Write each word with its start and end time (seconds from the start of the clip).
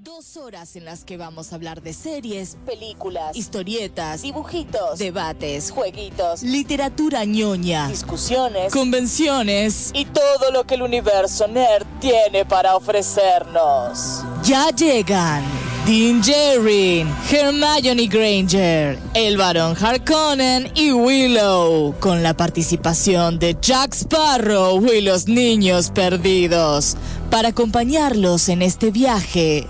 Dos 0.00 0.36
horas 0.36 0.76
en 0.76 0.84
las 0.84 1.04
que 1.04 1.16
vamos 1.16 1.50
a 1.50 1.56
hablar 1.56 1.82
de 1.82 1.92
series, 1.92 2.56
películas, 2.64 3.36
historietas, 3.36 4.22
dibujitos, 4.22 5.00
debates, 5.00 5.72
jueguitos, 5.72 6.44
literatura 6.44 7.24
ñoña, 7.24 7.88
discusiones, 7.88 8.72
convenciones 8.72 9.90
y 9.94 10.04
todo 10.04 10.52
lo 10.52 10.64
que 10.64 10.76
el 10.76 10.82
universo 10.82 11.48
nerd 11.48 11.84
tiene 11.98 12.44
para 12.44 12.76
ofrecernos. 12.76 14.22
Ya 14.44 14.70
llegan 14.70 15.42
Dean 15.84 16.22
Jerrin, 16.22 17.12
Hermione 17.28 18.06
Granger, 18.06 19.00
el 19.14 19.36
varón 19.36 19.74
Harkonnen 19.76 20.70
y 20.76 20.92
Willow, 20.92 21.96
con 21.98 22.22
la 22.22 22.36
participación 22.36 23.40
de 23.40 23.56
Jack 23.60 23.94
Sparrow 23.94 24.80
y 24.92 25.00
los 25.00 25.26
niños 25.26 25.90
perdidos, 25.90 26.96
para 27.30 27.48
acompañarlos 27.48 28.48
en 28.48 28.62
este 28.62 28.92
viaje 28.92 29.66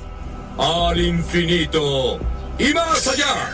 al 0.58 1.00
infinito 1.00 2.18
y 2.58 2.74
más 2.74 3.06
allá. 3.06 3.50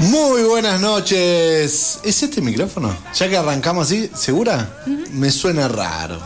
Muy 0.00 0.42
buenas 0.44 0.80
noches. 0.80 1.91
¿Es 2.04 2.20
este 2.20 2.40
micrófono? 2.40 2.96
Ya 3.14 3.28
que 3.28 3.36
arrancamos 3.36 3.86
así, 3.86 4.10
¿segura? 4.12 4.82
Me 5.12 5.30
suena 5.30 5.68
raro. 5.68 6.20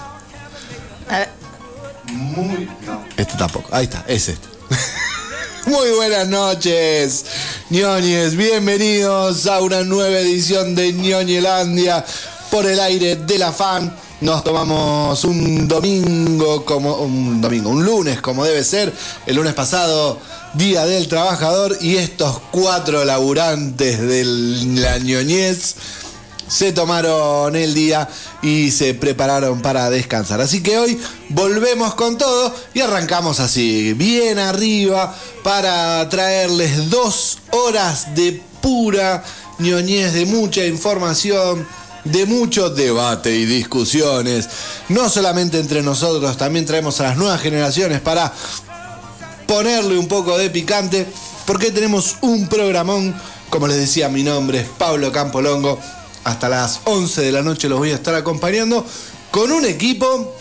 Muy. 2.13 2.67
No. 2.87 3.05
Este 3.17 3.35
tampoco. 3.37 3.69
Ahí 3.73 3.85
está, 3.85 4.03
es 4.09 4.31
este. 4.31 4.49
Muy 5.67 5.91
buenas 5.91 6.29
noches, 6.29 7.27
ñoñes. 7.69 8.37
Bienvenidos 8.37 9.47
a 9.47 9.61
una 9.61 9.83
nueva 9.83 10.19
edición 10.19 10.75
de 10.75 10.95
ñoñelandia 10.95 12.03
por 12.51 12.65
el 12.65 12.81
aire 12.81 13.17
de 13.17 13.39
la 13.39 13.53
fan. 13.53 13.95
Nos 14.23 14.45
tomamos 14.45 15.25
un 15.25 15.69
domingo 15.69 16.65
como 16.65 16.95
un 16.97 17.39
domingo, 17.43 17.69
un 17.69 17.85
lunes 17.85 18.23
como 18.23 18.47
debe 18.47 18.65
ser. 18.65 18.91
El 19.27 19.37
lunes 19.37 19.53
pasado, 19.53 20.19
Día 20.57 20.87
del 20.87 21.07
Trabajador, 21.07 21.77
y 21.83 21.97
estos 21.97 22.41
cuatro 22.51 23.05
laburantes 23.05 24.01
de 24.01 24.25
la 24.81 24.97
ñoñez 24.99 25.75
se 26.49 26.73
tomaron 26.73 27.55
el 27.57 27.75
día 27.75 28.09
y 28.41 28.71
se 28.71 28.95
prepararon 28.95 29.61
para 29.61 29.91
descansar. 29.91 30.41
Así 30.41 30.63
que 30.63 30.79
hoy 30.79 30.99
volvemos 31.29 31.95
con 31.95 32.17
todo 32.17 32.55
y 32.73 32.81
arrancamos 32.81 33.39
así, 33.39 33.93
bien 33.93 34.39
arriba, 34.39 35.15
para 35.43 36.09
traerles 36.09 36.89
dos 36.89 37.39
horas 37.51 38.15
de 38.15 38.41
pura 38.63 39.23
ñoñez, 39.59 40.15
de 40.15 40.25
mucha 40.25 40.65
información 40.65 41.67
de 42.07 42.25
mucho 42.25 42.71
debate 42.71 43.35
y 43.35 43.47
discusiones, 43.47 44.49
no 44.89 45.09
solamente 45.09 45.59
entre 45.59 45.83
nosotros, 45.83 46.37
también 46.37 46.65
traemos 46.65 47.01
a 47.01 47.05
las 47.05 47.17
nuevas 47.17 47.41
generaciones 47.41 48.01
para 48.01 48.33
ponerle 49.47 49.99
un 49.99 50.09
poco 50.09 50.37
de 50.39 50.51
picante, 50.51 51.07
porque 51.47 51.71
tenemos 51.71 52.17
un 52.21 52.49
programón, 52.49 53.15
como 53.51 53.69
les 53.69 53.77
decía, 53.77 54.09
mi 54.09 54.23
nombre 54.23 54.61
es 54.61 54.69
Pablo 54.69 55.13
Campolongo, 55.13 55.79
hasta 56.25 56.49
las 56.49 56.81
11 56.85 57.23
de 57.23 57.33
la 57.33 57.43
noche 57.43 57.69
los 57.69 57.79
voy 57.79 57.91
a 57.91 57.95
estar 57.95 58.15
acompañando 58.15 58.85
con 59.31 59.53
un 59.53 59.65
equipo 59.65 60.35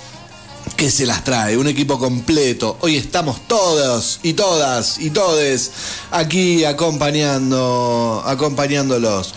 que 0.76 0.90
se 0.90 1.06
las 1.06 1.24
trae, 1.24 1.58
un 1.58 1.68
equipo 1.68 2.00
completo. 2.00 2.78
Hoy 2.82 2.98
estamos 2.98 3.48
todos 3.48 4.20
y 4.24 4.34
todas 4.34 5.00
y 5.00 5.12
todes 5.12 5.72
aquí 6.12 6.66
acompañando, 6.66 8.24
acompañándolos. 8.26 9.34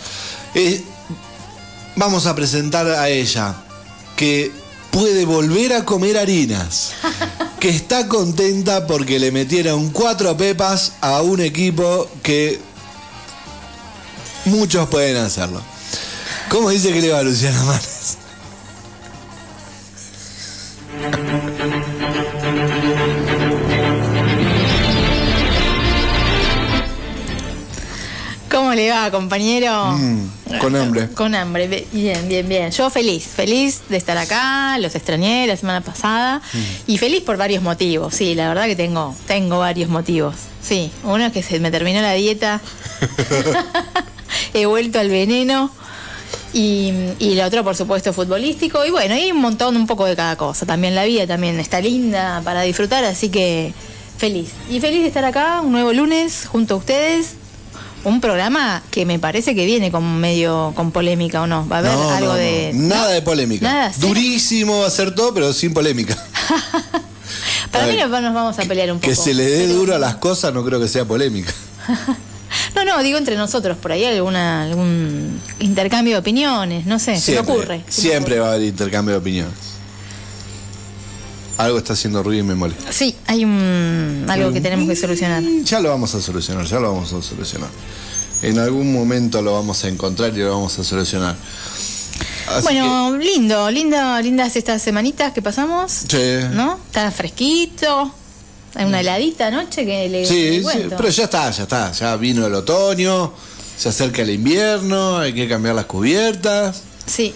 Eh, 0.55 0.83
vamos 1.95 2.25
a 2.25 2.35
presentar 2.35 2.87
a 2.87 3.09
ella, 3.09 3.55
que 4.15 4.51
puede 4.91 5.25
volver 5.25 5.73
a 5.73 5.85
comer 5.85 6.17
harinas, 6.17 6.91
que 7.59 7.69
está 7.69 8.07
contenta 8.07 8.87
porque 8.87 9.19
le 9.19 9.31
metieron 9.31 9.89
cuatro 9.89 10.35
pepas 10.37 10.93
a 11.01 11.21
un 11.21 11.41
equipo 11.41 12.09
que 12.23 12.59
muchos 14.45 14.87
pueden 14.87 15.17
hacerlo. 15.17 15.61
¿Cómo 16.49 16.69
dice 16.69 16.93
que 16.93 17.01
le 17.01 17.11
va 17.11 17.19
Manes? 17.65 18.18
Le 28.79 28.89
va, 28.91 29.11
compañero? 29.11 29.91
Mm, 29.97 30.29
con 30.61 30.75
hambre. 30.75 31.09
Con 31.11 31.35
hambre, 31.35 31.85
bien, 31.91 32.27
bien, 32.27 32.47
bien. 32.47 32.71
Yo 32.71 32.89
feliz, 32.89 33.25
feliz 33.27 33.81
de 33.89 33.97
estar 33.97 34.17
acá, 34.17 34.77
los 34.79 34.95
extrañé 34.95 35.45
la 35.47 35.55
semana 35.57 35.81
pasada 35.81 36.41
Mm. 36.53 36.91
y 36.91 36.97
feliz 36.97 37.21
por 37.23 37.37
varios 37.37 37.61
motivos, 37.61 38.15
sí, 38.15 38.35
la 38.35 38.47
verdad 38.47 38.65
que 38.65 38.75
tengo, 38.75 39.15
tengo 39.27 39.59
varios 39.59 39.89
motivos. 39.89 40.35
Sí, 40.61 40.91
uno 41.03 41.25
es 41.25 41.31
que 41.33 41.43
se 41.43 41.59
me 41.59 41.71
terminó 41.71 42.01
la 42.01 42.13
dieta, 42.13 42.61
he 44.53 44.65
vuelto 44.65 44.99
al 44.99 45.09
veneno 45.09 45.71
y, 46.53 46.91
y 47.19 47.33
el 47.33 47.41
otro, 47.41 47.63
por 47.63 47.75
supuesto, 47.75 48.13
futbolístico 48.13 48.85
y 48.85 48.91
bueno, 48.91 49.13
hay 49.15 49.31
un 49.31 49.41
montón, 49.41 49.75
un 49.75 49.87
poco 49.87 50.05
de 50.05 50.15
cada 50.15 50.35
cosa. 50.35 50.65
También 50.65 50.95
la 50.95 51.03
vida 51.05 51.27
también 51.27 51.59
está 51.59 51.81
linda 51.81 52.41
para 52.43 52.61
disfrutar, 52.63 53.03
así 53.03 53.29
que 53.29 53.73
feliz. 54.17 54.51
Y 54.69 54.79
feliz 54.79 55.01
de 55.01 55.07
estar 55.07 55.25
acá, 55.25 55.61
un 55.61 55.71
nuevo 55.71 55.93
lunes 55.93 56.45
junto 56.47 56.75
a 56.75 56.77
ustedes. 56.77 57.35
Un 58.03 58.21
programa 58.21 58.81
que 58.91 59.05
me 59.05 59.19
parece 59.19 59.53
que 59.55 59.65
viene 59.65 59.91
con 59.91 60.19
medio 60.19 60.71
con 60.75 60.91
polémica 60.91 61.41
o 61.41 61.47
no. 61.47 61.67
Va 61.67 61.77
a 61.77 61.79
haber 61.79 61.91
No, 61.91 62.09
algo 62.11 62.27
no, 62.27 62.33
no. 62.33 62.39
de. 62.39 62.71
Nada 62.73 63.09
de 63.09 63.21
polémica. 63.21 63.65
Nada, 63.67 63.93
¿sí? 63.93 64.01
Durísimo 64.01 64.79
va 64.79 64.87
a 64.87 64.89
ser 64.89 65.13
todo, 65.13 65.33
pero 65.33 65.51
sin 65.53 65.73
polémica. 65.73 66.15
Para 67.71 67.83
A 67.83 67.87
mí 67.87 67.95
ver, 67.95 68.09
nos, 68.09 68.33
vamos 68.33 68.57
a 68.57 68.63
pelear 68.63 68.91
un 68.91 68.99
poco. 68.99 69.09
Que 69.09 69.15
se 69.15 69.33
le 69.33 69.43
dé 69.43 69.67
duro 69.67 69.93
a 69.95 69.99
las 69.99 70.15
cosas 70.15 70.53
no 70.53 70.63
creo 70.65 70.79
que 70.79 70.87
sea 70.87 71.05
polémica. 71.05 71.53
No, 72.75 72.83
no, 72.85 73.01
digo 73.03 73.17
entre 73.17 73.35
nosotros, 73.35 73.77
por 73.77 73.91
ahí 73.91 74.05
alguna, 74.05 74.63
algún 74.63 75.39
intercambio 75.59 76.13
de 76.15 76.19
opiniones, 76.19 76.85
no 76.85 76.97
sé, 76.97 77.19
se 77.19 77.33
me 77.33 77.39
ocurre. 77.39 77.81
se 77.87 78.01
me 78.03 78.09
Siempre 78.09 78.39
va 78.39 78.47
a 78.49 78.53
haber 78.53 78.67
intercambio 78.67 79.13
de 79.13 79.19
opiniones. 79.19 79.53
Algo 81.59 81.77
está 81.77 81.91
haciendo 81.91 82.23
ruido 82.23 82.41
y 82.41 82.47
me 82.47 82.55
molesta. 82.55 82.89
Sí, 82.93 83.13
hay 83.27 83.43
un, 83.43 84.25
algo 84.29 84.53
que 84.53 84.61
tenemos 84.61 84.87
que 84.87 84.95
solucionar. 84.95 85.43
Ya 85.65 85.81
lo 85.81 85.89
vamos 85.89 86.15
a 86.15 86.21
solucionar, 86.21 86.65
ya 86.65 86.79
lo 86.79 86.93
vamos 86.93 87.11
a 87.11 87.21
solucionar. 87.21 87.69
En 88.41 88.59
algún 88.59 88.93
momento 88.93 89.41
lo 89.41 89.51
vamos 89.55 89.83
a 89.83 89.89
encontrar 89.89 90.33
y 90.33 90.39
lo 90.39 90.51
vamos 90.51 90.79
a 90.79 90.85
solucionar. 90.85 91.35
Así 92.47 92.63
bueno, 92.63 93.17
lindo, 93.17 93.69
lindo, 93.71 94.21
lindas 94.21 94.55
estas 94.55 94.81
semanitas 94.81 95.33
que 95.33 95.41
pasamos, 95.41 96.05
que- 96.07 96.43
sí. 96.49 96.55
¿no? 96.55 96.79
Está 96.87 97.11
fresquito, 97.11 98.09
hay 98.75 98.85
una 98.85 99.01
heladita 99.01 99.47
anoche 99.47 99.85
que 99.85 100.07
le, 100.07 100.25
Sí, 100.25 100.61
le 100.61 100.63
sí, 100.63 100.79
pero 100.95 101.09
ya 101.09 101.25
está, 101.25 101.51
ya 101.51 101.63
está. 101.63 101.91
Ya 101.91 102.15
vino 102.15 102.47
el 102.47 102.53
otoño, 102.53 103.33
se 103.77 103.89
acerca 103.89 104.21
el 104.21 104.29
invierno, 104.29 105.17
hay 105.17 105.33
que 105.33 105.49
cambiar 105.49 105.75
las 105.75 105.87
cubiertas. 105.87 106.83
Sí, 107.05 107.33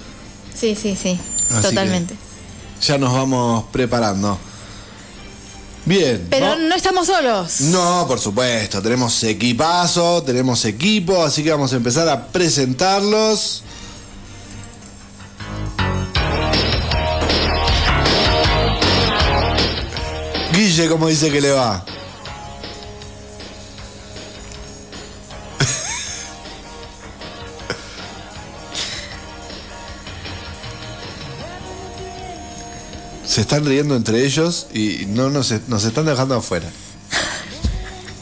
sí, 0.57 0.77
sí, 0.81 0.95
sí, 0.95 1.19
Así 1.51 1.61
totalmente. 1.67 2.15
Ya 2.85 2.97
nos 2.97 3.13
vamos 3.13 3.65
preparando. 3.71 4.37
Bien. 5.85 6.27
Pero 6.29 6.55
¿no? 6.55 6.67
no 6.67 6.75
estamos 6.75 7.07
solos. 7.07 7.61
No, 7.61 8.05
por 8.07 8.19
supuesto, 8.19 8.81
tenemos 8.81 9.23
equipazo, 9.23 10.21
tenemos 10.23 10.65
equipo, 10.65 11.23
así 11.23 11.43
que 11.43 11.51
vamos 11.51 11.71
a 11.73 11.77
empezar 11.77 12.07
a 12.09 12.27
presentarlos. 12.27 13.63
Guille, 20.53 20.87
¿cómo 20.87 21.07
dice 21.07 21.31
que 21.31 21.41
le 21.41 21.51
va? 21.51 21.85
Se 33.33 33.41
están 33.41 33.65
riendo 33.65 33.95
entre 33.95 34.23
ellos 34.23 34.67
y 34.75 35.07
no 35.07 35.31
nos, 35.31 35.51
nos 35.67 35.83
están 35.85 36.05
dejando 36.05 36.35
afuera. 36.35 36.67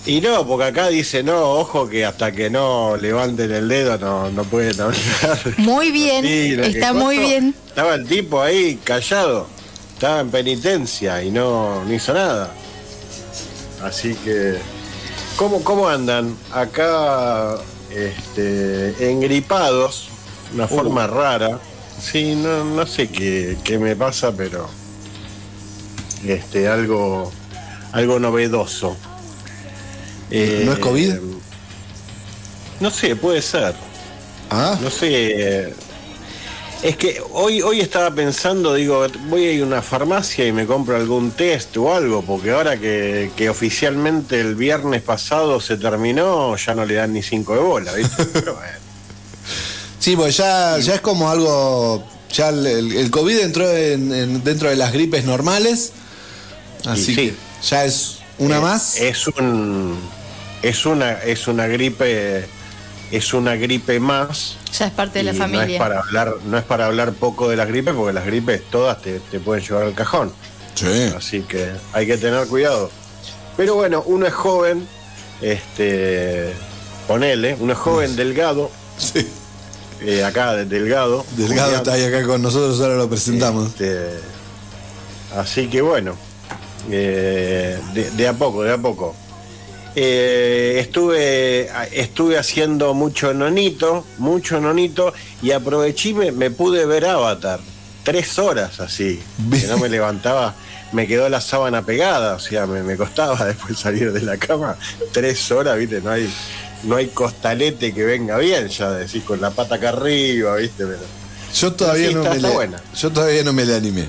Y 0.06 0.22
no, 0.22 0.48
porque 0.48 0.64
acá 0.68 0.88
dice, 0.88 1.22
no, 1.22 1.52
ojo 1.52 1.90
que 1.90 2.06
hasta 2.06 2.32
que 2.32 2.50
no 2.50 2.96
levanten 2.96 3.52
el 3.52 3.68
dedo 3.68 3.98
no, 3.98 4.32
no 4.32 4.46
pueden 4.46 4.80
hablar. 4.80 5.38
Muy 5.58 5.92
bien, 5.92 6.24
está 6.64 6.94
muy 6.94 7.18
bien. 7.18 7.54
Estaba 7.68 7.96
el 7.96 8.08
tipo 8.08 8.42
ahí 8.42 8.80
callado, 8.86 9.48
estaba 9.96 10.22
en 10.22 10.32
penitencia 10.32 11.22
y 11.22 11.30
no, 11.30 11.84
no 11.84 11.94
hizo 11.94 12.14
nada. 12.14 12.54
Así 13.84 14.16
que, 14.16 14.60
¿cómo, 15.36 15.62
cómo 15.62 15.90
andan? 15.90 16.38
Acá, 16.54 17.58
este, 17.94 19.12
engripados, 19.12 20.08
una 20.54 20.70
forma 20.70 21.06
rara. 21.06 21.60
Sí, 22.02 22.34
no, 22.34 22.64
no 22.64 22.88
sé 22.88 23.10
qué, 23.10 23.58
qué 23.66 23.78
me 23.78 23.98
pasa, 23.98 24.32
pero 24.32 24.80
este 26.28 26.68
algo 26.68 27.32
algo 27.92 28.20
novedoso. 28.20 28.96
Eh, 30.30 30.64
¿No 30.66 30.74
es 30.74 30.80
COVID? 30.80 31.14
No 32.80 32.90
sé, 32.90 33.16
puede 33.16 33.42
ser. 33.42 33.74
¿Ah? 34.50 34.78
No 34.82 34.90
sé. 34.90 35.74
Es 36.84 36.98
que 36.98 37.22
hoy, 37.34 37.62
hoy 37.62 37.80
estaba 37.80 38.10
pensando, 38.10 38.74
digo, 38.74 39.06
voy 39.30 39.46
a 39.46 39.52
ir 39.52 39.62
a 39.62 39.66
una 39.68 39.82
farmacia 39.84 40.48
y 40.48 40.52
me 40.52 40.66
compro 40.66 40.96
algún 40.96 41.30
test 41.32 41.78
o 41.78 41.94
algo, 41.94 42.24
porque 42.24 42.50
ahora 42.52 42.80
que, 42.80 43.30
que 43.36 43.50
oficialmente 43.52 44.40
el 44.40 44.56
viernes 44.56 45.04
pasado 45.04 45.60
se 45.62 45.78
terminó, 45.78 46.56
ya 46.58 46.74
no 46.74 46.84
le 46.86 46.96
dan 46.96 47.14
ni 47.14 47.22
cinco 47.22 47.54
de 47.54 47.60
bola, 47.60 47.94
¿viste? 47.94 48.26
Pero 48.34 48.56
bueno. 48.56 48.78
Sí, 50.00 50.16
pues 50.16 50.38
ya, 50.38 50.80
ya 50.80 50.96
es 50.96 51.02
como 51.02 51.30
algo. 51.30 52.04
Ya 52.34 52.50
el, 52.50 52.66
el- 52.66 53.12
COVID 53.12 53.40
entró 53.42 53.70
en- 53.70 54.12
en- 54.12 54.44
dentro 54.44 54.70
de 54.70 54.76
las 54.76 54.92
gripes 54.92 55.24
normales. 55.26 55.92
Así 56.86 57.06
sí. 57.06 57.16
que 57.16 57.34
ya 57.68 57.86
es 57.86 58.20
una 58.38 58.58
Eh, 58.58 58.62
más. 58.62 58.96
Es 58.98 59.28
un 59.28 59.98
es 60.62 60.86
una 60.86 61.14
es 61.14 61.48
una 61.48 61.68
gripe 61.68 62.46
es 63.12 63.34
una 63.34 63.56
gripe 63.56 64.00
más. 64.00 64.58
Ya 64.78 64.88
es 64.88 64.92
parte 64.94 65.20
de 65.20 65.24
la 65.24 65.34
familia. 65.34 65.66
No 65.66 65.72
es 65.74 65.80
para 65.80 66.00
hablar 66.00 66.36
no 66.46 66.58
es 66.58 66.64
para 66.64 66.86
hablar 66.86 67.14
poco 67.14 67.50
de 67.50 67.56
las 67.58 67.68
gripes 67.68 67.94
porque 67.94 68.14
las 68.14 68.26
gripes 68.26 68.62
todas 68.70 69.02
te, 69.02 69.20
te 69.20 69.40
pueden 69.40 69.64
llevar 69.64 69.84
al 69.84 69.94
cajón. 69.94 70.32
Sí. 70.76 71.12
Así 71.16 71.42
que 71.42 71.72
hay 71.94 72.08
que 72.08 72.18
tener 72.18 72.48
cuidado. 72.48 72.90
Pero 73.58 73.76
bueno, 73.76 74.02
uno 74.06 74.26
es 74.26 74.34
joven, 74.34 74.88
este 75.42 76.54
ponele, 77.08 77.58
uno 77.60 77.74
es 77.74 77.80
joven 77.80 78.16
delgado, 78.16 78.72
Sí. 78.98 79.28
eh, 80.02 80.24
acá 80.24 80.54
de- 80.56 80.66
delgado. 80.66 81.26
Delgado 81.36 81.64
Julián. 81.64 81.76
está 81.82 81.94
ahí 81.94 82.06
acá 82.06 82.26
con 82.26 82.42
nosotros, 82.42 82.80
ahora 82.80 82.96
lo 82.96 83.10
presentamos. 83.10 83.68
Este, 83.72 84.20
así 85.36 85.68
que 85.68 85.82
bueno, 85.82 86.16
eh, 86.90 87.80
de, 87.94 88.12
de 88.12 88.28
a 88.28 88.34
poco, 88.34 88.64
de 88.64 88.74
a 88.74 88.78
poco. 88.78 89.16
Eh, 89.94 90.78
estuve, 90.80 91.70
estuve 91.92 92.38
haciendo 92.38 92.94
mucho 92.94 93.34
nonito, 93.34 94.06
mucho 94.20 94.62
nonito, 94.62 95.14
y 95.42 95.52
aproveché 95.52 96.14
me, 96.14 96.32
me 96.32 96.50
pude 96.50 96.86
ver 96.86 97.06
Avatar. 97.06 97.60
Tres 98.04 98.40
horas 98.40 98.80
así, 98.80 99.22
que 99.52 99.68
no 99.68 99.78
me 99.78 99.90
levantaba, 99.90 100.56
me 100.92 101.08
quedó 101.08 101.28
la 101.30 101.42
sábana 101.42 101.86
pegada, 101.86 102.36
o 102.36 102.40
sea, 102.40 102.66
me, 102.66 102.84
me 102.84 102.96
costaba 102.96 103.46
después 103.46 103.78
salir 103.78 104.14
de 104.14 104.22
la 104.22 104.38
cama. 104.38 104.78
Tres 105.12 105.52
horas, 105.52 105.78
viste, 105.78 106.02
no 106.02 106.12
hay, 106.12 106.34
no 106.84 106.96
hay 106.96 107.08
costalete 107.08 107.94
que 107.94 108.06
venga 108.06 108.38
bien, 108.38 108.70
ya 108.70 108.92
decís, 108.92 109.24
con 109.24 109.42
la 109.42 109.52
pata 109.52 109.76
acá 109.76 109.90
arriba, 109.90 110.56
viste, 110.56 110.86
pero. 110.86 111.22
Yo 111.54 111.74
todavía 111.74 112.12
no 112.12 112.24
me 112.24 112.30
está 112.30 112.48
le, 112.48 112.54
buena. 112.54 112.82
Yo 112.96 113.12
todavía 113.12 113.44
no 113.44 113.52
me 113.52 113.66
le 113.66 113.76
animé. 113.76 114.06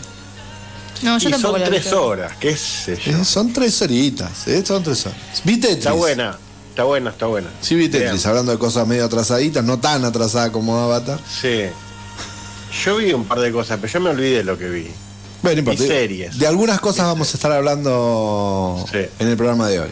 No, 1.03 1.19
yo 1.19 1.29
y 1.29 1.33
tampoco 1.33 1.55
son 1.55 1.61
la 1.63 1.67
tres 1.67 1.93
horas, 1.93 2.33
qué 2.39 2.57
sé 2.57 2.97
yo. 2.97 3.19
Eh, 3.19 3.25
son 3.25 3.53
tres 3.53 3.81
horitas, 3.83 4.47
eh, 4.47 4.63
son 4.65 4.83
tres 4.83 5.07
horas. 5.07 5.19
Vi 5.45 5.57
Tetris. 5.57 5.79
Está 5.79 5.93
buena, 5.93 6.37
está 6.71 6.85
buena, 6.85 7.11
está 7.11 7.27
buena. 7.27 7.49
Sí, 7.61 7.75
vi 7.75 7.89
Tetris, 7.89 8.13
Bien. 8.13 8.29
hablando 8.29 8.53
de 8.53 8.59
cosas 8.59 8.87
medio 8.87 9.05
atrasaditas, 9.05 9.65
no 9.65 9.79
tan 9.81 10.05
atrasada 10.05 10.53
como 10.53 10.79
Avatar. 10.79 11.19
Sí. 11.41 11.65
Yo 12.85 12.97
vi 12.97 13.13
un 13.13 13.25
par 13.25 13.41
de 13.41 13.51
cosas, 13.53 13.79
pero 13.81 13.93
yo 13.93 14.01
me 14.01 14.11
olvidé 14.11 14.45
lo 14.45 14.57
que 14.59 14.69
vi. 14.69 14.87
Bueno. 15.43 15.73
Y 15.73 15.77
series. 15.77 16.39
De 16.39 16.47
algunas 16.47 16.81
cosas 16.81 17.07
vamos 17.07 17.33
a 17.35 17.37
estar 17.37 17.51
hablando 17.51 18.85
Sí. 18.93 18.99
en 19.19 19.29
el 19.29 19.37
programa 19.37 19.69
de 19.69 19.81
hoy. 19.81 19.89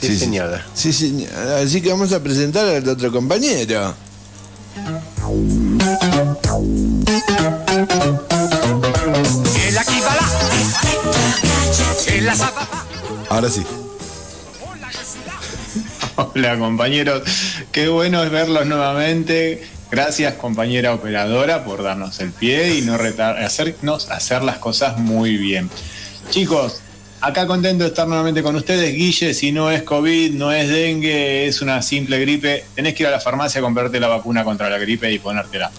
Sí, 0.00 0.16
señora. 0.16 0.64
Sí, 0.74 0.92
señora. 0.92 1.58
Así 1.58 1.80
que 1.80 1.90
vamos 1.90 2.12
a 2.12 2.22
presentar 2.22 2.68
al 2.68 2.88
otro 2.88 3.10
compañero. 3.10 3.94
Ahora 13.30 13.48
sí. 13.48 13.62
Hola 16.16 16.58
compañeros, 16.58 17.22
qué 17.72 17.88
bueno 17.88 18.22
es 18.24 18.30
verlos 18.30 18.66
nuevamente. 18.66 19.64
Gracias 19.90 20.34
compañera 20.34 20.92
operadora 20.94 21.64
por 21.64 21.82
darnos 21.82 22.18
el 22.20 22.32
pie 22.32 22.74
y 22.76 22.80
no 22.82 22.96
retar- 22.98 23.38
hacernos 23.44 24.10
hacer 24.10 24.42
las 24.42 24.58
cosas 24.58 24.98
muy 24.98 25.36
bien. 25.36 25.70
Chicos, 26.30 26.80
acá 27.20 27.46
contento 27.46 27.84
de 27.84 27.90
estar 27.90 28.08
nuevamente 28.08 28.42
con 28.42 28.56
ustedes. 28.56 28.94
Guille, 28.94 29.32
si 29.34 29.52
no 29.52 29.70
es 29.70 29.82
COVID, 29.82 30.32
no 30.32 30.50
es 30.50 30.68
dengue, 30.68 31.46
es 31.46 31.60
una 31.60 31.80
simple 31.82 32.18
gripe, 32.18 32.64
tenés 32.74 32.94
que 32.94 33.04
ir 33.04 33.06
a 33.08 33.12
la 33.12 33.20
farmacia 33.20 33.60
a 33.60 33.62
comprarte 33.62 34.00
la 34.00 34.08
vacuna 34.08 34.42
contra 34.42 34.68
la 34.70 34.78
gripe 34.78 35.12
y 35.12 35.18
ponértela. 35.18 35.70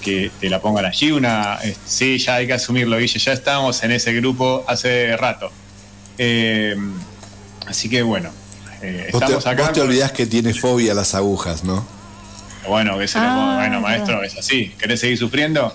Que 0.00 0.30
te 0.40 0.50
la 0.50 0.60
pongan 0.60 0.86
allí. 0.86 1.12
Una, 1.12 1.58
eh, 1.62 1.76
sí, 1.86 2.18
ya 2.18 2.36
hay 2.36 2.46
que 2.48 2.54
asumirlo, 2.54 2.98
Guille, 2.98 3.18
ya 3.20 3.32
estamos 3.32 3.82
en 3.84 3.92
ese 3.92 4.12
grupo 4.14 4.64
hace 4.66 5.16
rato. 5.16 5.52
Eh, 6.24 6.76
así 7.66 7.88
que 7.88 8.02
bueno, 8.02 8.30
eh, 8.80 9.08
Vos 9.12 9.18
te, 9.20 9.24
estamos 9.26 9.46
acá. 9.46 9.62
vos 9.64 9.72
te 9.72 9.80
olvidás 9.80 10.12
que 10.12 10.26
tiene 10.26 10.54
fobia 10.54 10.92
a 10.92 10.94
las 10.94 11.14
agujas, 11.16 11.64
¿no? 11.64 11.84
Bueno, 12.68 12.96
que 12.96 13.08
se 13.08 13.18
lo 13.18 13.24
Ah. 13.24 13.56
Bueno, 13.58 13.80
maestro, 13.80 14.22
es 14.22 14.38
así. 14.38 14.72
¿Querés 14.78 15.00
seguir 15.00 15.18
sufriendo? 15.18 15.74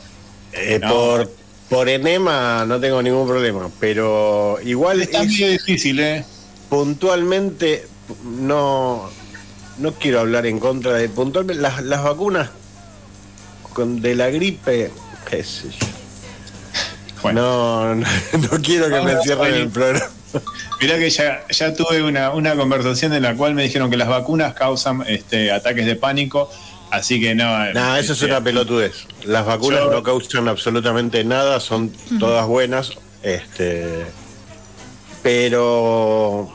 Eh, 0.54 0.80
No. 0.82 0.88
por, 0.90 1.34
por 1.70 1.90
enema 1.90 2.64
no 2.66 2.80
tengo 2.80 3.02
ningún 3.02 3.28
problema, 3.28 3.70
pero 3.80 4.58
igual 4.64 5.02
Está 5.02 5.24
es- 5.24 5.28
medio 5.28 5.50
difícil, 5.52 6.00
¿eh? 6.00 6.24
puntualmente 6.70 7.86
no 8.24 9.10
no 9.80 9.94
quiero 9.96 10.22
hablar 10.22 10.46
en 10.46 10.60
contra 10.60 10.94
de 10.94 11.08
puntualmente 11.10 11.62
las, 11.62 11.84
las 11.84 12.04
vacunas 12.04 12.50
con, 13.74 14.02
de 14.02 14.16
la 14.16 14.30
gripe, 14.30 14.92
qué 15.30 15.44
sé 15.44 15.68
yo. 15.70 15.88
Bueno, 17.22 17.42
No, 17.42 17.96
no, 17.96 18.08
no 18.52 18.62
quiero 18.62 18.86
que 18.86 18.92
Vamos 18.94 19.14
me 19.14 19.22
cierren 19.24 19.54
el 19.54 19.70
programa. 19.70 20.06
mirá 20.82 20.98
que 20.98 21.10
ya, 21.10 21.46
ya 21.50 21.74
tuve 21.74 22.04
una, 22.04 22.32
una 22.32 22.56
conversación 22.56 23.14
en 23.14 23.24
la 23.24 23.36
cual 23.36 23.54
me 23.56 23.64
dijeron 23.64 23.90
que 23.90 23.98
las 23.98 24.08
vacunas 24.08 24.54
causan 24.54 25.04
este, 25.08 25.52
ataques 25.52 25.86
de 25.86 25.96
pánico, 25.96 26.50
así 26.92 27.20
que 27.22 27.36
no. 27.36 27.74
No, 27.74 27.96
eso 27.98 28.14
es 28.14 28.20
este, 28.20 28.26
una 28.26 28.42
pelotudez. 28.44 29.06
Las 29.26 29.46
vacunas 29.46 29.82
Yo- 29.82 29.92
no 29.92 30.04
causan 30.04 30.48
absolutamente 30.48 31.24
nada, 31.24 31.60
son 31.60 31.92
todas 32.20 32.46
buenas, 32.48 32.92
este, 33.24 34.06
pero, 35.24 36.50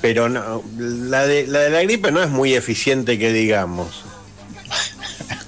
pero 0.00 0.28
no, 0.28 0.62
la 0.76 1.26
de 1.26 1.46
la 1.46 1.60
de 1.60 1.70
la 1.70 1.82
gripe 1.82 2.10
no 2.12 2.22
es 2.22 2.30
muy 2.30 2.54
eficiente 2.54 3.18
que 3.18 3.32
digamos. 3.32 4.04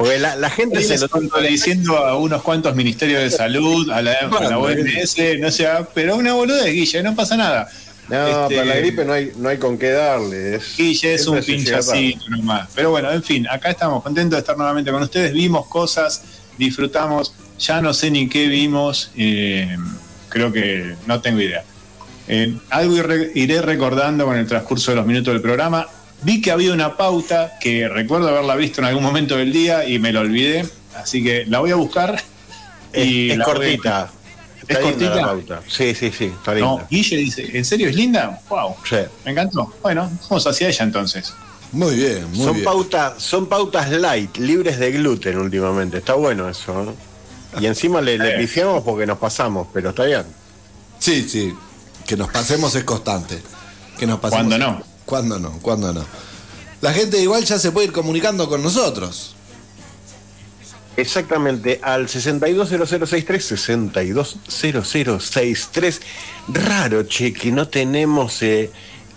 Porque 0.02 0.18
la, 0.18 0.36
la 0.36 0.50
gente 0.50 0.82
se 0.82 0.98
lo 0.98 1.08
diciendo 1.48 1.96
a 1.98 2.16
unos 2.16 2.42
cuantos 2.42 2.74
ministerios 2.74 3.22
de 3.22 3.30
salud, 3.30 3.90
a 3.90 4.02
la, 4.02 4.12
a 4.12 4.22
la 4.24 4.56
Bueno, 4.56 4.60
OMS, 4.60 5.16
no 5.40 5.50
sé, 5.50 5.68
pero 5.94 6.16
una 6.16 6.34
boludez, 6.34 6.72
Guille, 6.72 7.02
no 7.02 7.14
pasa 7.14 7.36
nada. 7.36 7.68
No, 8.08 8.26
Este, 8.42 8.56
para 8.56 8.66
la 8.66 8.76
gripe 8.76 9.04
no 9.04 9.12
hay, 9.12 9.32
no 9.36 9.48
hay 9.48 9.58
con 9.58 9.78
qué 9.78 9.90
darle. 9.90 10.56
es- 10.56 10.76
Guille 10.76 11.14
es 11.14 11.26
un 11.26 11.40
pinchacito 11.40 12.28
nomás. 12.30 12.68
Pero 12.74 12.90
bueno, 12.90 13.10
en 13.12 13.22
fin, 13.22 13.46
acá 13.48 13.70
estamos 13.70 14.02
contentos 14.02 14.36
de 14.36 14.40
estar 14.40 14.56
nuevamente 14.56 14.90
con 14.90 15.02
ustedes. 15.02 15.32
Vimos 15.32 15.66
cosas, 15.68 16.22
disfrutamos. 16.58 17.32
Ya 17.60 17.80
no 17.80 17.94
sé 17.94 18.10
ni 18.10 18.28
qué 18.28 18.48
vimos. 18.48 19.10
eh, 19.16 19.76
creo 20.28 20.52
que 20.52 20.94
no 21.06 21.20
tengo 21.20 21.40
idea. 21.40 21.62
Eh, 22.28 22.54
algo 22.70 22.96
iré 23.34 23.62
recordando 23.62 24.24
con 24.24 24.36
el 24.36 24.46
transcurso 24.46 24.90
de 24.92 24.96
los 24.96 25.06
minutos 25.06 25.32
del 25.32 25.42
programa. 25.42 25.86
Vi 26.22 26.40
que 26.40 26.50
había 26.50 26.72
una 26.72 26.96
pauta 26.96 27.52
que 27.60 27.88
recuerdo 27.88 28.28
haberla 28.28 28.54
visto 28.56 28.80
en 28.80 28.86
algún 28.86 29.02
momento 29.02 29.36
del 29.36 29.52
día 29.52 29.86
y 29.88 29.98
me 29.98 30.12
la 30.12 30.20
olvidé. 30.20 30.64
Así 30.96 31.22
que 31.22 31.44
la 31.46 31.58
voy 31.60 31.70
a 31.70 31.76
buscar. 31.76 32.22
Es, 32.92 33.06
y 33.06 33.30
es 33.30 33.38
la 33.38 33.44
voy 33.46 33.52
a- 33.52 33.56
cortita. 33.56 34.10
Está 34.60 34.74
¿Es 34.74 34.78
la 34.78 34.90
cortita? 34.90 35.20
pauta. 35.22 35.62
Sí, 35.68 35.94
sí, 35.94 36.12
sí, 36.16 36.26
está 36.26 36.54
No, 36.54 36.76
linda. 36.76 36.86
Guille 36.88 37.16
dice, 37.16 37.56
¿en 37.58 37.64
serio 37.64 37.88
es 37.88 37.96
linda? 37.96 38.40
¡Wow! 38.48 38.76
Sí. 38.88 38.96
Me 39.24 39.32
encantó. 39.32 39.74
Bueno, 39.82 40.08
vamos 40.30 40.46
hacia 40.46 40.68
ella 40.68 40.84
entonces. 40.84 41.34
Muy 41.72 41.96
bien, 41.96 42.30
muy 42.30 42.44
Son, 42.44 42.52
bien. 42.52 42.64
pautas, 42.64 43.14
son 43.22 43.46
pautas 43.46 43.90
light, 43.90 44.36
libres 44.36 44.78
de 44.78 44.92
gluten 44.92 45.38
últimamente. 45.38 45.98
Está 45.98 46.14
bueno 46.14 46.48
eso. 46.48 46.72
¿no? 46.84 47.60
Y 47.60 47.66
encima 47.66 48.00
le, 48.00 48.18
le 48.18 48.38
pifiamos 48.38 48.84
porque 48.84 49.04
nos 49.06 49.18
pasamos, 49.18 49.66
pero 49.72 49.90
está 49.90 50.04
bien. 50.04 50.24
Sí, 51.00 51.28
sí. 51.28 51.52
Que 52.06 52.16
nos 52.16 52.30
pasemos 52.30 52.72
es 52.76 52.84
constante. 52.84 53.42
Que 53.98 54.06
nos 54.06 54.20
pasemos. 54.20 54.46
¿Cuándo 54.46 54.58
no? 54.58 54.82
¿Cuándo 55.04 55.38
no? 55.38 55.58
¿Cuándo 55.60 55.92
no? 55.92 56.04
La 56.80 56.92
gente 56.92 57.20
igual 57.20 57.44
ya 57.44 57.58
se 57.58 57.70
puede 57.70 57.88
ir 57.88 57.92
comunicando 57.92 58.48
con 58.48 58.62
nosotros. 58.62 59.34
Exactamente, 60.96 61.80
al 61.82 62.08
620063, 62.08 63.44
620063. 63.44 66.00
Raro, 66.48 67.02
che, 67.04 67.32
que 67.32 67.50
no 67.50 67.68
tenemos, 67.68 68.42
eh, 68.42 68.70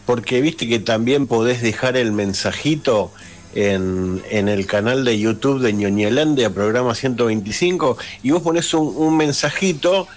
porque 0.05 0.39
viste 0.41 0.69
que 0.69 0.79
también 0.79 1.27
podés 1.27 1.61
dejar 1.61 1.97
el 1.97 2.13
mensajito 2.13 3.11
en, 3.55 4.23
en 4.29 4.47
el 4.47 4.67
canal 4.67 5.03
de 5.03 5.19
YouTube 5.19 5.61
de 5.61 5.73
Ñoñelandia, 5.73 6.53
programa 6.53 6.95
125, 6.95 7.97
y 8.23 8.31
vos 8.31 8.41
pones 8.41 8.73
un, 8.73 8.93
un 8.95 9.17
mensajito 9.17 10.07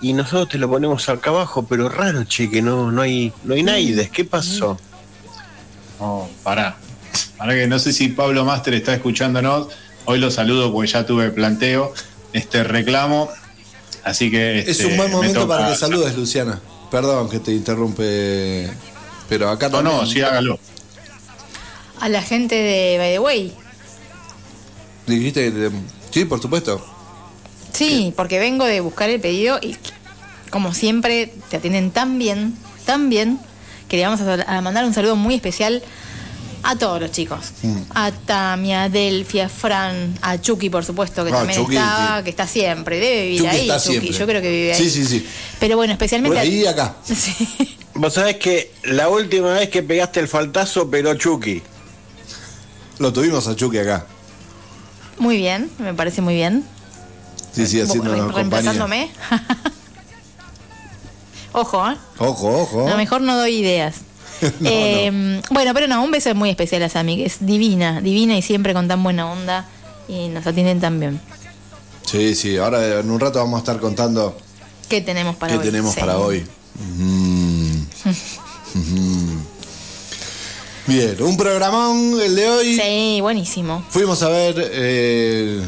y 0.00 0.12
nosotros 0.12 0.50
te 0.50 0.58
lo 0.58 0.68
ponemos 0.68 1.08
acá 1.08 1.30
abajo, 1.30 1.66
pero 1.66 1.88
raro, 1.88 2.24
che, 2.24 2.50
que 2.50 2.60
no, 2.60 2.92
no 2.92 3.02
hay, 3.02 3.32
no 3.44 3.54
hay 3.54 3.62
naides. 3.62 4.10
¿Qué 4.10 4.24
pasó? 4.24 4.78
Oh, 5.98 6.28
pará. 6.42 6.76
Pará 7.38 7.54
que 7.54 7.66
no 7.66 7.78
sé 7.78 7.92
si 7.92 8.08
Pablo 8.08 8.44
Master 8.44 8.74
está 8.74 8.94
escuchándonos, 8.94 9.68
hoy 10.04 10.18
lo 10.18 10.30
saludo 10.30 10.72
porque 10.72 10.90
ya 10.90 11.06
tuve 11.06 11.30
planteo 11.30 11.92
este 12.32 12.64
reclamo. 12.64 13.28
Así 14.04 14.30
que. 14.30 14.60
Es 14.60 14.68
este, 14.68 14.86
un 14.86 14.96
buen 14.96 15.08
me 15.10 15.16
momento 15.16 15.40
toca- 15.42 15.56
para 15.58 15.68
que 15.70 15.76
saludes, 15.76 16.16
Luciana. 16.16 16.60
Perdón 16.90 17.28
que 17.28 17.40
te 17.40 17.52
interrumpe, 17.52 18.70
pero 19.28 19.50
acá 19.50 19.68
No, 19.68 19.78
también. 19.78 19.96
no, 19.98 20.06
sí, 20.06 20.20
hágalo. 20.22 20.58
A 22.00 22.08
la 22.08 22.22
gente 22.22 22.54
de 22.54 22.98
By 22.98 23.12
the 23.12 23.18
Way. 23.18 23.52
Dijiste 25.06 25.44
que 25.44 25.50
te- 25.50 25.70
Sí, 26.12 26.24
por 26.24 26.40
supuesto. 26.40 26.84
Sí, 27.72 28.12
porque 28.16 28.38
vengo 28.38 28.64
de 28.64 28.80
buscar 28.80 29.10
el 29.10 29.20
pedido 29.20 29.58
y 29.60 29.76
como 30.50 30.72
siempre 30.72 31.32
te 31.50 31.56
atienden 31.58 31.90
tan 31.90 32.18
bien, 32.18 32.54
tan 32.86 33.08
bien, 33.10 33.38
que 33.88 33.96
le 33.96 34.04
vamos 34.06 34.20
a, 34.20 34.56
a 34.56 34.60
mandar 34.60 34.84
un 34.84 34.92
saludo 34.94 35.16
muy 35.16 35.34
especial 35.34 35.82
a 36.62 36.74
todos 36.76 37.00
los 37.00 37.12
chicos. 37.12 37.52
Mm. 37.62 37.76
A 37.94 38.10
Tamia, 38.10 38.84
a 38.84 38.88
Delphi, 38.88 39.38
a 39.40 39.48
Fran, 39.48 40.18
a 40.22 40.40
Chucky, 40.40 40.68
por 40.70 40.84
supuesto, 40.84 41.24
que 41.24 41.30
también 41.30 41.60
Chucky, 41.60 41.76
está, 41.76 42.16
sí. 42.18 42.24
que 42.24 42.30
está 42.30 42.46
siempre, 42.48 42.98
debe 42.98 43.22
vivir 43.22 43.38
Chucky 43.42 43.50
ahí, 43.50 43.60
está 43.70 43.78
Chucky, 43.78 43.90
siempre. 44.00 44.18
yo 44.18 44.26
creo 44.26 44.42
que 44.42 44.50
vive 44.50 44.72
ahí. 44.74 44.78
Sí, 44.82 44.90
sí, 44.90 45.04
sí. 45.04 45.26
Pero 45.60 45.76
bueno, 45.76 45.92
especialmente 45.92 46.34
Por 46.34 46.38
a- 46.38 46.42
ahí 46.42 46.62
y 46.62 46.66
acá. 46.66 46.96
Sí. 47.04 47.76
Vos 47.94 48.12
sabés 48.14 48.36
que 48.36 48.72
la 48.84 49.08
última 49.08 49.52
vez 49.54 49.70
que 49.70 49.82
pegaste 49.82 50.20
el 50.20 50.28
faltazo, 50.28 50.90
pero 50.90 51.14
Chucky. 51.14 51.62
Lo 52.98 53.12
tuvimos 53.12 53.46
a 53.48 53.54
Chucky 53.56 53.78
acá. 53.78 54.06
Muy 55.18 55.36
bien, 55.36 55.70
me 55.78 55.94
parece 55.94 56.20
muy 56.20 56.34
bien. 56.34 56.64
Sí, 57.52 57.66
sí, 57.66 57.80
haciendo 57.80 58.12
Re- 58.12 58.32
compañía. 58.32 58.72
Ojo, 61.56 61.90
¿eh? 61.90 61.96
Ojo, 62.18 62.48
ojo. 62.62 62.86
A 62.86 62.90
lo 62.90 62.96
mejor 62.96 63.22
no 63.22 63.36
doy 63.36 63.56
ideas. 63.56 63.96
No, 64.60 64.68
Eh, 64.70 65.40
Bueno, 65.50 65.72
pero 65.72 65.86
no, 65.88 66.04
un 66.04 66.10
beso 66.10 66.34
muy 66.34 66.50
especial 66.50 66.82
a 66.82 66.88
Sami, 66.90 67.16
que 67.16 67.24
es 67.26 67.38
divina, 67.40 68.00
divina 68.02 68.36
y 68.36 68.42
siempre 68.42 68.74
con 68.74 68.86
tan 68.86 69.02
buena 69.02 69.30
onda 69.32 69.66
y 70.08 70.28
nos 70.28 70.46
atienden 70.46 70.78
tan 70.80 71.00
bien. 71.00 71.18
Sí, 72.04 72.34
sí, 72.34 72.56
ahora 72.58 73.00
en 73.00 73.10
un 73.10 73.18
rato 73.18 73.38
vamos 73.38 73.56
a 73.56 73.60
estar 73.60 73.80
contando 73.80 74.36
¿Qué 74.90 75.00
tenemos 75.00 75.36
para 75.36 75.52
qué 75.54 75.58
hoy? 75.58 75.64
tenemos 75.64 75.94
Sí. 75.94 76.00
para 76.00 76.18
hoy. 76.18 76.44
Mm. 76.78 77.86
Mm. 78.74 79.40
Bien, 80.86 81.16
un 81.22 81.36
programón 81.38 82.20
el 82.22 82.36
de 82.36 82.50
hoy. 82.50 82.76
Sí, 82.76 83.18
buenísimo. 83.22 83.82
Fuimos 83.88 84.22
a 84.22 84.28
ver 84.28 84.54
eh, 84.58 85.62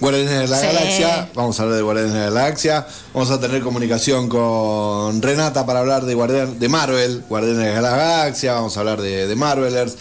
Guardianes 0.00 0.38
de 0.40 0.48
la 0.48 0.58
Sí. 0.60 0.66
Galaxia. 0.66 1.28
Vamos 1.34 1.58
a 1.58 1.62
hablar 1.62 1.76
de 1.76 1.82
Guardianes 1.82 2.12
de 2.14 2.18
la 2.20 2.26
Galaxia. 2.30 2.86
Vamos 3.14 3.30
a 3.30 3.40
tener 3.40 3.62
comunicación 3.62 4.28
con 4.28 5.22
Renata 5.22 5.64
para 5.64 5.80
hablar 5.80 6.04
de, 6.04 6.14
Guardian- 6.14 6.58
de 6.58 6.68
Marvel, 6.68 7.22
Guardianes 7.28 7.74
de 7.74 7.80
la 7.82 7.90
Galaxia. 7.96 8.54
Vamos 8.54 8.76
a 8.76 8.80
hablar 8.80 9.00
de, 9.00 9.26
de 9.26 9.36
Marvelers. 9.36 9.94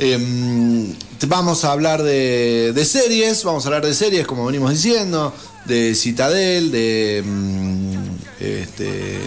Em, 0.00 0.94
vamos 1.26 1.64
a 1.64 1.72
hablar 1.72 2.02
de, 2.02 2.72
de 2.74 2.84
series. 2.84 3.42
Vamos 3.44 3.64
a 3.64 3.68
hablar 3.68 3.86
de 3.86 3.94
series, 3.94 4.26
como 4.26 4.44
venimos 4.46 4.70
diciendo. 4.72 5.32
De 5.64 5.94
Citadel, 5.94 6.70
de. 6.70 7.22
mm, 7.24 7.94
este, 8.40 9.18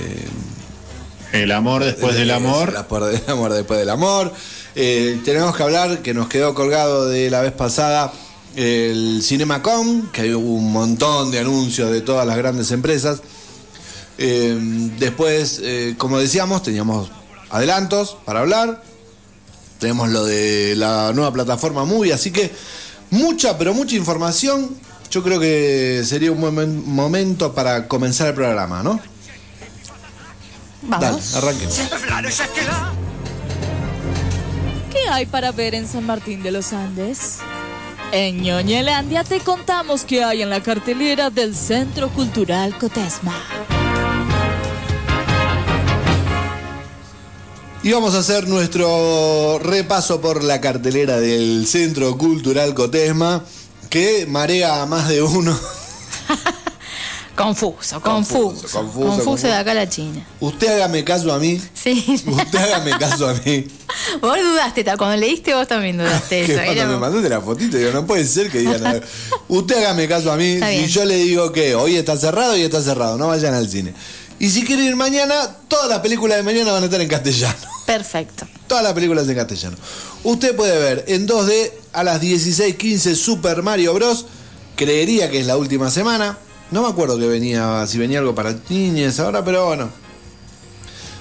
El 1.33 1.51
amor 1.51 1.83
después 1.83 2.15
del 2.15 2.31
amor. 2.31 2.69
El 2.69 3.21
amor 3.31 3.53
después 3.53 3.79
del 3.79 3.89
amor. 3.89 4.31
Eh, 4.75 5.19
tenemos 5.25 5.55
que 5.55 5.63
hablar, 5.63 5.99
que 5.99 6.13
nos 6.13 6.27
quedó 6.29 6.53
colgado 6.53 7.07
de 7.09 7.29
la 7.29 7.41
vez 7.41 7.51
pasada, 7.51 8.11
el 8.55 9.21
CinemaCom, 9.23 10.11
que 10.11 10.21
hay 10.21 10.33
un 10.33 10.71
montón 10.71 11.31
de 11.31 11.39
anuncios 11.39 11.89
de 11.91 12.01
todas 12.01 12.25
las 12.27 12.37
grandes 12.37 12.71
empresas. 12.71 13.21
Eh, 14.17 14.57
después, 14.99 15.59
eh, 15.63 15.95
como 15.97 16.19
decíamos, 16.19 16.61
teníamos 16.63 17.09
adelantos 17.49 18.17
para 18.25 18.41
hablar. 18.41 18.83
Tenemos 19.79 20.09
lo 20.09 20.23
de 20.25 20.75
la 20.75 21.11
nueva 21.13 21.33
plataforma 21.33 21.85
Movie, 21.85 22.13
así 22.13 22.29
que 22.31 22.51
mucha, 23.09 23.57
pero 23.57 23.73
mucha 23.73 23.95
información. 23.95 24.69
Yo 25.09 25.23
creo 25.23 25.39
que 25.39 26.03
sería 26.05 26.31
un 26.31 26.39
buen 26.39 26.55
momen- 26.55 26.83
momento 26.85 27.53
para 27.53 27.87
comenzar 27.87 28.27
el 28.29 28.33
programa, 28.35 28.83
¿no? 28.83 28.99
Dale, 30.83 31.05
Vamos. 31.07 31.35
arranquemos. 31.35 31.75
¿Qué 34.91 35.09
hay 35.09 35.25
para 35.25 35.51
ver 35.51 35.73
en 35.75 35.87
San 35.87 36.05
Martín 36.05 36.43
de 36.43 36.51
los 36.51 36.73
Andes? 36.73 37.37
En 38.13 38.41
Ñoñelandia 38.43 39.23
te 39.23 39.39
contamos 39.39 40.03
qué 40.03 40.21
hay 40.21 40.41
en 40.41 40.49
la 40.49 40.61
cartelera 40.61 41.29
del 41.29 41.55
Centro 41.55 42.09
Cultural 42.09 42.77
Cotesma. 42.77 43.33
Y 47.83 47.91
vamos 47.93 48.13
a 48.13 48.19
hacer 48.19 48.49
nuestro 48.49 49.59
repaso 49.59 50.19
por 50.19 50.43
la 50.43 50.59
cartelera 50.59 51.21
del 51.21 51.65
Centro 51.65 52.17
Cultural 52.17 52.73
Cotesma, 52.73 53.45
que 53.89 54.25
marea 54.27 54.81
a 54.81 54.85
más 54.85 55.07
de 55.07 55.21
uno. 55.21 55.57
Confuso, 57.43 58.01
Confuso, 58.01 58.01
confuso. 58.01 58.79
confuso, 58.79 59.07
Confuso, 59.15 59.47
de 59.47 59.53
acá 59.53 59.71
a 59.71 59.75
la 59.75 59.89
China. 59.89 60.25
Usted 60.39 60.67
hágame 60.67 61.03
caso 61.03 61.33
a 61.33 61.39
mí. 61.39 61.61
Sí. 61.73 62.21
Usted 62.27 62.59
hágame 62.59 62.91
caso 62.97 63.27
a 63.29 63.33
mí. 63.33 63.67
vos 64.21 64.37
dudaste, 64.41 64.83
cuando 64.97 65.17
leíste 65.17 65.53
vos 65.53 65.67
también 65.67 65.97
dudaste 65.97 66.45
Que 66.45 66.53
eso. 66.53 66.63
cuando 66.63 66.85
me 66.87 66.97
mandaste 66.97 67.29
la 67.29 67.41
fotito, 67.41 67.77
digo, 67.77 67.91
no 67.91 68.05
puede 68.05 68.25
ser 68.25 68.49
que 68.51 68.59
digan. 68.59 68.85
a 68.85 68.93
ver, 68.93 69.07
Usted 69.47 69.77
hágame 69.77 70.07
caso 70.07 70.31
a 70.31 70.37
mí. 70.37 70.55
Bien. 70.57 70.87
yo 70.87 71.05
le 71.05 71.17
digo 71.17 71.51
que 71.51 71.75
hoy 71.75 71.95
está 71.95 72.15
cerrado, 72.17 72.53
hoy 72.53 72.61
está 72.61 72.81
cerrado, 72.81 73.17
no 73.17 73.27
vayan 73.27 73.53
al 73.53 73.67
cine. 73.69 73.93
Y 74.39 74.49
si 74.49 74.63
quieren 74.63 74.85
ir 74.85 74.95
mañana, 74.95 75.55
todas 75.67 75.87
las 75.87 75.99
películas 75.99 76.37
de 76.37 76.43
mañana 76.43 76.71
van 76.71 76.81
a 76.81 76.85
estar 76.85 76.99
en 76.99 77.07
castellano. 77.07 77.55
Perfecto. 77.85 78.47
Todas 78.67 78.83
las 78.83 78.93
películas 78.93 79.27
en 79.29 79.35
castellano. 79.35 79.77
Usted 80.23 80.55
puede 80.55 80.79
ver 80.79 81.05
en 81.07 81.27
2D 81.27 81.71
a 81.93 82.03
las 82.03 82.21
16.15 82.21 83.15
Super 83.15 83.61
Mario 83.61 83.93
Bros. 83.93 84.25
Creería 84.75 85.29
que 85.29 85.39
es 85.39 85.45
la 85.45 85.57
última 85.57 85.91
semana. 85.91 86.37
No 86.71 86.81
me 86.83 86.89
acuerdo 86.89 87.19
que 87.19 87.27
venía, 87.27 87.85
si 87.87 87.97
venía 87.97 88.19
algo 88.19 88.33
para 88.33 88.55
niñas 88.69 89.19
ahora, 89.19 89.43
pero 89.43 89.65
bueno. 89.67 89.89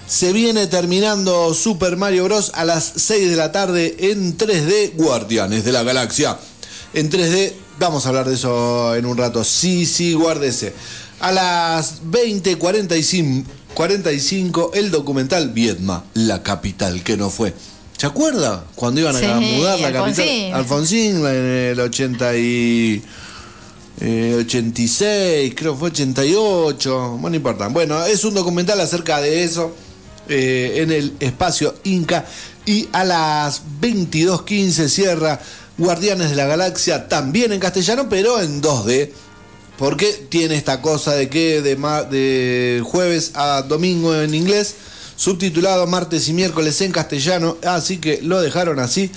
Se 0.06 0.32
viene 0.32 0.66
terminando 0.66 1.54
Super 1.54 1.96
Mario 1.96 2.24
Bros. 2.24 2.50
a 2.54 2.64
las 2.64 2.92
6 2.96 3.30
de 3.30 3.36
la 3.36 3.52
tarde 3.52 3.96
en 4.10 4.36
3D 4.36 4.92
Guardianes 4.96 5.64
de 5.64 5.72
la 5.72 5.82
Galaxia. 5.84 6.36
En 6.94 7.10
3D, 7.10 7.52
vamos 7.78 8.04
a 8.06 8.08
hablar 8.08 8.28
de 8.28 8.34
eso 8.34 8.94
en 8.96 9.06
un 9.06 9.16
rato. 9.16 9.44
Sí, 9.44 9.86
sí, 9.86 10.14
guárdese. 10.14 10.72
A 11.20 11.30
las 11.32 12.02
20.45 12.04 13.44
45, 13.74 14.72
el 14.74 14.90
documental 14.90 15.50
Viedma, 15.50 16.04
la 16.14 16.42
capital 16.42 17.04
que 17.04 17.16
no 17.16 17.30
fue. 17.30 17.54
¿Se 17.96 18.06
acuerda? 18.06 18.64
Cuando 18.74 19.00
iban 19.00 19.14
a 19.14 19.18
Sí, 19.20 19.26
mudar 19.26 19.78
la 19.78 19.88
Alfonsín. 19.88 20.24
capital. 20.24 20.54
Alfonsín 20.60 21.16
en 21.26 21.44
el 21.72 21.80
80 21.80 22.36
y... 22.36 23.02
eh, 24.00 24.36
86, 24.40 25.54
creo 25.54 25.74
que 25.74 25.78
fue 25.78 25.88
88, 25.90 27.08
bueno, 27.12 27.30
no 27.30 27.36
importa. 27.36 27.68
Bueno, 27.68 28.04
es 28.04 28.24
un 28.24 28.34
documental 28.34 28.80
acerca 28.80 29.20
de 29.20 29.44
eso 29.44 29.74
eh, 30.28 30.74
en 30.76 30.90
el 30.90 31.14
espacio 31.20 31.74
Inca 31.84 32.24
y 32.64 32.88
a 32.92 33.04
las 33.04 33.62
22.15 33.80 34.88
cierra 34.88 35.40
Guardianes 35.76 36.30
de 36.30 36.36
la 36.36 36.46
Galaxia 36.46 37.08
también 37.08 37.52
en 37.52 37.60
castellano, 37.60 38.08
pero 38.08 38.40
en 38.40 38.62
2D. 38.62 39.10
Porque 39.78 40.26
tiene 40.28 40.56
esta 40.56 40.82
cosa 40.82 41.14
de 41.14 41.30
que 41.30 41.62
de 41.62 42.82
jueves 42.84 43.32
a 43.34 43.62
domingo 43.62 44.14
en 44.14 44.34
inglés, 44.34 44.74
subtitulado 45.16 45.86
martes 45.86 46.28
y 46.28 46.34
miércoles 46.34 46.80
en 46.82 46.92
castellano, 46.92 47.56
así 47.64 47.98
que 47.98 48.20
lo 48.22 48.40
dejaron 48.42 48.78
así 48.78 49.10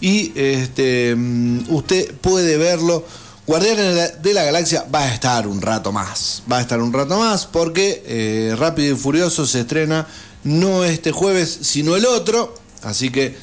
y 0.00 0.32
este 0.34 1.14
mm, 1.14 1.66
usted 1.68 2.14
puede 2.14 2.56
verlo. 2.56 3.04
Guardianes 3.50 4.22
de 4.22 4.32
la, 4.32 4.42
la 4.42 4.44
Galaxia 4.44 4.86
va 4.94 5.00
a 5.00 5.12
estar 5.12 5.48
un 5.48 5.60
rato 5.60 5.90
más, 5.90 6.44
va 6.50 6.58
a 6.58 6.60
estar 6.60 6.80
un 6.80 6.92
rato 6.92 7.18
más 7.18 7.46
porque 7.46 8.00
eh, 8.06 8.54
Rápido 8.56 8.94
y 8.94 8.96
Furioso 8.96 9.44
se 9.44 9.62
estrena 9.62 10.06
no 10.44 10.84
este 10.84 11.10
jueves, 11.10 11.58
sino 11.62 11.96
el 11.96 12.06
otro, 12.06 12.54
así 12.84 13.10
que 13.10 13.36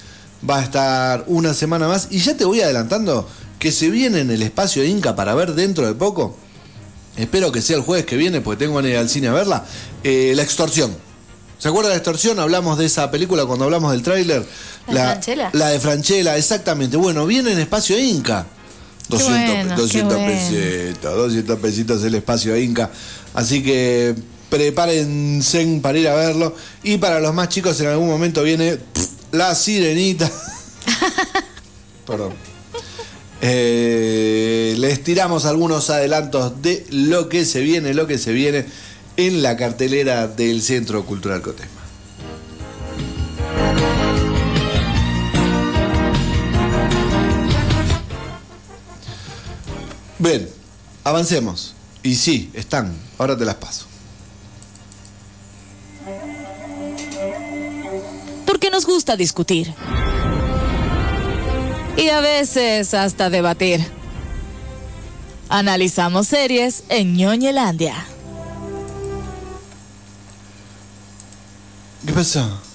va 0.50 0.60
a 0.60 0.64
estar 0.64 1.26
una 1.28 1.54
semana 1.54 1.90
más 1.90 2.08
y 2.10 2.20
ya 2.20 2.38
te 2.38 2.46
voy 2.46 2.62
adelantando 2.62 3.28
que 3.60 3.74
se 3.74 3.90
viene 3.90 4.22
en 4.22 4.32
el 4.32 4.44
espacio 4.44 4.86
Inca 4.86 5.14
para 5.14 5.36
ver 5.36 5.56
dentro 5.56 5.86
de 5.86 5.94
poco. 5.94 6.38
Espero 7.18 7.52
que 7.52 7.62
sea 7.62 7.76
el 7.76 7.82
jueves 7.82 8.06
que 8.06 8.16
viene, 8.16 8.40
porque 8.40 8.64
tengo 8.64 8.82
que 8.82 8.88
ir 8.88 8.96
al 8.96 9.10
cine 9.10 9.28
a 9.28 9.34
verla. 9.34 9.66
eh, 10.06 10.32
la 10.38 10.42
extorsión. 10.44 10.96
¿Se 11.58 11.68
acuerda 11.68 11.90
de 11.90 11.96
la 11.96 11.98
extorsión? 11.98 12.40
Hablamos 12.40 12.78
de 12.78 12.86
esa 12.86 13.12
película 13.12 13.46
cuando 13.46 13.66
hablamos 13.66 13.92
del 13.92 14.04
tráiler. 14.04 14.48
¿La 14.88 15.02
de 15.02 15.08
Franchella? 15.10 15.50
La 15.52 15.68
de 15.68 15.80
Franchella, 15.82 16.38
exactamente. 16.38 16.96
Bueno, 16.96 17.26
viene 17.26 17.52
en 17.52 17.60
espacio 17.60 18.00
Inca. 18.00 18.46
200, 19.10 19.56
bueno, 19.56 19.76
qué 19.76 19.82
200 19.82 20.18
bueno. 20.18 20.32
pesitos, 20.32 21.16
200 21.16 21.60
pesitos 21.60 22.04
el 22.04 22.16
espacio 22.16 22.58
Inca. 22.58 22.92
Así 23.34 23.64
que 23.64 24.16
prepárense 24.50 25.80
para 25.82 25.98
ir 25.98 26.08
a 26.08 26.16
verlo. 26.16 26.56
Y 26.84 26.98
para 26.98 27.20
los 27.20 27.34
más 27.34 27.50
chicos, 27.50 27.80
en 27.82 27.88
algún 27.88 28.08
momento 28.08 28.44
viene 28.44 28.78
pff, 28.78 29.08
La 29.32 29.56
Sirenita. 29.56 30.30
Perdón. 32.08 32.34
Eh, 33.42 34.76
les 34.78 35.04
tiramos 35.04 35.46
algunos 35.46 35.90
adelantos 35.90 36.62
de 36.62 36.86
lo 36.90 37.30
que 37.30 37.46
se 37.46 37.62
viene, 37.62 37.94
lo 37.94 38.08
que 38.08 38.18
se 38.18 38.32
viene 38.32 38.66
en 39.16 39.42
la 39.44 39.58
cartelera 39.58 40.28
del 40.28 40.62
Centro 40.62 41.06
Cultural 41.06 41.42
Cotesma. 41.42 41.77
Bien, 50.20 50.50
avancemos. 51.04 51.76
Y 52.04 52.16
sí, 52.16 52.50
están. 52.54 52.96
Ahora 53.18 53.38
te 53.38 53.46
las 53.46 53.56
paso. 53.56 53.86
Porque 58.46 58.70
nos 58.70 58.86
gusta 58.86 59.16
discutir. 59.16 59.74
Y 61.98 62.10
a 62.10 62.22
veces 62.22 62.94
hasta 62.94 63.30
debatir. 63.30 63.86
Analizamos 65.50 66.28
series 66.28 66.84
en 66.90 67.16
ñoñelandia. 67.16 68.06
¿Qué 72.06 72.14
pasó? 72.14 72.67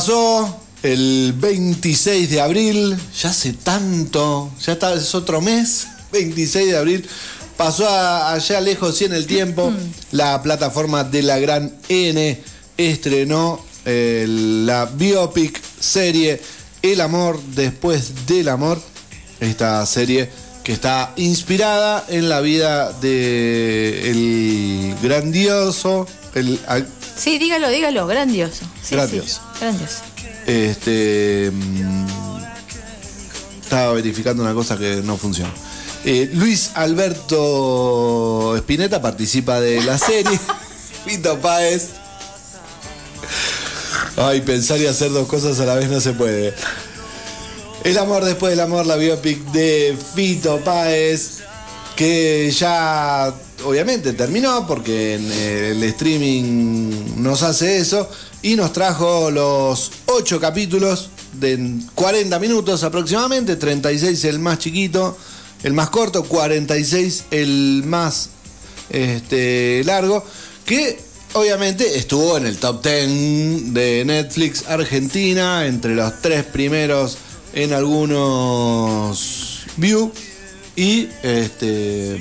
Pasó 0.00 0.54
el 0.82 1.32
26 1.38 2.28
de 2.28 2.42
abril, 2.42 2.94
ya 3.18 3.30
hace 3.30 3.54
tanto, 3.54 4.50
ya 4.62 4.74
está, 4.74 4.92
es 4.92 5.14
otro 5.14 5.40
mes, 5.40 5.86
26 6.12 6.66
de 6.72 6.76
abril, 6.76 7.08
pasó 7.56 7.88
a- 7.88 8.34
allá 8.34 8.60
lejos 8.60 9.00
y 9.00 9.06
en 9.06 9.14
el 9.14 9.26
tiempo, 9.26 9.72
la 10.12 10.42
plataforma 10.42 11.02
de 11.02 11.22
la 11.22 11.38
gran 11.38 11.74
N 11.88 12.38
estrenó 12.76 13.64
eh, 13.86 14.26
la 14.28 14.84
biopic 14.84 15.58
serie 15.80 16.42
El 16.82 17.00
amor 17.00 17.40
después 17.54 18.26
del 18.26 18.50
amor, 18.50 18.78
esta 19.40 19.86
serie 19.86 20.28
que 20.62 20.74
está 20.74 21.14
inspirada 21.16 22.04
en 22.10 22.28
la 22.28 22.42
vida 22.42 22.92
de 23.00 24.10
el 24.10 24.94
grandioso, 25.02 26.06
el 26.34 26.60
Sí, 27.16 27.38
dígalo, 27.38 27.68
dígalo, 27.70 28.06
grandioso. 28.06 28.64
Sí, 28.82 28.88
sí, 28.90 28.94
Grandioso. 28.94 29.40
Este. 30.46 31.50
mm, 31.52 32.06
Estaba 33.62 33.92
verificando 33.94 34.42
una 34.42 34.54
cosa 34.54 34.76
que 34.78 34.96
no 35.02 35.16
funciona. 35.16 35.52
Eh, 36.04 36.30
Luis 36.34 36.70
Alberto 36.74 38.54
Spinetta 38.58 39.02
participa 39.02 39.60
de 39.60 39.82
la 39.82 39.98
serie. 39.98 40.38
Fito 41.04 41.38
Páez. 41.40 41.88
Ay, 44.16 44.40
pensar 44.42 44.80
y 44.80 44.86
hacer 44.86 45.10
dos 45.12 45.26
cosas 45.28 45.58
a 45.60 45.64
la 45.66 45.74
vez 45.74 45.88
no 45.90 46.00
se 46.00 46.12
puede. 46.12 46.54
El 47.84 47.98
amor 47.98 48.24
después 48.24 48.50
del 48.50 48.60
amor, 48.60 48.86
la 48.86 48.96
biopic 48.96 49.38
de 49.52 49.96
Fito 50.14 50.58
Páez, 50.60 51.40
que 51.96 52.50
ya 52.50 53.32
obviamente 53.66 54.12
terminó 54.12 54.66
porque 54.66 55.14
en 55.14 55.32
el 55.32 55.82
streaming 55.82 57.16
nos 57.16 57.42
hace 57.42 57.78
eso 57.78 58.08
y 58.42 58.54
nos 58.54 58.72
trajo 58.72 59.30
los 59.30 59.90
ocho 60.06 60.40
capítulos 60.40 61.10
de 61.32 61.80
40 61.94 62.38
minutos 62.38 62.84
aproximadamente, 62.84 63.56
36 63.56 64.24
el 64.24 64.38
más 64.38 64.58
chiquito, 64.58 65.18
el 65.64 65.72
más 65.72 65.90
corto, 65.90 66.24
46 66.24 67.24
el 67.32 67.82
más 67.84 68.30
este, 68.88 69.82
largo, 69.84 70.24
que 70.64 70.98
obviamente 71.32 71.98
estuvo 71.98 72.36
en 72.36 72.46
el 72.46 72.58
top 72.58 72.84
10 72.84 73.74
de 73.74 74.04
Netflix 74.06 74.64
Argentina, 74.68 75.66
entre 75.66 75.94
los 75.94 76.22
tres 76.22 76.44
primeros 76.44 77.18
en 77.52 77.72
algunos 77.72 79.64
view 79.76 80.12
y 80.76 81.08
este 81.22 82.20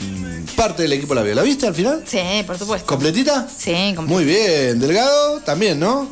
parte 0.55 0.83
del 0.83 0.93
equipo 0.93 1.13
la 1.13 1.21
vio. 1.21 1.35
¿La 1.35 1.41
viste 1.43 1.67
al 1.67 1.75
final? 1.75 2.03
Sí, 2.07 2.19
por 2.47 2.57
supuesto. 2.57 2.87
¿Completita? 2.87 3.47
Sí, 3.49 3.71
completita. 3.95 4.05
Muy 4.05 4.23
bien, 4.23 4.79
Delgado 4.79 5.41
también, 5.41 5.79
¿no? 5.79 6.07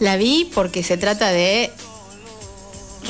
La 0.00 0.16
vi 0.16 0.50
porque 0.54 0.82
se 0.82 0.96
trata 0.96 1.30
de 1.30 1.72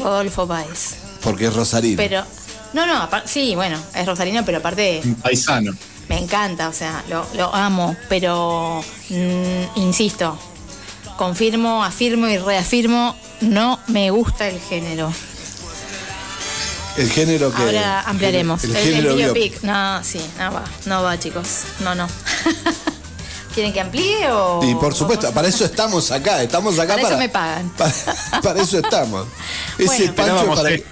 Rodolfo 0.03 0.47
Páez. 0.47 0.95
Porque 1.23 1.47
es 1.47 1.55
Rosarino. 1.55 1.97
Pero, 1.97 2.25
no, 2.73 2.87
no, 2.87 3.09
sí, 3.25 3.55
bueno, 3.55 3.79
es 3.95 4.07
Rosarino, 4.07 4.45
pero 4.45 4.59
aparte 4.59 5.01
Un 5.05 5.15
paisano. 5.17 5.73
me 6.09 6.19
encanta, 6.19 6.69
o 6.69 6.73
sea, 6.73 7.03
lo, 7.09 7.27
lo 7.37 7.55
amo, 7.55 7.97
pero 8.09 8.85
mm, 9.09 9.79
insisto, 9.81 10.39
confirmo, 11.17 11.83
afirmo 11.85 12.29
y 12.29 12.37
reafirmo, 12.39 13.17
no 13.41 13.79
me 13.89 14.11
gusta 14.11 14.49
el 14.49 14.61
género. 14.61 15.13
El 16.97 17.11
género 17.11 17.53
que 17.53 17.63
Ahora 17.63 18.03
ampliaremos. 18.03 18.63
El, 18.65 18.71
El, 18.71 18.77
el 18.77 18.95
género 18.95 19.15
biopic. 19.17 19.63
No, 19.63 20.03
sí, 20.05 20.21
no 20.39 20.53
va, 20.53 20.65
no 20.87 21.03
va, 21.03 21.19
chicos. 21.19 21.47
No, 21.81 21.95
no. 21.95 22.07
¿Quieren 23.55 23.73
que 23.73 23.81
amplíe 23.81 24.31
o.? 24.33 24.61
Y 24.65 24.75
por 24.75 24.95
supuesto, 24.95 25.31
para 25.33 25.47
eso 25.47 25.65
estamos 25.65 26.11
acá, 26.11 26.43
estamos 26.43 26.77
acá 26.79 26.95
Para 26.97 27.03
para. 27.03 27.15
eso 27.15 27.19
me 27.19 27.29
pagan. 27.29 27.69
Para, 27.77 27.93
para 28.43 28.63
eso 28.63 28.79
estamos. 28.79 29.27
Ese 29.79 29.87
Bueno. 29.87 30.15
pancho 30.15 30.23
Esperábamos 30.35 30.57
para. 30.59 30.71
esto, 30.71 30.89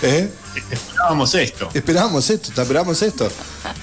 que 0.00 0.08
¿Eh? 0.18 0.30
esperábamos 0.72 1.34
esto. 1.34 1.70
Esperábamos 1.72 2.30
esto, 2.30 2.48
esperábamos 2.62 3.02
esto. 3.02 3.28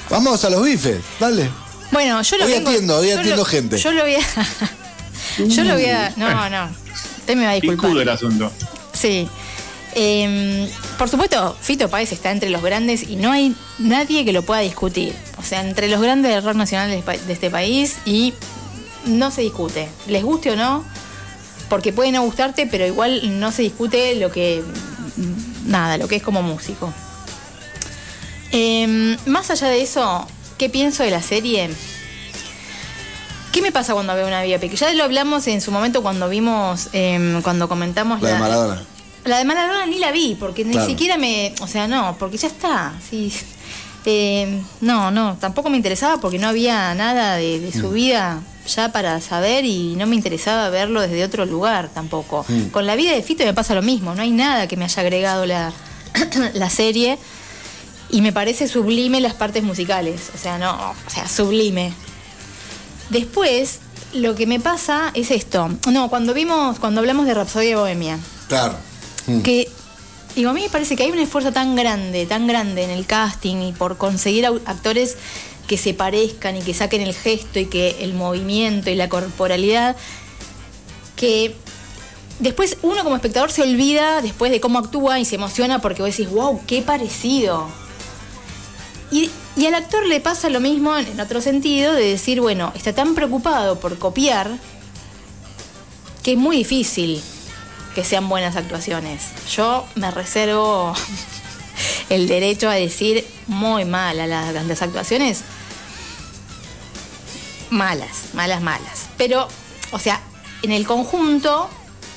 Vamos 0.09 0.43
a 0.43 0.49
los 0.49 0.61
bifes, 0.63 0.97
dale. 1.19 1.49
Bueno, 1.91 2.21
yo 2.21 2.37
lo 2.37 2.45
Hoy 2.45 2.51
vengo- 2.51 2.69
atiendo, 2.69 2.97
hoy 2.97 3.11
atiendo 3.11 3.35
lo- 3.37 3.45
gente. 3.45 3.77
Yo 3.77 3.91
lo 3.93 4.01
voy 4.03 4.15
a. 4.15 4.19
yo 5.47 5.63
lo 5.63 5.73
voy 5.75 5.85
a. 5.85 6.13
No, 6.17 6.49
no. 6.49 6.69
Usted 7.19 7.35
me 7.37 7.45
va 7.45 7.51
a 7.51 7.53
disculpar. 7.53 7.85
Picudo 7.85 8.01
el 8.01 8.09
asunto. 8.09 8.51
Sí. 8.93 9.29
Eh, 9.95 10.69
por 10.97 11.09
supuesto, 11.09 11.55
Fito 11.59 11.89
Páez 11.89 12.11
está 12.11 12.31
entre 12.31 12.49
los 12.49 12.61
grandes 12.61 13.03
y 13.03 13.15
no 13.15 13.31
hay 13.31 13.55
nadie 13.79 14.25
que 14.25 14.33
lo 14.33 14.41
pueda 14.43 14.61
discutir. 14.61 15.13
O 15.37 15.43
sea, 15.43 15.61
entre 15.61 15.87
los 15.87 16.01
grandes 16.01 16.33
del 16.33 16.43
rock 16.43 16.55
nacional 16.55 16.89
de, 16.89 17.03
este 17.31 17.49
país 17.49 17.97
y 18.05 18.33
no 19.05 19.31
se 19.31 19.41
discute. 19.41 19.89
Les 20.07 20.23
guste 20.23 20.51
o 20.51 20.55
no, 20.55 20.83
porque 21.69 21.93
puede 21.93 22.11
no 22.11 22.23
gustarte, 22.23 22.67
pero 22.67 22.85
igual 22.85 23.39
no 23.39 23.51
se 23.51 23.61
discute 23.61 24.15
lo 24.15 24.31
que. 24.31 24.63
Nada, 25.65 25.97
lo 25.97 26.07
que 26.07 26.15
es 26.15 26.23
como 26.23 26.41
músico. 26.41 26.91
Eh, 28.51 29.17
más 29.25 29.49
allá 29.49 29.67
de 29.67 29.81
eso, 29.81 30.27
¿qué 30.57 30.69
pienso 30.69 31.03
de 31.03 31.11
la 31.11 31.21
serie? 31.21 31.69
¿Qué 33.51 33.61
me 33.61 33.71
pasa 33.71 33.93
cuando 33.93 34.15
veo 34.15 34.25
una 34.25 34.41
biopic? 34.41 34.73
Ya 34.73 34.91
lo 34.93 35.03
hablamos 35.03 35.45
en 35.47 35.61
su 35.61 35.71
momento 35.71 36.01
cuando 36.01 36.27
vimos, 36.27 36.89
em, 36.91 37.41
cuando 37.43 37.69
comentamos 37.69 38.19
La 38.21 38.29
de 38.29 38.39
Maradona. 38.39 38.83
La 39.25 39.37
de 39.37 39.45
Maradona 39.45 39.85
ni 39.85 39.99
la 39.99 40.11
vi, 40.11 40.35
porque 40.39 40.63
Claro. 40.63 40.79
ni 40.81 40.85
siquiera 40.85 41.17
me. 41.17 41.53
O 41.61 41.67
sea, 41.67 41.87
no, 41.87 42.15
porque 42.19 42.37
ya 42.37 42.47
está. 42.47 42.93
Sí. 43.09 43.31
Eh, 44.05 44.61
no, 44.81 45.11
no, 45.11 45.37
tampoco 45.39 45.69
me 45.69 45.77
interesaba 45.77 46.19
porque 46.19 46.37
no 46.37 46.47
había 46.49 46.93
nada 46.93 47.37
de, 47.37 47.59
de 47.61 47.69
Mm. 47.69 47.81
su 47.81 47.89
vida 47.91 48.41
ya 48.67 48.91
para 48.91 49.19
saber 49.21 49.63
y 49.65 49.95
no 49.95 50.05
me 50.07 50.15
interesaba 50.15 50.69
verlo 50.69 50.99
desde 51.01 51.23
otro 51.23 51.45
lugar 51.45 51.89
tampoco. 51.93 52.45
Mm. 52.49 52.63
Con 52.71 52.85
la 52.85 52.95
vida 52.97 53.11
de 53.11 53.21
Fito 53.23 53.45
me 53.45 53.53
pasa 53.53 53.73
lo 53.75 53.81
mismo, 53.81 54.13
no 54.13 54.21
hay 54.21 54.31
nada 54.31 54.67
que 54.67 54.75
me 54.75 54.83
haya 54.85 55.01
agregado 55.01 55.45
la, 55.45 55.71
la 56.53 56.69
serie 56.69 57.17
y 58.09 58.21
me 58.21 58.33
parece 58.33 58.67
sublime 58.67 59.21
las 59.21 59.33
partes 59.35 59.63
musicales, 59.63 60.31
o 60.35 60.37
sea, 60.37 60.57
no, 60.57 60.71
o 60.73 61.09
sea, 61.09 61.27
sublime. 61.29 61.93
Después, 63.09 63.79
lo 64.13 64.35
que 64.35 64.47
me 64.47 64.59
pasa 64.59 65.11
es 65.13 65.31
esto. 65.31 65.69
No, 65.91 66.09
cuando 66.09 66.33
vimos, 66.33 66.79
cuando 66.79 66.99
hablamos 67.01 67.25
de 67.25 67.33
Rapsodia 67.33 67.77
Bohemia, 67.77 68.17
Claro. 68.47 68.75
Mm. 69.27 69.41
que 69.41 69.69
digo, 70.35 70.49
a 70.49 70.53
mí 70.53 70.61
me 70.61 70.69
parece 70.69 70.95
que 70.95 71.03
hay 71.03 71.11
un 71.11 71.19
esfuerzo 71.19 71.51
tan 71.51 71.75
grande, 71.75 72.25
tan 72.25 72.47
grande 72.47 72.83
en 72.83 72.89
el 72.89 73.05
casting 73.05 73.57
y 73.57 73.71
por 73.71 73.97
conseguir 73.97 74.45
actores 74.45 75.17
que 75.67 75.77
se 75.77 75.93
parezcan 75.93 76.57
y 76.57 76.61
que 76.61 76.73
saquen 76.73 77.01
el 77.01 77.13
gesto 77.13 77.59
y 77.59 77.67
que 77.67 77.97
el 78.03 78.13
movimiento 78.13 78.89
y 78.89 78.95
la 78.95 79.09
corporalidad 79.09 79.95
que 81.15 81.55
después 82.39 82.77
uno 82.81 83.03
como 83.03 83.15
espectador 83.15 83.51
se 83.51 83.61
olvida 83.61 84.21
después 84.21 84.51
de 84.51 84.59
cómo 84.59 84.79
actúa 84.79 85.19
y 85.19 85.25
se 85.25 85.35
emociona 85.35 85.79
porque 85.79 86.01
vos 86.01 86.11
decís, 86.11 86.29
wow, 86.29 86.59
qué 86.67 86.81
parecido. 86.81 87.67
Y, 89.11 89.29
y 89.55 89.67
al 89.67 89.75
actor 89.75 90.05
le 90.05 90.19
pasa 90.19 90.49
lo 90.49 90.59
mismo 90.59 90.97
en 90.97 91.19
otro 91.19 91.39
sentido 91.39 91.93
de 91.93 92.05
decir, 92.05 92.41
bueno, 92.41 92.73
está 92.75 92.93
tan 92.93 93.13
preocupado 93.15 93.79
por 93.79 93.97
copiar 93.99 94.57
que 96.23 96.33
es 96.33 96.37
muy 96.37 96.57
difícil 96.57 97.21
que 97.95 98.03
sean 98.03 98.27
buenas 98.29 98.55
actuaciones. 98.55 99.21
Yo 99.55 99.85
me 99.95 100.09
reservo 100.11 100.93
el 102.09 102.27
derecho 102.27 102.69
a 102.69 102.73
decir 102.73 103.25
muy 103.47 103.85
mala 103.85 104.25
las, 104.27 104.53
las 104.65 104.81
actuaciones. 104.81 105.41
Malas, 107.69 108.33
malas, 108.33 108.61
malas. 108.61 109.07
Pero, 109.17 109.47
o 109.91 109.99
sea, 109.99 110.21
en 110.61 110.71
el 110.71 110.85
conjunto 110.85 111.69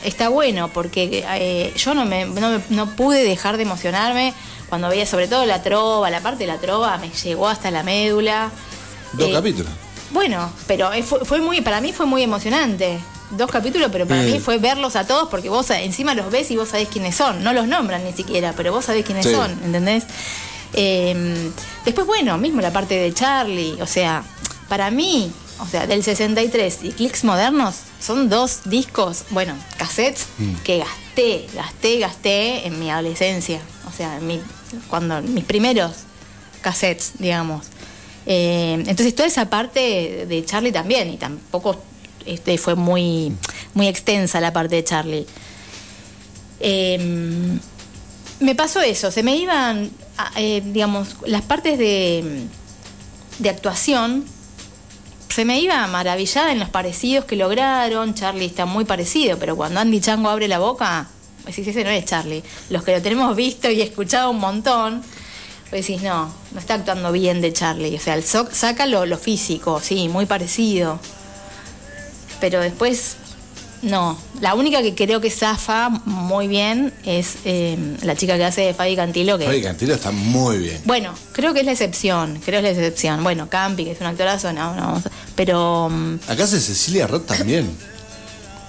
está 0.04 0.28
bueno 0.28 0.68
porque 0.68 1.24
eh, 1.28 1.72
yo 1.76 1.94
no, 1.94 2.04
me, 2.04 2.26
no, 2.26 2.50
me- 2.50 2.62
no 2.70 2.86
pude 2.94 3.24
dejar 3.24 3.56
de 3.56 3.62
emocionarme 3.62 4.34
cuando 4.68 4.88
veía 4.88 5.06
sobre 5.06 5.28
todo 5.28 5.46
la 5.46 5.62
trova, 5.62 6.10
la 6.10 6.20
parte 6.20 6.40
de 6.44 6.48
la 6.52 6.58
trova 6.58 6.98
me 6.98 7.08
llegó 7.10 7.48
hasta 7.48 7.70
la 7.70 7.82
médula. 7.82 8.50
Dos 9.14 9.28
Eh, 9.28 9.32
capítulos. 9.32 9.72
bueno, 10.10 10.50
pero 10.66 10.92
eh, 10.92 11.02
fue, 11.02 11.24
fue 11.24 11.40
muy, 11.40 11.60
para 11.62 11.80
mí 11.80 11.92
fue 11.92 12.04
muy 12.04 12.22
emocionante. 12.22 12.98
Dos 13.30 13.50
capítulos, 13.50 13.88
pero 13.92 14.06
para 14.06 14.22
Mm. 14.22 14.26
mí 14.32 14.38
fue 14.40 14.58
verlos 14.58 14.96
a 14.96 15.06
todos 15.06 15.28
porque 15.28 15.48
vos 15.48 15.68
encima 15.70 16.14
los 16.14 16.30
ves 16.30 16.50
y 16.50 16.56
vos 16.56 16.68
sabés 16.68 16.88
quiénes 16.88 17.14
son. 17.16 17.42
No 17.42 17.52
los 17.52 17.66
nombran 17.66 18.04
ni 18.04 18.12
siquiera, 18.12 18.52
pero 18.56 18.72
vos 18.72 18.84
sabés 18.84 19.04
quiénes 19.04 19.26
Sí. 19.26 19.32
son, 19.32 19.50
¿entendés? 19.64 20.04
Eh, 20.74 21.50
después, 21.84 22.06
bueno, 22.06 22.38
mismo 22.38 22.60
la 22.60 22.72
parte 22.72 22.94
de 22.96 23.12
Charlie, 23.14 23.80
o 23.80 23.86
sea, 23.86 24.22
para 24.68 24.90
mí, 24.90 25.30
o 25.58 25.66
sea, 25.66 25.86
del 25.86 26.02
63 26.02 26.78
y 26.82 26.90
Clicks 26.92 27.24
Modernos 27.24 27.76
son 28.00 28.28
dos 28.28 28.60
discos, 28.66 29.24
bueno, 29.30 29.54
cassettes 29.78 30.26
que 30.64 30.78
gasté, 30.78 31.46
gasté, 31.54 31.98
gasté 31.98 32.66
en 32.66 32.78
mi 32.78 32.90
adolescencia, 32.90 33.60
o 33.88 33.96
sea, 33.96 34.18
en 34.18 34.26
mi, 34.26 34.40
cuando 34.88 35.22
mis 35.22 35.44
primeros 35.44 35.92
cassettes, 36.60 37.12
digamos. 37.18 37.66
Eh, 38.26 38.74
entonces 38.86 39.14
toda 39.14 39.28
esa 39.28 39.48
parte 39.48 40.26
de 40.28 40.44
Charlie 40.44 40.72
también, 40.72 41.08
y 41.12 41.16
tampoco 41.16 41.80
este, 42.26 42.58
fue 42.58 42.74
muy, 42.74 43.32
muy 43.74 43.88
extensa 43.88 44.40
la 44.40 44.52
parte 44.52 44.76
de 44.76 44.84
Charlie. 44.84 45.26
Eh, 46.60 47.58
me 48.40 48.54
pasó 48.54 48.80
eso, 48.80 49.10
se 49.10 49.22
me 49.22 49.36
iban, 49.36 49.90
eh, 50.36 50.62
digamos, 50.64 51.16
las 51.26 51.42
partes 51.42 51.78
de, 51.78 52.44
de 53.38 53.48
actuación, 53.48 54.24
se 55.28 55.44
me 55.44 55.60
iba 55.60 55.86
maravillada 55.86 56.52
en 56.52 56.58
los 56.58 56.68
parecidos 56.68 57.24
que 57.24 57.36
lograron, 57.36 58.14
Charlie 58.14 58.46
está 58.46 58.66
muy 58.66 58.84
parecido, 58.84 59.38
pero 59.38 59.56
cuando 59.56 59.80
Andy 59.80 60.00
Chango 60.00 60.28
abre 60.28 60.48
la 60.48 60.58
boca, 60.58 61.08
decís, 61.44 61.66
ese 61.68 61.84
no 61.84 61.90
es 61.90 62.04
Charlie. 62.04 62.42
Los 62.70 62.82
que 62.82 62.92
lo 62.92 63.02
tenemos 63.02 63.36
visto 63.36 63.70
y 63.70 63.80
escuchado 63.80 64.30
un 64.30 64.38
montón, 64.38 65.02
decís, 65.70 66.02
no, 66.02 66.32
no 66.52 66.58
está 66.58 66.74
actuando 66.74 67.12
bien 67.12 67.40
de 67.40 67.52
Charlie. 67.52 67.96
O 67.96 68.00
sea, 68.00 68.14
el 68.14 68.24
saca 68.24 68.86
lo, 68.86 69.06
lo 69.06 69.18
físico, 69.18 69.80
sí, 69.80 70.08
muy 70.08 70.26
parecido. 70.26 70.98
Pero 72.40 72.60
después, 72.60 73.16
no. 73.82 74.18
La 74.40 74.54
única 74.54 74.82
que 74.82 74.94
creo 74.94 75.20
que 75.20 75.30
zafa 75.30 75.88
muy 76.04 76.48
bien 76.48 76.92
es 77.04 77.36
eh, 77.44 77.76
la 78.02 78.14
chica 78.16 78.36
que 78.36 78.44
hace 78.44 78.62
de 78.62 78.74
Fabi 78.74 78.96
Cantilo, 78.96 79.38
que 79.38 79.44
Fabi 79.46 79.62
Cantilo 79.62 79.94
está 79.94 80.10
muy 80.10 80.58
bien. 80.58 80.80
bueno, 80.84 81.14
creo 81.32 81.54
que 81.54 81.60
es 81.60 81.66
la 81.66 81.72
excepción, 81.72 82.40
creo 82.44 82.60
que 82.62 82.70
es 82.70 82.76
la 82.76 82.82
excepción. 82.82 83.22
Bueno, 83.22 83.48
Campi, 83.48 83.84
que 83.84 83.92
es 83.92 84.00
un 84.00 84.06
actorazo, 84.06 84.52
no, 84.52 84.74
no, 84.74 85.02
pero 85.34 85.88
mm, 85.90 86.18
Acá 86.28 86.44
hace 86.44 86.60
Cecilia 86.60 87.06
Roth 87.06 87.26
también. 87.26 87.70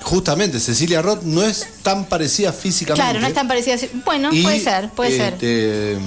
Justamente, 0.03 0.59
Cecilia 0.61 1.01
Roth 1.01 1.23
no 1.23 1.43
es 1.43 1.67
tan 1.83 2.05
parecida 2.05 2.53
físicamente. 2.53 3.03
claro, 3.03 3.19
no 3.19 3.27
es 3.27 3.33
tan 3.33 3.47
parecida. 3.47 3.75
Bueno, 4.05 4.29
Y, 4.31 4.41
puede 4.41 4.59
ser, 4.61 4.89
puede 4.91 5.17
ser. 5.17 5.33
este, 5.33 5.97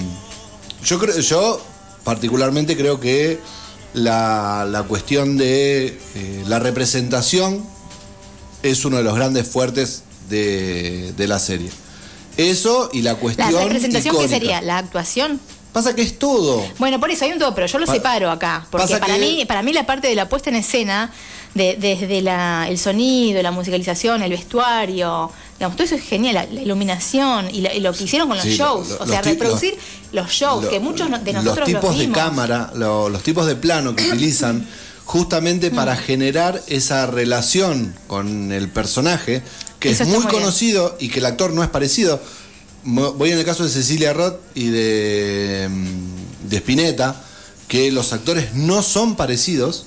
Yo 0.85 0.99
creo, 0.99 1.18
yo 1.20 1.61
particularmente 2.03 2.77
creo 2.79 2.99
que 2.99 3.38
la, 3.94 4.66
la 4.70 4.83
cuestión 4.85 5.37
de 5.37 5.87
eh, 6.14 6.44
la 6.46 6.59
representación 6.59 7.64
es 8.62 8.85
uno 8.85 8.98
de 8.98 9.03
los 9.05 9.14
grandes 9.14 9.46
fuertes 9.48 10.03
de, 10.29 11.12
de 11.16 11.26
la 11.29 11.38
serie. 11.38 11.70
Eso 12.37 12.90
y 12.92 13.03
la 13.03 13.12
La 13.12 13.18
cuestión. 13.18 13.53
representación, 13.53 14.14
¿qué 14.14 14.22
icónica. 14.22 14.29
sería? 14.38 14.62
¿La 14.62 14.79
actuación? 14.79 15.40
Pasa 15.72 15.94
que 15.94 16.02
es 16.02 16.18
todo. 16.18 16.64
Bueno, 16.78 16.98
por 16.98 17.11
eso 17.11 17.24
hay 17.24 17.33
un 17.33 17.38
todo, 17.38 17.54
pero 17.54 17.66
yo 17.68 17.78
lo 17.78 17.87
Pa- 17.87 17.92
separo 17.94 18.30
acá. 18.30 18.66
Porque 18.70 18.96
para 18.98 19.14
que- 19.14 19.20
mí, 19.20 19.44
para 19.46 19.62
mí 19.62 19.72
la 19.72 19.87
parte 19.87 20.09
de 20.09 20.14
la 20.16 20.28
puesta 20.28 20.50
en 20.50 20.56
escena, 20.56 21.12
de- 21.54 21.76
desde 21.78 22.22
la, 22.22 22.66
el 22.68 22.76
sonido, 22.78 23.40
la 23.42 23.52
musicalización, 23.52 24.22
el 24.22 24.30
vestuario, 24.30 25.30
digamos, 25.59 25.76
todo 25.76 25.85
eso 25.85 25.94
es 25.94 26.02
genial, 26.02 26.35
la, 26.35 26.46
la 26.46 26.62
iluminación 26.62 27.48
y, 27.54 27.61
la- 27.61 27.72
y 27.74 27.80
lo 27.80 27.92
que 27.92 28.04
hicieron 28.04 28.26
con 28.28 28.37
los 28.37 28.44
Sí, 28.46 28.56
shows. 28.56 28.88
lo- 28.88 28.94
o 28.96 29.06
sea, 29.06 29.18
los 29.18 29.26
reproducir 29.26 29.76
los, 30.12 30.28
shows, 30.30 30.64
Lo- 30.64 30.70
que 30.70 30.80
muchos 30.80 31.09
de 31.24 31.33
nosotros 31.33 31.68
Los 31.70 31.80
tipos 31.80 31.96
de 31.96 32.00
vimos. 32.06 32.18
cámara, 32.18 32.72
lo- 32.74 33.09
los 33.09 33.22
tipos 33.22 33.46
de 33.46 33.54
plano 33.56 33.94
que 33.94 34.09
utilizan 34.09 34.66
justamente 35.04 35.70
para 35.70 35.96
generar 35.96 36.61
esa 36.68 37.06
relación 37.06 37.94
con 38.06 38.52
el 38.52 38.68
personaje, 38.68 39.42
que 39.80 39.90
Eso 39.90 40.02
es 40.04 40.09
muy 40.09 40.18
muy 40.18 40.26
bien. 40.26 40.40
conocido 40.40 40.96
y 41.00 41.09
que 41.09 41.18
el 41.20 41.26
actor 41.26 41.52
no 41.52 41.62
es 41.62 41.68
parecido. 41.70 42.20
Voy 42.85 43.31
en 43.31 43.38
el 43.38 43.45
caso 43.45 43.64
de 43.64 43.71
Cecilia 43.71 44.12
Roth 44.12 44.40
y 44.55 44.69
de, 44.69 45.69
mm, 45.71 46.49
de 46.49 46.57
Spinetta, 46.57 47.23
que 47.69 47.93
los 47.93 48.12
actores 48.12 48.55
no 48.55 48.83
son 48.83 49.16
parecidos, 49.16 49.87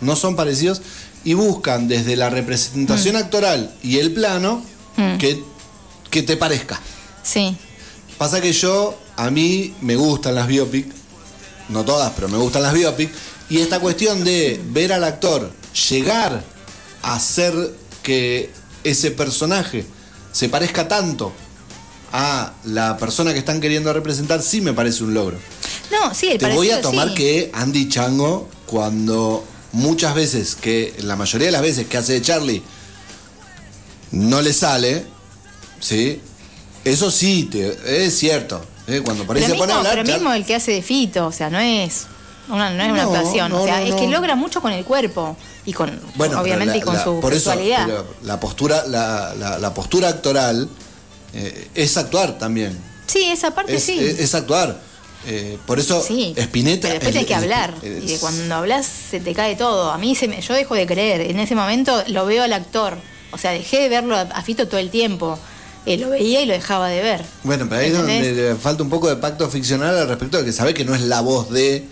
no 0.00 0.16
son 0.16 0.36
parecidos, 0.36 0.80
y 1.22 1.34
buscan 1.34 1.86
desde 1.86 2.16
la 2.16 2.30
representación 2.30 3.16
actoral 3.16 3.74
y 3.82 3.98
el 3.98 4.12
plano 4.12 4.62
Mm. 4.96 5.18
que, 5.18 5.42
que 6.10 6.22
te 6.22 6.36
parezca. 6.36 6.80
Sí. 7.22 7.56
Pasa 8.18 8.40
que 8.40 8.52
yo, 8.52 8.98
a 9.16 9.30
mí 9.30 9.74
me 9.80 9.96
gustan 9.96 10.34
las 10.34 10.46
biopic, 10.46 10.86
no 11.68 11.84
todas, 11.84 12.12
pero 12.14 12.28
me 12.28 12.36
gustan 12.38 12.62
las 12.62 12.74
biopic, 12.74 13.10
y 13.48 13.58
esta 13.58 13.80
cuestión 13.80 14.24
de 14.24 14.60
ver 14.70 14.92
al 14.92 15.04
actor 15.04 15.50
llegar 15.90 16.42
a 17.02 17.14
hacer 17.14 17.54
que 18.02 18.50
ese 18.84 19.10
personaje 19.10 19.86
se 20.32 20.48
parezca 20.48 20.88
tanto 20.88 21.32
a 22.12 22.52
la 22.64 22.96
persona 22.96 23.32
que 23.32 23.38
están 23.38 23.60
queriendo 23.60 23.92
representar, 23.92 24.42
sí 24.42 24.60
me 24.60 24.72
parece 24.72 25.04
un 25.04 25.14
logro. 25.14 25.38
No, 25.90 26.14
sí, 26.14 26.28
el 26.30 26.38
Te 26.38 26.46
voy 26.54 26.70
a 26.70 26.80
tomar 26.80 27.08
sí. 27.08 27.14
que 27.14 27.50
Andy 27.54 27.88
Chango, 27.88 28.48
cuando 28.66 29.44
muchas 29.72 30.14
veces, 30.14 30.54
que 30.56 30.94
la 31.02 31.16
mayoría 31.16 31.46
de 31.46 31.52
las 31.52 31.62
veces 31.62 31.86
que 31.86 31.96
hace 31.96 32.14
de 32.14 32.22
Charlie, 32.22 32.62
no 34.12 34.42
le 34.42 34.52
sale, 34.52 35.04
¿sí? 35.78 36.20
Eso 36.84 37.10
sí, 37.10 37.44
te- 37.50 38.04
es 38.06 38.18
cierto. 38.18 38.64
¿eh? 38.86 39.02
Cuando 39.04 39.24
Pero 39.26 39.38
mismo, 39.40 39.62
hablar, 39.62 39.82
pero 39.90 40.02
Char- 40.04 40.14
mismo 40.14 40.32
el 40.32 40.44
que 40.44 40.54
hace 40.56 40.72
de 40.72 40.82
Fito, 40.82 41.26
o 41.26 41.32
sea, 41.32 41.50
no 41.50 41.58
es 41.60 42.06
una, 42.48 42.70
no 42.70 42.82
es 42.82 42.90
una 42.90 43.04
No, 43.04 43.14
actuación, 43.14 43.52
no, 43.52 43.62
o 43.62 43.64
sea, 43.64 43.80
no, 43.80 43.86
es 43.86 43.94
que 43.94 44.08
logra 44.08 44.34
mucho 44.34 44.60
con 44.60 44.72
el 44.72 44.84
cuerpo 44.84 45.36
y 45.64 45.72
con, 45.72 46.00
bueno, 46.16 46.40
obviamente, 46.40 46.74
la- 46.74 46.78
y 46.78 46.80
con 46.80 46.94
la- 46.94 47.04
su 47.04 47.20
por 47.20 47.32
eso, 47.32 47.50
sexualidad. 47.52 47.86
la 48.24 48.40
postura, 48.40 48.84
la, 48.88 49.34
la- 49.38 49.58
la 49.58 49.74
postura 49.74 50.08
actoral 50.08 50.68
eh, 51.34 51.68
es 51.74 51.96
actuar 51.96 52.38
también. 52.38 52.76
sí, 53.06 53.24
esa 53.24 53.54
parte 53.54 53.74
Es, 53.76 53.82
sí. 53.84 53.98
es- 53.98 54.18
es 54.20 54.34
actuar. 54.34 54.80
Eh, 55.26 55.58
por 55.66 55.78
eso 55.78 56.02
Sí, 56.02 56.32
Spinetta. 56.36 56.88
pero 56.88 56.94
después 56.94 57.16
hay 57.16 57.24
que 57.26 57.34
hablar. 57.34 57.74
es- 57.82 58.10
y 58.10 58.16
cuando 58.16 58.54
hablas 58.54 58.86
se 59.10 59.20
te 59.20 59.34
cae 59.34 59.54
todo. 59.54 59.90
A 59.90 59.98
mí 59.98 60.14
se 60.14 60.28
me- 60.28 60.40
yo 60.40 60.54
dejo 60.54 60.74
de 60.74 60.86
creer. 60.86 61.20
En 61.30 61.38
ese 61.38 61.54
momento 61.54 62.02
lo 62.08 62.24
veo 62.24 62.42
al 62.42 62.52
actor. 62.54 62.96
O 63.32 63.36
sea, 63.38 63.50
dejé 63.50 63.80
de 63.80 63.88
verlo 63.90 64.16
a, 64.16 64.42
Fito 64.42 64.66
todo 64.66 64.80
el 64.80 64.88
tiempo. 64.90 65.38
Eh, 65.86 65.98
lo 65.98 66.08
veía 66.10 66.40
y 66.40 66.46
lo 66.46 66.52
dejaba 66.54 66.88
de 66.88 67.02
ver. 67.02 67.22
Bueno, 67.42 67.66
pero 67.68 67.80
ahí 67.82 67.88
es 67.88 67.96
donde 67.96 68.56
falta 68.60 68.82
un 68.82 68.88
poco 68.90 69.08
de 69.08 69.16
pacto 69.16 69.48
ficcional 69.50 69.96
al 69.96 70.08
respecto 70.08 70.38
de 70.38 70.44
que 70.44 70.52
sabe 70.52 70.72
que 70.74 70.84
no 70.86 70.94
es 70.94 71.02
la 71.02 71.20
voz 71.20 71.50
de. 71.50 71.86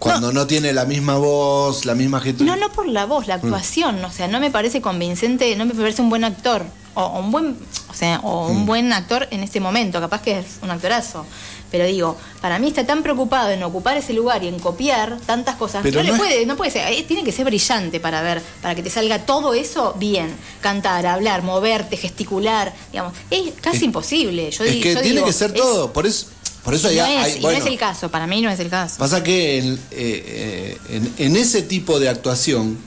Cuando 0.00 0.32
no, 0.32 0.46
tiene 0.46 0.72
la 0.72 0.84
misma 0.86 1.16
voz, 1.18 1.84
la 1.84 1.94
misma 1.94 2.20
gente. 2.20 2.42
No, 2.42 2.56
no 2.56 2.72
por 2.72 2.88
la 2.88 3.06
voz, 3.06 3.26
la 3.28 3.34
actuación. 3.34 4.04
O 4.04 4.10
sea, 4.10 4.26
no 4.28 4.40
me 4.40 4.50
parece 4.50 4.80
convincente, 4.80 5.54
no 5.56 5.64
me 5.66 5.74
parece 5.74 6.02
un 6.02 6.10
buen 6.10 6.24
actor. 6.24 6.64
O, 6.94 7.02
o 7.02 7.20
un 7.20 7.30
buen, 7.30 7.56
o 7.88 7.94
sea, 7.94 8.18
o 8.24 8.48
Mm. 8.48 8.50
un 8.50 8.66
buen 8.66 8.92
actor 8.92 9.28
en 9.30 9.42
este 9.44 9.60
momento. 9.60 10.00
Capaz 10.00 10.22
que 10.22 10.38
es 10.40 10.46
un 10.62 10.70
actorazo. 10.70 11.24
Pero 11.70 11.84
digo, 11.84 12.16
para 12.40 12.58
mí 12.58 12.66
está 12.66 12.84
tan 12.84 13.04
preocupado 13.04 13.50
en 13.50 13.62
ocupar 13.62 13.96
ese 13.96 14.12
lugar 14.12 14.42
y 14.42 14.48
en 14.48 14.58
copiar 14.58 15.18
tantas 15.24 15.54
cosas. 15.54 15.82
Pero 15.84 15.98
no, 16.00 16.02
le 16.08 16.12
es- 16.14 16.18
puede, 16.18 16.44
no 16.46 16.56
puede 16.56 16.72
ser. 16.72 16.90
eh, 16.92 17.04
Tiene 17.06 17.22
que 17.22 17.30
ser 17.30 17.44
brillante 17.44 18.00
para 18.00 18.22
ver, 18.22 18.42
para 18.60 18.74
que 18.74 18.82
te 18.82 18.90
salga 18.90 19.20
todo 19.20 19.54
eso 19.54 19.94
bien. 19.98 20.34
Cantar, 20.60 21.06
hablar, 21.06 21.42
moverte, 21.44 21.96
gesticular. 21.96 22.72
Digamos, 22.90 23.12
es 23.30 23.52
casi 23.60 23.76
Es- 23.76 23.82
imposible. 23.84 24.50
Yo 24.50 24.64
es 24.64 24.76
que 24.82 24.94
yo 24.94 25.00
tiene 25.00 25.16
digo, 25.16 25.26
que 25.26 25.32
ser 25.32 25.52
todo. 25.52 25.92
Por 25.92 26.06
eso, 26.08 26.26
por 26.64 26.74
eso 26.74 26.88
no 26.88 26.92
ya 26.94 27.12
es, 27.12 27.24
hay. 27.24 27.32
y 27.32 27.34
no 27.36 27.42
bueno, 27.42 27.58
es 27.58 27.66
el 27.66 27.78
caso, 27.78 28.10
para 28.10 28.26
mí 28.26 28.40
no 28.42 28.50
es 28.50 28.60
el 28.60 28.68
caso. 28.68 28.96
Pasa 28.98 29.22
que 29.22 29.58
en, 29.58 29.74
eh, 29.74 29.78
eh, 29.92 30.78
en- 30.90 31.14
en 31.18 31.36
ese 31.36 31.62
tipo 31.62 31.98
de 32.00 32.08
actuación 32.08 32.78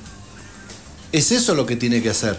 es 1.12 1.32
eso 1.32 1.56
lo 1.56 1.66
que 1.66 1.76
tiene 1.76 2.02
que 2.02 2.10
hacer. 2.10 2.38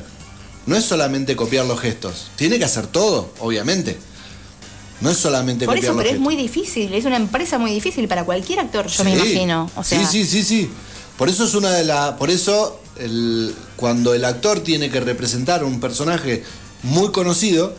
No 0.67 0.77
es 0.77 0.85
solamente 0.85 1.37
copiar 1.37 1.67
los 1.67 1.79
gestos. 1.81 2.29
Tiene 2.37 2.59
que 2.59 2.65
hacer 2.65 2.87
todo, 2.87 3.33
obviamente. 3.41 3.99
No 5.01 5.11
es 5.11 5.19
solamente 5.19 5.67
Por 5.67 5.75
copiar 5.75 5.85
eso, 5.91 5.95
los 5.95 6.03
pero 6.05 6.15
es 6.17 6.21
muy 6.21 6.37
difícil, 6.37 6.95
es 6.95 7.05
una 7.05 7.17
empresa 7.17 7.59
muy 7.59 7.71
difícil 7.73 8.09
para 8.09 8.25
cualquier 8.25 8.61
actor, 8.61 8.87
yo 8.87 9.05
me 9.05 9.13
imagino. 9.13 9.71
O 9.77 9.85
sea, 9.85 9.99
sí, 10.07 10.25
sí, 10.25 10.25
sí, 10.27 10.43
sí. 10.43 10.71
Por 11.19 11.29
eso 11.29 11.45
es 11.45 11.55
una 11.55 11.71
de 11.73 11.85
las. 11.85 12.13
Por 12.15 12.31
eso, 12.31 12.81
el- 12.99 13.55
cuando 13.77 14.15
el 14.15 14.25
actor 14.25 14.61
tiene 14.61 14.91
que 14.91 15.01
representar 15.01 15.63
un 15.65 15.81
personaje 15.81 16.43
muy 16.83 17.13
conocido, 17.13 17.75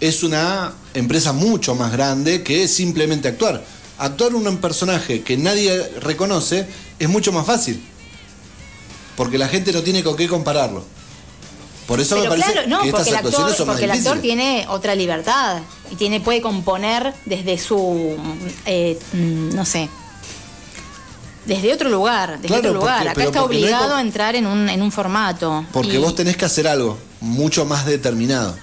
es 0.00 0.22
una 0.22 0.72
empresa 0.94 1.32
mucho 1.32 1.74
más 1.74 1.92
grande 1.92 2.42
que 2.42 2.68
simplemente 2.68 3.28
actuar. 3.28 3.64
Actuar 3.98 4.34
un 4.34 4.56
personaje 4.58 5.22
que 5.22 5.36
nadie 5.36 5.82
reconoce 6.00 6.66
es 6.98 7.08
mucho 7.08 7.32
más 7.32 7.46
fácil. 7.46 7.82
Porque 9.16 9.38
la 9.38 9.48
gente 9.48 9.72
no 9.72 9.82
tiene 9.82 10.02
con 10.02 10.16
qué 10.16 10.28
compararlo. 10.28 10.84
Por 11.86 12.00
eso 12.00 12.16
me 12.16 12.22
pero 12.22 12.30
parece 12.32 12.52
claro, 12.52 12.68
no, 12.68 12.80
que 12.80 12.88
estas 12.88 12.98
porque 13.00 13.10
el 13.10 13.16
actuaciones 13.16 13.50
actor, 13.52 13.56
son 13.58 13.66
más 13.68 13.74
porque 13.76 13.84
el 13.84 13.90
actor 13.92 14.14
difíciles. 14.16 14.22
tiene 14.36 14.66
otra 14.68 14.94
libertad 14.96 15.58
y 15.90 15.94
tiene 15.94 16.20
puede 16.20 16.40
componer 16.42 17.14
desde 17.24 17.56
su, 17.58 18.16
eh, 18.66 18.98
mm, 19.12 19.54
no 19.54 19.64
sé, 19.64 19.88
desde 21.46 21.72
otro 21.72 21.88
lugar, 21.88 22.32
desde 22.40 22.48
Claro, 22.48 22.70
otro 22.70 22.80
lugar. 22.80 22.96
porque- 23.04 23.10
Acá 23.10 23.22
está 23.28 23.40
porque 23.40 23.60
no 23.60 23.66
hay 23.66 23.72
obligado 23.72 23.94
a 23.94 24.00
entrar 24.00 24.34
en 24.34 24.46
un, 24.46 24.68
en 24.68 24.82
un 24.82 24.90
formato. 24.90 25.64
Porque 25.72 25.94
Y- 25.94 25.98
vos 25.98 26.14
tenés 26.16 26.36
que 26.36 26.44
hacer 26.44 26.66
algo 26.66 26.98
mucho 27.20 27.64
más 27.64 27.86
determinado. 27.86 28.56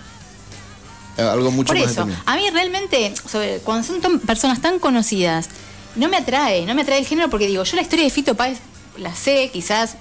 Eh, 1.18 1.22
Algo 1.22 1.52
mucho 1.52 1.68
Por 1.68 1.76
más 1.78 1.92
eso, 1.92 2.06
determinado. 2.06 2.24
a 2.26 2.36
mí 2.36 2.50
realmente, 2.52 3.14
sobre, 3.30 3.60
cuando 3.60 3.86
son 3.88 4.20
personas 4.22 4.62
tan 4.62 4.80
conocidas, 4.80 5.50
no 5.96 6.10
me 6.10 6.18
atrae, 6.18 6.66
no 6.66 6.74
me 6.76 6.82
atrae 6.82 7.00
el 7.00 7.06
género 7.06 7.30
porque 7.30 7.48
digo, 7.48 7.64
yo 7.64 7.76
la 7.76 7.82
historia 7.84 8.06
de 8.06 8.12
Fito 8.12 8.36
Páez 8.36 8.60
la 8.98 9.14
sé, 9.16 9.50
quizás, 9.54 9.96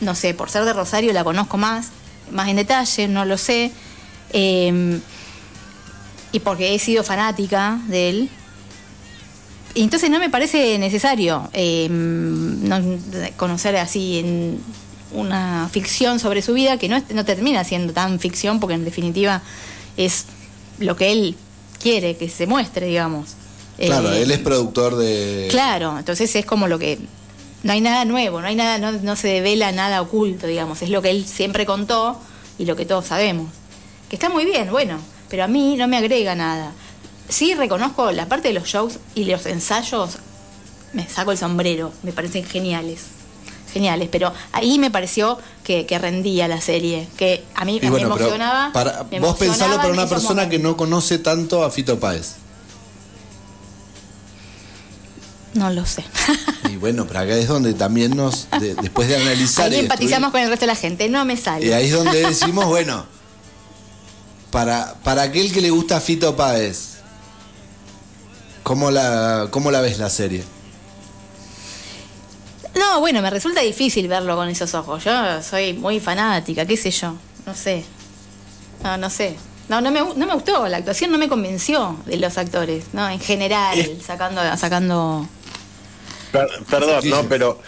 no 0.00 0.14
sé, 0.14 0.34
por 0.34 0.50
ser 0.50 0.64
de 0.64 0.72
Rosario 0.72 1.12
la 1.12 1.22
conozco 1.24 1.56
más, 1.56 1.88
más 2.32 2.48
en 2.48 2.56
detalle, 2.56 3.06
no 3.08 3.24
lo 3.24 3.38
sé. 3.38 3.70
Eh, 4.32 4.98
y 6.32 6.40
porque 6.40 6.74
he 6.74 6.78
sido 6.80 7.04
fanática 7.04 7.78
de 7.86 8.08
él. 8.10 8.30
Y 9.74 9.82
entonces 9.82 10.10
no 10.10 10.18
me 10.18 10.30
parece 10.30 10.78
necesario 10.78 11.48
eh, 11.52 11.88
no- 11.90 12.80
conocer 13.36 13.76
así 13.76 14.18
en 14.18 14.60
una 15.12 15.68
ficción 15.70 16.18
sobre 16.18 16.42
su 16.42 16.54
vida 16.54 16.76
que 16.76 16.88
no, 16.88 17.00
no 17.12 17.24
termina 17.24 17.62
siendo 17.62 17.92
tan 17.92 18.18
ficción 18.18 18.58
porque 18.58 18.74
en 18.74 18.84
definitiva 18.84 19.42
es 19.96 20.24
lo 20.78 20.96
que 20.96 21.12
él 21.12 21.36
quiere 21.80 22.16
que 22.16 22.28
se 22.28 22.46
muestre, 22.46 22.86
digamos. 22.86 23.30
Claro, 23.78 24.12
Eh, 24.12 24.22
él 24.22 24.30
es 24.30 24.38
productor 24.38 24.96
de. 24.96 25.48
Claro, 25.50 25.98
entonces 25.98 26.34
es 26.36 26.46
como 26.46 26.68
lo 26.68 26.78
que 26.78 26.98
no 27.62 27.72
hay 27.72 27.80
nada 27.80 28.04
nuevo, 28.04 28.40
no 28.40 28.46
hay 28.46 28.54
nada, 28.54 28.78
no, 28.78 28.92
no 28.92 29.16
se 29.16 29.28
devela 29.28 29.72
nada 29.72 30.00
oculto, 30.02 30.46
digamos, 30.46 30.82
es 30.82 30.90
lo 30.90 31.02
que 31.02 31.10
él 31.10 31.24
siempre 31.26 31.66
contó 31.66 32.20
y 32.58 32.66
lo 32.66 32.76
que 32.76 32.86
todos 32.86 33.06
sabemos. 33.06 33.48
Que 34.08 34.16
está 34.16 34.28
muy 34.28 34.44
bien, 34.44 34.70
bueno, 34.70 34.98
pero 35.28 35.44
a 35.44 35.48
mí 35.48 35.76
no 35.76 35.88
me 35.88 35.96
agrega 35.96 36.34
nada. 36.34 36.72
Sí 37.28 37.54
reconozco 37.54 38.12
la 38.12 38.26
parte 38.28 38.48
de 38.48 38.54
los 38.54 38.68
shows 38.68 38.98
y 39.14 39.24
los 39.24 39.46
ensayos, 39.46 40.18
me 40.92 41.08
saco 41.08 41.32
el 41.32 41.38
sombrero, 41.38 41.90
me 42.02 42.12
parecen 42.12 42.44
geniales. 42.44 43.00
Geniales, 43.74 44.08
pero 44.10 44.32
ahí 44.52 44.78
me 44.78 44.90
pareció 44.90 45.36
que, 45.64 45.84
que 45.84 45.98
rendía 45.98 46.48
la 46.48 46.60
serie, 46.62 47.06
que 47.18 47.44
a 47.54 47.64
mí 47.66 47.78
me 47.82 48.00
emocionaba. 48.00 48.72
para, 48.72 49.04
me 49.10 49.20
vos 49.20 49.36
pensalo 49.36 49.76
para 49.76 49.88
una 49.92 50.08
persona 50.08 50.48
que 50.48 50.58
no 50.58 50.76
conoce 50.76 51.18
tanto 51.18 51.62
a 51.64 51.70
Fito 51.70 51.98
Páez. 52.00 52.36
No 55.54 55.70
lo 55.70 55.84
sé. 55.86 56.04
Y 56.70 56.76
bueno, 56.76 57.06
pero 57.06 57.20
acá 57.20 57.36
es 57.36 57.46
donde 57.46 57.74
también 57.74 58.16
nos, 58.16 58.48
de- 58.58 58.74
después 58.74 59.06
de 59.08 59.16
analizar. 59.16 59.70
Ahí 59.70 59.76
y 59.76 59.80
empatizamos 59.80 60.28
destruir- 60.28 60.32
con 60.32 60.40
el 60.40 60.48
resto 60.48 60.62
de 60.64 60.66
la 60.68 60.74
gente, 60.76 61.08
no 61.08 61.24
me 61.24 61.36
sale. 61.36 61.66
Y 61.66 61.72
ahí 61.72 61.86
es 61.86 61.92
donde 61.92 62.20
decimos, 62.26 62.64
bueno, 62.66 63.04
para, 64.50 64.94
para 65.04 65.22
aquel 65.22 65.52
que 65.52 65.60
le 65.60 65.70
gusta 65.70 65.98
a 65.98 66.00
Fito 66.00 66.34
Páez, 66.34 66.94
¿cómo 68.64 68.90
la, 68.90 69.46
¿cómo 69.50 69.70
la 69.70 69.80
ves 69.82 69.98
la 69.98 70.10
serie? 70.10 70.42
No, 72.76 73.00
bueno, 73.00 73.22
me 73.22 73.30
resulta 73.30 73.60
difícil 73.60 74.08
verlo 74.08 74.36
con 74.36 74.48
esos 74.48 74.74
ojos. 74.74 75.04
Yo 75.04 75.42
soy 75.42 75.74
muy 75.74 76.00
fanática, 76.00 76.66
qué 76.66 76.76
sé 76.76 76.90
yo. 76.90 77.14
No 77.46 77.54
sé. 77.54 77.84
No, 78.82 78.96
no 78.96 79.10
sé. 79.10 79.36
No, 79.68 79.80
no 79.80 79.90
me, 79.90 80.00
no 80.00 80.26
me 80.26 80.34
gustó, 80.34 80.66
la 80.68 80.76
actuación 80.78 81.10
no 81.10 81.16
me 81.18 81.28
convenció 81.28 81.96
de 82.04 82.18
los 82.18 82.36
actores, 82.36 82.84
¿no? 82.92 83.08
En 83.08 83.18
general, 83.20 83.78
sacando, 84.04 84.40
sacando. 84.58 85.26
Per- 86.32 86.48
perdón, 86.68 87.00
Sí, 87.02 87.08
no, 87.08 87.22
pero 87.24 87.60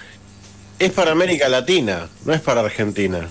es 0.79 0.93
para 0.93 1.13
América 1.13 1.49
Latina, 1.49 2.09
no 2.25 2.35
es 2.35 2.41
para 2.43 2.61
Argentina. 2.61 3.27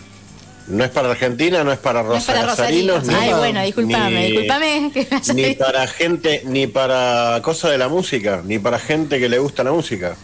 No 0.67 0.83
es 0.83 0.89
para 0.89 1.11
Argentina, 1.11 1.63
no 1.63 1.71
es 1.71 1.77
para 1.77 2.01
No 2.01 2.15
es 2.15 2.23
para 2.23 2.43
Rosarinos, 2.43 3.01
Rosarinos. 3.01 3.21
Ay, 3.21 3.27
para- 3.29 3.37
bueno, 3.39 3.61
discúlpame, 3.61 4.09
ni- 4.09 4.31
discúlpame. 4.31 4.91
que 4.91 5.07
me 5.11 5.17
haya 5.17 5.33
Ni 5.33 5.53
para 5.53 5.85
gente, 5.87 6.41
ni 6.45 6.65
para 6.65 7.39
cosa 7.43 7.69
de 7.69 7.77
la 7.77 7.87
música, 7.87 8.41
ni 8.43 8.57
para 8.57 8.79
gente 8.79 9.19
que 9.19 9.29
le 9.29 9.37
gusta 9.37 9.63
la 9.63 9.73
música. 9.73 10.15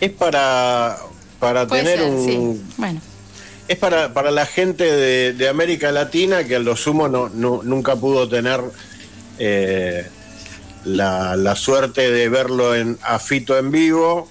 Es 0.00 0.10
para, 0.12 0.98
para 1.40 1.66
Puede 1.66 1.82
tener 1.82 1.98
ser, 2.00 2.08
un, 2.10 2.26
sí. 2.58 2.62
Bueno, 2.76 3.00
Es 3.68 3.76
para, 3.78 4.12
para 4.12 4.30
la 4.30 4.46
gente 4.46 4.84
de, 4.84 5.32
de 5.32 5.48
América 5.48 5.90
Latina 5.92 6.44
que 6.44 6.56
a 6.56 6.58
lo 6.58 6.76
sumo 6.76 7.08
no, 7.08 7.28
no- 7.30 7.62
nunca 7.64 7.96
pudo 7.96 8.28
tener 8.28 8.60
eh, 9.38 10.06
la, 10.84 11.36
la 11.36 11.56
suerte 11.56 12.10
de 12.10 12.28
verlo 12.28 12.74
en 12.74 12.98
a 13.02 13.18
Fito 13.18 13.56
en 13.58 13.70
vivo. 13.70 14.28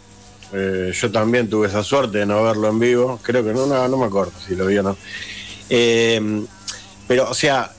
Eh, 0.54 0.91
yo 0.93 1.12
también 1.12 1.49
tuve 1.49 1.67
esa 1.67 1.84
suerte 1.84 2.19
de 2.19 2.25
no 2.25 2.43
verlo 2.43 2.69
en 2.69 2.80
vivo. 2.80 3.19
Creo 3.23 3.43
que 3.43 3.54
no, 3.54 3.65
no, 3.65 3.88
no 3.88 3.97
me 3.97 4.06
acuerdo 4.06 4.32
si 4.47 4.56
lo 4.56 4.67
vi 4.67 4.78
o 4.78 4.84
no. 4.84 4.95
Eh, 5.69 6.45
pero, 7.08 7.30
o 7.30 7.34
sea, 7.34 7.71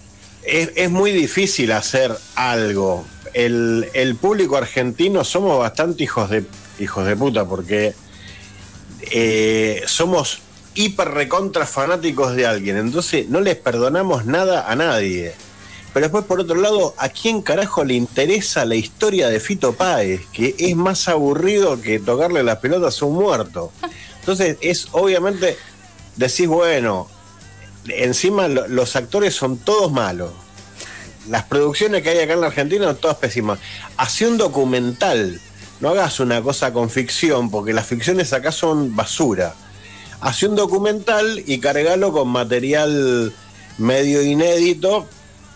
es, 0.42 0.70
es 0.76 0.90
muy 0.90 1.12
difícil 1.12 1.72
hacer 1.72 2.12
algo. 2.34 3.04
El, 3.32 3.88
el 3.94 4.16
público 4.16 4.56
argentino 4.56 5.24
somos 5.24 5.58
bastante 5.58 6.04
hijos 6.04 6.28
de, 6.30 6.44
hijos 6.78 7.06
de 7.06 7.16
puta 7.16 7.44
porque 7.46 7.94
eh, 9.12 9.82
somos 9.86 10.40
hiper 10.74 11.08
recontra 11.08 11.66
fanáticos 11.66 12.34
de 12.36 12.46
alguien, 12.46 12.76
entonces 12.76 13.28
no 13.28 13.40
les 13.40 13.56
perdonamos 13.56 14.26
nada 14.26 14.70
a 14.70 14.76
nadie. 14.76 15.32
Pero 15.94 16.04
después, 16.06 16.24
por 16.26 16.40
otro 16.40 16.56
lado, 16.56 16.94
¿a 16.98 17.08
quién 17.08 17.40
carajo 17.40 17.82
le 17.82 17.94
interesa 17.94 18.66
la 18.66 18.74
historia 18.74 19.28
de 19.28 19.40
Fito 19.40 19.72
Páez? 19.72 20.20
Que 20.30 20.54
es 20.58 20.76
más 20.76 21.08
aburrido 21.08 21.80
que 21.80 21.98
tocarle 21.98 22.42
las 22.42 22.58
pelotas 22.58 23.00
a 23.00 23.06
un 23.06 23.14
muerto. 23.14 23.72
Entonces, 24.20 24.58
es 24.60 24.88
obviamente, 24.92 25.56
decís, 26.16 26.46
bueno, 26.48 27.08
encima 27.88 28.46
lo- 28.48 28.68
los 28.68 28.94
actores 28.94 29.34
son 29.34 29.56
todos 29.56 29.90
malos. 29.90 30.32
Las 31.30 31.44
producciones 31.44 32.02
que 32.02 32.10
hay 32.10 32.18
acá 32.18 32.34
en 32.34 32.42
la 32.42 32.48
Argentina 32.48 32.84
son 32.84 32.96
todas 32.98 33.16
pésimas. 33.16 33.58
Hacé 33.96 34.26
un 34.28 34.36
documental. 34.36 35.40
No 35.80 35.90
hagas 35.90 36.20
una 36.20 36.40
cosa 36.42 36.72
con 36.72 36.90
ficción, 36.90 37.50
porque 37.50 37.72
las 37.72 37.86
ficciones 37.86 38.32
acá 38.32 38.52
son 38.52 38.96
basura. 38.96 39.54
Hace 40.20 40.48
un 40.48 40.56
documental 40.56 41.42
y 41.46 41.58
cargalo 41.58 42.12
con 42.12 42.28
material 42.28 43.32
medio 43.78 44.22
inédito 44.22 45.06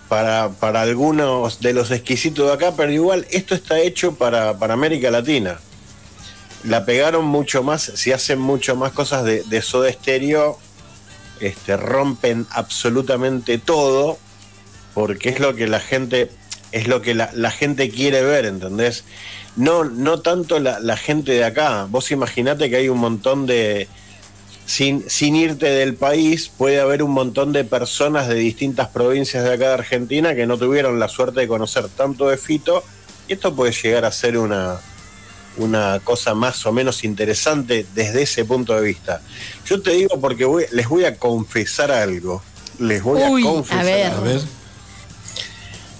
para, 0.08 0.50
para 0.50 0.82
algunos 0.82 1.60
de 1.60 1.72
los 1.72 1.90
exquisitos 1.90 2.46
de 2.46 2.52
acá, 2.52 2.74
pero 2.76 2.92
igual 2.92 3.26
esto 3.30 3.54
está 3.54 3.78
hecho 3.78 4.14
para, 4.14 4.58
para 4.58 4.74
América 4.74 5.10
Latina. 5.10 5.58
La 6.64 6.84
pegaron 6.84 7.24
mucho 7.24 7.62
más, 7.62 7.92
si 7.94 8.12
hacen 8.12 8.38
mucho 8.38 8.76
más 8.76 8.92
cosas 8.92 9.24
de, 9.24 9.42
de 9.44 9.62
Soda 9.62 9.90
Stereo, 9.90 10.58
este, 11.40 11.76
rompen 11.76 12.46
absolutamente 12.50 13.56
todo, 13.58 14.18
porque 14.92 15.30
es 15.30 15.40
lo 15.40 15.54
que 15.54 15.66
la 15.66 15.80
gente, 15.80 16.30
es 16.72 16.86
lo 16.88 17.02
que 17.02 17.14
la, 17.14 17.30
la 17.34 17.50
gente 17.50 17.90
quiere 17.90 18.22
ver, 18.22 18.46
¿entendés? 18.46 19.04
No, 19.56 19.84
no 19.84 20.20
tanto 20.20 20.58
la, 20.60 20.78
la 20.80 20.96
gente 20.96 21.32
de 21.32 21.44
acá. 21.44 21.86
Vos 21.90 22.10
imaginate 22.10 22.70
que 22.70 22.76
hay 22.76 22.88
un 22.88 22.98
montón 22.98 23.46
de, 23.46 23.88
sin, 24.66 25.08
sin 25.10 25.34
irte 25.34 25.66
del 25.66 25.94
país, 25.94 26.48
puede 26.56 26.80
haber 26.80 27.02
un 27.02 27.10
montón 27.10 27.52
de 27.52 27.64
personas 27.64 28.28
de 28.28 28.36
distintas 28.36 28.88
provincias 28.88 29.42
de 29.44 29.52
acá 29.52 29.68
de 29.68 29.74
Argentina 29.74 30.34
que 30.34 30.46
no 30.46 30.56
tuvieron 30.58 30.98
la 31.00 31.08
suerte 31.08 31.40
de 31.40 31.48
conocer 31.48 31.88
tanto 31.88 32.28
de 32.28 32.36
Fito. 32.36 32.84
Y 33.28 33.32
esto 33.34 33.54
puede 33.54 33.72
llegar 33.72 34.04
a 34.04 34.12
ser 34.12 34.38
una, 34.38 34.80
una 35.56 36.00
cosa 36.04 36.34
más 36.34 36.64
o 36.66 36.72
menos 36.72 37.02
interesante 37.04 37.84
desde 37.94 38.22
ese 38.22 38.44
punto 38.44 38.74
de 38.74 38.82
vista. 38.82 39.20
Yo 39.66 39.82
te 39.82 39.90
digo 39.92 40.20
porque 40.20 40.44
voy- 40.44 40.66
les 40.72 40.88
voy 40.88 41.04
a 41.04 41.16
confesar 41.16 41.90
algo. 41.90 42.42
Les 42.78 43.02
voy 43.02 43.20
Uy, 43.22 43.44
a 43.44 43.48
a 43.48 43.52
confesar 43.52 43.84
ver. 43.84 44.06
algo. 44.06 44.18
A 44.18 44.20
ver. 44.24 44.40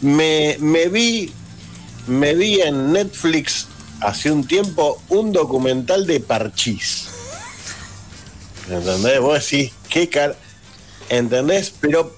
Me, 0.00 0.56
me 0.60 0.88
vi 0.88 1.32
me 2.06 2.34
vi 2.34 2.60
en 2.60 2.92
Netflix 2.92 3.66
hace 4.00 4.30
un 4.30 4.46
tiempo 4.46 5.00
un 5.08 5.32
documental 5.32 6.06
de 6.06 6.20
Parchís. 6.20 7.08
¿Entendés? 8.68 9.20
Vos 9.20 9.40
decís, 9.40 9.72
qué 9.88 10.08
car... 10.08 10.36
¿Entendés? 11.08 11.72
Pero, 11.80 12.16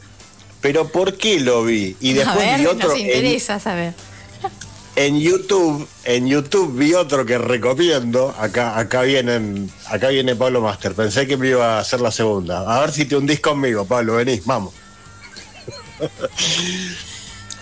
pero 0.60 0.88
¿por 0.88 1.16
qué 1.16 1.40
lo 1.40 1.64
vi? 1.64 1.96
Y 2.00 2.12
después 2.12 2.38
ver, 2.38 2.60
vi 2.60 2.66
otro 2.66 2.88
nos 2.90 2.98
en, 2.98 3.40
saber. 3.60 3.94
en 4.96 5.18
YouTube, 5.18 5.88
en 6.04 6.26
YouTube 6.26 6.76
vi 6.76 6.92
otro 6.94 7.24
que 7.24 7.38
recomiendo. 7.38 8.34
Acá, 8.38 8.78
acá 8.78 9.02
vienen, 9.02 9.70
acá 9.86 10.08
viene 10.08 10.36
Pablo 10.36 10.60
Master. 10.60 10.94
Pensé 10.94 11.26
que 11.26 11.38
me 11.38 11.48
iba 11.48 11.76
a 11.76 11.80
hacer 11.80 12.00
la 12.00 12.10
segunda. 12.10 12.60
A 12.60 12.80
ver 12.80 12.92
si 12.92 13.06
te 13.06 13.16
hundís 13.16 13.40
conmigo, 13.40 13.86
Pablo, 13.86 14.16
venís, 14.16 14.44
vamos. 14.44 14.74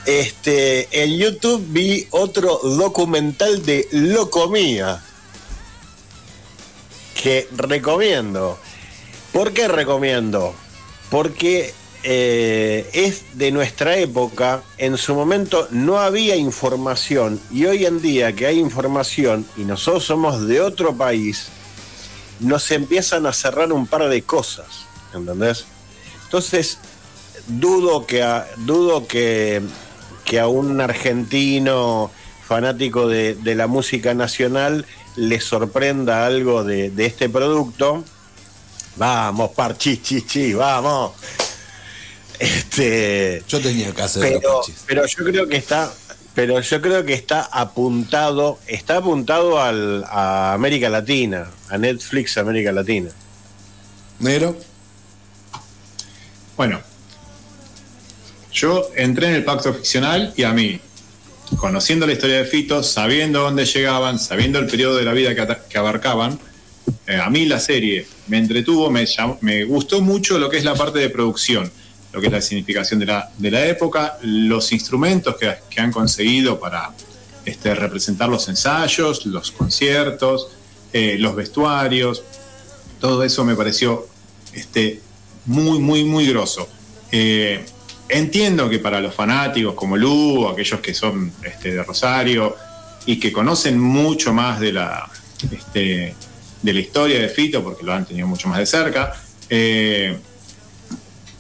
Este, 0.07 0.89
en 1.03 1.19
YouTube 1.19 1.63
vi 1.69 2.07
otro 2.11 2.59
documental 2.63 3.65
de 3.65 3.87
Locomía 3.93 5.03
que 7.23 7.49
recomiendo. 7.55 8.59
¿Por 9.33 9.53
qué 9.53 9.69
recomiendo? 9.69 10.55
Porque 11.11 11.75
eh, 12.03 12.89
es 12.95 13.25
de 13.35 13.53
nuestra 13.53 13.97
época, 13.99 14.63
en 14.79 14.97
su 14.97 15.15
momento 15.15 15.69
no 15.71 15.99
había 15.99 16.35
información 16.35 17.39
y 17.53 17.67
hoy 17.67 17.85
en 17.85 18.01
día 18.01 18.35
que 18.35 18.47
hay 18.47 18.59
información 18.59 19.47
y 19.59 19.65
nosotros 19.65 20.05
somos 20.05 20.47
de 20.49 20.63
otro 20.63 20.97
país, 20.97 21.49
nos 22.41 22.71
empiezan 22.71 23.27
a 23.27 23.35
cerrar 23.35 23.71
un 23.71 23.87
par 23.87 24.09
de 24.09 24.23
cosas, 24.23 24.87
¿entendés? 25.13 25.67
Entonces, 26.25 26.79
dudo 27.47 28.07
que 28.07 28.25
dudo 28.59 29.07
que, 29.07 29.61
que 30.31 30.39
a 30.39 30.47
un 30.47 30.81
argentino 30.81 32.09
fanático 32.47 33.09
de, 33.09 33.35
de 33.35 33.57
la 33.57 33.67
música 33.67 34.15
nacional 34.15 34.87
le 35.17 35.41
sorprenda 35.41 36.25
algo 36.25 36.63
de, 36.63 36.89
de 36.91 37.07
este 37.07 37.29
producto. 37.29 38.05
Vamos, 38.95 39.51
parchis, 39.51 40.01
chi, 40.05 40.23
chi, 40.23 40.55
vamos. 40.55 41.15
Este, 42.39 43.43
Yo 43.49 43.61
tenía 43.61 43.93
que 43.93 44.03
hacer 44.03 44.41
los 44.41 44.71
pero, 44.87 45.05
yo 45.05 45.25
creo 45.25 45.49
que 45.49 45.57
está, 45.57 45.93
pero 46.33 46.61
yo 46.61 46.81
creo 46.81 47.05
que 47.05 47.15
está 47.15 47.43
apuntado, 47.43 48.61
está 48.69 48.99
apuntado 48.99 49.61
al, 49.61 50.05
a 50.05 50.53
América 50.53 50.89
Latina, 50.89 51.51
a 51.71 51.77
Netflix 51.77 52.39
América 52.39 52.71
Latina. 52.71 53.11
Negro. 54.21 54.57
Bueno, 56.57 56.81
yo 58.53 58.91
entré 58.97 59.29
en 59.29 59.35
el 59.35 59.45
pacto 59.45 59.73
ficcional 59.73 60.33
y 60.37 60.43
a 60.43 60.53
mí, 60.53 60.81
conociendo 61.57 62.07
la 62.07 62.13
historia 62.13 62.39
de 62.39 62.45
Fito, 62.45 62.83
sabiendo 62.83 63.41
dónde 63.41 63.65
llegaban, 63.65 64.19
sabiendo 64.19 64.59
el 64.59 64.67
periodo 64.67 64.97
de 64.97 65.05
la 65.05 65.13
vida 65.13 65.35
que, 65.35 65.79
abarcaban, 65.79 66.39
eh, 67.07 67.17
a 67.17 67.31
mí 67.31 67.47
la 67.47 67.61
serie 67.61 68.07
me 68.29 68.39
entretuvo, 68.39 68.91
me, 68.91 69.65
gustó 69.65 70.01
mucho 70.01 70.39
lo 70.39 70.51
que 70.51 70.59
es 70.59 70.65
la 70.65 70.75
parte 70.75 70.99
de 70.99 71.11
producción, 71.11 71.71
lo 72.13 72.21
que 72.21 72.27
es 72.27 72.33
la 72.33 72.41
significación 72.41 73.01
de 73.01 73.07
la, 73.07 73.67
época, 73.67 74.19
los 74.23 74.73
instrumentos 74.73 75.37
que, 75.37 75.55
que 75.69 75.81
han 75.81 75.93
conseguido 75.93 76.59
para 76.59 76.91
este, 77.45 77.75
representar 77.75 78.29
los 78.29 78.49
ensayos, 78.49 79.27
los 79.27 79.53
conciertos, 79.53 80.49
eh, 80.93 81.17
los 81.19 81.37
vestuarios, 81.37 82.23
todo 83.01 83.25
eso 83.25 83.45
me 83.45 83.55
pareció 83.55 84.07
este, 84.53 85.01
muy, 85.47 85.79
muy, 85.79 86.05
muy 86.05 86.27
grosso. 86.27 86.69
Eh, 87.13 87.65
entiendo 88.11 88.69
que 88.69 88.79
para 88.79 89.01
los 89.01 89.15
fanáticos 89.15 89.75
como 89.75 89.97
Lu, 89.97 90.49
aquellos 90.49 90.81
que 90.81 90.95
son 90.95 91.33
este, 91.43 91.75
de 91.75 91.83
Rosario 91.83 92.57
y 93.07 93.19
que 93.19 93.33
conocen 93.33 93.79
mucho 93.79 94.33
más 94.33 94.61
de 94.61 94.73
la, 94.73 95.09
este, 95.51 96.15
de 96.63 96.73
la 96.73 96.81
historia 96.81 97.21
de 97.21 97.29
Fito, 97.29 97.63
porque 97.63 97.85
lo 97.85 97.93
han 97.93 98.05
tenido 98.05 98.27
mucho 98.27 98.49
más 98.49 98.59
de 98.59 98.67
cerca, 98.67 99.15
eh, 99.49 100.19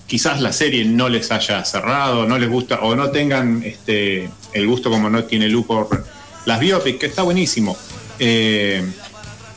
quizás 0.06 0.40
la 0.40 0.52
serie 0.52 0.84
no 0.84 1.08
les 1.08 1.30
haya 1.30 1.64
cerrado, 1.64 2.26
no 2.26 2.38
les 2.38 2.48
gusta 2.48 2.80
o 2.80 2.96
no 2.96 3.10
tengan 3.10 3.62
este, 3.64 4.28
el 4.52 4.66
gusto 4.66 4.90
como 4.90 5.08
no 5.10 5.24
tiene 5.24 5.48
Lu 5.48 5.66
por 5.66 6.04
las 6.46 6.58
biopics, 6.58 6.98
que 6.98 7.06
está 7.06 7.22
buenísimo. 7.22 7.76
Eh, 8.18 8.82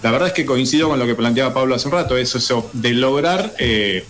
la 0.04 0.12
verdad 0.12 0.28
es 0.28 0.34
que 0.34 0.46
coincido 0.46 0.90
con 0.90 1.00
lo 1.00 1.08
que 1.08 1.16
planteaba 1.16 1.54
Pablo 1.54 1.76
hace 1.76 1.88
un 1.88 1.94
rato, 1.94 2.18
eso, 2.18 2.38
eso 2.38 2.70
de 2.74 2.94
lograr 2.94 3.54
eh, 3.58 4.06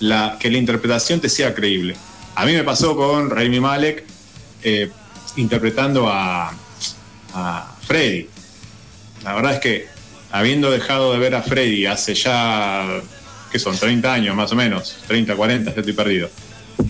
que 0.00 0.50
la 0.50 0.58
interpretación 0.58 1.20
te 1.20 1.28
sea 1.28 1.54
creíble. 1.54 1.96
A 2.38 2.46
mí 2.46 2.52
me 2.52 2.62
pasó 2.62 2.94
con 2.94 3.30
Raimi 3.30 3.58
Malek 3.58 4.04
eh, 4.62 4.88
interpretando 5.34 6.08
a, 6.08 6.54
Freddy. 7.84 8.28
La 9.24 9.34
verdad 9.34 9.54
es 9.54 9.58
que 9.58 9.86
habiendo 10.30 10.70
dejado 10.70 11.12
de 11.12 11.18
ver 11.18 11.34
a 11.34 11.42
Freddy 11.42 11.86
hace 11.86 12.14
ya, 12.14 13.00
¿qué 13.50 13.58
son? 13.58 13.76
30 13.76 14.12
años 14.12 14.36
más 14.36 14.52
o 14.52 14.54
menos, 14.54 14.98
30, 15.08 15.34
40, 15.34 15.72
ya 15.72 15.80
estoy 15.80 15.92
perdido. 15.94 16.30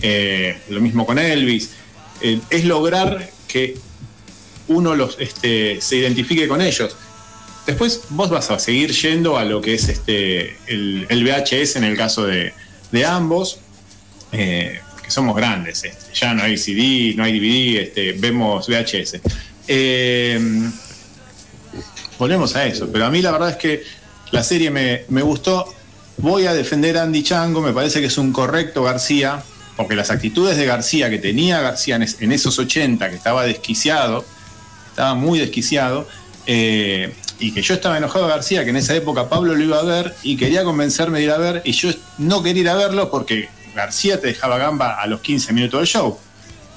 Eh, 0.03 0.55
lo 0.69 0.81
mismo 0.81 1.07
con 1.07 1.17
Elvis. 1.17 1.71
Eh, 2.21 2.39
es 2.51 2.65
lograr 2.65 3.27
que 3.47 3.75
uno 4.67 4.93
los, 4.93 5.17
este, 5.19 5.81
se 5.81 5.95
identifique 5.95 6.47
con 6.47 6.61
ellos. 6.61 6.95
Después 7.65 8.01
vos 8.09 8.29
vas 8.29 8.51
a 8.51 8.59
seguir 8.59 8.91
yendo 8.91 9.35
a 9.35 9.45
lo 9.45 9.61
que 9.61 9.73
es 9.73 9.89
este, 9.89 10.57
el, 10.67 11.07
VHS 11.09 11.77
en 11.77 11.85
el 11.85 11.97
caso 11.97 12.27
de, 12.27 12.53
de 12.91 13.05
ambos, 13.05 13.61
somos 15.09 15.35
grandes. 15.35 15.83
este, 15.83 16.13
ya 16.13 16.33
no 16.33 16.43
hay 16.43 16.57
CD, 16.57 17.13
no 17.15 17.23
hay 17.23 17.39
DVD, 17.39 17.81
este, 17.83 18.13
vemos 18.13 18.67
VHS. 18.67 19.19
Eh, 19.67 20.69
volvemos 22.17 22.55
a 22.55 22.65
eso, 22.65 22.89
pero 22.91 23.05
a 23.05 23.09
mí 23.09 23.21
la 23.21 23.31
verdad 23.31 23.51
es 23.51 23.57
que 23.57 23.83
la 24.31 24.43
serie 24.43 24.71
me, 24.71 25.21
gustó. 25.21 25.65
Voy 26.17 26.45
a 26.45 26.53
defender 26.53 26.97
a 26.97 27.03
Andy 27.03 27.23
Chango, 27.23 27.61
me 27.61 27.71
parece 27.71 28.01
que 28.01 28.07
es 28.07 28.17
un 28.17 28.33
correcto 28.33 28.83
García, 28.83 29.41
porque 29.77 29.95
las 29.95 30.11
actitudes 30.11 30.57
de 30.57 30.65
García 30.65 31.09
que 31.09 31.17
tenía 31.17 31.61
García 31.61 31.95
en 31.95 32.31
esos 32.31 32.59
80, 32.59 33.09
que 33.09 33.15
estaba 33.15 33.45
desquiciado, 33.45 34.25
estaba 34.89 35.15
muy 35.15 35.39
desquiciado, 35.39 36.07
eh, 36.45 37.13
y 37.39 37.53
que 37.53 37.61
yo 37.61 37.73
estaba 37.73 37.97
enojado 37.97 38.25
a 38.25 38.29
García, 38.29 38.63
que 38.63 38.71
en 38.71 38.75
esa 38.75 38.95
época 38.95 39.29
Pablo 39.29 39.55
lo 39.55 39.63
iba 39.63 39.79
a 39.79 39.83
ver 39.83 40.13
y 40.23 40.35
quería 40.35 40.63
convencerme 40.63 41.19
de 41.19 41.25
ir 41.25 41.31
a 41.31 41.37
ver, 41.37 41.61
y 41.63 41.71
yo 41.71 41.89
no 42.17 42.43
quería 42.43 42.61
ir 42.61 42.69
a 42.69 42.75
verlo 42.75 43.09
porque 43.09 43.49
García 43.75 44.19
te 44.19 44.27
dejaba 44.27 44.57
gamba 44.57 44.99
a 44.99 45.07
los 45.07 45.21
15 45.21 45.53
minutos 45.53 45.79
del 45.79 45.87
show. 45.87 46.17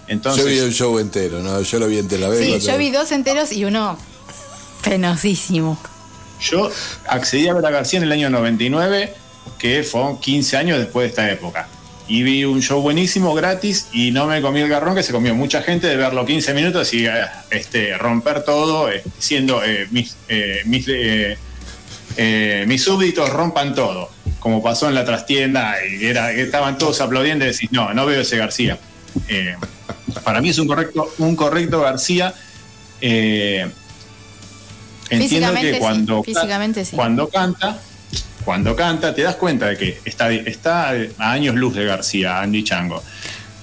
Entonces, 0.08 0.44
yo 0.44 0.50
vi 0.50 0.58
el 0.58 0.72
show 0.72 0.98
entero, 0.98 1.40
¿no? 1.40 1.60
Yo 1.62 1.78
lo 1.78 1.86
vi 1.86 1.98
entero. 1.98 2.28
La 2.28 2.36
Sí, 2.36 2.60
yo 2.60 2.76
vi 2.76 2.90
dos 2.90 3.12
enteros 3.12 3.52
y 3.52 3.64
uno 3.64 3.98
penosísimo. 4.82 5.78
Yo 6.40 6.70
accedí 7.08 7.48
a 7.48 7.54
ver 7.54 7.64
a 7.64 7.70
García 7.70 7.98
en 7.98 8.04
el 8.04 8.12
año 8.12 8.30
99, 8.30 9.14
que 9.58 9.82
fue 9.84 10.18
15 10.20 10.56
años 10.56 10.78
después 10.78 11.04
de 11.04 11.08
esta 11.10 11.30
época. 11.30 11.68
Y 12.08 12.24
vi 12.24 12.44
un 12.44 12.60
show 12.60 12.82
buenísimo, 12.82 13.32
gratis, 13.32 13.86
y 13.92 14.10
no 14.10 14.26
me 14.26 14.42
comí 14.42 14.60
el 14.60 14.68
garrón 14.68 14.94
que 14.94 15.04
se 15.04 15.12
comió 15.12 15.34
mucha 15.34 15.62
gente 15.62 15.86
de 15.86 15.96
verlo 15.96 16.26
15 16.26 16.52
minutos 16.52 16.92
y 16.92 17.06
eh, 17.06 17.12
este, 17.50 17.96
romper 17.96 18.44
todo, 18.44 18.90
eh, 18.90 19.02
siendo 19.18 19.64
eh, 19.64 19.86
mis, 19.92 20.16
eh, 20.28 20.62
mis, 20.66 20.86
eh, 22.16 22.64
mis 22.66 22.82
súbditos 22.82 23.30
rompan 23.30 23.74
todo, 23.74 24.10
como 24.38 24.62
pasó 24.62 24.88
en 24.88 24.94
la 24.94 25.04
trastienda, 25.04 25.74
y 25.84 26.04
era, 26.06 26.32
estaban 26.32 26.78
todos 26.78 27.00
aplaudiendo 27.00 27.44
y 27.44 27.48
decís, 27.48 27.70
no, 27.72 27.92
no 27.94 28.06
veo 28.06 28.20
ese 28.22 28.36
García. 28.36 28.78
Eh, 29.28 29.54
para 30.24 30.40
mí 30.40 30.50
es 30.50 30.58
un 30.58 30.66
correcto, 30.66 31.12
un 31.18 31.36
correcto 31.36 31.80
García. 31.80 32.34
eh, 33.00 33.70
entiendo 35.10 35.52
que 35.54 35.74
sí, 35.74 35.78
cuando, 35.80 36.22
sí. 36.24 36.96
cuando 36.96 37.28
canta, 37.28 37.78
cuando 38.44 38.74
canta, 38.76 39.14
te 39.14 39.22
das 39.22 39.36
cuenta 39.36 39.66
de 39.68 39.76
que 39.76 40.00
está, 40.04 40.32
está 40.32 40.90
a 41.18 41.30
años 41.32 41.54
luz 41.54 41.74
de 41.74 41.84
García, 41.84 42.40
Andy 42.40 42.64
Chango. 42.64 43.02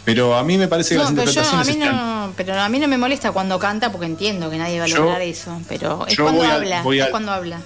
Pero 0.05 0.35
a 0.35 0.43
mí 0.43 0.57
me 0.57 0.67
parece 0.67 0.95
que 0.95 0.95
No, 0.95 1.03
las 1.03 1.11
pero 1.13 1.31
yo 1.31 1.41
a 1.41 1.43
interpretaciones 1.43 1.67
mí 1.77 1.83
están- 1.83 1.95
no, 2.27 2.33
pero 2.35 2.59
a 2.59 2.69
mí 2.69 2.79
no 2.79 2.87
me 2.87 2.97
molesta 2.97 3.31
cuando 3.31 3.59
canta 3.59 3.91
porque 3.91 4.07
entiendo 4.07 4.49
que 4.49 4.57
nadie 4.57 4.79
va 4.79 4.85
a 4.85 4.87
Yo- 4.87 4.97
lograr 5.03 5.21
eso, 5.21 5.61
pero 5.67 6.05
es 6.07 6.17
cuando 6.17 6.43
a- 6.43 6.53
habla, 6.55 6.81
a- 6.81 6.95
es 6.95 7.07
cuando 7.11 7.31
habla, 7.31 7.61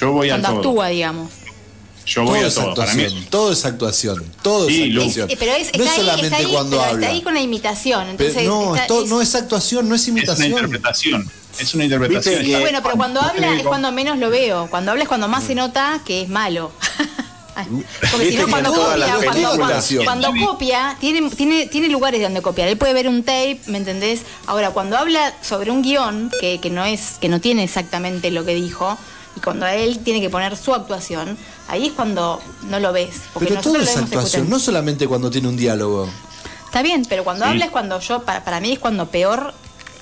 Yo 0.00 0.12
voy 0.12 0.28
a 0.30 0.32
cuando 0.32 0.48
todo. 0.48 0.56
actúa, 0.58 0.88
digamos. 0.88 1.30
Yo 2.06 2.22
todo 2.22 2.30
voy 2.30 2.38
a 2.40 2.46
es 2.46 2.54
todo. 2.54 2.74
Para 2.74 2.94
mí 2.94 3.26
todo 3.30 3.52
es 3.52 3.64
actuación, 3.64 4.24
todo 4.42 4.66
Sí, 4.68 4.82
es 4.82 4.96
actuación. 4.96 5.30
Eh, 5.30 5.36
pero 5.38 5.52
es, 5.52 5.66
no 5.76 5.84
está 5.84 5.94
es 5.96 6.08
ahí, 6.08 6.20
está 6.22 6.36
ahí, 6.38 6.46
cuando 6.46 6.70
pero 6.78 6.82
habla. 6.90 7.00
está 7.06 7.14
ahí 7.14 7.22
con 7.22 7.34
la 7.34 7.40
imitación, 7.40 8.14
Pero 8.16 8.42
no, 8.42 8.74
está- 8.74 8.82
esto 8.82 9.04
es- 9.04 9.10
no 9.10 9.20
es 9.22 9.34
actuación, 9.34 9.88
no 9.88 9.94
es 9.94 10.02
es 10.02 10.08
una 10.08 10.18
imitación. 10.18 10.48
interpretación. 10.50 11.30
Es 11.58 11.74
una 11.74 11.84
interpretación. 11.84 12.42
Que- 12.44 12.58
Bueno, 12.60 12.80
pero 12.82 12.96
cuando 12.96 13.20
habla 13.20 13.54
es 13.56 13.62
cuando 13.64 13.92
menos 13.92 14.18
lo 14.18 14.30
veo. 14.30 14.66
Cuando 14.70 14.90
habla 14.92 15.02
es 15.04 15.08
cuando 15.08 15.28
más 15.28 15.44
se 15.44 15.54
nota 15.54 16.00
que 16.04 16.22
es 16.22 16.28
malo. 16.28 16.72
Porque 18.10 18.30
si 18.30 18.36
no, 18.38 18.48
cuando 18.48 18.70
copia, 18.72 18.86
cuando, 18.96 19.24
cuando, 19.24 19.50
películas- 19.50 19.94
cuando 20.04 20.28
copia, 20.46 20.96
tiene, 21.00 21.28
tiene, 21.30 21.66
tiene 21.66 21.88
lugares 21.88 22.22
donde 22.22 22.40
copiar. 22.40 22.68
Él 22.68 22.78
puede 22.78 22.94
ver 22.94 23.06
un 23.08 23.22
tape, 23.22 23.60
¿me 23.66 23.76
entendés? 23.78 24.22
Ahora, 24.46 24.70
cuando 24.70 24.96
habla 24.96 25.34
sobre 25.42 25.70
un 25.70 25.82
guion 25.82 26.30
que, 26.40 26.58
que 26.60 26.70
no 26.70 26.84
es, 26.84 27.18
que 27.20 27.28
no 27.28 27.40
tiene 27.40 27.62
exactamente 27.64 28.30
lo 28.30 28.46
que 28.46 28.54
dijo, 28.54 28.96
y 29.40 29.42
cuando 29.42 29.66
él 29.66 29.98
tiene 30.04 30.20
que 30.20 30.28
poner 30.30 30.56
su 30.56 30.74
actuación, 30.74 31.36
ahí 31.68 31.86
es 31.86 31.92
cuando 31.92 32.40
no 32.68 32.78
lo 32.78 32.92
ves. 32.92 33.16
Porque 33.32 33.48
Pero 33.48 33.60
todo 33.62 33.76
es 33.76 33.88
actuación, 33.96 34.18
escuchando. 34.18 34.50
no 34.50 34.58
solamente 34.60 35.08
cuando 35.08 35.30
tiene 35.30 35.48
un 35.48 35.56
diálogo. 35.56 36.08
Está 36.66 36.82
bien, 36.82 37.04
pero 37.08 37.24
cuando 37.24 37.44
Sí. 37.46 37.50
habla 37.50 37.64
es 37.64 37.70
cuando 37.70 37.98
yo, 38.00 38.22
para, 38.22 38.44
para 38.44 38.60
mí 38.60 38.72
es 38.72 38.78
cuando 38.78 39.06
peor, 39.10 39.52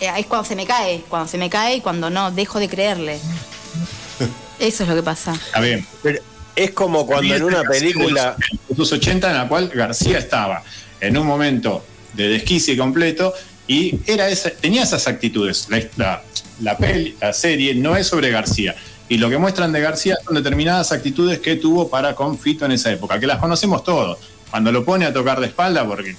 eh, 0.01 0.11
es 0.18 0.27
cuando 0.27 0.46
se 0.48 0.55
me 0.57 0.66
cae, 0.66 1.05
cuando 1.09 1.29
se 1.29 1.38
me 1.38 1.48
cae 1.48 1.77
y 1.77 1.81
cuando 1.81 2.11
no, 2.11 2.31
dejo 2.31 2.59
de 2.59 2.68
creerle. 2.68 3.18
Eso 4.59 4.83
es 4.83 4.88
lo 4.88 4.94
que 4.94 5.03
pasa. 5.03 5.33
Está 5.35 5.61
bien. 5.61 5.87
Pero 6.03 6.20
es 6.57 6.72
como 6.72 7.07
cuando 7.07 7.35
en 7.35 7.42
una 7.44 7.62
película. 7.62 8.37
En 8.68 8.77
los 8.77 8.92
80 8.92 9.31
en 9.31 9.37
la 9.37 9.48
cual 9.48 9.68
García 9.68 10.18
estaba 10.18 10.62
en 11.01 11.16
un 11.16 11.27
momento 11.27 11.85
de 12.14 12.29
desquicie 12.29 12.77
completo 12.77 13.33
y 13.68 13.98
era 14.07 14.29
esa, 14.29 14.51
tenía 14.51 14.83
esas 14.83 15.07
actitudes. 15.07 15.66
La, 15.68 15.83
la, 15.96 16.22
la 16.61 16.77
peli- 16.77 17.16
la 17.20 17.33
serie 17.33 17.74
no 17.74 17.96
es 17.96 18.07
sobre 18.09 18.31
García. 18.31 18.74
Y 19.08 19.16
lo 19.18 19.30
que 19.30 19.38
muestran 19.38 19.72
de 19.72 19.80
García 19.80 20.16
son 20.24 20.34
determinadas 20.34 20.92
actitudes 20.92 21.38
que 21.40 21.56
tuvo 21.56 21.88
para 21.88 22.14
con 22.14 22.38
Fito 22.38 22.64
en 22.66 22.72
esa 22.72 22.90
época, 22.92 23.18
que 23.18 23.26
las 23.26 23.38
conocemos 23.38 23.82
todos. 23.84 24.18
Cuando 24.50 24.70
lo 24.72 24.84
pone 24.84 25.06
a 25.06 25.12
tocar 25.12 25.40
de 25.40 25.46
espalda 25.46 25.86
porque 25.86 26.14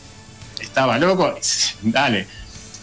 estaba 0.61 0.97
loco, 0.97 1.35
dale. 1.83 2.27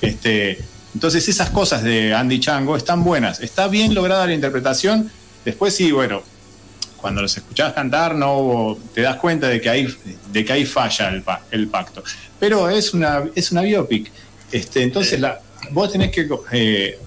Este, 0.01 0.59
entonces 0.95 1.29
esas 1.29 1.51
cosas 1.51 1.83
de 1.83 2.15
Andy 2.15 2.39
Chango 2.41 2.77
están 2.77 3.03
buenas. 3.03 3.41
Está 3.41 3.69
bien 3.69 3.95
lograda 3.95 4.27
la 4.27 4.35
interpretación. 4.35 5.11
Después 5.45 5.75
sí, 5.75 5.91
bueno, 5.93 6.23
cuando 6.97 7.23
los 7.23 7.37
escuchás 7.37 7.73
cantar 7.73 8.15
no 8.15 8.39
hubo- 8.39 8.79
te 8.95 9.03
das 9.03 9.17
cuenta 9.17 9.49
de 9.49 9.61
que 9.61 9.69
ahí, 9.71 9.89
de 10.33 10.45
que 10.45 10.53
ahí 10.53 10.65
falla 10.67 11.09
el, 11.09 11.23
pa- 11.23 11.43
el 11.51 11.69
pacto. 11.69 12.03
Pero 12.39 12.69
es 12.71 12.95
una, 12.95 13.25
es 13.35 13.51
una 13.53 13.63
biopic. 13.63 14.11
Este, 14.53 14.83
entonces 14.83 15.19
la, 15.21 15.41
vos 15.73 15.91
tenés 15.93 16.11
que 16.13 16.29
eh, 16.53 16.99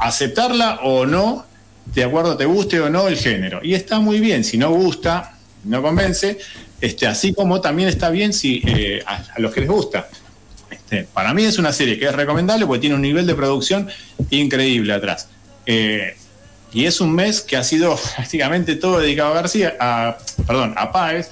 aceptarla 0.00 0.80
o 0.82 1.06
no, 1.06 1.46
de 1.86 2.04
acuerdo 2.04 2.36
te 2.36 2.44
guste 2.44 2.80
o 2.80 2.90
no 2.90 3.08
el 3.08 3.16
género. 3.16 3.60
Y 3.62 3.74
está 3.74 4.00
muy 4.00 4.20
bien, 4.20 4.44
si 4.44 4.56
no 4.56 4.70
gusta, 4.70 5.36
no 5.64 5.82
convence, 5.82 6.38
este, 6.80 7.06
así 7.06 7.32
como 7.32 7.60
también 7.60 7.88
está 7.88 8.10
bien 8.10 8.32
si 8.32 8.62
eh, 8.66 9.02
a, 9.06 9.38
los 9.38 9.52
que 9.52 9.60
les 9.60 9.68
gusta. 9.68 10.08
Este, 10.70 11.04
para 11.12 11.34
mí 11.34 11.44
es 11.44 11.58
una 11.58 11.72
serie 11.72 11.98
que 11.98 12.06
es 12.06 12.14
recomendable 12.14 12.66
porque 12.66 12.80
tiene 12.80 12.96
un 12.96 13.02
nivel 13.02 13.26
de 13.26 13.34
producción 13.34 13.88
increíble 14.30 14.92
atrás. 14.92 15.28
Eh, 15.66 16.16
y 16.72 16.86
es 16.86 17.00
un 17.00 17.12
mes 17.12 17.40
que 17.40 17.56
ha 17.56 17.64
sido 17.64 17.98
prácticamente 18.16 18.76
todo 18.76 19.00
dedicado 19.00 19.32
a 19.32 19.34
García, 19.34 19.76
a, 19.78 20.18
perdón, 20.46 20.74
a 20.76 20.90
Páez, 20.90 21.30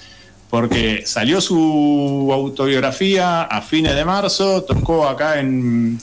porque 0.51 1.05
salió 1.07 1.40
su 1.40 2.28
autobiografía 2.32 3.42
a 3.42 3.62
fines 3.62 3.94
de 3.94 4.05
marzo, 4.05 4.64
tocó 4.64 5.09
acá 5.09 5.38
en, 5.38 6.01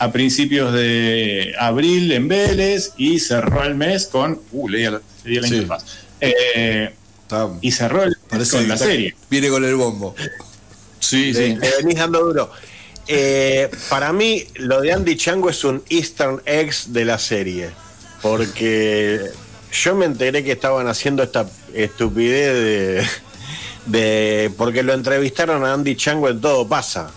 a 0.00 0.10
principios 0.10 0.72
de 0.72 1.54
abril 1.58 2.10
en 2.12 2.26
Vélez 2.26 2.94
y 2.96 3.20
cerró 3.20 3.62
el 3.64 3.74
mes 3.74 4.06
con. 4.06 4.40
Uh, 4.50 4.66
leí 4.66 4.84
la, 4.84 5.02
leí 5.24 5.34
la 5.40 5.46
Sí. 5.46 5.54
interfaz. 5.56 5.84
Eh, 6.22 6.94
y 7.60 7.70
cerró 7.70 8.02
el, 8.02 8.16
Parece 8.28 8.56
Con 8.56 8.68
la 8.68 8.78
serie. 8.78 9.14
Viene 9.28 9.50
con 9.50 9.62
el 9.62 9.74
bombo. 9.76 10.14
Sí, 11.00 11.34
sí. 11.34 11.54
le 11.54 11.76
venís 11.76 11.96
dando 11.98 12.24
duro. 12.24 12.50
Eh, 13.08 13.70
para 13.90 14.12
mí, 14.14 14.46
lo 14.54 14.80
de 14.80 14.92
Andy 14.92 15.16
Chango 15.16 15.50
es 15.50 15.64
un 15.64 15.82
Eastern 15.90 16.40
eggs 16.46 16.94
de 16.94 17.04
la 17.04 17.18
serie. 17.18 17.70
Porque 18.22 19.20
yo 19.70 19.94
me 19.94 20.06
enteré 20.06 20.42
que 20.42 20.52
estaban 20.52 20.88
haciendo 20.88 21.22
esta 21.22 21.46
estupidez 21.74 22.54
de. 22.54 23.06
de 23.98 24.50
porque 24.56 24.82
lo 24.82 24.94
entrevistaron 24.94 25.62
a 25.64 25.74
Andy 25.74 25.94
Chango 25.94 26.30
en 26.30 26.40
Todo 26.40 26.66
Pasa. 26.66 27.10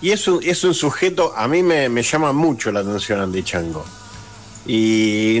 Y 0.00 0.10
es 0.10 0.28
un, 0.28 0.42
es 0.42 0.62
un 0.64 0.74
sujeto, 0.74 1.32
a 1.36 1.48
mí 1.48 1.62
me, 1.62 1.88
me 1.88 2.02
llama 2.02 2.32
mucho 2.32 2.70
la 2.70 2.80
atención 2.80 3.20
Andy 3.20 3.42
Chango. 3.42 3.84
Y 4.66 5.40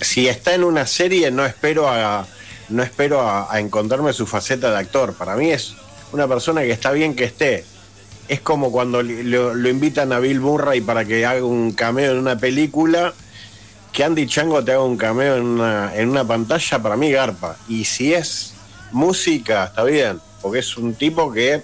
si 0.00 0.28
está 0.28 0.54
en 0.54 0.64
una 0.64 0.86
serie, 0.86 1.30
no 1.30 1.44
espero 1.44 1.88
a, 1.88 2.26
no 2.68 2.82
espero 2.82 3.28
a, 3.28 3.58
encontrarme 3.58 4.12
su 4.12 4.26
faceta 4.26 4.70
de 4.70 4.78
actor. 4.78 5.14
Para 5.14 5.36
mí 5.36 5.50
es 5.50 5.74
una 6.12 6.28
persona 6.28 6.62
que 6.62 6.70
está 6.70 6.92
bien 6.92 7.14
que 7.14 7.24
esté. 7.24 7.64
Es 8.28 8.40
como 8.40 8.70
cuando 8.70 9.02
lo 9.02 9.68
invitan 9.68 10.12
a 10.12 10.20
Bill 10.20 10.40
Murray 10.40 10.80
para 10.80 11.04
que 11.04 11.26
haga 11.26 11.44
un 11.44 11.72
cameo 11.72 12.12
en 12.12 12.18
una 12.18 12.38
película, 12.38 13.12
que 13.92 14.04
Andy 14.04 14.26
Chango 14.26 14.62
te 14.62 14.72
haga 14.72 14.84
un 14.84 14.96
cameo 14.96 15.36
en 15.36 15.44
una, 15.44 15.96
en 15.96 16.08
una 16.10 16.24
pantalla, 16.26 16.78
para 16.80 16.96
mí 16.96 17.10
garpa. 17.10 17.56
Y 17.68 17.84
si 17.84 18.14
es 18.14 18.54
música, 18.92 19.64
está 19.64 19.82
bien, 19.82 20.20
porque 20.40 20.60
es 20.60 20.76
un 20.76 20.94
tipo 20.94 21.32
que 21.32 21.62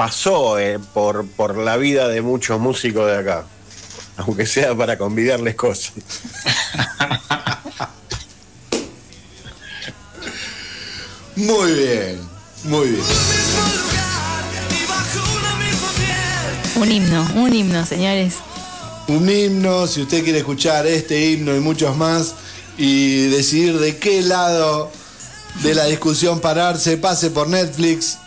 pasó 0.00 0.58
eh, 0.58 0.78
por, 0.94 1.26
por 1.26 1.58
la 1.58 1.76
vida 1.76 2.08
de 2.08 2.22
muchos 2.22 2.58
músicos 2.58 3.06
de 3.06 3.18
acá. 3.18 3.44
Aunque 4.16 4.46
sea 4.46 4.74
para 4.74 4.96
convidarles 4.96 5.56
cosas. 5.56 5.92
Muy 11.36 11.72
bien, 11.72 12.20
muy 12.64 12.88
bien. 12.88 13.04
Un 16.76 16.92
himno, 16.92 17.28
un 17.34 17.54
himno, 17.54 17.84
señores. 17.84 18.36
Un 19.06 19.28
himno, 19.28 19.86
si 19.86 20.00
usted 20.02 20.24
quiere 20.24 20.38
escuchar 20.38 20.86
este 20.86 21.30
himno 21.30 21.54
y 21.54 21.60
muchos 21.60 21.94
más 21.96 22.34
y 22.78 23.26
decidir 23.28 23.78
de 23.78 23.98
qué 23.98 24.22
lado 24.22 24.90
de 25.62 25.74
la 25.74 25.84
discusión 25.84 26.40
pararse, 26.40 26.96
pase 26.96 27.30
por 27.30 27.48
Netflix. 27.48 28.19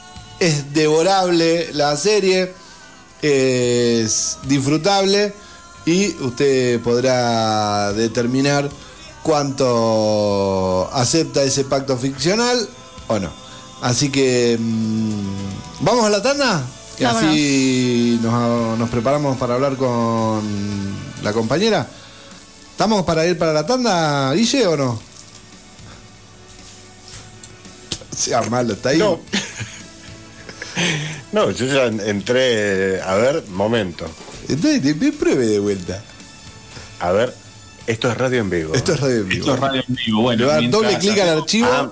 Es 0.44 0.74
devorable 0.74 1.70
la 1.72 1.96
serie, 1.96 2.54
es 3.22 4.40
disfrutable 4.44 5.34
y 5.86 6.08
usted 6.22 6.82
podrá 6.82 7.94
determinar 7.94 8.70
cuánto 9.22 10.90
acepta 10.92 11.44
ese 11.44 11.64
pacto 11.64 11.98
ficcional 11.98 12.68
o 13.08 13.20
no. 13.20 13.32
Así 13.82 14.10
que, 14.12 14.58
mm, 14.60 15.80
¿vamos 15.80 16.04
a 16.04 16.10
la 16.10 16.22
tanda? 16.22 16.62
Y 17.00 17.06
así 17.06 18.20
nos, 18.22 18.78
nos 18.78 18.90
preparamos 18.90 19.38
para 19.38 19.54
hablar 19.54 19.78
con 19.78 20.44
la 21.24 21.32
compañera. 21.32 21.88
¿Estamos 22.72 23.06
para 23.06 23.26
ir 23.26 23.38
para 23.38 23.54
la 23.54 23.66
tanda, 23.66 24.34
Guille, 24.34 24.68
o 24.68 24.76
no? 24.76 25.00
Sea 28.14 28.42
malo, 28.42 28.74
está 28.74 28.90
ahí. 28.90 28.98
No. 28.98 29.22
No, 31.32 31.50
yo 31.52 31.66
ya 31.66 31.86
entré. 31.86 33.02
A 33.02 33.16
ver, 33.16 33.44
momento. 33.50 34.06
Entonces, 34.48 35.14
pruebe 35.20 35.46
de 35.46 35.60
vuelta. 35.60 36.04
A 37.00 37.12
ver, 37.12 37.34
esto 37.88 38.10
es 38.10 38.18
radio 38.18 38.40
en 38.42 38.50
vivo. 38.50 38.74
Esto 38.74 38.94
es 38.94 39.00
radio 39.00 39.18
en 39.18 39.30
vivo. 39.30 39.42
Esto 39.42 39.54
es 39.56 39.60
radio 39.60 39.84
en 39.88 39.96
vivo. 39.96 40.22
Bueno, 40.22 40.40
Le 40.40 40.46
va 40.46 40.52
a 40.52 40.54
dar 40.56 40.62
mientras 40.62 40.84
doble 40.84 41.00
clic 41.00 41.20
al 41.20 41.30
archivo. 41.30 41.68
Ah, 41.72 41.92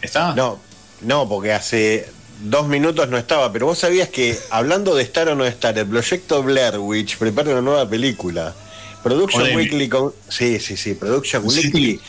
¿Está? 0.00 0.34
no, 0.34 0.58
no, 1.02 1.28
porque 1.28 1.52
hace 1.52 2.08
dos 2.42 2.68
minutos 2.68 3.08
no 3.08 3.18
estaba, 3.18 3.52
pero 3.52 3.66
vos 3.66 3.78
sabías 3.78 4.08
que 4.08 4.38
hablando 4.50 4.94
de 4.94 5.02
estar 5.02 5.28
o 5.28 5.34
no 5.34 5.44
estar, 5.44 5.76
el 5.76 5.86
proyecto 5.86 6.42
Blair 6.42 6.78
Witch 6.78 7.16
prepara 7.18 7.50
una 7.50 7.60
nueva 7.60 7.88
película. 7.88 8.54
Production. 9.02 9.54
Weekly 9.54 9.88
con, 9.88 10.12
sí, 10.28 10.58
sí, 10.58 10.76
sí, 10.76 10.94
Production 10.94 11.48
Sí. 11.50 11.66
Weekly, 11.66 11.90
Weekly 11.92 12.00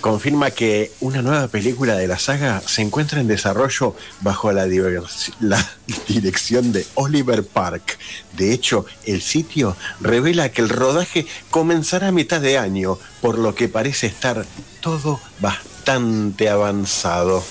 confirma 0.00 0.50
que 0.50 0.92
una 1.00 1.22
nueva 1.22 1.48
película 1.48 1.96
de 1.96 2.06
la 2.06 2.18
saga 2.18 2.62
se 2.66 2.82
encuentra 2.82 3.20
en 3.20 3.26
desarrollo 3.26 3.96
bajo 4.20 4.52
la, 4.52 4.66
dirección 6.08 6.72
de 6.72 6.86
Oliver 6.94 7.44
Park. 7.44 7.98
De 8.36 8.52
hecho, 8.52 8.84
el 9.06 9.22
sitio 9.22 9.76
revela 10.00 10.50
que 10.50 10.62
el 10.62 10.68
rodaje 10.68 11.26
comenzará 11.50 12.08
a 12.08 12.12
mitad 12.12 12.40
de 12.40 12.58
año, 12.58 12.98
por 13.20 13.38
lo 13.38 13.54
que 13.54 13.68
parece 13.68 14.06
estar 14.06 14.44
todo 14.80 15.20
bastante 15.40 16.48
avanzado. 16.48 17.42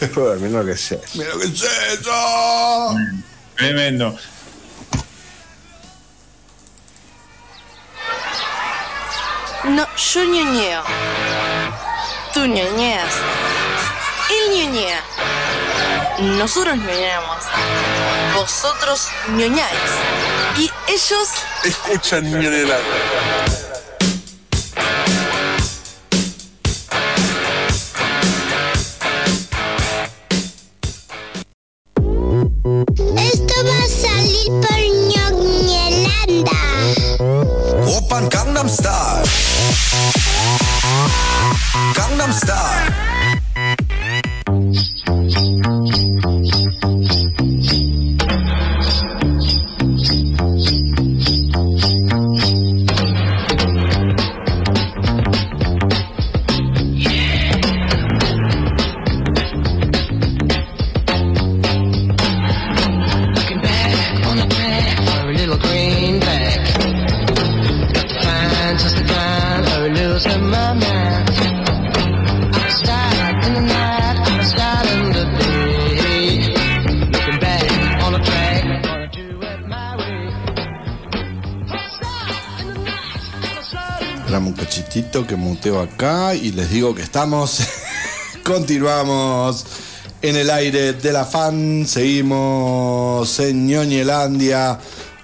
Joder, 0.14 0.38
mira 0.38 0.60
lo 0.60 0.66
que 0.66 0.76
sé. 0.76 1.00
Mira 1.14 1.30
lo 1.30 1.40
que 1.40 1.46
es 1.46 1.62
eso. 1.62 2.94
Tremendo. 3.56 4.16
No, 9.64 9.86
yo 9.96 10.24
ñoñeo. 10.24 10.82
Tú 12.34 12.40
ñoñeas. 12.46 13.14
Él 14.30 14.52
ñoñea. 14.58 15.00
Nosotros 16.38 16.76
ñoñamos. 16.76 17.38
Vosotros 18.34 19.08
ñoñáis. 19.30 19.90
Y 20.58 20.70
ellos 20.88 21.28
Escuchan 21.64 22.30
Ñonela. 22.30 22.76
Les 86.54 86.70
digo 86.70 86.94
que 86.94 87.02
estamos. 87.02 87.60
Continuamos 88.44 89.66
en 90.22 90.36
el 90.36 90.50
aire 90.50 90.92
de 90.92 91.12
la 91.12 91.24
fan. 91.24 91.86
Seguimos 91.86 93.38
en 93.40 93.66
Ñoñelandia 93.66 94.78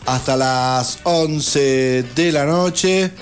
hasta 0.06 0.36
las 0.36 0.98
11 1.04 2.04
de 2.14 2.32
la 2.32 2.46
noche. 2.46 3.12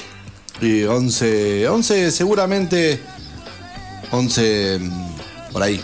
Y 0.61 0.85
11, 0.85 1.69
11 1.69 2.11
seguramente. 2.11 3.01
11 4.11 4.79
mm, 4.81 5.53
por 5.53 5.63
ahí. 5.63 5.81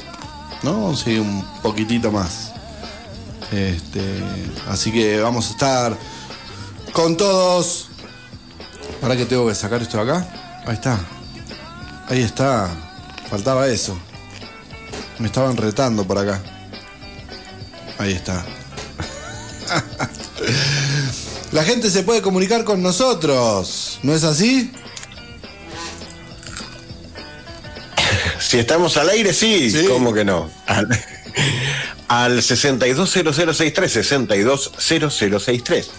¿No? 0.63 0.87
11 0.87 1.13
y 1.13 1.19
un 1.19 1.45
poquitito 1.63 2.11
más. 2.11 2.53
Este, 3.53 4.03
así 4.69 4.91
que 4.91 5.21
vamos 5.21 5.49
a 5.49 5.51
estar 5.51 5.99
con 6.93 7.17
todos. 7.17 7.89
Ahora 9.03 9.17
que 9.17 9.27
tengo 9.27 9.47
que 9.47 9.55
sacar 9.55 9.83
esto 9.83 10.03
de 10.03 10.11
acá. 10.11 10.63
Ahí 10.67 10.75
está. 10.75 10.99
Ahí 12.09 12.23
está. 12.23 12.71
Faltaba 13.31 13.67
eso. 13.69 13.99
Me 15.19 15.27
estaban 15.27 15.57
retando 15.57 16.05
por 16.07 16.19
acá. 16.19 16.41
Ahí 17.99 18.13
está. 18.13 18.45
La 21.53 21.63
gente 21.65 21.89
se 21.91 22.03
puede 22.03 22.21
comunicar 22.21 22.65
con 22.65 22.83
nosotros. 22.83 24.01
¿No 24.03 24.13
es 24.15 24.25
así? 24.25 24.73
Si 28.41 28.59
estamos 28.59 28.97
al 28.97 29.09
aire, 29.09 29.33
sí, 29.33 29.71
Sí. 29.71 29.87
¿cómo 29.89 30.13
que 30.13 30.25
no? 30.25 30.51
Al, 30.67 30.89
al 32.09 32.43
620063, 32.43 33.91
620063. 33.93 35.91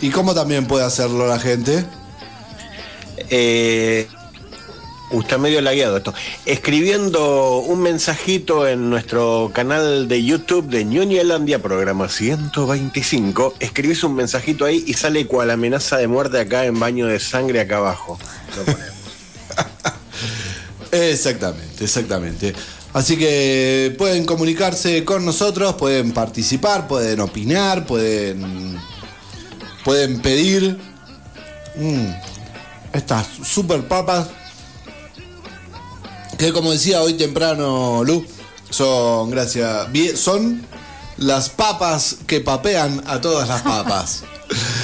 ¿Y 0.00 0.10
cómo 0.10 0.34
también 0.34 0.66
puede 0.66 0.84
hacerlo 0.84 1.26
la 1.28 1.38
gente? 1.38 1.84
Eh, 3.28 4.08
Usted 5.12 5.38
medio 5.38 5.60
lagueado 5.60 5.96
esto. 5.96 6.14
Escribiendo 6.46 7.58
un 7.58 7.80
mensajito 7.82 8.68
en 8.68 8.90
nuestro 8.90 9.50
canal 9.52 10.06
de 10.06 10.22
YouTube 10.22 10.68
de 10.68 10.84
Ñoñelandia, 10.84 11.60
programa 11.60 12.08
125, 12.08 13.54
escribís 13.58 14.04
un 14.04 14.14
mensajito 14.14 14.64
ahí 14.64 14.84
y 14.86 14.94
sale 14.94 15.26
cual 15.26 15.50
amenaza 15.50 15.96
de 15.96 16.06
muerte 16.06 16.38
acá 16.38 16.64
en 16.64 16.78
baño 16.78 17.08
de 17.08 17.18
sangre 17.18 17.60
acá 17.60 17.78
abajo. 17.78 18.18
Exactamente, 20.92 21.84
exactamente. 21.84 22.52
Así 22.92 23.16
que 23.16 23.94
pueden 23.96 24.26
comunicarse 24.26 25.04
con 25.04 25.24
nosotros, 25.24 25.74
pueden 25.74 26.10
participar, 26.10 26.88
pueden 26.88 27.20
opinar, 27.20 27.86
pueden, 27.86 28.76
pueden 29.84 30.20
pedir 30.20 30.76
mm, 31.76 32.08
estas 32.92 33.28
super 33.44 33.86
papas 33.86 34.30
que 36.40 36.54
como 36.54 36.72
decía 36.72 37.02
hoy 37.02 37.12
temprano 37.14 38.02
Lu, 38.02 38.24
son 38.70 39.30
gracias, 39.30 39.86
son 40.14 40.62
las 41.18 41.50
papas 41.50 42.16
que 42.26 42.40
papean 42.40 43.02
a 43.06 43.20
todas 43.20 43.46
las 43.48 43.62
papas. 43.62 44.24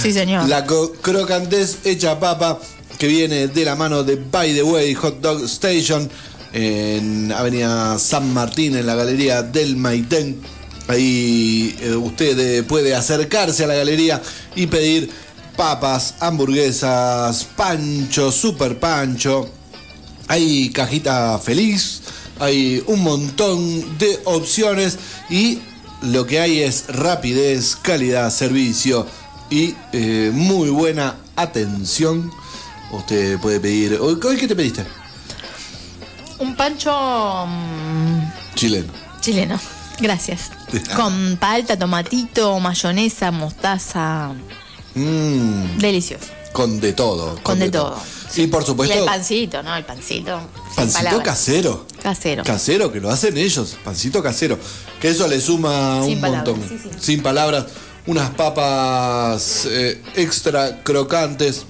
Sí, 0.01 0.13
señor. 0.13 0.49
La 0.49 0.65
crocantez 0.65 1.79
hecha 1.85 2.21
papa 2.21 2.61
que 2.99 3.09
viene 3.09 3.49
de 3.49 3.65
la 3.65 3.75
mano 3.75 4.05
de 4.05 4.15
By 4.15 4.55
the 4.55 4.63
Way 4.63 4.95
Hot 4.95 5.21
Dog 5.21 5.43
Station 5.47 6.09
en 6.53 7.33
Avenida 7.33 7.99
San 7.99 8.33
Martín 8.33 8.77
en 8.77 8.87
la 8.87 8.95
galería 8.95 9.43
del 9.43 9.75
Maitén. 9.75 10.41
Ahí 10.87 11.77
eh, 11.81 11.97
usted 11.97 12.65
puede 12.67 12.95
acercarse 12.95 13.65
a 13.65 13.67
la 13.67 13.75
galería 13.75 14.23
y 14.55 14.69
pedir 14.69 15.11
papas, 15.57 16.15
hamburguesas, 16.21 17.45
pancho, 17.57 18.31
super 18.31 18.79
pancho. 18.79 19.51
Hay 20.29 20.71
cajita 20.71 21.39
feliz, 21.39 22.03
hay 22.41 22.83
un 22.87 23.03
montón 23.03 23.99
de 23.99 24.21
opciones 24.25 24.99
y 25.31 25.61
lo 26.03 26.27
que 26.27 26.41
hay 26.41 26.61
es 26.61 26.87
rapidez, 26.89 27.77
calidad, 27.77 28.31
servicio 28.31 29.07
y 29.51 29.75
eh, 29.93 30.31
muy 30.33 30.71
buena 30.71 31.17
atención. 31.37 32.31
Usted 32.93 33.39
puede 33.41 33.61
pedir. 33.61 33.99
¿Hoy 34.01 34.19
qué 34.39 34.47
te 34.47 34.55
pediste? 34.57 34.85
Un 36.39 36.55
pancho 36.55 36.93
mm, 37.47 38.55
Chileno. 38.55 38.93
chileno. 39.21 39.59
Gracias. 39.99 40.51
Con 40.97 41.37
palta, 41.39 41.79
tomatito, 41.79 42.61
mayonesa, 42.61 43.31
mostaza. 43.31 44.33
Mm, 44.95 45.79
Delicioso. 45.79 46.36
Con 46.57 46.81
de 46.81 46.95
todo. 46.95 47.39
Con 47.43 47.59
de 47.59 47.71
todo. 47.71 48.01
Y 48.35 48.47
por 48.47 48.63
Y 48.63 48.67
supuesto, 48.67 48.99
el 48.99 49.05
pancito, 49.05 49.63
¿no? 49.63 49.77
El 49.77 49.85
pancito. 49.85 50.41
pancito 50.75 51.23
casero. 51.23 51.87
Casero. 52.03 52.45
Casero, 52.45 52.91
que 52.91 52.99
lo 52.99 53.11
hacen 53.11 53.37
ellos, 53.37 53.77
pancito 53.85 54.23
casero. 54.23 54.59
Que 54.99 55.11
eso 55.11 55.29
le 55.29 55.39
suma 55.39 56.01
Sin 56.03 56.15
un 56.15 56.21
palabras, 56.23 56.49
montón. 56.49 56.67
sí, 56.69 56.79
sí. 56.83 56.89
Sin 56.99 57.23
palabras. 57.23 57.67
Unas 58.07 58.31
papas 58.31 59.67
eh, 59.69 60.03
extra 60.15 60.83
crocantes. 60.83 61.67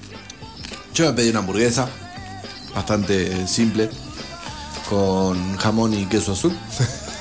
Yo 0.93 1.05
me 1.07 1.11
pedí 1.13 1.31
una 1.31 1.39
hamburguesa, 1.39 1.89
bastante 2.73 3.27
eh, 3.27 3.47
simple, 3.47 3.89
con 4.89 5.57
jamón 5.57 5.93
y 5.95 6.05
queso 6.05 6.31
azul. 6.31 6.57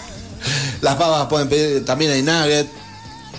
las 0.82 0.94
papas 0.94 1.26
pueden 1.26 1.48
pedir, 1.48 1.84
también 1.84 2.12
hay 2.12 2.22
nugget. 2.22 2.68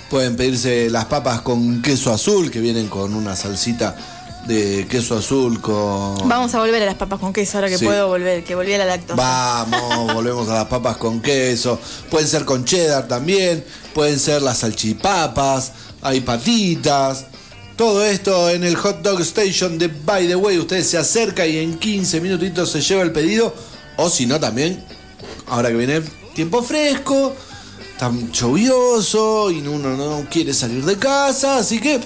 Pueden 0.09 0.35
pedirse 0.35 0.89
las 0.89 1.05
papas 1.05 1.41
con 1.41 1.81
queso 1.81 2.13
azul, 2.13 2.49
que 2.51 2.59
vienen 2.59 2.87
con 2.87 3.13
una 3.13 3.35
salsita 3.35 3.95
de 4.47 4.87
queso 4.89 5.17
azul 5.17 5.59
con... 5.61 6.27
Vamos 6.27 6.53
a 6.55 6.59
volver 6.59 6.81
a 6.83 6.85
las 6.85 6.95
papas 6.95 7.19
con 7.19 7.33
queso 7.33 7.57
ahora 7.57 7.69
que 7.69 7.77
Sí. 7.77 7.85
puedo 7.85 8.07
volver, 8.07 8.43
que 8.43 8.55
volví 8.55 8.73
a 8.73 8.77
la 8.79 8.85
lactosa. 8.85 9.15
Vamos, 9.15 10.13
volvemos 10.13 10.47
a 10.49 10.53
las 10.55 10.65
papas 10.65 10.97
con 10.97 11.21
queso. 11.21 11.79
Pueden 12.09 12.27
ser 12.27 12.45
con 12.45 12.65
cheddar 12.65 13.07
también. 13.07 13.63
Pueden 13.93 14.19
ser 14.19 14.41
las 14.41 14.59
salchipapas. 14.59 15.71
Hay 16.01 16.21
patitas. 16.21 17.25
Todo 17.75 18.03
esto 18.03 18.49
en 18.49 18.63
el 18.63 18.75
Hot 18.75 19.01
Dog 19.01 19.21
Station 19.21 19.77
de 19.77 19.87
By 19.89 20.27
the 20.27 20.35
Way. 20.35 20.57
Usted 20.59 20.83
se 20.83 20.97
acerca 20.97 21.45
y 21.45 21.57
en 21.57 21.77
15 21.77 22.21
minutitos 22.21 22.71
se 22.71 22.81
lleva 22.81 23.03
el 23.03 23.11
pedido. 23.11 23.53
O 23.97 24.09
si 24.09 24.25
no, 24.25 24.39
también, 24.39 24.83
ahora 25.47 25.69
que 25.69 25.75
viene 25.75 26.01
tiempo 26.33 26.61
fresco, 26.63 27.33
tan 27.99 28.31
lluvioso 28.31 29.49
y 29.51 29.59
uno 29.67 29.95
no 29.97 30.27
quiere 30.29 30.53
salir 30.53 30.85
de 30.85 30.97
casa. 30.97 31.57
Así 31.57 31.79
que 31.79 31.99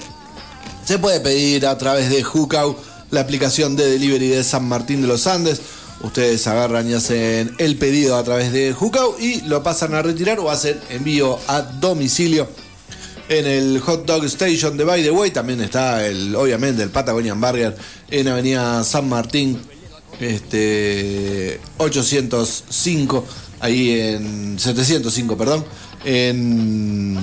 se 0.84 0.98
puede 0.98 1.20
pedir 1.20 1.66
a 1.66 1.78
través 1.78 2.10
de 2.10 2.22
Hookau, 2.22 2.76
la 3.10 3.20
aplicación 3.20 3.76
de 3.76 3.90
delivery 3.90 4.28
de 4.28 4.42
San 4.44 4.66
Martín 4.66 5.02
de 5.02 5.08
los 5.08 5.26
Andes. 5.26 5.60
Ustedes 6.00 6.46
agarran 6.46 6.90
y 6.90 6.94
hacen 6.94 7.54
el 7.58 7.76
pedido 7.76 8.16
a 8.16 8.24
través 8.24 8.52
de 8.52 8.72
Hookau 8.72 9.16
y 9.18 9.42
lo 9.42 9.62
pasan 9.62 9.94
a 9.94 10.02
retirar 10.02 10.40
o 10.40 10.50
hacen 10.50 10.80
envío 10.90 11.38
a 11.46 11.62
domicilio. 11.62 12.48
En 13.28 13.46
el 13.46 13.80
Hot 13.80 14.04
Dog 14.04 14.24
Station 14.24 14.76
de 14.76 14.84
By 14.84 15.02
the 15.02 15.10
Way 15.10 15.30
también 15.30 15.60
está 15.60 16.04
el, 16.04 16.34
obviamente, 16.34 16.82
el 16.82 16.90
Patagonian 16.90 17.40
Burger 17.40 17.76
en 18.10 18.28
Avenida 18.28 18.82
San 18.82 19.08
Martín, 19.08 19.60
este 20.20 21.60
805, 21.78 23.24
ahí 23.60 24.00
en 24.00 24.58
705, 24.58 25.36
perdón, 25.36 25.64
en, 26.04 27.16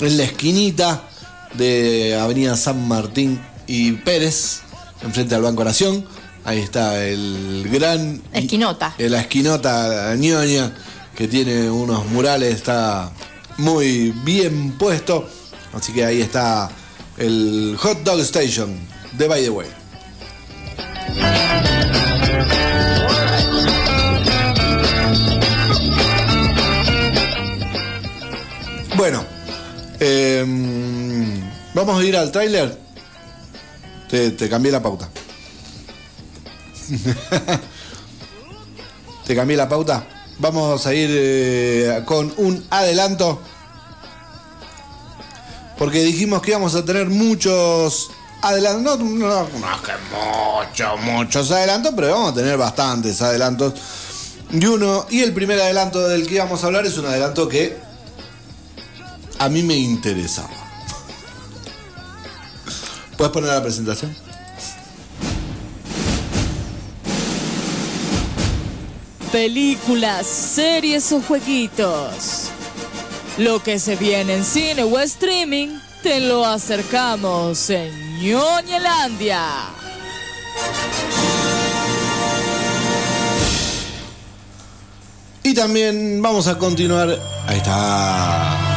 en 0.00 0.16
la 0.16 0.24
esquinita 0.24 1.09
de 1.54 2.16
Avenida 2.20 2.56
San 2.56 2.86
Martín 2.88 3.40
y 3.66 3.92
Pérez, 3.92 4.60
enfrente 5.02 5.34
al 5.34 5.42
Banco 5.42 5.64
Nación. 5.64 6.04
Ahí 6.44 6.58
está 6.60 7.04
el 7.04 7.68
gran. 7.70 8.22
Esquinota. 8.32 8.94
La 8.98 9.20
esquinota 9.20 10.14
ñoña, 10.16 10.72
que 11.14 11.28
tiene 11.28 11.70
unos 11.70 12.06
murales, 12.06 12.54
está 12.54 13.12
muy 13.58 14.12
bien 14.24 14.72
puesto. 14.78 15.28
Así 15.72 15.92
que 15.92 16.04
ahí 16.04 16.20
está 16.20 16.70
el 17.18 17.76
Hot 17.78 18.02
Dog 18.02 18.20
Station 18.20 18.74
de 19.12 19.28
By 19.28 19.42
the 19.42 19.50
Way. 19.50 19.68
Bueno, 28.96 29.24
em, 29.98 30.79
vamos 31.84 32.02
a 32.02 32.04
ir 32.04 32.16
al 32.16 32.30
tráiler. 32.30 32.78
Te, 34.08 34.48
cambié 34.48 34.72
la 34.72 34.82
pauta. 34.82 35.08
te 39.26 39.34
cambié 39.34 39.56
la 39.56 39.68
pauta. 39.68 40.06
Vamos 40.38 40.86
a 40.86 40.94
ir 40.94 41.10
eh, 41.12 42.02
con 42.04 42.32
un 42.38 42.64
adelanto. 42.70 43.40
Porque 45.78 46.02
dijimos 46.02 46.42
que 46.42 46.50
íbamos 46.50 46.74
a 46.74 46.84
tener 46.84 47.08
muchos 47.08 48.10
adelantos. 48.42 49.00
No, 49.00 49.06
no, 49.06 49.42
no 49.42 49.48
que 49.82 49.92
muchos, 50.12 51.00
muchos 51.00 51.50
adelantos, 51.50 51.92
pero 51.94 52.10
vamos 52.10 52.32
a 52.32 52.34
tener 52.34 52.58
bastantes 52.58 53.22
adelantos. 53.22 53.74
Y 54.50 54.66
uno, 54.66 55.06
y 55.08 55.20
el 55.20 55.32
primer 55.32 55.60
adelanto 55.60 56.08
del 56.08 56.26
que 56.26 56.34
íbamos 56.34 56.62
a 56.62 56.66
hablar 56.66 56.84
es 56.84 56.98
un 56.98 57.06
adelanto 57.06 57.48
que 57.48 57.78
a 59.38 59.48
mí 59.48 59.62
me 59.62 59.76
interesaba. 59.76 60.69
¿Puedes 63.20 63.34
poner 63.34 63.50
la 63.50 63.62
presentación? 63.62 64.16
Películas, 69.30 70.26
series 70.26 71.12
o 71.12 71.20
jueguitos. 71.20 72.48
Lo 73.36 73.62
que 73.62 73.78
se 73.78 73.96
viene 73.96 74.36
en 74.36 74.42
cine 74.42 74.84
o 74.84 74.98
streaming, 74.98 75.68
te 76.02 76.20
lo 76.20 76.46
acercamos 76.46 77.68
en 77.68 77.92
Ñoñelandia. 78.22 79.66
Y 85.42 85.52
también 85.52 86.22
vamos 86.22 86.46
a 86.46 86.56
continuar. 86.56 87.18
Ahí 87.46 87.58
está. 87.58 88.69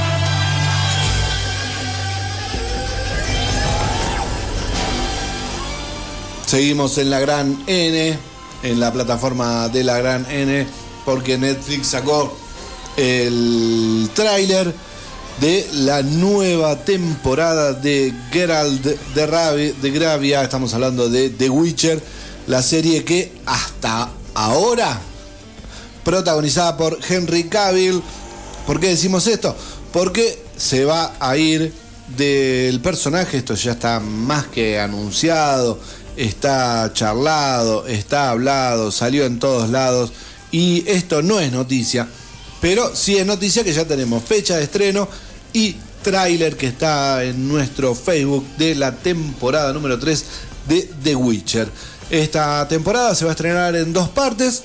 Seguimos 6.54 7.00
en 7.00 7.10
la 7.10 7.20
gran 7.20 7.64
N, 7.66 8.16
en 8.62 8.80
la 8.80 8.94
plataforma 8.94 9.70
de 9.70 9.84
la 9.84 9.98
gran 9.98 10.24
N, 10.30 10.68
porque 11.04 11.36
Netflix 11.36 11.88
sacó 11.88 12.38
el 12.96 14.08
tráiler 14.14 14.72
de 15.42 15.68
la 15.74 16.04
nueva 16.04 16.86
temporada 16.86 17.74
de 17.74 18.14
Geralt 18.32 18.86
de, 18.86 19.26
Ravi- 19.28 19.74
de 19.82 19.90
Gravia. 19.90 20.44
Estamos 20.44 20.72
hablando 20.76 21.10
de 21.10 21.32
The 21.32 21.50
Witcher, 21.50 22.00
la 22.46 22.62
serie 22.62 23.04
que 23.04 23.32
hasta 23.48 24.12
ahora 24.36 25.02
protagonizada 26.04 26.78
por 26.78 27.00
Henry 27.10 27.46
Cavill. 27.46 28.00
¿Por 28.68 28.80
qué 28.80 28.90
decimos 28.90 29.26
esto? 29.26 29.56
Porque 29.92 30.40
se 30.56 30.86
va 30.86 31.16
a 31.20 31.36
ir 31.36 31.74
del 32.16 32.80
personaje, 32.80 33.38
esto 33.38 33.56
ya 33.56 33.72
está 33.72 34.00
más 34.00 34.46
que 34.46 34.80
anunciado, 34.80 35.80
está 36.16 36.92
charlado, 36.94 37.88
está 37.88 38.30
hablado, 38.30 38.92
salió 38.92 39.26
en 39.26 39.40
todos 39.40 39.70
lados 39.70 40.12
y 40.52 40.84
esto 40.88 41.22
no 41.22 41.40
es 41.40 41.52
noticia, 41.52 42.08
pero 42.62 42.96
sí 42.96 43.18
es 43.18 43.26
noticia 43.26 43.64
que 43.64 43.74
ya 43.74 43.86
tenemos 43.86 44.24
fecha 44.24 44.58
de 44.58 44.64
estreno 44.64 45.08
y 45.52 45.76
tráiler 46.04 46.58
que 46.58 46.68
está 46.68 47.24
en 47.24 47.48
nuestro 47.48 47.96
Facebook 47.96 48.46
de 48.58 48.76
la 48.76 48.96
temporada 48.96 49.74
número 49.74 49.98
3 49.98 50.26
de 50.68 50.90
The 51.04 51.16
Witcher. 51.16 51.70
Esta 52.10 52.68
temporada 52.68 53.16
se 53.16 53.26
va 53.26 53.32
a 53.32 53.34
estrenar 53.34 53.76
en 53.76 53.94
dos 53.94 54.10
partes, 54.10 54.62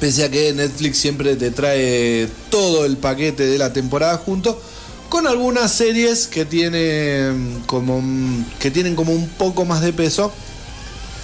pese 0.00 0.24
a 0.24 0.30
que 0.30 0.52
Netflix 0.52 0.98
siempre 0.98 1.36
te 1.36 1.50
trae 1.50 2.28
todo 2.50 2.84
el 2.84 2.98
paquete 2.98 3.46
de 3.46 3.56
la 3.56 3.72
temporada 3.72 4.18
junto, 4.18 4.60
con 5.08 5.26
algunas 5.26 5.72
series 5.72 6.26
que 6.26 6.44
tienen 6.44 7.62
como, 7.66 8.02
que 8.58 8.70
tienen 8.70 8.96
como 8.96 9.12
un 9.12 9.28
poco 9.28 9.64
más 9.64 9.80
de 9.80 9.92
peso, 9.92 10.32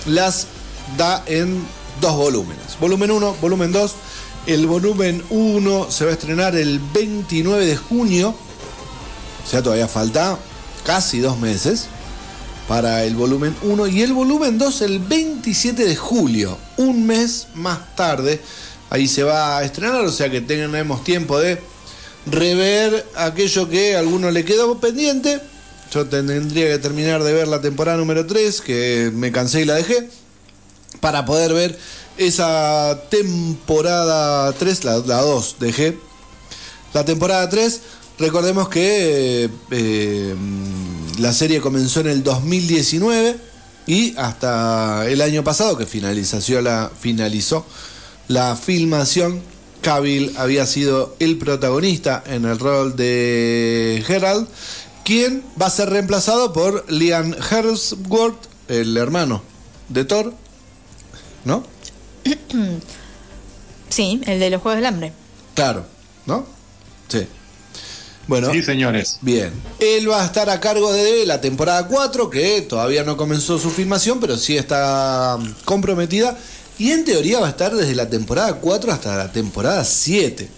las 0.07 0.47
da 0.97 1.23
en 1.27 1.63
dos 2.01 2.17
volúmenes. 2.17 2.79
Volumen 2.81 3.11
1, 3.11 3.37
volumen 3.41 3.73
2. 3.73 3.95
El 4.47 4.67
volumen 4.67 5.23
1 5.31 5.91
se 5.91 6.05
va 6.05 6.11
a 6.11 6.15
estrenar 6.15 6.57
el 6.57 6.81
29 6.81 7.65
de 7.65 7.77
junio, 7.77 8.31
o 8.31 9.49
sea, 9.49 9.63
todavía 9.63 9.87
falta 9.87 10.39
casi 10.85 11.21
dos 11.21 11.39
meses 11.39 11.87
para 12.67 13.05
el 13.05 13.15
volumen 13.15 13.55
1 13.63 13.87
y 13.89 14.03
el 14.03 14.13
volumen 14.13 14.59
2 14.59 14.83
el 14.83 14.99
27 14.99 15.85
de 15.85 15.97
julio, 15.97 16.59
un 16.77 17.07
mes 17.07 17.49
más 17.55 17.95
tarde. 17.95 18.41
Ahí 18.91 19.07
se 19.09 19.23
va 19.23 19.59
a 19.59 19.65
estrenar, 19.65 20.05
o 20.05 20.13
sea 20.13 20.31
que 20.31 20.41
tenemos 20.41 21.05
tiempo 21.05 21.39
de 21.39 21.61
rever 22.27 23.07
aquello 23.17 23.69
que 23.69 23.97
a 23.97 24.01
alguno 24.01 24.31
le 24.31 24.45
quedó 24.45 24.79
pendiente. 24.79 25.41
Yo 25.93 26.07
tendría 26.07 26.69
que 26.69 26.79
terminar 26.79 27.23
de 27.23 27.33
ver 27.33 27.49
la 27.49 27.61
temporada 27.61 27.99
número 27.99 28.27
3, 28.27 28.61
que 28.61 29.11
me 29.13 29.31
cansé 29.31 29.63
y 29.63 29.65
la 29.65 29.75
dejé, 29.75 30.09
para 31.01 31.27
poder 31.27 31.53
ver 31.53 31.79
esa 32.17 33.03
temporada 33.11 34.53
3, 34.53 34.85
la, 34.85 34.99
la 34.99 35.21
2 35.21 35.57
dejé. 35.61 35.99
La 36.95 37.05
temporada 37.05 37.49
3, 37.49 37.81
recordemos 38.19 38.69
que 38.69 39.45
eh, 39.45 39.49
eh, 39.71 40.35
la 41.19 41.33
serie 41.33 41.61
comenzó 41.61 42.01
en 42.01 42.09
el 42.09 42.23
2019 42.23 43.37
y 43.87 44.17
hasta 44.17 45.09
el 45.09 45.21
año 45.21 45.43
pasado, 45.43 45.77
que 45.77 45.87
finalizació 45.87 46.61
la, 46.61 46.91
finalizó 46.99 47.67
la 48.29 48.57
filmación, 48.57 49.43
Cavill 49.83 50.33
había 50.37 50.65
sido 50.67 51.15
el 51.19 51.37
protagonista 51.37 52.23
en 52.27 52.45
el 52.47 52.59
rol 52.59 52.97
de 52.97 54.03
Gerald, 54.07 54.49
quien 55.05 55.43
va 55.61 55.67
a 55.67 55.71
ser 55.71 55.91
reemplazado 55.91 56.53
por 56.53 56.91
Liam 56.91 57.35
Hemsworth, 57.51 58.47
el 58.69 58.97
hermano 58.97 59.43
de 59.89 60.05
Thor, 60.05 60.33
¿no? 61.45 61.65
Sí, 63.89 64.21
el 64.25 64.41
de 64.41 64.49
los 64.49 64.63
Juegos 64.63 64.77
del 64.79 64.87
Hambre. 64.87 65.13
Claro, 65.55 65.85
¿no? 66.25 66.47
Sí. 67.09 67.27
Bueno, 68.27 68.51
Sí, 68.51 68.63
señores. 68.63 69.19
bien. 69.21 69.53
Él 69.81 70.09
va 70.11 70.23
a 70.23 70.25
estar 70.25 70.49
a 70.49 70.61
cargo 70.61 70.91
de 70.93 71.27
la 71.27 71.43
temporada 71.43 71.87
4, 71.89 72.31
que 72.31 72.63
todavía 72.63 73.05
no 73.05 73.19
comenzó 73.19 73.59
su 73.59 73.69
filmación, 73.71 74.19
pero 74.19 74.39
sí 74.39 74.57
está 74.57 75.39
comprometida. 75.67 76.39
Y 76.83 76.91
en 76.91 77.05
teoría 77.05 77.39
va 77.39 77.47
a 77.47 77.51
estar 77.51 77.75
desde 77.75 77.95
la 77.95 78.09
temporada 78.11 78.55
4 78.55 78.93
hasta 78.93 79.17
la 79.17 79.31
temporada 79.31 79.85
7. 79.85 80.49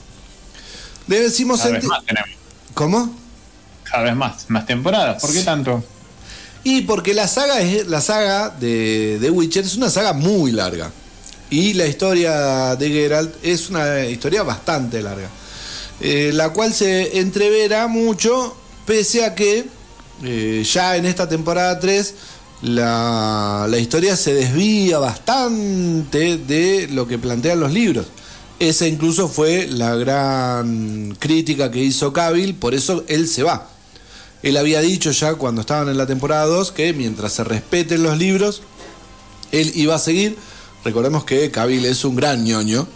Le 1.07 1.21
decimos 1.21 1.59
Cada 1.59 1.69
en 1.69 1.75
vez 1.75 1.83
te- 1.83 1.89
más 1.89 2.05
tenemos. 2.07 2.31
¿Cómo? 2.73 3.15
Cada 3.85 4.05
vez 4.05 4.17
más, 4.17 4.45
más 4.49 4.65
temporadas. 4.65 5.21
¿Por 5.21 5.33
qué 5.33 5.43
tanto? 5.43 5.85
Y 6.65 6.81
porque 6.83 7.13
la 7.13 7.29
saga 7.29 7.61
es 7.61 7.87
la 7.89 8.01
saga 8.01 8.49
de, 8.49 9.19
de 9.21 9.31
Witcher 9.31 9.65
es 9.65 9.77
una 9.77 9.91
saga 9.91 10.15
muy 10.15 10.51
larga. 10.51 10.91
Y 11.51 11.75
la 11.75 11.87
historia 11.87 12.75
de 12.77 12.89
Geralt 12.89 13.35
es 13.45 13.69
una 13.69 14.07
historia 14.07 14.43
bastante 14.43 15.03
larga. 15.03 15.29
eh, 16.01 16.31
la 16.33 16.49
cual 16.55 16.73
se 16.73 17.19
entreverá 17.21 17.87
mucho, 17.87 18.57
pese 18.87 19.25
a 19.27 19.35
que 19.35 19.67
eh, 20.25 20.65
ya 20.73 20.97
en 20.97 21.05
esta 21.05 21.29
temporada 21.29 21.79
3 21.79 22.15
la, 22.65 23.67
la 23.69 23.79
historia 23.79 24.17
se 24.17 24.35
desvía 24.35 24.99
bastante 24.99 26.39
de 26.39 26.89
lo 26.89 27.07
que 27.07 27.19
plantean 27.19 27.61
los 27.61 27.73
libros. 27.73 28.07
Esa 28.59 28.87
incluso 28.87 29.29
fue 29.29 29.67
la 29.67 29.95
gran 29.97 31.17
crítica 31.19 31.71
que 31.71 31.81
hizo 31.81 32.13
Cavill, 32.13 32.55
por 32.55 32.75
eso 32.75 33.05
él 33.09 33.29
se 33.29 33.43
va. 33.43 33.69
Él 34.43 34.57
había 34.57 34.81
dicho 34.81 35.11
ya 35.11 35.35
cuando 35.35 35.63
estaban 35.63 35.89
en 35.89 35.97
la 35.97 36.07
temporada 36.07 36.47
2 36.47 36.73
que 36.73 36.93
mientras 36.93 37.33
se 37.33 37.45
respeten 37.45 38.03
los 38.03 38.19
libros, 38.19 38.63
él 39.53 39.73
iba 39.75 39.95
a 39.95 39.99
seguir. 39.99 40.37
Recordemos 40.85 41.25
que 41.25 41.51
Cavill 41.51 41.85
es 41.87 42.05
un 42.05 42.15
gran 42.15 42.45
ñoño, 42.45 42.87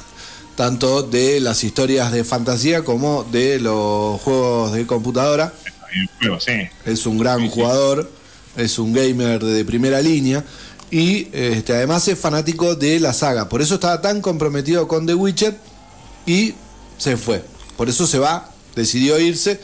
tanto 0.56 1.02
de 1.02 1.40
las 1.40 1.64
historias 1.64 2.12
de 2.12 2.24
fantasía 2.24 2.84
como 2.84 3.24
de 3.24 3.58
los 3.58 4.20
juegos 4.20 4.72
de 4.72 4.86
computadora. 4.86 5.52
Sí. 6.40 6.52
Es 6.84 7.06
un 7.06 7.18
gran 7.18 7.48
jugador, 7.48 8.10
es 8.58 8.78
un 8.78 8.92
gamer 8.92 9.42
de 9.42 9.64
primera 9.64 10.02
línea 10.02 10.44
y 10.90 11.28
este, 11.32 11.74
además 11.74 12.08
es 12.08 12.18
fanático 12.18 12.74
de 12.74 12.98
la 12.98 13.12
saga. 13.12 13.48
Por 13.48 13.62
eso 13.62 13.74
estaba 13.74 14.00
tan 14.00 14.20
comprometido 14.20 14.88
con 14.88 15.06
The 15.06 15.14
Witcher 15.14 15.56
y 16.26 16.54
se 16.98 17.16
fue. 17.16 17.44
Por 17.76 17.88
eso 17.88 18.06
se 18.06 18.18
va, 18.18 18.50
decidió 18.74 19.18
irse, 19.20 19.60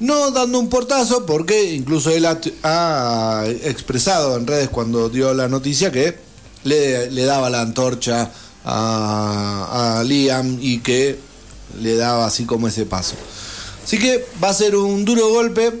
no 0.00 0.30
dando 0.30 0.58
un 0.58 0.68
portazo, 0.68 1.26
porque 1.26 1.74
incluso 1.74 2.10
él 2.10 2.26
ha, 2.26 3.44
expresado 3.64 4.36
en 4.36 4.46
redes 4.46 4.70
cuando 4.70 5.08
dio 5.10 5.34
la 5.34 5.48
noticia 5.48 5.92
que 5.92 6.16
le, 6.64 7.10
le 7.10 7.24
daba 7.24 7.50
la 7.50 7.60
antorcha 7.60 8.30
a, 8.64 9.98
a 9.98 10.04
Liam 10.04 10.58
y 10.60 10.78
que 10.78 11.18
le 11.82 11.96
daba 11.96 12.26
así 12.26 12.44
como 12.44 12.68
ese 12.68 12.86
paso. 12.86 13.16
Así 13.84 13.98
que 13.98 14.26
va 14.42 14.50
a 14.50 14.54
ser 14.54 14.76
un 14.76 15.04
duro 15.04 15.28
golpe 15.28 15.72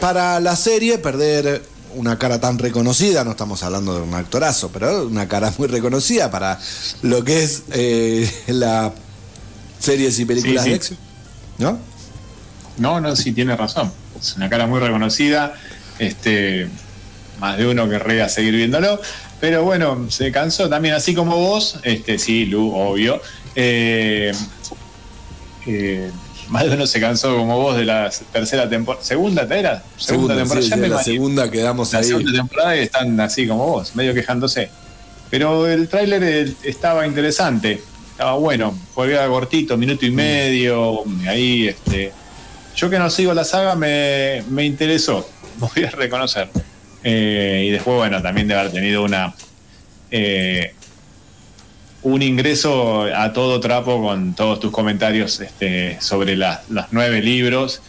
para 0.00 0.40
la 0.40 0.56
serie 0.56 0.98
perder 0.98 1.62
una 1.94 2.18
cara 2.18 2.40
tan 2.40 2.58
reconocida, 2.58 3.24
no 3.24 3.32
estamos 3.32 3.62
hablando 3.62 3.94
de 3.94 4.02
un 4.02 4.14
actorazo, 4.14 4.70
pero 4.72 5.06
una 5.06 5.28
cara 5.28 5.52
muy 5.58 5.68
reconocida 5.68 6.30
para 6.30 6.58
lo 7.02 7.24
que 7.24 7.42
es 7.42 7.62
eh, 7.72 8.30
la 8.48 8.92
series 9.78 10.18
y 10.18 10.24
películas 10.24 10.64
Sí, 10.64 10.64
sí. 10.64 10.70
de 10.70 10.76
acción, 10.76 10.98
¿no? 11.58 11.78
No, 12.78 13.00
no, 13.00 13.14
sí, 13.16 13.32
tiene 13.32 13.56
razón. 13.56 13.92
Es 14.18 14.36
una 14.36 14.48
cara 14.48 14.66
muy 14.66 14.80
reconocida. 14.80 15.54
Este, 15.98 16.68
más 17.38 17.58
de 17.58 17.66
uno 17.66 17.88
querría 17.88 18.28
seguir 18.28 18.54
viéndolo. 18.54 19.00
Pero 19.40 19.64
bueno, 19.64 20.10
se 20.10 20.30
cansó 20.32 20.68
también, 20.68 20.94
así 20.94 21.14
como 21.14 21.36
vos. 21.36 21.78
Este, 21.82 22.18
sí, 22.18 22.46
Lu, 22.46 22.74
obvio. 22.74 23.20
Eh, 23.54 24.32
eh, 25.66 26.10
más 26.50 26.64
de 26.64 26.74
uno 26.74 26.86
se 26.86 27.00
cansó 27.00 27.36
como 27.36 27.58
vos 27.58 27.76
de 27.76 27.84
la 27.84 28.10
tercera 28.32 28.68
temporada. 28.68 29.04
¿Segunda 29.04 29.42
era? 29.42 29.82
Segunda, 29.96 30.36
temporada. 30.36 30.62
sí, 30.62 30.70
Ya 30.70 30.76
de 30.76 30.88
la 30.88 31.02
segunda 31.02 31.50
quedamos 31.50 31.92
La 31.92 32.00
ahí. 32.00 32.04
segunda 32.04 32.32
temporada 32.32 32.76
y 32.76 32.80
están 32.80 33.20
así 33.20 33.46
como 33.46 33.66
vos, 33.66 33.94
medio 33.94 34.12
quejándose. 34.12 34.68
Pero 35.30 35.68
el 35.68 35.88
tráiler 35.88 36.52
estaba 36.64 37.06
interesante, 37.06 37.80
estaba 38.10 38.34
bueno, 38.34 38.76
fue 38.94 39.14
cortito, 39.28 39.76
minuto 39.76 40.04
y 40.04 40.10
medio, 40.10 41.04
ahí 41.26 41.68
este. 41.68 42.12
Yo 42.76 42.90
que 42.90 42.98
no 42.98 43.10
sigo 43.10 43.32
la 43.32 43.44
saga 43.44 43.76
me, 43.76 44.42
me 44.50 44.64
interesó, 44.64 45.28
voy 45.58 45.84
a 45.84 45.90
reconocer. 45.90 46.48
Eh, 47.04 47.64
y 47.68 47.70
después, 47.70 47.96
bueno, 47.96 48.20
también 48.20 48.48
de 48.48 48.54
haber 48.54 48.72
tenido 48.72 49.04
una 49.04 49.34
eh, 50.10 50.74
un 52.02 52.22
ingreso 52.22 53.02
a 53.14 53.32
todo 53.32 53.60
trapo 53.60 54.02
con 54.02 54.34
todos 54.34 54.58
tus 54.60 54.70
comentarios 54.70 55.40
este, 55.40 56.00
sobre 56.00 56.36
la- 56.36 56.62
los 56.70 56.86
nueve 56.92 57.20
libros. 57.20 57.82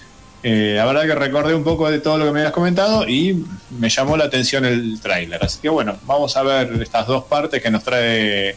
Eh, 0.44 0.74
la 0.76 0.86
verdad 0.86 1.04
que 1.04 1.16
recordé 1.16 1.54
un 1.54 1.64
poco 1.64 1.90
de 1.90 2.00
todo 2.00 2.18
lo 2.18 2.26
que 2.26 2.32
me 2.32 2.40
habías 2.40 2.52
comentado 2.54 3.08
y 3.08 3.46
me 3.80 3.90
llamó 3.90 4.18
la 4.18 4.26
atención 4.26 4.66
el 4.66 5.00
tráiler. 5.00 5.44
Así 5.44 5.60
que 5.62 5.70
bueno, 5.70 5.98
vamos 6.06 6.36
a 6.36 6.42
ver 6.44 6.82
estas 6.82 7.06
dos 7.08 7.26
partes 7.26 7.62
que 7.62 7.70
nos 7.70 7.84
trae 7.84 8.56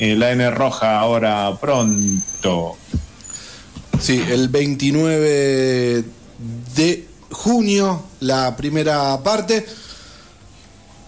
eh, 0.00 0.16
la 0.16 0.32
N 0.32 0.50
roja 0.50 0.98
ahora 1.00 1.50
pronto. 1.60 2.76
Sí, 4.00 4.22
el 4.30 4.48
29 4.48 6.04
de 6.76 7.06
junio, 7.30 8.02
la 8.20 8.54
primera 8.56 9.18
parte. 9.22 9.64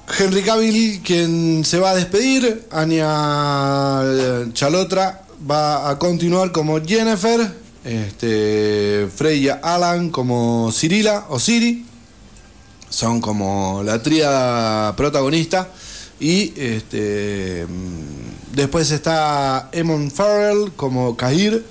Henry 0.08 0.42
Cavill, 0.42 1.02
quien 1.02 1.64
se 1.64 1.78
va 1.78 1.90
a 1.90 1.94
despedir, 1.96 2.66
Anya 2.70 4.02
eh, 4.04 4.46
Chalotra 4.52 5.22
va 5.48 5.90
a 5.90 5.98
continuar 5.98 6.52
como 6.52 6.80
Jennifer, 6.80 7.52
este, 7.84 9.08
Freya 9.14 9.60
Alan 9.62 10.10
como 10.10 10.70
Cirila 10.72 11.26
o 11.28 11.40
Siri, 11.40 11.84
son 12.88 13.20
como 13.20 13.82
la 13.84 14.00
tríada 14.02 14.94
protagonista. 14.96 15.68
Y 16.18 16.54
este, 16.56 17.66
mm, 17.68 18.54
después 18.54 18.90
está 18.90 19.68
Emon 19.72 20.10
Farrell 20.10 20.72
como 20.76 21.16
Kahir, 21.16 21.64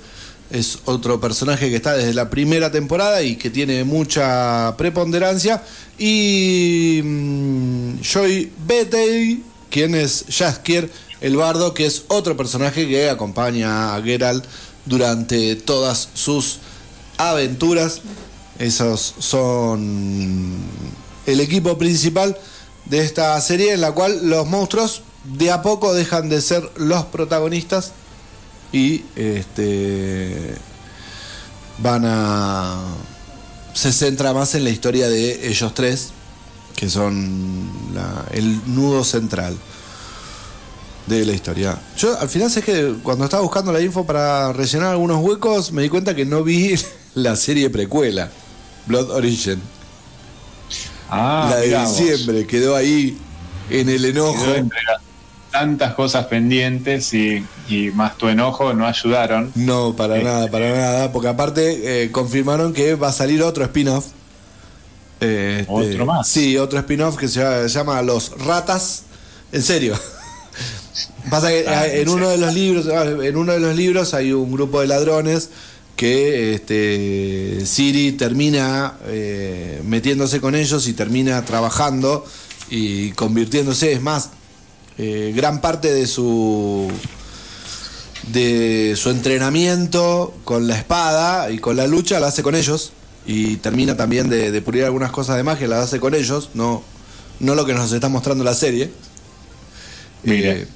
es 0.50 0.78
otro 0.84 1.20
personaje 1.20 1.70
que 1.70 1.76
está 1.76 1.94
desde 1.94 2.14
la 2.14 2.30
primera 2.30 2.70
temporada 2.70 3.22
y 3.22 3.36
que 3.36 3.50
tiene 3.50 3.84
mucha 3.84 4.74
preponderancia. 4.76 5.62
Y 5.98 7.00
mm, 7.02 8.00
Joy 8.00 8.52
Betey, 8.66 9.42
quien 9.70 9.94
es 9.94 10.24
Jaskier, 10.28 10.90
el 11.20 11.36
bardo, 11.36 11.74
que 11.74 11.86
es 11.86 12.04
otro 12.08 12.36
personaje 12.36 12.86
que 12.86 13.10
acompaña 13.10 13.94
a 13.94 14.02
Geralt 14.02 14.44
durante 14.84 15.56
todas 15.56 16.08
sus 16.14 16.58
aventuras. 17.18 18.02
Esos 18.58 19.14
son 19.18 20.54
el 21.26 21.40
equipo 21.40 21.76
principal 21.76 22.36
de 22.84 23.00
esta 23.00 23.38
serie 23.40 23.72
en 23.72 23.80
la 23.80 23.92
cual 23.92 24.28
los 24.28 24.46
monstruos 24.46 25.02
de 25.24 25.50
a 25.50 25.62
poco 25.62 25.92
dejan 25.92 26.28
de 26.28 26.40
ser 26.40 26.70
los 26.76 27.04
protagonistas 27.06 27.92
y 28.72 29.04
este 29.14 30.54
van 31.78 32.04
a 32.06 32.82
se 33.74 33.92
centra 33.92 34.32
más 34.32 34.54
en 34.54 34.64
la 34.64 34.70
historia 34.70 35.08
de 35.08 35.48
ellos 35.48 35.74
tres 35.74 36.10
que 36.74 36.88
son 36.90 37.70
la- 37.94 38.24
el 38.32 38.60
nudo 38.74 39.02
central 39.04 39.56
de 41.06 41.24
la 41.24 41.32
historia. 41.32 41.78
Yo 41.96 42.18
al 42.18 42.28
final 42.28 42.50
sé 42.50 42.62
que 42.62 42.94
cuando 43.02 43.24
estaba 43.24 43.42
buscando 43.42 43.72
la 43.72 43.80
info 43.80 44.04
para 44.04 44.52
rellenar 44.52 44.90
algunos 44.90 45.22
huecos 45.24 45.72
me 45.72 45.82
di 45.82 45.88
cuenta 45.88 46.14
que 46.14 46.24
no 46.24 46.42
vi 46.42 46.74
la 47.14 47.36
serie 47.36 47.70
precuela 47.70 48.30
Blood 48.86 49.10
Origin. 49.10 49.60
Ah, 51.08 51.46
la 51.50 51.56
de 51.58 51.78
diciembre 51.78 52.46
quedó 52.46 52.74
ahí 52.74 53.16
en 53.70 53.88
el 53.88 54.04
enojo. 54.04 54.42
Quedó 54.42 54.54
entre 54.56 54.78
las 54.82 55.02
tantas 55.58 55.94
cosas 55.94 56.26
pendientes 56.26 57.14
y, 57.14 57.42
y 57.66 57.90
más 57.92 58.18
tu 58.18 58.28
enojo 58.28 58.74
no 58.74 58.86
ayudaron. 58.86 59.52
No, 59.54 59.96
para 59.96 60.18
nada, 60.18 60.50
para 60.50 60.70
nada, 60.70 61.12
porque 61.12 61.28
aparte 61.28 62.04
eh, 62.04 62.12
confirmaron 62.12 62.74
que 62.74 62.94
va 62.94 63.08
a 63.08 63.12
salir 63.12 63.42
otro 63.42 63.64
spin-off. 63.64 64.08
Eh, 65.22 65.60
este, 65.60 65.72
¿Otro 65.72 66.04
más? 66.04 66.28
Sí, 66.28 66.58
otro 66.58 66.78
spin-off 66.78 67.16
que 67.16 67.26
se 67.28 67.68
llama, 67.68 68.02
Los 68.02 68.32
Ratas. 68.44 69.04
En 69.50 69.62
serio. 69.62 69.98
Pasa 71.30 71.48
que 71.48 71.64
Ah, 71.66 71.86
eh, 71.86 72.02
en 72.02 72.10
uno 72.10 72.28
de 72.28 72.36
los 72.36 72.52
libros, 72.52 72.86
ah, 72.88 73.06
en 73.06 73.34
uno 73.34 73.52
de 73.54 73.60
los 73.60 73.74
libros 73.74 74.12
hay 74.12 74.32
un 74.32 74.52
grupo 74.52 74.82
de 74.82 74.88
ladrones 74.88 75.48
que 75.96 76.52
este, 76.52 77.64
Siri 77.64 78.12
termina 78.12 78.92
eh, 79.06 79.80
metiéndose 79.86 80.42
con 80.42 80.54
ellos 80.54 80.86
y 80.86 80.92
termina 80.92 81.42
trabajando 81.46 82.26
y 82.68 83.12
convirtiéndose, 83.12 83.92
es 83.92 84.02
más, 84.02 84.32
eh, 84.98 85.32
gran 85.34 85.60
parte 85.60 85.92
de 85.92 86.06
su 86.06 86.90
de 88.32 88.94
su 88.96 89.10
entrenamiento 89.10 90.34
con 90.44 90.66
la 90.66 90.76
espada 90.76 91.50
y 91.50 91.58
con 91.58 91.76
la 91.76 91.86
lucha 91.86 92.18
la 92.18 92.28
hace 92.28 92.42
con 92.42 92.54
ellos 92.54 92.92
y 93.24 93.56
termina 93.56 93.96
también 93.96 94.28
de, 94.28 94.50
de 94.50 94.62
pulir 94.62 94.84
algunas 94.84 95.12
cosas 95.12 95.36
de 95.36 95.42
magia 95.42 95.68
la 95.68 95.82
hace 95.82 96.00
con 96.00 96.14
ellos 96.14 96.50
no 96.54 96.82
no 97.40 97.54
lo 97.54 97.66
que 97.66 97.74
nos 97.74 97.92
está 97.92 98.08
mostrando 98.08 98.44
la 98.44 98.54
serie. 98.54 98.90
Eh, 100.24 100.66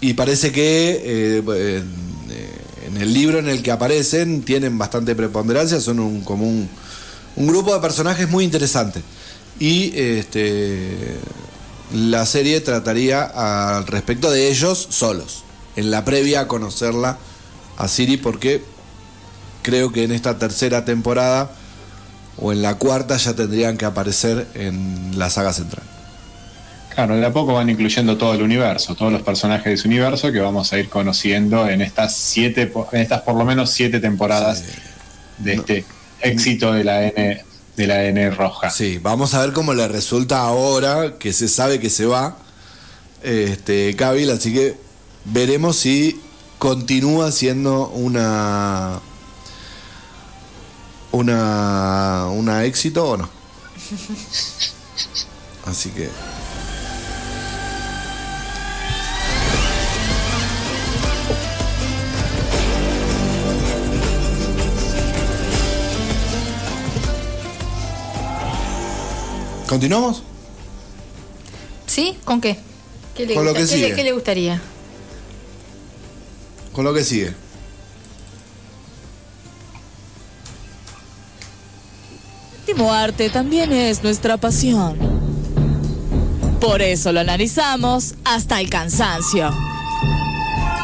y 0.00 0.14
parece 0.14 0.50
que 0.50 1.00
eh, 1.04 1.42
en, 1.46 2.94
en 2.96 3.02
el 3.02 3.12
libro 3.12 3.38
en 3.38 3.48
el 3.48 3.62
que 3.62 3.70
aparecen 3.70 4.42
tienen 4.42 4.78
bastante 4.78 5.14
preponderancia 5.14 5.80
son 5.80 6.00
un 6.00 6.22
como 6.22 6.46
un, 6.48 6.68
un 7.36 7.46
grupo 7.46 7.74
de 7.74 7.80
personajes 7.80 8.28
muy 8.28 8.44
interesante. 8.44 9.02
Y 9.58 9.92
este 9.96 11.18
la 11.92 12.26
serie 12.26 12.60
trataría 12.60 13.22
al 13.22 13.86
respecto 13.86 14.30
de 14.30 14.48
ellos 14.48 14.86
solos, 14.90 15.44
en 15.76 15.90
la 15.90 16.04
previa 16.04 16.40
a 16.40 16.48
conocerla 16.48 17.18
a 17.76 17.88
Siri, 17.88 18.16
porque 18.16 18.62
creo 19.62 19.92
que 19.92 20.04
en 20.04 20.12
esta 20.12 20.38
tercera 20.38 20.84
temporada 20.84 21.50
o 22.38 22.52
en 22.52 22.62
la 22.62 22.76
cuarta 22.76 23.16
ya 23.16 23.34
tendrían 23.34 23.76
que 23.76 23.84
aparecer 23.84 24.46
en 24.54 25.18
la 25.18 25.30
saga 25.30 25.52
central. 25.52 25.84
Claro, 26.94 27.16
de 27.16 27.26
a 27.26 27.32
poco 27.32 27.52
van 27.52 27.68
incluyendo 27.68 28.16
todo 28.16 28.32
el 28.32 28.42
universo, 28.42 28.94
todos 28.94 29.12
los 29.12 29.22
personajes 29.22 29.66
de 29.66 29.74
ese 29.74 29.86
universo 29.86 30.32
que 30.32 30.40
vamos 30.40 30.72
a 30.72 30.78
ir 30.78 30.88
conociendo 30.88 31.68
en 31.68 31.82
estas 31.82 32.16
siete, 32.16 32.72
en 32.92 33.00
estas 33.00 33.20
por 33.20 33.34
lo 33.34 33.44
menos 33.44 33.70
siete 33.70 34.00
temporadas 34.00 34.64
de 35.36 35.54
este 35.54 35.84
éxito 36.22 36.72
de 36.72 36.84
la 36.84 37.04
N 37.04 37.44
de 37.76 37.86
la 37.86 38.04
N 38.04 38.30
roja. 38.30 38.70
Sí, 38.70 38.98
vamos 38.98 39.34
a 39.34 39.40
ver 39.40 39.52
cómo 39.52 39.74
le 39.74 39.86
resulta 39.88 40.40
ahora 40.40 41.18
que 41.18 41.32
se 41.32 41.48
sabe 41.48 41.78
que 41.78 41.90
se 41.90 42.06
va 42.06 42.36
este 43.22 43.94
Cavill, 43.96 44.30
así 44.30 44.52
que 44.52 44.76
veremos 45.24 45.76
si 45.76 46.20
continúa 46.58 47.30
siendo 47.32 47.88
una 47.88 49.00
una 51.12 52.26
una 52.30 52.64
éxito 52.64 53.10
o 53.10 53.16
no. 53.16 53.28
Así 55.66 55.90
que 55.90 56.08
¿Continuamos? 69.68 70.22
¿Sí? 71.86 72.16
¿Con 72.24 72.40
qué? 72.40 72.58
¿Qué 73.14 73.26
le, 73.26 73.34
Con 73.34 73.44
lo 73.44 73.52
que 73.52 73.60
qué 73.60 73.64
le- 73.66 73.72
sigue. 73.72 73.94
qué 73.94 74.04
le 74.04 74.12
gustaría? 74.12 74.60
Con 76.72 76.84
lo 76.84 76.92
que 76.94 77.02
sigue. 77.04 77.32
El 82.58 82.66
séptimo 82.66 82.92
arte 82.92 83.30
también 83.30 83.72
es 83.72 84.02
nuestra 84.02 84.36
pasión. 84.36 84.96
Por 86.60 86.82
eso 86.82 87.12
lo 87.12 87.20
analizamos 87.20 88.14
hasta 88.24 88.60
el 88.60 88.68
cansancio. 88.70 89.50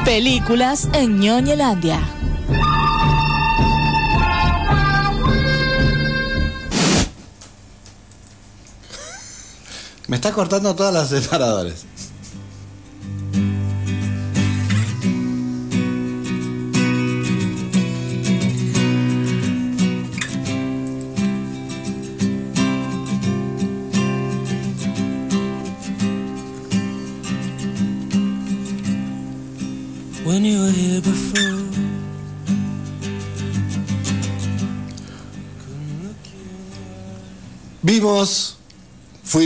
Películas 0.04 0.88
en 0.92 1.18
Ñoñelandia. 1.18 2.00
Me 10.12 10.16
está 10.16 10.30
cortando 10.30 10.76
todas 10.76 10.92
las 10.92 11.08
separadores. 11.22 11.86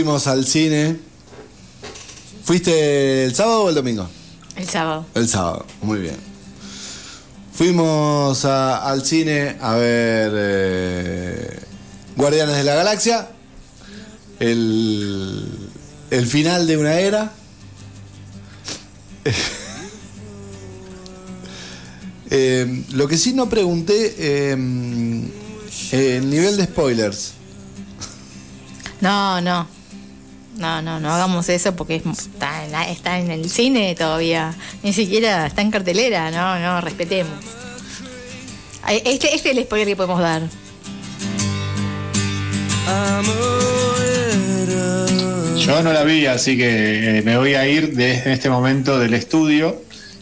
Fuimos 0.07 0.27
al 0.27 0.45
cine. 0.47 0.95
¿Fuiste 2.45 3.25
el 3.25 3.35
sábado 3.35 3.63
o 3.63 3.69
el 3.69 3.75
domingo? 3.75 4.07
El 4.55 4.65
sábado. 4.69 5.05
El 5.13 5.27
sábado, 5.27 5.65
muy 5.81 5.99
bien. 5.99 6.15
Fuimos 7.51 8.45
a- 8.45 8.87
al 8.89 9.03
cine 9.03 9.57
a 9.59 9.75
ver 9.75 10.31
eh, 10.33 11.59
Guardianes 12.15 12.55
de 12.55 12.63
la 12.63 12.75
Galaxia, 12.75 13.27
el, 14.39 15.45
el 16.09 16.25
final 16.25 16.65
de 16.67 16.77
una 16.77 16.93
era. 16.99 17.31
Eh, 22.29 22.83
lo 22.91 23.07
que 23.07 23.17
sí 23.17 23.31
no 23.31 23.47
pregunté, 23.47 24.13
eh, 24.17 24.51
el 24.51 26.29
nivel 26.29 26.57
de 26.57 26.65
spoilers. 26.65 27.31
No, 28.99 29.39
no. 29.39 29.65
No, 30.57 30.81
no, 30.81 30.99
no 30.99 31.13
hagamos 31.13 31.47
eso 31.49 31.75
porque 31.75 31.97
es- 31.97 32.05
está 32.19 32.65
en, 32.65 32.71
la- 32.71 32.89
está 32.89 33.19
en 33.19 33.29
el 33.31 33.49
cine 33.49 33.95
todavía. 33.95 34.53
Ni 34.83 34.91
siquiera 34.93 35.45
está 35.47 35.61
en 35.61 35.71
cartelera. 35.71 36.31
No, 36.31 36.59
no, 36.59 36.81
respetemos. 36.81 37.33
Este, 38.87 39.13
este 39.13 39.35
es 39.35 39.45
el 39.57 39.63
spoiler 39.63 39.87
que 39.87 39.95
podemos 39.95 40.19
dar. 40.19 40.41
Yo 45.57 45.83
no 45.83 45.91
la 45.91 46.03
vi, 46.03 46.25
así 46.27 46.55
que 46.57 47.17
eh, 47.19 47.21
me 47.23 47.37
voy 47.37 47.55
a 47.55 47.67
ir 47.67 47.93
de, 47.93 48.13
en 48.19 48.31
este 48.31 48.49
momento 48.49 48.97
del 48.99 49.13
estudio. 49.13 49.81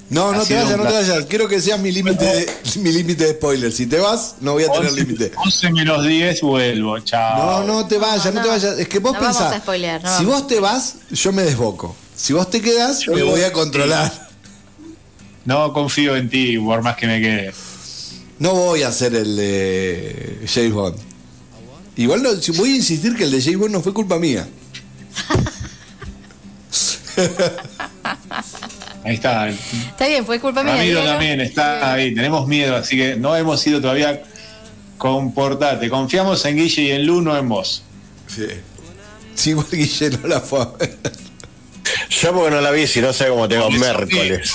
No, 0.10 0.32
no 0.32 0.44
te 0.44 0.54
vayas, 0.54 0.78
no 0.78 0.86
te 0.86 0.94
vayas. 0.94 1.26
Quiero 1.26 1.48
que 1.48 1.60
sea 1.60 1.78
mi 1.78 1.92
límite 1.92 2.24
de, 2.24 2.50
mi 2.78 2.92
límite 2.92 3.26
de 3.26 3.34
spoilers. 3.34 3.76
Si 3.76 3.88
te 3.88 4.00
vas, 4.00 4.36
no 4.40 4.54
voy 4.54 4.64
a 4.64 4.72
tener 4.72 4.90
11, 4.90 5.02
límite. 5.02 5.32
11 5.36 5.72
menos 5.72 6.06
10 6.06 6.42
vuelvo, 6.42 7.00
chao. 7.00 7.66
No, 7.66 7.74
no 7.82 7.88
te 7.88 7.98
vayas, 7.98 8.32
no, 8.34 8.42
te 8.42 8.48
vayas. 8.48 8.78
Es 8.78 8.88
que 8.88 9.00
vos 9.00 9.14
No 9.14 9.20
vamos 9.20 9.38
pensás, 9.38 9.56
a 9.56 9.60
spoilear, 9.60 10.04
no 10.04 10.10
si 10.18 10.24
vamos. 10.26 10.42
vos 10.42 10.48
te 10.48 10.60
vas, 10.60 10.96
yo 11.12 11.32
me 11.32 11.42
desboco. 11.44 11.96
Si 12.16 12.34
vos 12.34 12.50
te 12.50 12.62
quedás, 12.62 13.08
me 13.08 13.24
voy 13.24 13.42
a 13.42 13.52
controlar. 13.52 14.30
No 15.44 15.74
confío 15.74 16.16
en 16.16 16.30
ti, 16.30 16.58
por 16.58 16.82
más 16.82 16.96
que 16.96 17.08
me 17.08 17.20
quede. 17.22 17.54
No 18.40 18.54
voy 18.54 18.84
a 18.84 18.90
hacer 18.90 19.16
el 19.16 19.36
de 19.36 20.46
James 20.52 20.74
Bond. 20.74 20.98
Igual 21.98 22.22
no, 22.22 22.30
voy 22.58 22.74
a 22.74 22.76
insistir 22.76 23.16
que 23.16 23.24
el 23.24 23.32
de 23.32 23.42
James 23.42 23.58
Bond 23.60 23.72
no 23.72 23.82
fue 23.82 23.94
culpa 23.94 24.20
mía. 24.20 24.48
Ahí 29.06 29.16
está. 29.16 29.48
Está 29.48 30.08
bien, 30.08 30.26
fue 30.26 30.40
culpa 30.40 30.64
mía. 30.64 30.74
Ramiro 30.74 31.04
también 31.04 31.40
está 31.40 31.94
ahí. 31.94 32.14
Tenemos 32.14 32.48
miedo, 32.48 32.76
así 32.76 32.98
que 32.98 33.16
no 33.16 33.36
hemos 33.36 33.66
ido 33.68 33.80
todavía. 33.80 34.24
Comportate. 34.98 35.90
Confiamos 35.90 36.44
en 36.46 36.58
Guille 36.58 36.82
y 36.82 36.92
en 36.92 37.06
Lu, 37.06 37.22
no 37.22 37.38
en 37.38 37.48
vos. 37.48 37.84
Sí. 38.28 38.48
Sí, 39.36 39.52
igual 39.52 39.68
Guille 39.72 40.10
no 40.10 40.28
la 40.28 40.42
fue 40.42 40.62
a 40.62 40.66
ver. 40.66 40.98
Yo 42.10 42.34
porque 42.34 42.50
no 42.50 42.62
la 42.62 42.72
vi, 42.72 42.88
si 42.88 43.00
no 43.00 43.14
sé 43.14 43.28
cómo 43.28 43.48
tengo 43.48 43.70
miércoles. 43.70 44.54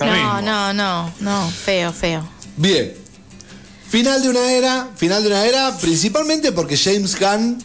No, 0.00 0.40
no, 0.40 0.72
no, 0.72 1.12
no, 1.20 1.50
feo, 1.50 1.92
feo. 1.92 2.26
Bien. 2.56 2.94
Final 3.88 4.22
de 4.22 4.28
una 4.30 4.52
era, 4.52 4.88
final 4.96 5.22
de 5.22 5.28
una 5.28 5.44
era, 5.44 5.76
principalmente 5.78 6.52
porque 6.52 6.76
James 6.76 7.18
Gunn 7.18 7.62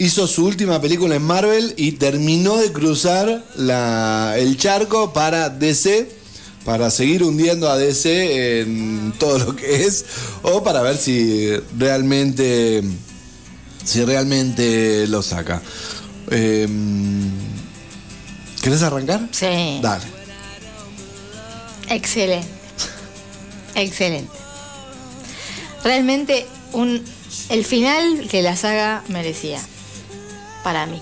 hizo 0.00 0.26
su 0.26 0.44
última 0.46 0.80
película 0.80 1.14
en 1.14 1.22
Marvel 1.22 1.74
y 1.76 1.92
terminó 1.92 2.56
de 2.56 2.72
cruzar 2.72 3.44
la- 3.56 4.34
el 4.38 4.56
charco 4.56 5.12
para 5.12 5.48
DC, 5.50 6.10
para 6.64 6.90
seguir 6.90 7.22
hundiendo 7.22 7.70
a 7.70 7.76
DC 7.78 8.60
en 8.60 9.12
todo 9.18 9.38
lo 9.38 9.54
que 9.56 9.84
es, 9.84 10.04
o 10.42 10.64
para 10.64 10.82
ver 10.82 10.96
si 10.96 11.50
realmente, 11.78 12.82
si 13.84 14.04
realmente 14.04 15.06
lo 15.06 15.22
saca. 15.22 15.62
Em, 16.30 17.30
¿Querés 18.62 18.82
arrancar? 18.82 19.28
Sí. 19.32 19.78
Dale. 19.82 20.04
Excelente. 21.88 22.48
Excelente. 23.74 24.32
Realmente 25.84 26.46
un 26.72 27.02
el 27.48 27.64
final 27.64 28.28
que 28.30 28.42
la 28.42 28.56
saga 28.56 29.02
merecía. 29.08 29.60
Para 30.62 30.86
mí. 30.86 31.00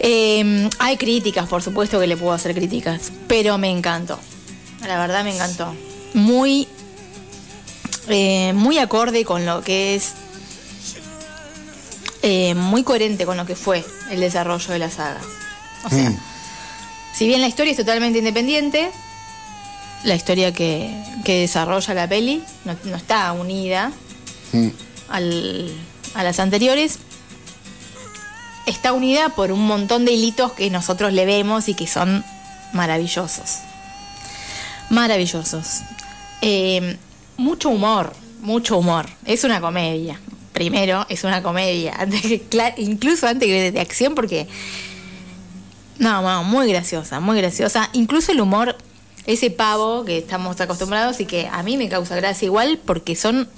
Eh, 0.00 0.68
hay 0.78 0.96
críticas, 0.96 1.48
por 1.48 1.62
supuesto 1.62 2.00
que 2.00 2.06
le 2.06 2.16
puedo 2.16 2.32
hacer 2.32 2.54
críticas, 2.54 3.12
pero 3.28 3.56
me 3.58 3.70
encantó. 3.70 4.18
La 4.86 4.98
verdad 4.98 5.22
me 5.24 5.34
encantó. 5.34 5.74
Muy, 6.14 6.66
eh, 8.08 8.52
muy 8.54 8.78
acorde 8.78 9.24
con 9.24 9.46
lo 9.46 9.62
que 9.62 9.94
es, 9.94 10.12
eh, 12.22 12.54
muy 12.54 12.82
coherente 12.82 13.24
con 13.26 13.36
lo 13.36 13.46
que 13.46 13.54
fue 13.56 13.84
el 14.10 14.20
desarrollo 14.20 14.72
de 14.72 14.78
la 14.78 14.90
saga. 14.90 15.20
O 15.84 15.88
sea, 15.88 16.10
Mm. 16.10 16.18
si 17.14 17.26
bien 17.26 17.40
la 17.40 17.48
historia 17.48 17.70
es 17.70 17.76
totalmente 17.78 18.18
independiente, 18.18 18.90
la 20.04 20.16
historia 20.16 20.52
que, 20.52 20.92
que 21.24 21.40
desarrolla 21.40 21.94
la 21.94 22.08
peli 22.08 22.42
no, 22.64 22.76
no 22.84 22.96
está 22.96 23.32
unida 23.32 23.92
Mm. 24.52 24.68
al- 25.08 25.72
a 26.14 26.24
las 26.24 26.40
anteriores, 26.40 26.98
está 28.66 28.92
unida 28.92 29.30
por 29.30 29.52
un 29.52 29.66
montón 29.66 30.04
de 30.04 30.12
hilitos 30.12 30.52
que 30.52 30.70
nosotros 30.70 31.12
le 31.12 31.26
vemos 31.26 31.68
y 31.68 31.74
que 31.74 31.86
son 31.86 32.24
maravillosos. 32.72 33.58
Maravillosos. 34.90 35.80
Eh, 36.40 36.96
mucho 37.36 37.70
humor, 37.70 38.12
mucho 38.40 38.78
humor. 38.78 39.06
Es 39.24 39.44
una 39.44 39.60
comedia. 39.60 40.20
Primero, 40.52 41.06
es 41.08 41.24
una 41.24 41.42
comedia. 41.42 41.96
Incluso 42.76 43.26
antes 43.26 43.48
que 43.48 43.72
de 43.72 43.80
acción, 43.80 44.14
porque. 44.14 44.48
No, 45.98 46.20
no, 46.22 46.44
muy 46.44 46.68
graciosa, 46.68 47.20
muy 47.20 47.38
graciosa. 47.38 47.88
Incluso 47.92 48.32
el 48.32 48.40
humor, 48.40 48.76
ese 49.26 49.50
pavo 49.50 50.04
que 50.04 50.18
estamos 50.18 50.60
acostumbrados 50.60 51.20
y 51.20 51.26
que 51.26 51.48
a 51.50 51.62
mí 51.62 51.76
me 51.76 51.88
causa 51.88 52.16
gracia 52.16 52.46
igual, 52.46 52.80
porque 52.84 53.14
son 53.14 53.48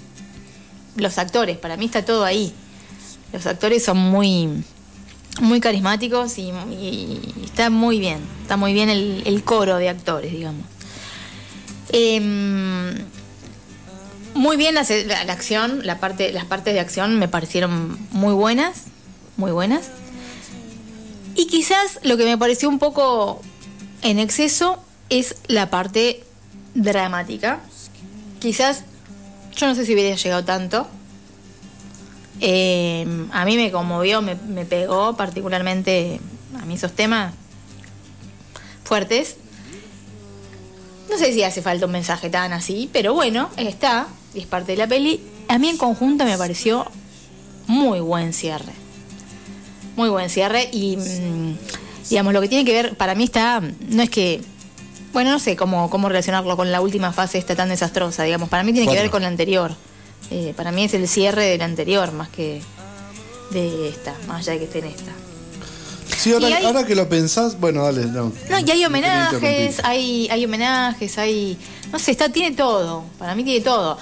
los 0.96 1.18
actores. 1.18 1.56
Para 1.56 1.76
mí 1.76 1.86
está 1.86 2.04
todo 2.04 2.24
ahí. 2.24 2.52
Los 3.32 3.46
actores 3.46 3.84
son 3.84 3.98
muy 3.98 4.64
muy 5.40 5.60
carismáticos 5.60 6.38
y, 6.38 6.52
está 7.44 7.70
muy 7.70 7.98
bien, 7.98 8.20
está 8.42 8.56
muy 8.56 8.72
bien 8.72 8.88
el, 8.88 9.22
el 9.26 9.42
coro 9.44 9.76
de 9.76 9.88
actores, 9.88 10.32
digamos. 10.32 10.64
Em, 11.92 12.94
muy 14.34 14.56
bien 14.56 14.74
la, 14.74 14.82
la- 15.06 15.24
la 15.24 15.32
acción, 15.32 15.80
la 15.86 15.98
parte, 16.00 16.32
las 16.32 16.44
partes 16.44 16.74
de 16.74 16.80
acción 16.80 17.18
me 17.18 17.28
parecieron 17.28 17.98
muy 18.10 18.32
buenas, 18.34 18.84
muy 19.36 19.52
buenas. 19.52 19.90
Y 21.36 21.46
quizás 21.46 21.98
lo 22.02 22.16
que 22.16 22.24
me 22.24 22.38
pareció 22.38 22.68
un 22.68 22.78
poco 22.78 23.40
en 24.02 24.18
exceso 24.18 24.82
es 25.10 25.36
la 25.48 25.70
parte 25.70 26.22
dramática. 26.74 27.60
Quizás, 28.40 28.84
yo 29.56 29.66
no 29.66 29.74
sé 29.74 29.84
si 29.86 29.94
hubiera 29.94 30.14
llegado 30.16 30.44
tanto, 30.44 30.88
eh, 32.40 33.06
a 33.32 33.44
mí 33.44 33.56
me 33.56 33.70
conmovió, 33.70 34.22
me, 34.22 34.34
me 34.34 34.64
pegó 34.64 35.16
particularmente 35.16 36.20
a 36.60 36.64
mí 36.64 36.74
esos 36.74 36.92
temas 36.92 37.34
fuertes. 38.84 39.36
No 41.10 41.18
sé 41.18 41.32
si 41.32 41.42
hace 41.42 41.62
falta 41.62 41.86
un 41.86 41.92
mensaje 41.92 42.30
tan 42.30 42.52
así, 42.52 42.88
pero 42.92 43.14
bueno, 43.14 43.50
está 43.56 44.08
y 44.34 44.40
es 44.40 44.46
parte 44.46 44.72
de 44.72 44.78
la 44.78 44.86
peli. 44.86 45.20
A 45.48 45.58
mí 45.58 45.68
en 45.68 45.76
conjunto 45.76 46.24
me 46.24 46.36
pareció 46.36 46.86
muy 47.66 48.00
buen 48.00 48.32
cierre. 48.32 48.72
Muy 49.96 50.08
buen 50.08 50.28
cierre 50.28 50.68
y 50.72 50.96
mm, 50.96 51.56
digamos 52.10 52.32
lo 52.32 52.40
que 52.40 52.48
tiene 52.48 52.64
que 52.64 52.72
ver, 52.72 52.96
para 52.96 53.14
mí 53.14 53.24
está, 53.24 53.62
no 53.88 54.02
es 54.02 54.10
que, 54.10 54.42
bueno, 55.12 55.30
no 55.30 55.38
sé 55.38 55.54
cómo, 55.54 55.88
cómo 55.88 56.08
relacionarlo 56.08 56.56
con 56.56 56.72
la 56.72 56.80
última 56.80 57.12
fase 57.12 57.38
esta 57.38 57.54
tan 57.54 57.68
desastrosa, 57.68 58.24
digamos, 58.24 58.48
para 58.48 58.64
mí 58.64 58.72
tiene 58.72 58.92
que 58.92 59.00
ver 59.00 59.10
con 59.10 59.22
la 59.22 59.28
anterior. 59.28 59.74
Eh, 60.36 60.52
para 60.56 60.72
mí 60.72 60.82
es 60.82 60.92
el 60.94 61.06
cierre 61.06 61.44
de 61.44 61.58
la 61.58 61.64
anterior 61.64 62.10
más 62.10 62.28
que 62.28 62.60
de 63.52 63.88
esta, 63.88 64.16
más 64.26 64.40
allá 64.40 64.54
de 64.54 64.58
que 64.58 64.64
esté 64.64 64.78
en 64.80 64.86
esta. 64.86 65.12
Sí, 66.18 66.32
ahora, 66.32 66.50
Y 66.50 66.52
hay- 66.54 66.64
ahora 66.64 66.84
que 66.84 66.96
lo 66.96 67.08
pensás, 67.08 67.60
bueno, 67.60 67.84
dale, 67.84 68.06
no. 68.06 68.32
No, 68.50 68.58
y 68.58 68.68
hay 68.68 68.84
homenajes, 68.84 69.80
hay, 69.84 70.26
hay 70.32 70.44
homenajes, 70.44 71.18
hay. 71.18 71.56
No 71.92 72.00
sé, 72.00 72.10
está, 72.10 72.30
tiene 72.30 72.56
todo. 72.56 73.04
Para 73.16 73.36
mí 73.36 73.44
tiene 73.44 73.64
todo. 73.64 73.96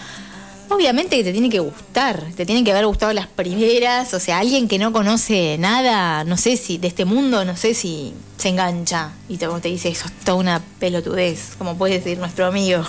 Obviamente 0.71 1.19
que 1.19 1.25
te 1.25 1.33
tiene 1.33 1.51
que 1.51 1.59
gustar, 1.59 2.25
te 2.35 2.47
tienen 2.47 2.65
que 2.65 2.71
haber 2.71 2.87
gustado 2.87 3.13
las 3.13 3.27
primeras, 3.27 4.15
o 4.15 4.21
sea, 4.21 4.39
alguien 4.39 4.69
que 4.69 4.79
no 4.79 4.91
conoce 4.91 5.59
nada, 5.59 6.25
no 6.25 6.39
sé 6.39 6.57
si 6.57 6.79
de 6.79 6.89
este 6.89 7.05
mundo, 7.05 7.45
no 7.45 7.59
sé 7.59 7.75
si 7.75 8.15
se 8.39 8.49
engancha 8.49 9.11
y 9.29 9.37
te, 9.37 9.47
te 9.61 9.69
dice 9.69 9.91
eso 9.91 10.07
es 10.07 10.13
toda 10.25 10.39
una 10.39 10.63
pelotudez, 10.81 11.57
como 11.59 11.77
puede 11.77 11.99
decir 11.99 12.17
nuestro 12.19 12.47
amigo, 12.47 12.83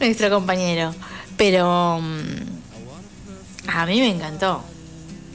nuestro 0.00 0.30
compañero. 0.30 0.94
Pero 1.40 1.98
mm, 2.02 3.68
a 3.68 3.86
mí 3.86 3.98
me 3.98 4.10
encantó, 4.10 4.62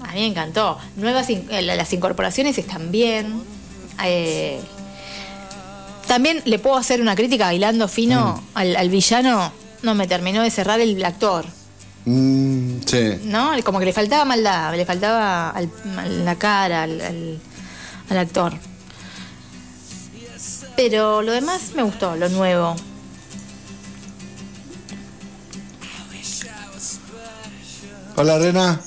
a 0.04 0.14
mí 0.14 0.20
me 0.20 0.28
encantó. 0.28 0.78
Nuevas 0.98 1.32
in- 1.32 1.48
eh, 1.50 1.64
las 1.64 1.92
incorporaciones 1.94 2.56
están 2.60 2.92
bien. 2.92 3.42
eh, 4.04 4.62
también 6.08 6.44
le 6.46 6.60
puedo 6.60 6.78
hacer 6.78 7.02
una 7.02 7.16
crítica 7.16 7.46
bailando 7.46 7.88
fino 7.88 8.44
al, 8.54 8.76
al 8.76 8.90
villano. 8.90 9.52
No 9.82 9.96
me 9.96 10.06
terminó 10.08 10.44
de 10.44 10.52
cerrar 10.52 10.80
el 10.80 11.04
actor, 11.04 11.44
Mm, 12.06 12.82
sí. 12.86 13.20
¿no? 13.24 13.50
Como 13.64 13.80
que 13.80 13.86
le 13.86 13.94
faltaba 13.94 14.26
maldad, 14.26 14.76
le 14.76 14.86
faltaba 14.86 15.50
al- 15.50 15.72
a 15.98 16.06
la 16.06 16.36
cara 16.36 16.84
al, 16.84 17.02
al- 17.02 17.40
al 18.12 18.18
actor. 18.20 18.54
Pero 20.76 21.24
lo 21.24 21.32
demás 21.32 21.72
me 21.76 21.82
gustó, 21.82 22.16
lo 22.16 22.30
nuevo. 22.30 22.76
Hola, 28.18 28.40
Rena. 28.40 28.82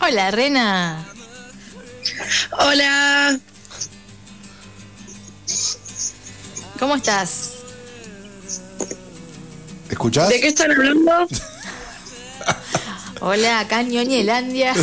Hola, 0.00 0.30
Rena. 0.30 1.06
Hola. 2.58 3.38
¿Cómo 6.78 6.96
estás? 6.96 7.50
¿Escuchás? 9.90 10.30
¿De 10.30 10.40
qué 10.40 10.48
están 10.48 10.70
hablando? 10.70 11.12
Hola, 13.20 13.60
acá 13.60 13.82
en 13.82 13.90
Ñoñelandia. 13.90 14.74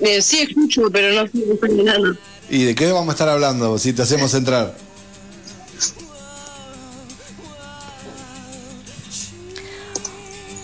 Eh, 0.00 0.22
sí 0.22 0.38
escucho, 0.38 0.82
pero 0.92 1.12
no 1.12 1.24
están 1.24 1.80
hablando. 1.80 2.16
¿Y 2.48 2.62
de 2.62 2.74
qué 2.76 2.92
vamos 2.92 3.08
a 3.08 3.12
estar 3.12 3.28
hablando 3.28 3.76
si 3.78 3.92
te 3.92 4.02
hacemos 4.02 4.32
entrar? 4.34 4.76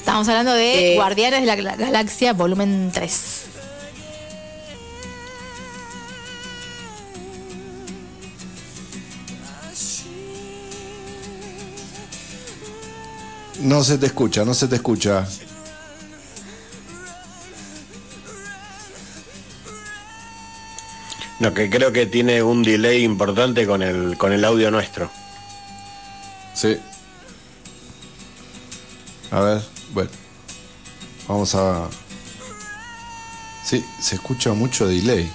Estamos 0.05 0.29
hablando 0.29 0.53
de 0.53 0.93
Eh. 0.93 0.95
Guardianes 0.97 1.41
de 1.41 1.47
la 1.47 1.57
Gal- 1.57 1.79
Galaxia, 1.79 2.35
volumen 2.35 2.91
3. 2.93 3.47
No 13.61 13.83
se 13.85 13.99
te 13.99 14.07
escucha, 14.07 14.45
no 14.45 14.55
se 14.55 14.69
te 14.69 14.77
escucha. 14.77 15.27
No, 21.41 21.53
que 21.53 21.69
creo 21.69 21.93
que 21.93 22.07
tiene 22.07 22.43
un 22.43 22.63
delay 22.63 23.03
importante 23.05 23.67
con 23.67 23.83
el, 23.83 24.17
con 24.17 24.33
el 24.33 24.45
audio 24.45 24.71
nuestro. 24.71 25.11
Sí. 26.55 26.77
A 29.31 29.41
ver, 29.41 29.63
bueno. 29.95 30.11
Vamos 31.29 31.55
a. 31.55 31.89
Sí, 33.65 33.83
se 34.01 34.17
escucha 34.17 34.53
mucho 34.53 34.87
delay. 34.87 35.31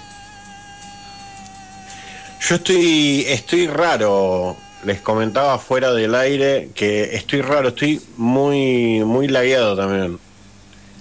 Yo 2.47 2.55
estoy, 2.55 3.26
estoy 3.28 3.68
raro. 3.68 4.55
Les 4.86 5.01
comentaba 5.01 5.60
fuera 5.60 5.91
del 5.91 6.16
aire 6.16 6.70
que 6.74 7.16
estoy 7.16 7.41
raro, 7.41 7.70
estoy 7.70 8.01
muy, 8.16 9.03
muy 9.03 9.28
lagueado 9.28 9.76
también. 9.76 10.18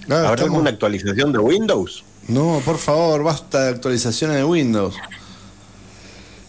Ah, 0.09 0.15
¿Habrá 0.15 0.29
estamos- 0.31 0.41
alguna 0.41 0.69
actualización 0.71 1.31
de 1.31 1.39
Windows? 1.39 2.03
No, 2.27 2.61
por 2.65 2.77
favor, 2.77 3.23
basta 3.23 3.63
de 3.63 3.69
actualizaciones 3.69 4.35
de 4.37 4.43
Windows. 4.43 4.95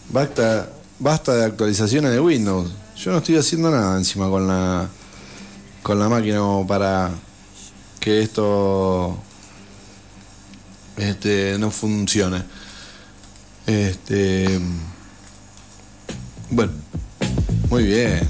Basta, 0.09 0.69
basta 0.99 1.33
de 1.35 1.45
actualizaciones 1.45 2.11
de 2.11 2.19
Windows. 2.19 2.69
Yo 2.97 3.11
no 3.11 3.19
estoy 3.19 3.37
haciendo 3.37 3.71
nada 3.71 3.97
encima 3.97 4.29
con 4.29 4.47
la 4.47 4.89
con 5.83 5.99
la 5.99 6.09
máquina 6.09 6.41
para 6.67 7.11
que 7.99 8.21
esto 8.21 9.17
este 10.97 11.57
no 11.59 11.71
funcione. 11.71 12.43
Este 13.65 14.59
bueno, 16.49 16.73
muy 17.69 17.85
bien. 17.85 18.29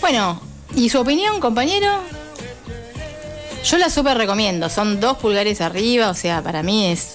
Bueno, 0.00 0.38
¿y 0.76 0.90
su 0.90 1.00
opinión, 1.00 1.40
compañero? 1.40 2.02
Yo 3.64 3.78
la 3.78 3.88
súper 3.88 4.18
recomiendo. 4.18 4.68
Son 4.68 5.00
dos 5.00 5.16
pulgares 5.16 5.62
arriba, 5.62 6.10
o 6.10 6.14
sea, 6.14 6.42
para 6.42 6.62
mí 6.62 6.92
es 6.92 7.14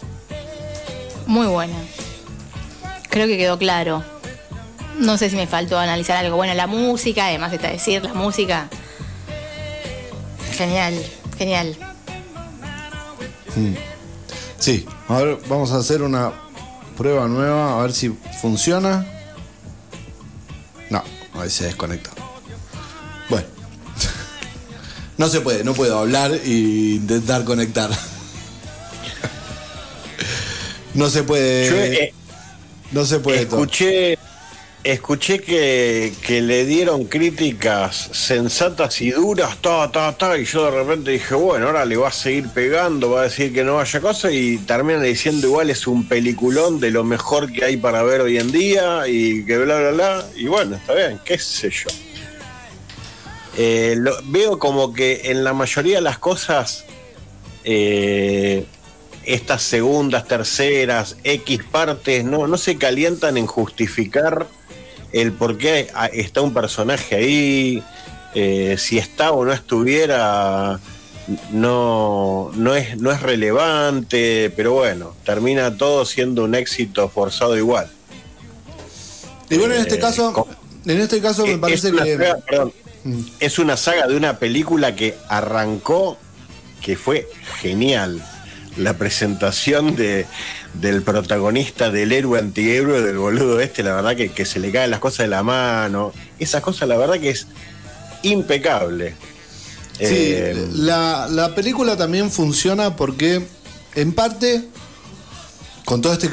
muy 1.28 1.46
buena. 1.46 1.76
Creo 3.20 3.28
que 3.28 3.38
quedó 3.38 3.58
claro. 3.58 4.02
No 4.98 5.18
sé 5.18 5.30
si 5.30 5.36
me 5.36 5.46
faltó 5.46 5.78
analizar 5.78 6.16
algo. 6.16 6.38
Bueno, 6.38 6.54
la 6.54 6.68
música, 6.68 7.26
además 7.26 7.52
está 7.52 7.70
decir, 7.70 8.02
la 8.02 8.14
música. 8.14 8.70
Genial, 10.54 10.94
genial. 11.38 11.76
Mm. 13.58 13.74
Sí, 14.58 14.86
a 15.10 15.18
ver, 15.18 15.38
vamos 15.50 15.74
a 15.74 15.80
hacer 15.80 16.02
una 16.02 16.32
prueba 16.96 17.28
nueva, 17.28 17.78
a 17.78 17.82
ver 17.82 17.92
si 17.92 18.16
funciona. 18.40 19.06
No, 20.90 21.04
ahí 21.34 21.50
se 21.50 21.66
desconecta. 21.66 22.12
Bueno, 23.28 23.48
no 25.18 25.28
se 25.28 25.42
puede, 25.42 25.66
no 25.66 25.74
puedo 25.74 26.00
hablar 26.00 26.32
e 26.32 26.50
intentar 26.50 27.44
conectar. 27.44 27.90
No 30.96 31.08
se 31.08 31.22
puede. 31.22 31.70
Yo, 31.70 31.76
eh, 31.76 32.14
no 32.92 33.06
se 33.06 33.20
puede. 33.20 33.42
Escuché, 33.42 34.18
escuché 34.84 35.40
que, 35.40 36.14
que 36.26 36.42
le 36.42 36.66
dieron 36.66 37.06
críticas 37.06 38.10
sensatas 38.14 39.02
y 39.02 39.12
duras, 39.12 39.58
ta, 39.62 39.92
ta, 39.92 40.18
ta, 40.18 40.38
y 40.38 40.46
yo 40.46 40.66
de 40.66 40.72
repente 40.72 41.12
dije, 41.12 41.36
bueno, 41.36 41.68
ahora 41.68 41.86
le 41.86 41.98
va 41.98 42.08
a 42.08 42.12
seguir 42.12 42.48
pegando, 42.50 43.12
va 43.12 43.22
a 43.22 43.24
decir 43.26 43.54
que 43.54 43.64
no 43.64 43.76
vaya 43.76 44.00
cosa, 44.00 44.32
y 44.32 44.58
terminan 44.58 45.04
diciendo 45.04 45.48
igual 45.48 45.70
es 45.70 45.86
un 45.86 46.08
peliculón 46.08 46.80
de 46.80 46.92
lo 46.92 47.04
mejor 47.04 47.52
que 47.52 47.66
hay 47.66 47.78
para 47.78 48.04
ver 48.04 48.22
hoy 48.22 48.38
en 48.38 48.52
día, 48.52 49.08
y 49.08 49.46
que 49.46 49.58
bla, 49.58 49.80
bla, 49.80 49.92
bla, 49.92 50.26
y 50.36 50.48
bueno, 50.48 50.78
está 50.78 50.94
bien, 50.94 51.20
qué 51.26 51.38
sé 51.38 51.70
yo. 51.70 51.90
Eh, 53.58 53.98
veo 54.26 54.58
como 54.58 54.94
que 54.94 55.22
en 55.26 55.44
la 55.44 55.54
mayoría 55.54 55.98
de 55.98 56.02
las 56.02 56.20
cosas, 56.20 56.86
eh, 57.66 58.66
estas 59.34 59.62
segundas, 59.62 60.28
terceras, 60.28 61.18
X 61.24 61.62
partes, 61.72 62.24
no, 62.24 62.48
no 62.48 62.58
se 62.58 62.78
calientan 62.78 63.38
en 63.38 63.46
justificar 63.48 64.48
el 65.12 65.32
por 65.32 65.58
qué 65.58 65.88
está 66.14 66.42
un 66.42 66.54
personaje 66.54 67.16
ahí, 67.16 67.84
eh, 68.36 68.76
si 68.78 68.98
está 68.98 69.32
o 69.32 69.46
no 69.46 69.54
estuviera, 69.54 70.80
no, 71.52 72.52
no, 72.56 72.76
es, 72.76 72.98
no 72.98 73.12
es 73.12 73.22
relevante, 73.22 74.52
pero 74.56 74.74
bueno, 74.74 75.16
termina 75.24 75.76
todo 75.78 76.06
siendo 76.06 76.44
un 76.44 76.56
éxito 76.56 77.10
forzado 77.10 77.58
igual. 77.58 77.90
Y 79.50 79.58
bueno, 79.58 79.74
en 79.74 79.82
este 79.82 79.96
Eh, 79.96 80.00
caso, 80.00 80.48
en 80.86 81.02
este 81.02 81.22
caso 81.22 81.46
me 81.46 81.58
parece 81.58 81.92
que. 81.92 81.98
saga, 81.98 82.38
perdón, 82.48 82.74
Mm. 83.04 83.22
es 83.40 83.60
una 83.60 83.78
saga 83.78 84.08
de 84.08 84.18
una 84.18 84.40
película 84.40 84.94
que 84.94 85.16
arrancó, 85.30 86.18
que 86.82 86.98
fue 86.98 87.30
genial. 87.62 88.22
La 88.80 88.98
presentación 88.98 89.96
de, 89.96 90.26
del 90.74 91.02
protagonista, 91.04 91.92
del 91.92 92.12
héroe 92.12 92.40
antihéroe, 92.40 93.02
del 93.02 93.18
boludo 93.18 93.60
este, 93.60 93.84
la 93.84 93.94
verdad 93.96 94.16
que, 94.16 94.32
que 94.32 94.46
se 94.46 94.60
le 94.60 94.72
caen 94.72 94.90
las 94.92 95.00
cosas 95.00 95.20
de 95.20 95.28
la 95.28 95.44
mano. 95.44 96.14
Esas 96.40 96.62
cosas, 96.62 96.88
la 96.88 96.98
verdad 96.98 97.20
que 97.20 97.30
es 97.32 97.48
impecable. 98.24 99.16
Sí, 99.98 100.06
Eh, 100.06 100.68
la, 100.74 101.28
la 101.30 101.54
película 101.56 101.98
también 101.98 102.32
funciona 102.32 102.96
porque, 102.96 103.42
en 103.96 104.14
parte, 104.14 104.64
con 105.86 106.02
todo 106.02 106.14
este 106.14 106.30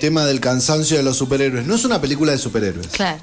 tema 0.00 0.24
del 0.24 0.40
cansancio 0.40 0.96
de 0.96 1.02
los 1.02 1.16
superhéroes, 1.18 1.66
no 1.66 1.74
es 1.74 1.84
una 1.84 2.00
película 2.00 2.32
de 2.32 2.38
superhéroes. 2.38 2.88
Claro. 2.88 3.20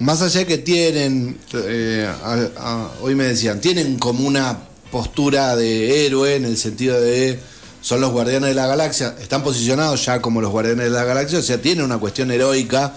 Más 0.00 0.20
allá 0.22 0.40
de 0.40 0.46
que 0.46 0.58
tienen, 0.58 1.38
eh, 1.54 2.06
a- 2.22 2.48
a- 2.58 2.90
hoy 3.00 3.14
me 3.14 3.24
decían, 3.24 3.60
tienen 3.60 3.98
como 3.98 4.26
una 4.26 4.58
postura 4.92 5.56
de 5.56 6.06
héroe 6.06 6.36
en 6.36 6.44
el 6.44 6.56
sentido 6.56 7.00
de 7.00 7.38
son 7.88 8.02
los 8.02 8.12
guardianes 8.12 8.50
de 8.50 8.54
la 8.54 8.66
galaxia, 8.66 9.14
están 9.18 9.42
posicionados 9.42 10.04
ya 10.04 10.20
como 10.20 10.42
los 10.42 10.50
guardianes 10.50 10.84
de 10.84 10.90
la 10.90 11.04
galaxia, 11.04 11.38
o 11.38 11.42
sea, 11.42 11.58
tienen 11.62 11.86
una 11.86 11.96
cuestión 11.96 12.30
heroica 12.30 12.92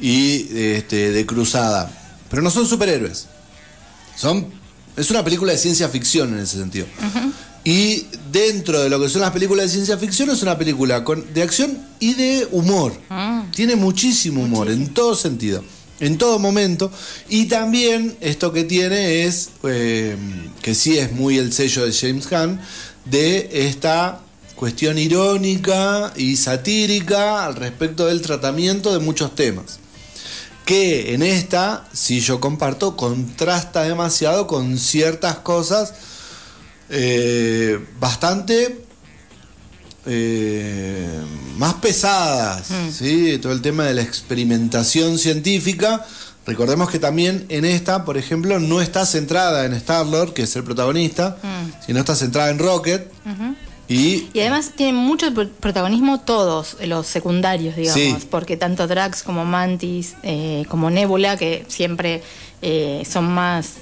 y 0.00 0.48
este, 0.56 1.12
de 1.12 1.26
cruzada. 1.26 2.16
Pero 2.30 2.40
no 2.40 2.50
son 2.50 2.66
superhéroes. 2.66 3.26
Son, 4.16 4.46
es 4.96 5.10
una 5.10 5.22
película 5.22 5.52
de 5.52 5.58
ciencia 5.58 5.86
ficción 5.90 6.32
en 6.32 6.38
ese 6.40 6.56
sentido. 6.56 6.86
Y 7.62 8.06
dentro 8.32 8.80
de 8.80 8.88
lo 8.88 8.98
que 8.98 9.10
son 9.10 9.20
las 9.20 9.32
películas 9.32 9.66
de 9.66 9.72
ciencia 9.72 9.98
ficción 9.98 10.30
es 10.30 10.42
una 10.42 10.56
película 10.56 11.04
con, 11.04 11.34
de 11.34 11.42
acción 11.42 11.78
y 12.00 12.14
de 12.14 12.48
humor. 12.52 12.94
Tiene 13.54 13.76
muchísimo 13.76 14.44
humor 14.44 14.70
en 14.70 14.94
todo 14.94 15.14
sentido, 15.14 15.62
en 16.00 16.16
todo 16.16 16.38
momento. 16.38 16.90
Y 17.28 17.48
también 17.48 18.16
esto 18.22 18.50
que 18.50 18.64
tiene 18.64 19.24
es, 19.24 19.50
eh, 19.64 20.16
que 20.62 20.74
sí 20.74 20.96
es 20.96 21.12
muy 21.12 21.36
el 21.36 21.52
sello 21.52 21.84
de 21.84 21.92
James 21.92 22.30
Gunn, 22.30 22.58
de 23.04 23.66
esta 23.68 24.20
cuestión 24.54 24.98
irónica 24.98 26.12
y 26.16 26.36
satírica 26.36 27.44
al 27.44 27.56
respecto 27.56 28.06
del 28.06 28.22
tratamiento 28.22 28.92
de 28.92 29.00
muchos 29.00 29.34
temas. 29.34 29.80
Que 30.64 31.14
en 31.14 31.22
esta, 31.22 31.88
si 31.92 32.20
yo 32.20 32.40
comparto, 32.40 32.96
contrasta 32.96 33.82
demasiado 33.82 34.46
con 34.46 34.78
ciertas 34.78 35.38
cosas 35.38 35.94
eh, 36.88 37.84
bastante 37.98 38.84
eh, 40.06 41.20
más 41.58 41.74
pesadas, 41.74 42.66
¿sí? 42.92 43.38
Todo 43.38 43.52
el 43.52 43.62
tema 43.62 43.84
de 43.84 43.94
la 43.94 44.02
experimentación 44.02 45.18
científica. 45.18 46.06
Recordemos 46.46 46.90
que 46.90 46.98
también 46.98 47.46
en 47.50 47.64
esta, 47.64 48.04
por 48.04 48.18
ejemplo, 48.18 48.58
no 48.58 48.80
está 48.80 49.06
centrada 49.06 49.64
en 49.64 49.72
Star-Lord, 49.74 50.32
que 50.32 50.42
es 50.42 50.56
el 50.56 50.64
protagonista, 50.64 51.36
sino 51.86 52.00
está 52.00 52.16
centrada 52.16 52.50
en 52.50 52.58
Rocket 52.58 53.08
y 53.88 54.28
Y 54.32 54.40
además 54.40 54.72
tienen 54.74 54.96
mucho 54.96 55.26
pr- 55.32 55.50
protagonismo 55.60 56.20
todos 56.20 56.76
los 56.84 57.06
secundarios, 57.06 57.76
digamos, 57.76 58.00
Sí. 58.00 58.16
porque 58.30 58.56
tanto 58.56 58.86
Drax 58.88 59.22
como 59.22 59.44
Mantis, 59.44 60.14
eh, 60.22 60.64
como 60.68 60.90
Nebula, 60.90 61.36
que 61.36 61.64
siempre 61.68 62.22
eh, 62.60 63.02
son 63.10 63.24
más 63.32 63.74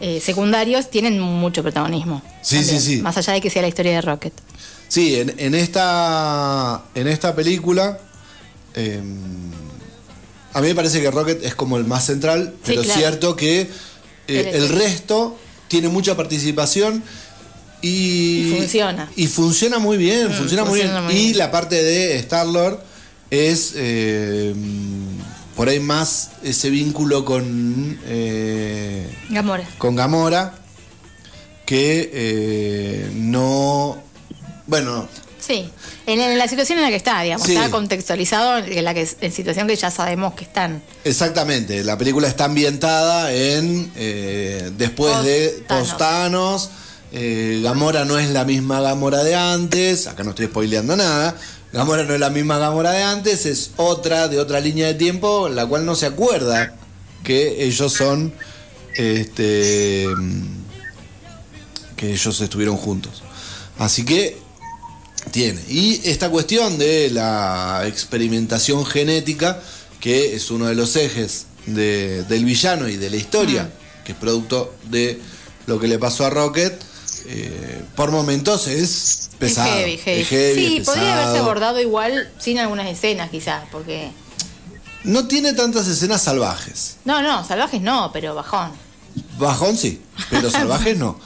eh, 0.00 0.20
secundarios, 0.20 0.88
tienen 0.90 1.20
mucho 1.20 1.62
protagonismo. 1.62 2.22
Sí, 2.42 2.56
también, 2.56 2.80
sí, 2.80 2.96
sí. 2.96 3.02
Más 3.02 3.16
allá 3.18 3.34
de 3.34 3.40
que 3.40 3.50
sea 3.50 3.60
la 3.62 3.68
historia 3.68 3.92
de 3.92 4.00
Rocket. 4.00 4.32
Sí, 4.88 5.14
en, 5.16 5.34
en 5.38 5.54
esta 5.54 6.82
en 6.94 7.06
esta 7.06 7.34
película 7.36 7.98
eh, 8.74 9.00
a 10.52 10.60
mí 10.60 10.68
me 10.68 10.74
parece 10.74 11.00
que 11.00 11.10
Rocket 11.10 11.44
es 11.44 11.54
como 11.54 11.76
el 11.76 11.84
más 11.84 12.06
central, 12.06 12.52
Sí, 12.56 12.60
pero 12.66 12.80
es 12.82 12.86
claro. 12.86 13.00
cierto 13.00 13.36
que 13.36 13.68
eh, 14.28 14.50
el 14.54 14.68
resto 14.68 15.38
tiene 15.68 15.88
mucha 15.88 16.16
participación 16.16 17.02
y, 17.82 18.48
Y 18.52 18.54
funciona. 18.58 19.08
y 19.16 19.26
funciona 19.26 19.78
muy 19.78 19.96
bien, 19.96 20.28
Mm, 20.28 20.32
funciona, 20.32 20.64
muy 20.64 20.80
bien. 20.80 21.04
muy 21.04 21.14
y 21.14 21.24
bien. 21.26 21.38
la 21.38 21.50
parte 21.50 21.82
de 21.82 22.16
Star 22.16 22.46
Lord 22.46 22.80
es 23.30 23.72
eh, 23.76 24.54
por 25.56 25.68
ahí 25.68 25.78
más 25.80 26.30
ese 26.42 26.68
vínculo 26.70 27.24
con 27.24 27.98
eh, 28.06 29.06
Gamora. 29.30 29.64
con 29.78 29.94
Gamora 29.96 30.54
que 31.64 32.10
eh, 32.12 33.10
no 33.14 34.02
bueno 34.66 35.08
Sí, 35.40 35.70
en, 36.06 36.20
en 36.20 36.38
la 36.38 36.46
situación 36.48 36.78
en 36.78 36.84
la 36.84 36.90
que 36.90 36.96
está, 36.96 37.22
digamos, 37.22 37.46
Sí. 37.46 37.56
está 37.56 37.70
contextualizado 37.70 38.58
en 38.58 38.84
la 38.84 38.92
que 38.94 39.08
en 39.20 39.32
situación 39.32 39.66
que 39.66 39.76
ya 39.76 39.90
sabemos 39.90 40.34
que 40.34 40.44
están. 40.44 40.82
exactamente 41.04 41.82
la 41.82 41.96
película 41.96 42.28
está 42.28 42.44
ambientada 42.44 43.32
en 43.32 43.90
eh, 43.96 44.70
después 44.76 45.22
de. 45.24 45.64
Post-Thanos 45.68 46.70
eh, 47.12 47.60
Gamora 47.62 48.04
no 48.04 48.18
es 48.18 48.30
la 48.30 48.44
misma 48.44 48.80
Gamora 48.80 49.24
de 49.24 49.34
antes 49.34 50.06
acá 50.06 50.22
no 50.22 50.30
estoy 50.30 50.46
spoileando 50.46 50.94
nada 50.96 51.34
Gamora 51.72 52.04
no 52.04 52.14
es 52.14 52.20
la 52.20 52.30
misma 52.30 52.58
Gamora 52.58 52.90
de 52.92 53.02
antes, 53.02 53.46
es 53.46 53.70
otra 53.76 54.26
de 54.28 54.40
otra 54.40 54.58
línea 54.60 54.88
de 54.88 54.94
tiempo, 54.94 55.48
la 55.48 55.64
cual 55.66 55.86
no 55.86 55.94
se 55.94 56.06
acuerda 56.06 56.74
que 57.22 57.64
ellos 57.64 57.92
son 57.92 58.32
este 58.96 60.06
que 61.96 62.12
ellos 62.12 62.40
estuvieron 62.40 62.76
juntos. 62.76 63.22
Así 63.78 64.04
que 64.04 64.38
tiene. 65.30 65.60
Y 65.68 66.00
esta 66.08 66.30
cuestión 66.30 66.78
de 66.78 67.10
la 67.10 67.84
experimentación 67.86 68.84
genética, 68.86 69.60
que 70.00 70.34
es 70.34 70.50
uno 70.50 70.66
de 70.66 70.74
los 70.74 70.96
ejes 70.96 71.46
de- 71.66 72.24
del 72.24 72.44
villano 72.44 72.88
y 72.88 72.96
de 72.96 73.10
la 73.10 73.16
historia, 73.16 73.70
que 74.04 74.12
es 74.12 74.18
producto 74.18 74.74
de 74.84 75.20
lo 75.66 75.78
que 75.78 75.88
le 75.88 75.98
pasó 75.98 76.26
a 76.26 76.30
Rocket, 76.30 76.80
eh, 77.26 77.82
por 77.96 78.10
momentos 78.10 78.66
es 78.66 79.30
pesado. 79.38 79.68
Es 79.70 79.76
heavy, 79.76 79.96
heavy. 79.98 80.20
es 80.22 80.28
heavy, 80.28 80.66
sí, 80.66 80.76
es 80.78 80.86
podría 80.86 81.14
haberse 81.14 81.38
abordado 81.38 81.80
igual 81.80 82.32
sin 82.38 82.58
algunas 82.58 82.86
escenas, 82.88 83.30
quizás, 83.30 83.64
porque. 83.70 84.10
No 85.04 85.26
tiene 85.28 85.54
tantas 85.54 85.86
escenas 85.88 86.22
salvajes. 86.22 86.96
No, 87.04 87.22
no, 87.22 87.42
salvajes 87.46 87.80
no, 87.80 88.10
pero 88.12 88.34
bajón. 88.34 88.70
Bajón 89.38 89.76
sí, 89.76 90.00
pero 90.28 90.50
salvajes 90.50 90.96
no. 90.98 91.18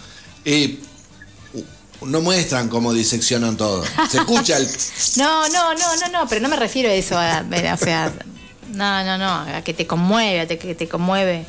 Y 0.45 0.79
no 2.03 2.21
muestran 2.21 2.69
cómo 2.69 2.93
diseccionan 2.93 3.57
todo. 3.57 3.85
Se 4.11 4.19
escucha 4.19 4.57
el. 4.57 4.69
No, 5.17 5.49
no, 5.49 5.75
no, 5.75 5.97
no, 5.97 6.09
no, 6.13 6.29
pero 6.29 6.41
no 6.41 6.49
me 6.49 6.57
refiero 6.57 6.89
a 6.91 6.93
eso, 6.93 7.17
a, 7.17 7.39
a- 7.39 7.75
o 7.75 7.77
sea, 7.77 8.13
no, 8.73 9.05
no, 9.05 9.17
no, 9.19 9.57
a 9.57 9.63
que 9.63 9.73
te 9.75 9.87
conmueve, 9.87 10.41
a 10.41 10.47
te- 10.47 10.59
que 10.59 10.75
te 10.75 10.89
conmueve. 10.89 11.45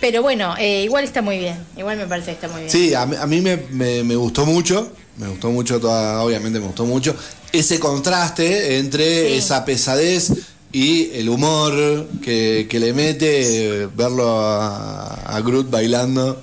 Pero 0.00 0.20
bueno, 0.22 0.54
eh, 0.58 0.82
igual 0.82 1.04
está 1.04 1.22
muy 1.22 1.38
bien, 1.38 1.56
igual 1.76 1.96
me 1.96 2.06
parece 2.06 2.26
que 2.26 2.32
está 2.32 2.48
muy 2.48 2.60
bien. 2.62 2.70
Sí, 2.70 2.92
a 2.94 3.06
mí, 3.06 3.16
a 3.16 3.26
mí 3.26 3.40
me, 3.40 3.56
me- 3.70 4.02
me 4.04 4.16
gustó 4.16 4.44
mucho. 4.44 4.92
Me 5.16 5.28
gustó 5.28 5.48
mucho, 5.50 5.80
toda, 5.80 6.20
obviamente 6.22 6.58
me 6.60 6.66
gustó 6.66 6.84
mucho. 6.84 7.16
Ese 7.52 7.80
contraste 7.80 8.76
entre 8.78 9.28
Sí. 9.30 9.34
esa 9.38 9.64
pesadez 9.64 10.30
y 10.72 11.10
el 11.14 11.30
humor 11.30 12.06
que, 12.22 12.66
que 12.68 12.78
le 12.78 12.92
mete, 12.92 13.88
verlo 13.96 14.38
a, 14.42 15.14
a 15.34 15.40
Groot 15.40 15.70
bailando. 15.70 16.42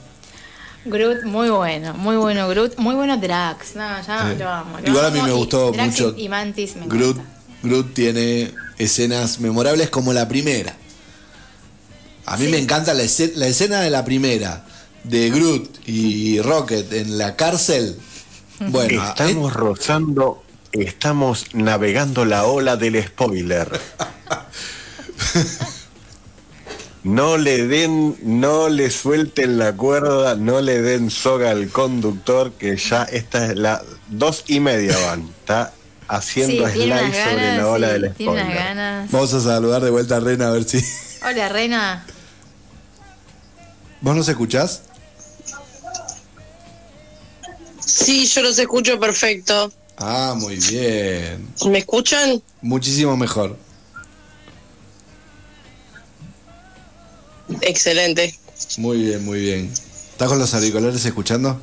Groot, 0.86 1.24
muy 1.24 1.50
bueno, 1.50 1.94
muy 1.94 2.18
bueno 2.18 2.48
Groot, 2.50 2.78
muy 2.78 2.96
bueno 2.96 3.18
Drax, 3.18 3.76
no, 3.76 4.02
ya 4.06 4.32
Sí. 4.32 4.38
lo 4.40 4.50
amo. 4.50 4.80
lo 4.80 4.88
Igual 4.90 5.06
a 5.06 5.10
mí 5.12 5.22
me 5.22 5.30
y 5.30 5.32
gustó 5.32 5.72
Drax 5.72 5.92
mucho 5.92 6.14
Y, 6.18 6.26
y 6.26 6.30
Mantis 6.30 6.76
me 6.76 6.88
Groot, 6.88 7.18
encanta. 7.18 7.40
Groot 7.64 7.94
tiene 7.94 8.52
escenas 8.78 9.40
memorables 9.40 9.90
como 9.90 10.14
la 10.14 10.28
primera. 10.28 10.76
A 12.26 12.38
mí 12.38 12.48
me 12.48 12.58
encanta 12.58 12.94
la, 12.94 13.04
esce- 13.04 13.34
la 13.36 13.48
escena 13.48 13.82
de 13.82 13.90
la 13.90 14.04
primera 14.06 14.66
de 15.04 15.30
Groot 15.30 15.88
y 15.88 16.40
Rocket 16.42 16.92
en 16.94 17.18
la 17.18 17.36
cárcel. 17.36 17.98
Bueno, 18.60 19.04
estamos 19.04 19.52
rozando, 19.54 20.44
estamos 20.72 21.48
navegando 21.54 22.24
la 22.26 22.46
ola 22.46 22.78
del 22.78 23.04
spoiler. 23.06 23.70
No 27.04 27.38
le 27.38 27.68
den, 27.68 28.16
no 28.24 28.70
le 28.70 28.90
suelten 28.90 29.58
la 29.58 29.74
cuerda, 29.76 30.36
no 30.36 30.62
le 30.62 30.82
den 30.82 31.12
soga 31.12 31.52
al 31.52 31.68
conductor, 31.70 32.54
que 32.54 32.78
ya 32.78 33.04
esta 33.04 33.48
es 33.48 33.58
la 33.58 33.82
dos 34.08 34.46
y 34.48 34.62
media 34.62 34.98
van. 35.00 35.30
Está 35.40 35.74
haciendo 36.08 36.66
Sí, 36.68 36.74
slide 36.74 37.14
sobre 37.14 37.58
la 37.58 37.68
ola 37.68 37.88
sí, 37.88 37.94
del 37.94 38.12
spoiler. 38.14 38.54
ganas. 38.54 39.12
vamos 39.12 39.34
a 39.34 39.42
saludar 39.42 39.82
de 39.84 39.90
vuelta 39.90 40.16
a 40.18 40.20
Rena 40.22 40.48
a 40.48 40.52
ver 40.52 40.64
si. 40.64 40.82
Hola, 41.26 41.50
Reina. 41.50 42.06
¿Vos 44.00 44.16
nos 44.16 44.28
escuchás? 44.30 44.84
Sí, 47.86 48.26
yo 48.28 48.42
los 48.42 48.58
escucho 48.60 48.98
perfecto. 49.00 49.72
Ah, 49.98 50.36
muy 50.38 50.56
bien. 50.56 51.48
¿Me 51.70 51.80
escuchan? 51.80 52.42
Muchísimo 52.62 53.16
mejor. 53.18 53.58
Excelente. 57.62 58.38
Muy 58.78 58.98
bien, 58.98 59.24
muy 59.26 59.40
bien. 59.42 59.72
¿Estás 60.12 60.28
con 60.30 60.40
los 60.40 60.54
auriculares 60.54 61.04
escuchando? 61.06 61.60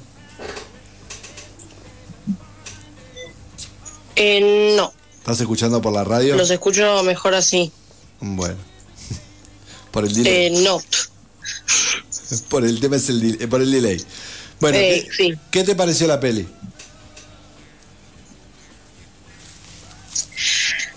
Eh, 4.17 4.75
no, 4.77 4.93
¿Estás 5.19 5.41
escuchando 5.41 5.81
por 5.81 5.93
la 5.93 6.05
radio? 6.05 6.37
los 6.37 6.51
escucho 6.51 7.03
mejor 7.05 7.35
así. 7.35 7.73
Bueno. 8.21 8.57
Por 9.93 10.05
el 10.05 10.13
delay. 10.15 10.33
Eh, 10.47 10.51
no. 10.63 10.79
Por 12.49 12.65
el 12.65 12.79
tema 12.81 12.97
es 12.97 13.09
el, 13.09 13.43
eh, 13.43 13.49
por 13.49 13.61
el 13.63 13.73
delay. 13.73 14.05
Bueno, 14.61 14.77
Eh, 14.79 15.09
¿qué, 15.17 15.39
qué 15.51 15.65
te 15.65 15.75
pareció 15.75 16.07
la 16.07 16.21
peli? 16.21 16.47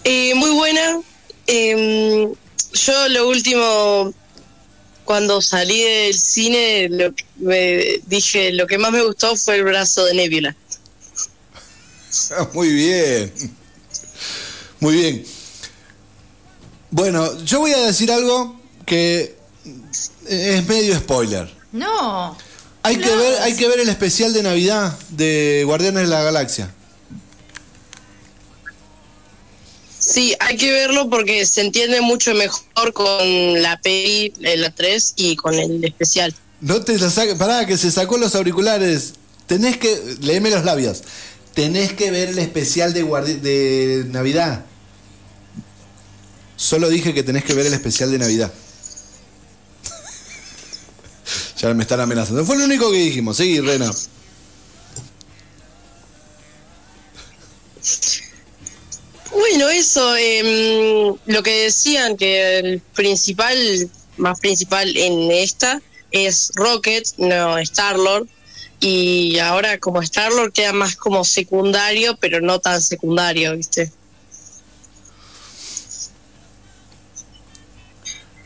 Eh, 0.04 0.34
muy 0.36 0.52
buena. 0.52 1.00
Eh, 1.48 2.32
yo 2.74 3.08
lo 3.10 3.30
último, 3.30 4.14
cuando 5.06 5.42
salí 5.42 5.82
del 5.82 6.14
cine, 6.14 6.88
lo 6.90 7.14
que 7.14 7.26
me 7.38 8.02
dije, 8.08 8.52
lo 8.54 8.68
que 8.68 8.78
más 8.78 8.92
me 8.92 9.04
gustó 9.04 9.36
fue 9.36 9.56
el 9.56 9.64
brazo 9.64 10.06
de 10.06 10.14
Nebula. 10.14 10.56
Muy 12.54 12.74
bien. 12.74 13.34
Muy 14.80 14.96
bien. 14.96 15.26
Bueno, 16.92 17.44
yo 17.44 17.60
voy 17.60 17.72
a 17.72 17.80
decir 17.80 18.12
algo 18.12 18.60
que 18.86 19.36
es 20.28 20.68
medio 20.68 20.98
spoiler. 20.98 21.52
No. 21.72 22.38
Hay 22.84 22.98
que 22.98 23.16
ver, 23.16 23.42
hay 23.42 23.56
que 23.56 23.68
ver 23.68 23.80
el 23.80 23.90
especial 23.90 24.34
de 24.34 24.44
Navidad 24.44 24.98
de 25.10 25.64
Guardianes 25.66 26.04
de 26.04 26.08
la 26.10 26.22
Galaxia. 26.22 26.74
Sí, 30.06 30.36
hay 30.42 30.58
que 30.58 30.70
verlo 30.72 31.10
porque 31.10 31.46
se 31.46 31.62
entiende 31.62 32.02
mucho 32.02 32.34
mejor 32.34 32.92
con 32.94 33.62
la 33.62 33.80
peli, 33.82 34.34
eh, 34.42 34.58
la 34.58 34.70
3 34.70 35.14
y 35.16 35.36
con 35.38 35.54
el 35.54 35.84
especial. 35.86 36.36
No 36.60 36.82
te 36.84 36.98
la 36.98 37.10
saques, 37.10 37.36
pará, 37.36 37.66
que 37.66 37.78
se 37.78 37.90
sacó 37.90 38.18
los 38.18 38.36
auriculares. 38.36 39.14
Tenés 39.48 39.78
que, 39.78 39.98
léeme 40.22 40.50
los 40.50 40.66
labios. 40.66 41.04
Tenés 41.54 41.94
que 41.94 42.12
ver 42.12 42.30
el 42.30 42.40
especial 42.40 42.94
de, 42.94 43.06
guardi- 43.06 43.40
de 43.40 44.06
Navidad. 44.10 44.66
Solo 46.58 46.90
dije 46.90 47.14
que 47.14 47.24
tenés 47.24 47.44
que 47.46 47.54
ver 47.54 47.66
el 47.66 47.74
especial 47.74 48.12
de 48.12 48.20
Navidad. 48.20 48.52
ya 51.58 51.74
me 51.74 51.84
están 51.84 52.00
amenazando. 52.02 52.46
Fue 52.46 52.58
lo 52.58 52.66
único 52.66 52.92
que 52.92 52.98
dijimos. 52.98 53.38
Sí, 53.38 53.60
Rena. 53.62 53.90
Eso, 59.94 60.16
em, 60.18 61.16
lo 61.28 61.44
que 61.44 61.66
decían 61.66 62.18
que 62.18 62.58
el 62.58 62.80
principal, 62.80 63.56
más 64.18 64.40
principal 64.40 64.98
en 64.98 65.30
esta 65.30 65.84
es 66.10 66.52
Rocket, 66.56 67.06
no 67.18 67.60
Star-Lord. 67.60 68.28
Y 68.80 69.38
ahora 69.38 69.78
como 69.78 70.02
Star-Lord 70.02 70.52
queda 70.52 70.74
más 70.74 70.96
como 70.96 71.24
secundario, 71.24 72.18
pero 72.18 72.42
no 72.42 72.58
tan 72.60 72.82
secundario, 72.82 73.56
¿viste? 73.56 73.92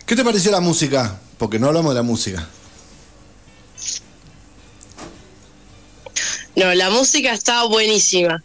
¿Qué 0.06 0.18
te 0.18 0.24
pareció 0.26 0.52
la 0.52 0.60
música? 0.60 1.18
Porque 1.38 1.60
no 1.60 1.68
hablamos 1.68 1.94
de 1.94 1.96
la 1.96 2.04
música. 2.04 2.48
No, 6.58 6.74
la 6.74 6.90
música 6.90 7.32
está 7.32 7.64
buenísima. 7.64 8.44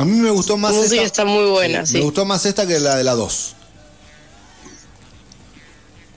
A 0.00 0.04
mí 0.04 0.12
me 0.18 0.30
gustó 0.30 0.56
más 0.56 0.72
La 0.72 0.78
música 0.78 0.94
esta. 1.02 1.06
está 1.06 1.24
muy 1.26 1.44
buena, 1.50 1.84
sí. 1.84 1.94
Me 1.98 2.00
gustó 2.00 2.24
más 2.24 2.46
esta 2.46 2.66
que 2.66 2.80
la 2.80 2.96
de 2.96 3.04
la 3.04 3.14
2. 3.14 3.54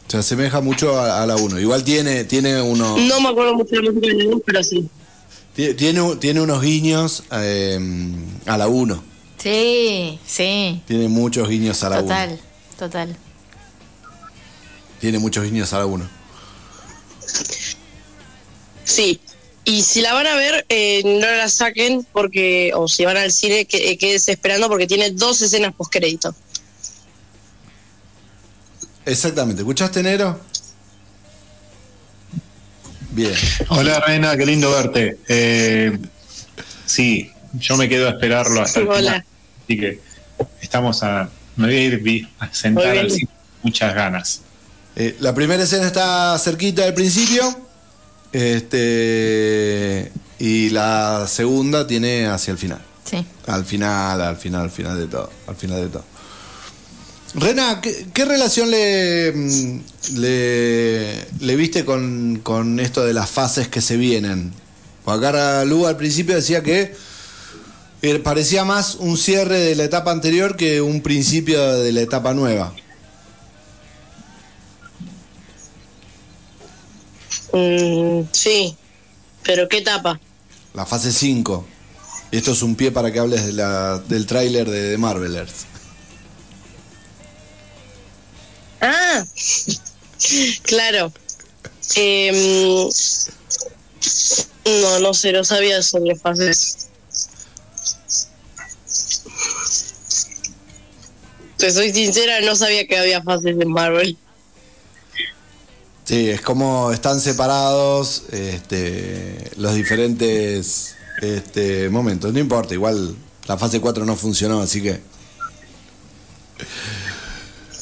Se 0.08 0.18
asemeja 0.18 0.62
mucho 0.62 0.98
a, 1.00 1.22
a 1.24 1.26
la 1.26 1.36
1. 1.36 1.60
Igual 1.60 1.84
tiene, 1.84 2.24
tiene 2.24 2.62
unos. 2.62 3.00
No 3.02 3.20
me 3.20 3.30
acuerdo 3.30 3.56
mucho 3.56 3.76
de 3.76 3.82
la 3.82 3.92
música 3.92 4.08
de 4.16 4.24
la 4.24 4.30
2, 4.32 4.42
pero 4.46 4.64
sí. 4.64 4.88
Tie- 5.58 5.76
Tiene, 5.76 6.16
tiene 6.16 6.40
unos 6.42 6.62
guiños 6.62 7.24
eh, 7.32 7.80
a 8.46 8.58
la 8.58 8.68
1. 8.68 9.04
Sí, 9.38 10.20
sí. 10.26 10.82
Tiene 10.88 11.08
muchos 11.10 11.50
guiños 11.50 11.84
a 11.84 11.90
la 11.90 11.96
1. 11.98 12.04
Total, 12.04 12.40
total. 12.80 13.18
Tiene 15.02 15.20
muchos 15.20 15.44
guiños 15.44 15.74
a 15.74 15.80
la 15.80 15.86
1. 15.88 16.08
Sí. 18.86 19.20
Y 19.66 19.82
si 19.82 20.02
la 20.02 20.14
van 20.14 20.28
a 20.28 20.36
ver, 20.36 20.66
eh, 20.68 21.02
no 21.06 21.26
la 21.26 21.48
saquen 21.48 22.06
porque, 22.12 22.72
o 22.76 22.88
si 22.88 23.06
van 23.06 23.18
al 23.18 23.32
cine, 23.32 23.66
que, 23.66 23.92
eh, 23.92 23.98
quédese 23.98 24.34
esperando 24.34 24.68
porque 24.68 24.88
tiene 24.88 25.12
dos 25.12 25.42
escenas 25.42 25.74
post 25.74 25.92
crédito. 25.92 26.36
Exactamente. 29.06 29.62
¿Escuchaste, 29.62 30.04
Nero? 30.04 30.40
Bien. 33.12 33.34
Hola 33.70 34.00
Reina, 34.00 34.36
qué 34.36 34.46
lindo 34.46 34.72
verte. 34.72 35.20
Eh, 35.28 35.98
sí, 36.86 37.32
yo 37.54 37.78
me 37.78 37.88
quedo 37.88 38.08
a 38.08 38.12
esperarlo 38.12 38.62
hasta 38.62 38.80
el 38.80 38.88
Hola. 38.88 38.98
final. 38.98 39.26
Así 39.64 39.80
que 39.80 40.00
estamos 40.62 41.04
a. 41.04 41.30
Me 41.56 41.68
voy 41.68 41.76
a 41.76 41.82
ir 41.84 42.28
a 42.40 42.52
sentar 42.52 42.98
al 42.98 43.12
cine 43.12 43.28
con 43.28 43.70
muchas 43.70 43.94
ganas. 43.94 44.42
Eh, 44.96 45.16
la 45.20 45.34
primera 45.34 45.64
escena 45.64 45.88
está 45.88 46.38
cerquita 46.40 46.84
del 46.84 46.94
principio. 46.96 47.73
Este. 48.34 50.12
y 50.40 50.70
la 50.70 51.26
segunda 51.28 51.88
tiene 51.88 52.26
hacia 52.28 52.52
el 52.52 52.58
final. 52.58 52.82
Sí. 53.06 53.26
Al 53.48 53.64
final, 53.66 54.22
al 54.22 54.38
final, 54.38 54.64
al 54.64 54.72
final 54.72 54.98
de 54.98 55.08
todo. 55.08 55.30
Al 55.48 55.56
final 55.56 55.82
de 55.82 55.88
todo. 55.88 56.06
Rena, 57.36 57.82
¿qué, 57.82 58.08
qué 58.14 58.26
relación 58.26 58.70
le, 58.70 59.32
mm, 59.34 59.80
le, 60.16 61.26
le 61.40 61.56
viste 61.56 61.86
con, 61.86 62.42
con 62.44 62.80
esto 62.80 63.04
de 63.04 63.14
las 63.14 63.30
fases 63.30 63.68
que 63.68 63.82
se 63.82 63.98
vienen? 63.98 64.54
Acá 65.06 65.66
Lu 65.66 65.86
al 65.86 65.98
principio 65.98 66.36
decía 66.36 66.64
que 66.64 66.96
parecía 68.24 68.66
más 68.66 68.96
un 68.96 69.18
cierre 69.18 69.60
de 69.60 69.76
la 69.76 69.84
etapa 69.84 70.12
anterior 70.12 70.56
que 70.56 70.82
un 70.82 71.02
principio 71.02 71.80
de 71.80 71.92
la 71.92 72.02
etapa 72.02 72.34
nueva. 72.34 72.74
Mm, 77.54 78.24
sí, 78.32 78.76
pero 79.44 79.70
¿qué 79.70 79.78
etapa? 79.78 80.20
La 80.74 80.86
fase 80.88 81.12
5. 81.12 81.66
Esto 82.32 82.52
es 82.52 82.64
un 82.64 82.76
pie 82.76 82.92
para 82.92 83.12
que 83.12 83.20
hables 83.20 83.46
de 83.46 83.54
la, 83.54 84.00
del 84.00 84.26
tráiler 84.26 84.68
de, 84.68 84.90
de 84.90 84.98
Marvelers. 84.98 85.68
Ah, 88.82 89.24
claro. 90.64 91.14
Em, 91.96 92.90
no, 94.82 95.00
no 95.00 95.14
sé, 95.14 95.32
no 95.32 95.44
sabía 95.44 95.84
sobre 95.84 96.16
fases. 96.16 96.88
Te 101.58 101.72
soy 101.72 101.94
sincera, 101.94 102.42
no 102.42 102.56
sabía 102.56 102.88
que 102.88 102.98
había 102.98 103.22
fases 103.22 103.56
en 103.60 103.70
Marvel. 103.70 104.18
Sí, 106.06 106.30
es 106.30 106.42
como 106.42 106.92
están 106.92 107.22
separados 107.22 108.24
este, 108.32 109.52
los 109.58 109.74
diferentes 109.74 110.96
este, 111.22 111.90
momentos. 111.90 112.34
No 112.34 112.40
importa, 112.40 112.74
igual 112.74 113.16
la 113.48 113.58
fase 113.58 113.80
4 113.80 114.06
no 114.06 114.16
funcionó, 114.16 114.62
así 114.62 114.82
que... 114.82 115.00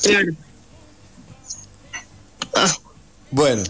Claro. 0.04 0.34
Bueno, 3.32 3.64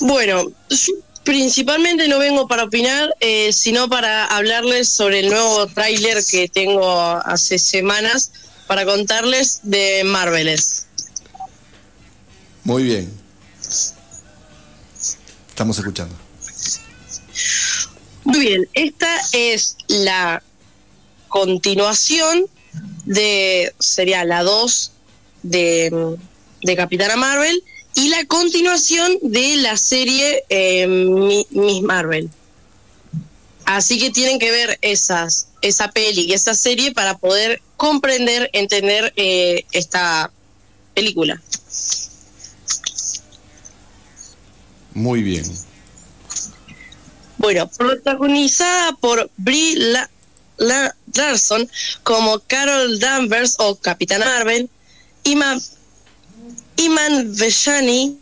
Bueno, 0.00 0.50
yo 0.70 0.92
principalmente 1.24 2.08
no 2.08 2.18
vengo 2.18 2.48
para 2.48 2.64
opinar, 2.64 3.14
eh, 3.20 3.52
sino 3.52 3.88
para 3.88 4.26
hablarles 4.26 4.88
sobre 4.88 5.20
el 5.20 5.28
nuevo 5.28 5.66
tráiler 5.68 6.24
que 6.28 6.48
tengo 6.48 6.90
hace 7.24 7.58
semanas 7.58 8.32
para 8.66 8.84
contarles 8.84 9.60
de 9.62 10.02
Marveles. 10.04 10.86
Muy 12.64 12.84
bien. 12.84 13.12
Estamos 15.48 15.78
escuchando. 15.78 16.14
Muy 18.24 18.38
bien, 18.40 18.68
esta 18.74 19.08
es 19.32 19.76
la 19.88 20.42
continuación 21.28 22.46
de, 23.04 23.74
sería 23.78 24.24
la 24.24 24.42
2 24.42 24.92
de, 25.42 26.16
de 26.62 26.76
Capitana 26.76 27.16
Marvel 27.16 27.62
y 27.94 28.08
la 28.08 28.24
continuación 28.26 29.18
de 29.22 29.56
la 29.56 29.76
serie 29.76 30.44
eh, 30.48 30.86
Mi- 30.86 31.46
Miss 31.50 31.82
Marvel. 31.82 32.30
Así 33.64 33.98
que 33.98 34.10
tienen 34.10 34.38
que 34.38 34.50
ver 34.50 34.78
esas, 34.82 35.48
esa 35.60 35.90
peli 35.90 36.22
y 36.22 36.32
esa 36.32 36.54
serie 36.54 36.92
para 36.92 37.18
poder 37.18 37.60
comprender, 37.76 38.50
entender 38.52 39.12
eh, 39.16 39.64
esta 39.72 40.30
película. 40.94 41.40
Muy 44.94 45.22
bien. 45.22 45.44
Bueno, 47.38 47.68
protagonizada 47.76 48.92
por 49.00 49.30
Brie 49.36 49.76
La- 49.76 50.10
La- 50.58 50.94
Larson 51.14 51.68
como 52.02 52.38
Carol 52.40 52.98
Danvers 53.00 53.56
o 53.58 53.76
Capitana 53.76 54.24
Marvel, 54.26 54.68
Iman, 55.24 55.60
Iman 56.76 57.34
Vellani 57.34 58.18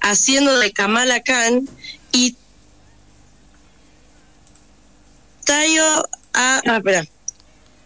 haciendo 0.00 0.58
de 0.58 0.72
Kamala 0.72 1.22
Khan 1.22 1.68
y 2.12 2.36
Tayo, 5.44 5.84
ah, 6.34 6.60
ah, 6.66 6.76
espera. 6.76 7.04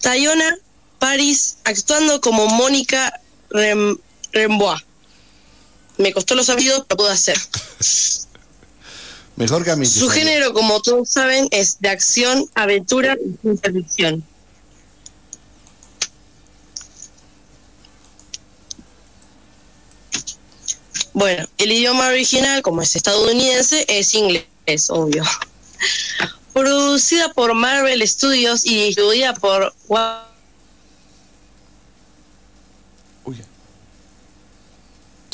Tayona 0.01 0.57
Paris 0.99 1.57
actuando 1.65 2.21
como 2.21 2.47
Mónica 2.47 3.21
Rem, 3.51 3.97
Rembois. 4.33 4.83
Me 5.97 6.12
costó 6.12 6.35
los 6.35 6.49
apellidos, 6.51 6.85
pero 6.89 6.97
pude 6.99 7.11
hacer. 7.12 7.39
Mejor 9.37 9.65
que 9.65 9.71
a 9.73 9.77
mí. 9.77 9.87
Su 9.87 10.09
género, 10.09 10.53
como 10.53 10.81
todos 10.81 11.09
saben, 11.11 11.49
es 11.51 11.81
de 11.81 11.89
acción, 11.89 12.49
aventura 12.55 13.16
y 13.25 13.37
ciencia 13.41 13.73
ficción. 13.73 14.25
Bueno, 21.12 21.47
el 21.59 21.73
idioma 21.73 22.09
original, 22.09 22.62
como 22.62 22.83
es 22.83 22.97
estadounidense, 22.97 23.85
es 23.89 24.15
inglés, 24.15 24.47
obvio. 24.89 25.23
Producida 26.53 27.33
por 27.33 27.55
Marvel 27.55 28.07
Studios 28.07 28.65
y 28.65 28.87
distribuida 28.87 29.35
por 29.35 29.73
Wa- 29.89 30.31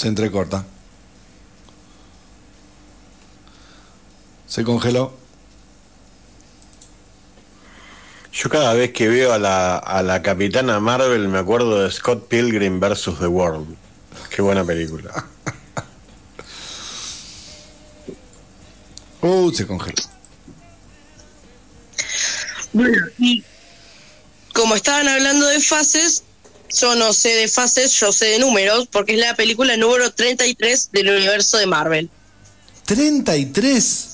Se 0.01 0.09
entrecorta. 0.09 0.65
Se 4.47 4.65
congeló. 4.65 5.13
Yo 8.33 8.49
cada 8.49 8.73
vez 8.73 8.93
que 8.93 9.09
veo 9.09 9.35
a 9.35 9.39
la, 9.39 9.77
a 9.77 10.03
la 10.03 10.23
Capitana 10.23 10.81
Marvel 10.81 11.29
me 11.29 11.39
acuerdo 11.39 11.83
de 11.83 11.91
Scott 11.91 12.29
Pilgrim 12.29 12.81
vs. 12.81 13.19
The 13.19 13.27
World. 13.27 13.77
Qué 14.31 14.41
buena 14.41 14.65
película. 14.65 15.27
Uh, 19.23 19.53
se 19.53 19.67
congeló. 19.67 20.03
Bueno, 22.73 23.07
y 23.19 23.45
como 24.55 24.75
estaban 24.75 25.07
hablando 25.09 25.47
de 25.47 25.61
fases, 25.61 26.25
yo 26.73 26.95
no 26.95 27.13
sé 27.13 27.31
de 27.31 27.49
fases, 27.49 27.93
yo 27.93 28.13
sé 28.13 28.27
de 28.27 28.39
números, 28.39 28.89
porque 28.91 29.15
es 29.15 29.19
la 29.19 29.35
película 29.35 29.77
número 29.77 30.13
33 30.13 30.91
del 30.93 31.09
universo 31.09 31.59
de 31.59 31.67
Marvel. 31.67 32.11
33. 32.85 34.09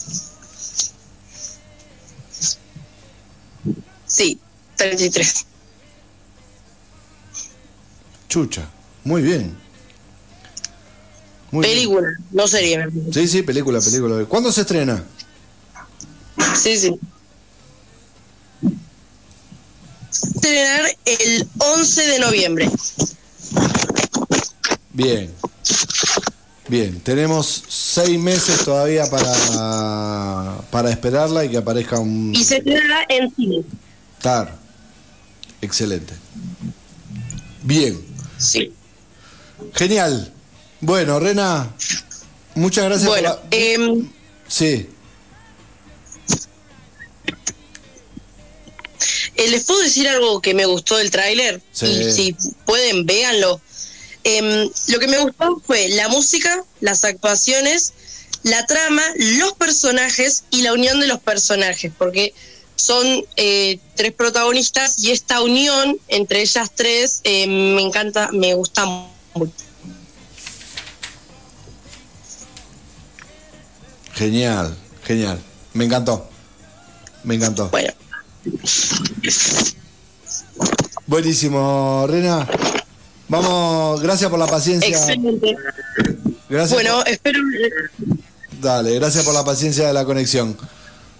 Sí, 4.06 4.38
33. 4.76 5.46
Chucha. 8.28 8.68
Muy 9.04 9.22
bien. 9.22 9.56
Muy 11.50 11.64
bien. 11.64 11.76
película, 11.76 12.08
no 12.32 12.48
serie. 12.48 12.86
Sí, 13.12 13.28
sí, 13.28 13.42
película, 13.42 13.80
película. 13.80 14.24
¿Cuándo 14.24 14.50
se 14.52 14.62
estrena? 14.62 15.04
Sí, 16.54 16.76
sí. 16.76 16.98
Estrenar 20.10 20.86
el 21.04 21.48
11 21.58 22.06
de 22.06 22.18
noviembre. 22.18 22.70
Bien. 24.92 25.32
Bien, 26.68 27.00
tenemos 27.00 27.62
seis 27.68 28.18
meses 28.18 28.64
todavía 28.64 29.08
para, 29.08 30.58
para 30.70 30.90
esperarla 30.90 31.44
y 31.44 31.50
que 31.50 31.58
aparezca 31.58 31.98
un... 32.00 32.34
Y 32.34 32.42
se 32.44 32.56
estrenará 32.56 33.04
en 33.08 33.32
cine. 33.36 33.62
Tar. 34.20 34.56
Excelente. 35.60 36.12
Bien. 37.62 38.00
Sí. 38.38 38.72
Genial. 39.74 40.32
Bueno, 40.80 41.20
Rena, 41.20 41.70
muchas 42.56 42.84
gracias 42.86 43.08
Bueno, 43.08 43.36
por 43.36 43.44
la- 43.52 43.56
em, 43.56 44.10
Sí, 44.48 44.88
Eh, 49.36 49.50
¿Les 49.50 49.64
puedo 49.64 49.80
decir 49.80 50.08
algo 50.08 50.40
que 50.40 50.54
me 50.54 50.66
gustó 50.66 50.96
del 50.96 51.10
tráiler? 51.10 51.60
Sí. 51.72 51.86
Y 51.86 52.12
si 52.12 52.36
pueden, 52.64 53.04
véanlo. 53.06 53.60
Em, 54.24 54.68
lo 54.88 54.98
que 54.98 55.08
me 55.08 55.18
gustó 55.18 55.62
fue 55.64 55.88
la 55.90 56.08
música, 56.08 56.64
las 56.80 57.04
actuaciones, 57.04 57.92
la 58.42 58.66
trama, 58.66 59.02
los 59.16 59.52
personajes 59.52 60.44
y 60.50 60.62
la 60.62 60.72
unión 60.72 61.00
de 61.00 61.06
los 61.06 61.20
personajes, 61.20 61.92
porque 61.96 62.34
son 62.76 63.24
eh, 63.36 63.78
tres 63.94 64.12
protagonistas 64.12 64.98
y 64.98 65.10
esta 65.10 65.42
unión 65.42 65.98
entre 66.08 66.42
ellas 66.42 66.70
tres 66.74 67.20
eh, 67.24 67.46
me 67.46 67.82
encanta, 67.82 68.30
me 68.32 68.54
gusta 68.54 68.84
mucho. 69.34 69.52
genial, 74.14 74.74
genial. 75.04 75.38
Me 75.74 75.84
encantó. 75.84 76.28
Me 77.22 77.34
encantó. 77.34 77.68
Bueno. 77.68 77.92
Buenísimo, 81.06 82.06
Rena. 82.08 82.46
Vamos, 83.28 84.00
gracias 84.00 84.30
por 84.30 84.38
la 84.38 84.46
paciencia. 84.46 84.88
Excelente. 84.88 85.56
Gracias 86.48 86.74
Bueno, 86.74 87.04
espero. 87.04 87.40
Dale, 88.60 88.94
gracias 88.94 89.24
por 89.24 89.34
la 89.34 89.44
paciencia 89.44 89.86
de 89.86 89.92
la 89.92 90.04
conexión. 90.04 90.56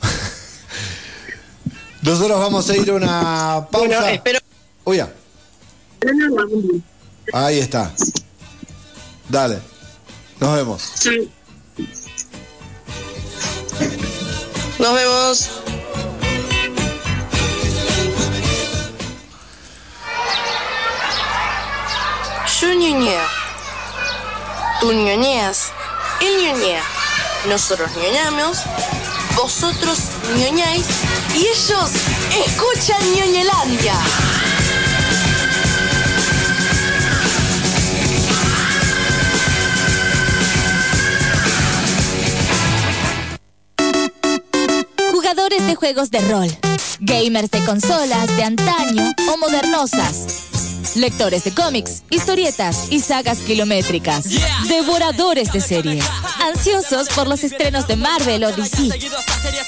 Nosotros 2.02 2.38
vamos 2.38 2.68
a 2.70 2.76
ir 2.76 2.90
a 2.90 2.94
una 2.94 3.68
pausa. 3.70 4.00
Bueno, 4.00 4.06
espero. 4.06 4.38
Ahí 7.32 7.58
está. 7.58 7.92
Dale. 9.28 9.58
Nos 10.40 10.56
vemos. 10.56 10.82
Sí. 10.94 11.30
Nos 14.78 14.94
vemos. 14.94 15.50
Yo 22.60 22.72
ñoñeo. 22.72 23.20
Tú 24.80 24.90
ñoñeas. 24.92 25.72
Él 26.22 26.42
ñoñea. 26.42 26.82
Nosotros 27.48 27.90
ñoñamos. 27.96 28.58
Vosotros 29.36 29.98
ñoñáis. 30.38 30.86
Y 31.34 31.40
ellos 31.46 31.90
escuchan 32.46 33.14
ñoñelandia. 33.14 33.94
Jugadores 45.12 45.66
de 45.66 45.74
juegos 45.74 46.10
de 46.10 46.20
rol, 46.20 46.58
gamers 47.00 47.50
de 47.50 47.64
consolas 47.64 48.34
de 48.36 48.44
antaño 48.44 49.14
o 49.30 49.36
modernosas, 49.36 50.45
lectores 50.96 51.44
de 51.44 51.52
cómics, 51.52 52.02
historietas 52.10 52.88
y 52.90 53.00
sagas 53.00 53.38
kilométricas, 53.40 54.26
devoradores 54.68 55.52
de 55.52 55.60
series, 55.60 56.04
ansiosos 56.40 57.08
por 57.10 57.28
los 57.28 57.44
estrenos 57.44 57.86
de 57.86 57.96
Marvel 57.96 58.44
o 58.44 58.52
DC. 58.52 58.90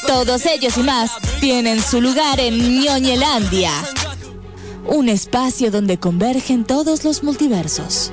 Todos 0.06 0.46
ellos 0.46 0.76
y 0.76 0.82
más 0.82 1.12
tienen 1.40 1.82
su 1.82 2.00
lugar 2.00 2.40
en 2.40 2.80
Ñoñelandia, 2.80 3.72
un 4.86 5.08
espacio 5.08 5.70
donde 5.70 5.98
convergen 5.98 6.64
todos 6.64 7.04
los 7.04 7.22
multiversos. 7.22 8.10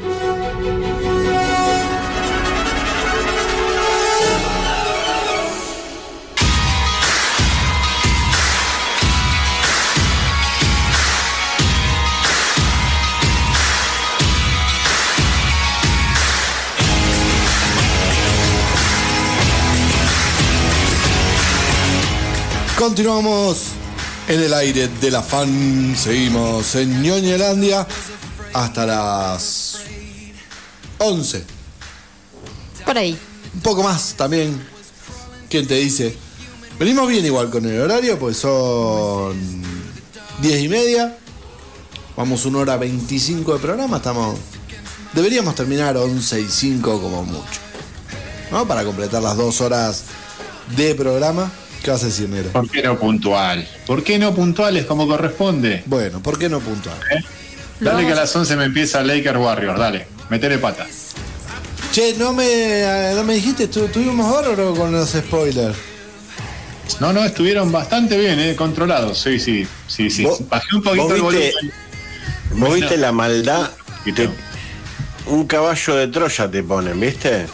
Continuamos 22.86 23.70
en 24.28 24.42
el 24.42 24.54
aire 24.54 24.88
de 24.88 25.10
la 25.10 25.24
fan. 25.24 25.96
Seguimos 25.98 26.76
en 26.76 27.02
Ñoñelandia 27.02 27.88
hasta 28.54 28.86
las 28.86 29.80
11. 31.00 31.44
Por 32.86 32.96
ahí. 32.96 33.18
Un 33.56 33.62
poco 33.62 33.82
más 33.82 34.14
también. 34.14 34.62
¿Quién 35.50 35.66
te 35.66 35.74
dice? 35.78 36.16
Venimos 36.78 37.10
bien 37.10 37.26
igual 37.26 37.50
con 37.50 37.66
el 37.66 37.82
horario, 37.82 38.20
pues 38.20 38.38
son 38.38 39.36
10 40.44 40.62
y 40.62 40.70
media. 40.70 41.18
Vamos 42.16 42.46
una 42.46 42.60
hora 42.60 42.78
25 42.78 43.54
de 43.54 43.60
programa. 43.60 43.98
Estamos. 43.98 44.38
Deberíamos 45.12 45.56
terminar 45.56 45.98
11 45.98 46.40
y 46.40 46.48
5 46.48 47.02
como 47.02 47.24
mucho. 47.24 47.62
¿No? 48.52 48.68
Para 48.68 48.84
completar 48.84 49.24
las 49.24 49.36
dos 49.36 49.60
horas 49.62 50.04
de 50.78 50.94
programa. 50.94 51.52
¿Por 52.52 52.70
qué 52.70 52.82
no 52.84 52.98
puntual? 52.98 53.68
¿Por 53.86 54.04
qué 54.04 54.18
no 54.20 54.34
puntuales 54.34 54.86
como 54.86 55.08
corresponde? 55.08 55.84
Bueno, 55.86 56.22
¿por 56.22 56.38
qué 56.40 56.50
no 56.50 56.60
puntual? 56.60 56.98
Dale 57.80 58.06
que 58.06 58.14
a 58.14 58.16
las 58.16 58.36
11 58.36 58.56
me 58.56 58.66
empieza 58.66 59.04
Laker 59.04 59.38
Warriors, 59.38 59.78
dale, 59.80 60.08
metele 60.30 60.58
pata. 60.58 60.88
Che, 61.92 62.14
no 62.18 62.34
me, 62.34 63.14
no 63.16 63.24
me 63.24 63.36
dijiste, 63.36 63.68
¿tu- 63.68 63.88
¿tuvimos 63.88 64.32
bárbaro 64.34 64.74
con 64.76 64.92
los 64.92 65.10
spoilers? 65.12 65.78
No, 67.00 67.12
no, 67.14 67.24
estuvieron 67.24 67.72
bastante 67.72 68.18
bien, 68.18 68.40
eh, 68.40 68.56
controlados, 68.56 69.20
sí, 69.20 69.40
sí, 69.40 69.66
sí, 69.88 70.10
sí. 70.10 70.24
¿Vos- 70.24 70.48
Bajé 70.48 70.76
un 70.76 70.84
poquito 70.84 71.04
vos 71.08 71.14
el 71.14 71.22
viste- 71.22 71.52
volumen. 71.54 71.74
¿Vos 72.52 72.76
viste 72.76 72.98
la 72.98 73.12
maldad? 73.12 73.72
Te- 74.16 74.30
un 75.28 75.48
caballo 75.48 75.96
de 75.96 76.08
Troya 76.08 76.50
te 76.52 76.64
ponen, 76.64 77.00
¿viste? 77.00 77.46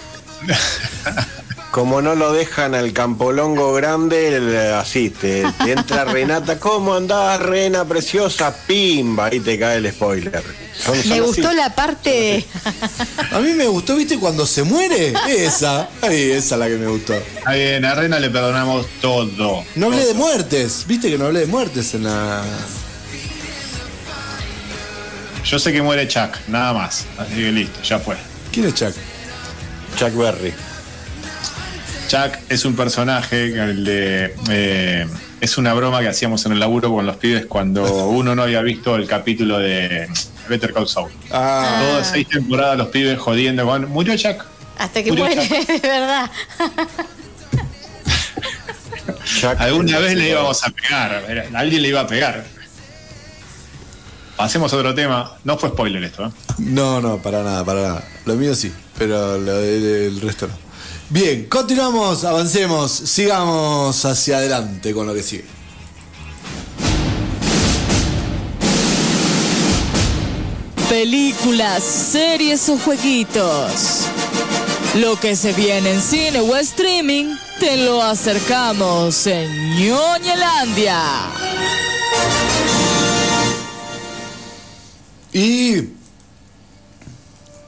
Como 1.72 2.02
no 2.02 2.16
lo 2.16 2.34
dejan 2.34 2.76
al 2.76 2.92
campolongo 2.92 3.72
grande, 3.74 4.36
el- 4.36 4.74
así, 4.74 5.10
te, 5.10 5.46
te 5.64 5.72
entra 5.72 6.04
Renata, 6.06 6.60
¿cómo 6.60 6.94
andás, 6.96 7.40
Rena 7.42 7.86
preciosa? 7.86 8.54
Pimba, 8.68 9.28
ahí 9.28 9.40
te 9.40 9.58
cae 9.58 9.78
el 9.78 9.90
spoiler. 9.90 10.44
Son- 10.78 10.96
son 10.98 11.08
Me 11.10 11.16
así. 11.16 11.20
gustó 11.22 11.54
la 11.54 11.74
parte. 11.74 12.46
A 13.32 13.40
mí 13.40 13.54
me 13.54 13.68
gustó, 13.68 13.96
¿viste? 13.96 14.20
Cuando 14.20 14.46
se 14.46 14.64
muere. 14.64 15.14
Esa. 15.30 15.88
Ahí, 16.02 16.32
esa 16.32 16.56
es 16.56 16.60
la 16.60 16.68
que 16.68 16.76
me 16.76 16.88
gustó. 16.88 17.14
Está 17.14 17.54
bien, 17.54 17.86
a 17.86 17.96
Rena 17.96 18.20
le 18.20 18.30
perdonamos 18.30 18.86
todo. 19.00 19.64
No 19.76 19.86
hablé 19.86 20.06
de 20.08 20.14
muertes. 20.14 20.84
¿Viste 20.88 21.10
que 21.10 21.18
no 21.18 21.28
hablé 21.28 21.42
de 21.42 21.46
muertes 21.48 21.94
en 21.94 22.04
la. 22.04 22.44
Yo 25.46 25.58
sé 25.58 25.72
que 25.72 25.82
muere 25.82 26.06
Chuck, 26.08 26.36
nada 26.50 26.74
más. 26.74 27.06
Así 27.18 27.36
que 27.36 27.52
listo, 27.52 27.82
ya 27.82 27.98
fue. 28.00 28.16
¿Quién 28.52 28.66
es 28.68 28.74
Chuck? 28.76 28.94
Chuck 29.98 30.14
Berry. 30.16 30.54
Chuck 32.12 32.38
es 32.50 32.66
un 32.66 32.76
personaje 32.76 33.54
que 33.54 33.60
el 33.62 33.86
de. 33.86 34.36
eh, 34.50 35.08
es 35.40 35.58
una 35.58 35.74
broma 35.74 36.02
que 36.02 36.10
hacíamos 36.10 36.46
en 36.46 36.52
el 36.52 36.60
laburo 36.60 36.92
con 36.94 37.06
los 37.06 37.16
pibes 37.16 37.46
cuando 37.46 37.86
uno 38.10 38.36
no 38.36 38.44
había 38.44 38.62
visto 38.62 38.98
el 38.98 39.08
capítulo 39.08 39.60
de 39.60 40.10
Better 40.50 40.74
Call 40.74 40.90
Saul. 40.90 41.10
Ah, 41.32 41.82
Todas 41.88 42.12
seis 42.12 42.28
temporadas 42.28 42.78
los 42.78 42.88
pibes 42.90 43.18
jodiendo 43.18 43.66
con. 43.66 43.90
Murió 43.90 44.18
Chuck. 44.18 44.44
Hasta 44.78 45.02
que 45.02 45.10
Murió 45.12 45.24
muere, 45.26 45.48
de 45.48 45.80
verdad. 45.88 46.30
Chuck 49.24 49.56
Alguna 49.62 50.00
vez 50.00 50.18
le 50.18 50.30
íbamos 50.32 50.66
a 50.66 50.70
pegar. 50.70 51.24
Alguien 51.54 51.82
le 51.82 51.88
iba 51.88 52.02
a 52.02 52.08
pegar. 52.08 52.44
Pasemos 54.36 54.74
a 54.74 54.76
otro 54.76 54.94
tema. 54.94 55.38
No 55.46 55.58
fue 55.58 55.70
spoiler 55.70 56.04
esto, 56.04 56.26
¿eh? 56.26 56.32
No, 56.58 57.00
no, 57.00 57.20
para 57.20 57.42
nada, 57.42 57.64
para 57.64 57.82
nada. 57.82 58.04
Lo 58.26 58.36
mío 58.36 58.54
sí, 58.54 58.70
pero 58.98 59.38
lo 59.38 59.58
del 59.60 59.86
el 59.86 60.20
resto 60.20 60.48
no. 60.48 60.71
Bien, 61.14 61.46
continuamos, 61.50 62.24
avancemos, 62.24 62.90
sigamos 62.90 64.06
hacia 64.06 64.38
adelante 64.38 64.94
con 64.94 65.06
lo 65.06 65.14
que 65.14 65.22
sigue. 65.22 65.44
Películas, 70.88 71.84
series 71.84 72.70
o 72.70 72.78
jueguitos. 72.78 74.06
Lo 74.96 75.20
que 75.20 75.36
se 75.36 75.52
viene 75.52 75.96
en 75.96 76.02
cine 76.02 76.40
o 76.40 76.56
streaming, 76.56 77.36
te 77.60 77.76
lo 77.76 78.02
acercamos 78.02 79.28
en 79.28 79.52
Ñoñelandia. 79.76 81.04
Y 85.34 85.90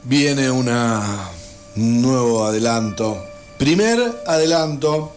viene 0.06 0.50
una 0.50 1.34
un 1.76 2.02
nuevo 2.02 2.46
adelanto. 2.46 3.33
Primer 3.64 3.98
adelanto 4.28 5.16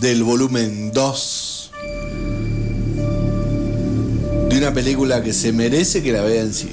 del 0.00 0.22
volumen 0.24 0.92
2 0.92 1.70
de 4.50 4.58
una 4.58 4.74
película 4.74 5.22
que 5.22 5.32
se 5.32 5.54
merece 5.54 6.02
que 6.02 6.12
la 6.12 6.20
vea 6.20 6.42
en 6.42 6.52
cine. 6.52 6.72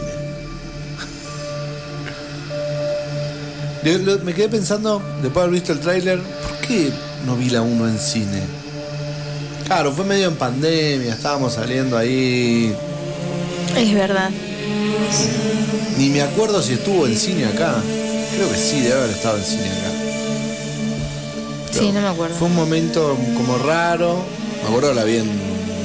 Me 4.25 4.33
quedé 4.33 4.49
pensando, 4.49 5.01
después 5.21 5.35
de 5.35 5.39
haber 5.39 5.51
visto 5.51 5.71
el 5.71 5.79
tráiler, 5.79 6.19
¿por 6.19 6.67
qué 6.67 6.91
no 7.25 7.37
vi 7.37 7.49
la 7.49 7.61
1 7.61 7.87
en 7.87 7.97
cine? 7.97 8.41
Claro, 9.65 9.93
fue 9.93 10.03
medio 10.03 10.27
en 10.27 10.35
pandemia, 10.35 11.13
estábamos 11.13 11.53
saliendo 11.53 11.97
ahí. 11.97 12.75
Es 13.77 13.93
verdad. 13.93 14.31
Ni 15.97 16.09
me 16.09 16.23
acuerdo 16.23 16.61
si 16.61 16.73
estuvo 16.73 17.07
en 17.07 17.15
cine 17.15 17.45
acá. 17.45 17.81
Creo 18.35 18.49
que 18.51 18.57
sí, 18.57 18.81
debe 18.81 18.95
haber 18.95 19.11
estado 19.11 19.37
en 19.37 19.45
cine 19.45 19.69
acá. 19.69 19.92
Sí, 21.73 21.91
no 21.91 22.01
me 22.01 22.07
acuerdo. 22.07 22.35
Fue 22.35 22.47
un 22.47 22.55
momento 22.55 23.17
como 23.35 23.57
raro. 23.57 24.23
Me 24.61 24.69
acuerdo 24.69 24.93
la 24.93 25.03
vi 25.03 25.17
en 25.17 25.29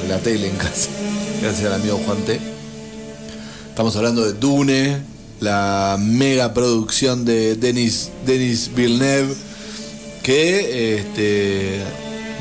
la 0.07 0.19
tele 0.19 0.47
en 0.47 0.55
casa. 0.55 0.89
Gracias 1.41 1.65
al 1.65 1.73
amigo 1.73 1.99
Juan 2.05 2.19
T. 2.25 2.39
Estamos 3.69 3.95
hablando 3.95 4.23
de 4.23 4.33
Dune, 4.33 5.01
la 5.39 5.97
mega 5.99 6.53
producción 6.53 7.25
de 7.25 7.55
Denis, 7.55 8.09
Denis 8.25 8.69
Villeneuve, 8.75 9.33
que 10.21 10.97
este, 10.97 11.79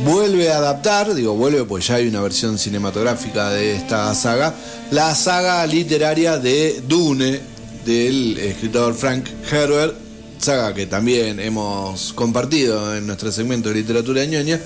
vuelve 0.04 0.50
a 0.50 0.58
adaptar, 0.58 1.14
digo 1.14 1.34
vuelve 1.34 1.64
pues 1.64 1.86
ya 1.86 1.94
hay 1.94 2.08
una 2.08 2.20
versión 2.20 2.58
cinematográfica 2.58 3.50
de 3.50 3.76
esta 3.76 4.12
saga, 4.14 4.54
la 4.90 5.14
saga 5.14 5.64
literaria 5.66 6.38
de 6.38 6.82
Dune 6.86 7.40
del 7.86 8.36
escritor 8.38 8.94
Frank 8.94 9.26
Herbert, 9.50 10.07
saga 10.38 10.74
que 10.74 10.86
también 10.86 11.40
hemos 11.40 12.12
compartido 12.12 12.96
en 12.96 13.06
nuestro 13.06 13.32
segmento 13.32 13.68
de 13.68 13.76
literatura 13.76 14.24
ñoña. 14.24 14.60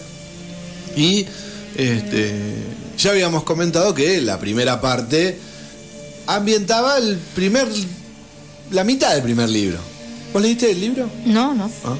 Y 0.96 1.26
este, 1.76 2.32
ya 2.98 3.10
habíamos 3.10 3.44
comentado 3.44 3.94
que 3.94 4.20
la 4.20 4.38
primera 4.38 4.80
parte 4.80 5.38
ambientaba 6.26 6.98
el 6.98 7.16
primer, 7.34 7.66
la 8.70 8.84
mitad 8.84 9.12
del 9.14 9.22
primer 9.22 9.48
libro. 9.48 9.78
¿Vos 10.32 10.42
leíste 10.42 10.70
el 10.70 10.80
libro? 10.80 11.10
No, 11.26 11.54
no. 11.54 11.70
Ah. 11.84 11.96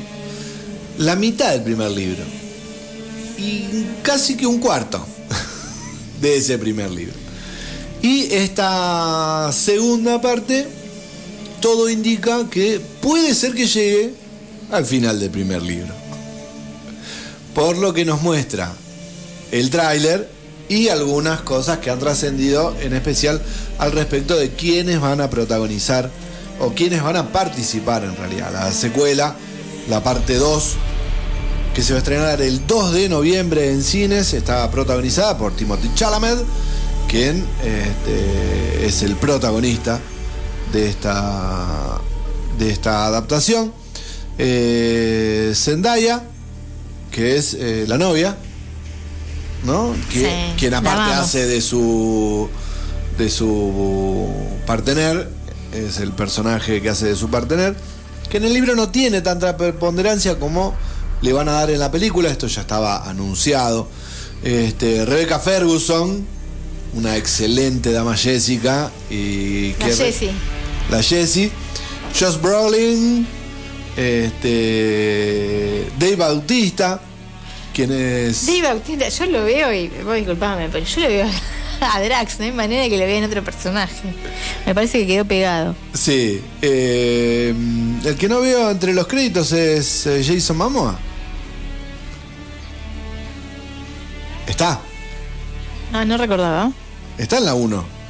La 0.99 1.17
mitad 1.17 1.53
del 1.53 1.63
primer 1.63 1.91
libro. 1.91 2.23
Y 3.39 3.87
casi 4.03 4.37
que 4.37 4.47
un 4.47 4.59
cuarto 4.59 5.05
de 6.21 6.37
ese 6.37 6.59
primer 6.59 6.91
libro. 6.91 7.15
Y 8.03 8.33
esta 8.33 9.51
segunda 9.53 10.21
parte, 10.21 10.67
todo 11.63 11.89
indica 11.89 12.51
que 12.51 12.81
puede 13.01 13.35
ser 13.35 13.55
que 13.55 13.67
llegue 13.67 14.13
al 14.71 14.85
final 14.85 15.19
del 15.19 15.31
primer 15.31 15.63
libro. 15.63 15.95
Por 17.55 17.79
lo 17.79 17.95
que 17.95 18.05
nos 18.05 18.21
muestra 18.21 18.73
el 19.53 19.71
tráiler 19.71 20.29
y 20.69 20.89
algunas 20.89 21.41
cosas 21.43 21.79
que 21.79 21.91
han 21.91 21.99
trascendido, 21.99 22.75
en 22.81 22.93
especial 22.95 23.41
al 23.79 23.93
respecto 23.93 24.37
de 24.37 24.51
quiénes 24.51 25.01
van 25.01 25.21
a 25.21 25.31
protagonizar 25.31 26.11
o 26.61 26.71
quiénes 26.71 27.03
van 27.03 27.17
a 27.17 27.33
participar 27.33 28.05
en 28.05 28.17
realidad. 28.17 28.53
La 28.53 28.73
secuela, 28.73 29.37
la 29.89 30.03
parte 30.03 30.37
2, 30.37 30.75
que 31.75 31.83
se 31.83 31.93
va 31.93 31.99
a 31.99 32.03
estrenar 32.03 32.43
el 32.43 32.67
2 32.67 32.93
de 32.93 33.09
noviembre 33.09 33.71
en 33.71 33.83
cines, 33.83 34.35
está 34.35 34.69
protagonizada 34.71 35.39
por 35.39 35.55
Timothy 35.55 35.91
Chalamet, 35.95 36.39
quien 37.09 37.45
este, 37.63 38.87
es 38.87 39.03
el 39.03 39.17
protagonista 39.17 40.01
de 40.73 40.89
esta, 40.89 42.01
de 42.59 42.71
esta 42.71 43.07
adaptación. 43.07 43.73
Eh, 44.39 45.53
Zendaya, 45.55 46.23
que 47.11 47.37
es 47.37 47.55
eh, 47.55 47.85
la 47.87 47.99
novia, 47.99 48.37
¿no? 49.65 49.95
Que- 50.11 50.21
Sí, 50.21 50.55
quien 50.59 50.75
aparte 50.75 51.13
hace 51.15 51.47
de 51.47 51.61
su 51.61 52.49
de 53.19 53.29
su 53.29 54.29
partener, 54.67 55.29
es 55.75 55.99
el 55.99 56.13
personaje 56.13 56.81
que 56.81 56.89
hace 56.89 57.07
de 57.07 57.15
su 57.17 57.29
partener, 57.29 57.77
que 58.31 58.39
en 58.39 58.45
el 58.45 58.55
libro 58.55 58.75
no 58.75 58.89
tiene 58.89 59.21
tanta 59.21 59.57
preponderancia 59.59 60.39
como 60.39 60.75
le 61.21 61.33
van 61.35 61.49
a 61.49 61.53
dar 61.53 61.71
en 61.71 61.79
la 61.79 61.91
película, 61.91 62.31
esto 62.31 62.47
ya 62.47 62.63
estaba 62.63 63.09
anunciado. 63.09 63.87
Este, 64.43 65.05
Rebecca 65.05 65.39
Ferguson, 65.39 66.27
una 66.95 67.17
excelente 67.17 67.93
dama 67.93 68.17
Jessica 68.17 68.91
y 69.11 69.73
que- 69.75 69.85
Jessie. 69.93 70.31
La 70.91 71.03
Jessie, 71.03 71.51
Josh 72.19 72.39
Brolin, 72.41 73.27
este, 73.97 75.87
Dave 75.99 76.17
Bautista, 76.17 77.01
quien 77.75 77.91
es 77.93 78.47
Dave 78.47 78.63
Bautista, 78.63 79.09
yo 79.09 79.27
lo 79.27 79.45
veo 79.45 79.73
y 79.73 79.89
vos 80.05 80.15
disculpame, 80.17 80.69
pero 80.71 80.85
yo 80.85 81.01
lo 81.03 81.09
veo 81.09 81.27
a 81.81 82.01
Drax, 82.01 82.39
no 82.39 82.45
hay 82.45 82.53
manera 82.53 82.89
que 82.89 82.97
lo 82.99 83.05
vea 83.05 83.19
en 83.19 83.25
otro 83.25 83.43
personaje. 83.43 84.15
Me 84.67 84.75
parece 84.75 84.99
que 85.01 85.07
quedó 85.07 85.25
pegado. 85.25 85.75
Sí, 85.95 86.41
eh, 86.61 87.55
el 88.05 88.17
que 88.17 88.29
no 88.29 88.41
veo 88.41 88.71
entre 88.71 88.93
los 88.93 89.07
créditos 89.07 89.51
es 89.53 90.07
eh, 90.07 90.23
Jason 90.25 90.57
Momoa. 90.59 90.99
Está, 94.47 94.81
Ah, 95.95 96.05
no 96.05 96.17
recordaba. 96.17 96.73
está 97.19 97.39
en 97.39 97.45
la 97.45 97.55
1. 97.55 98.02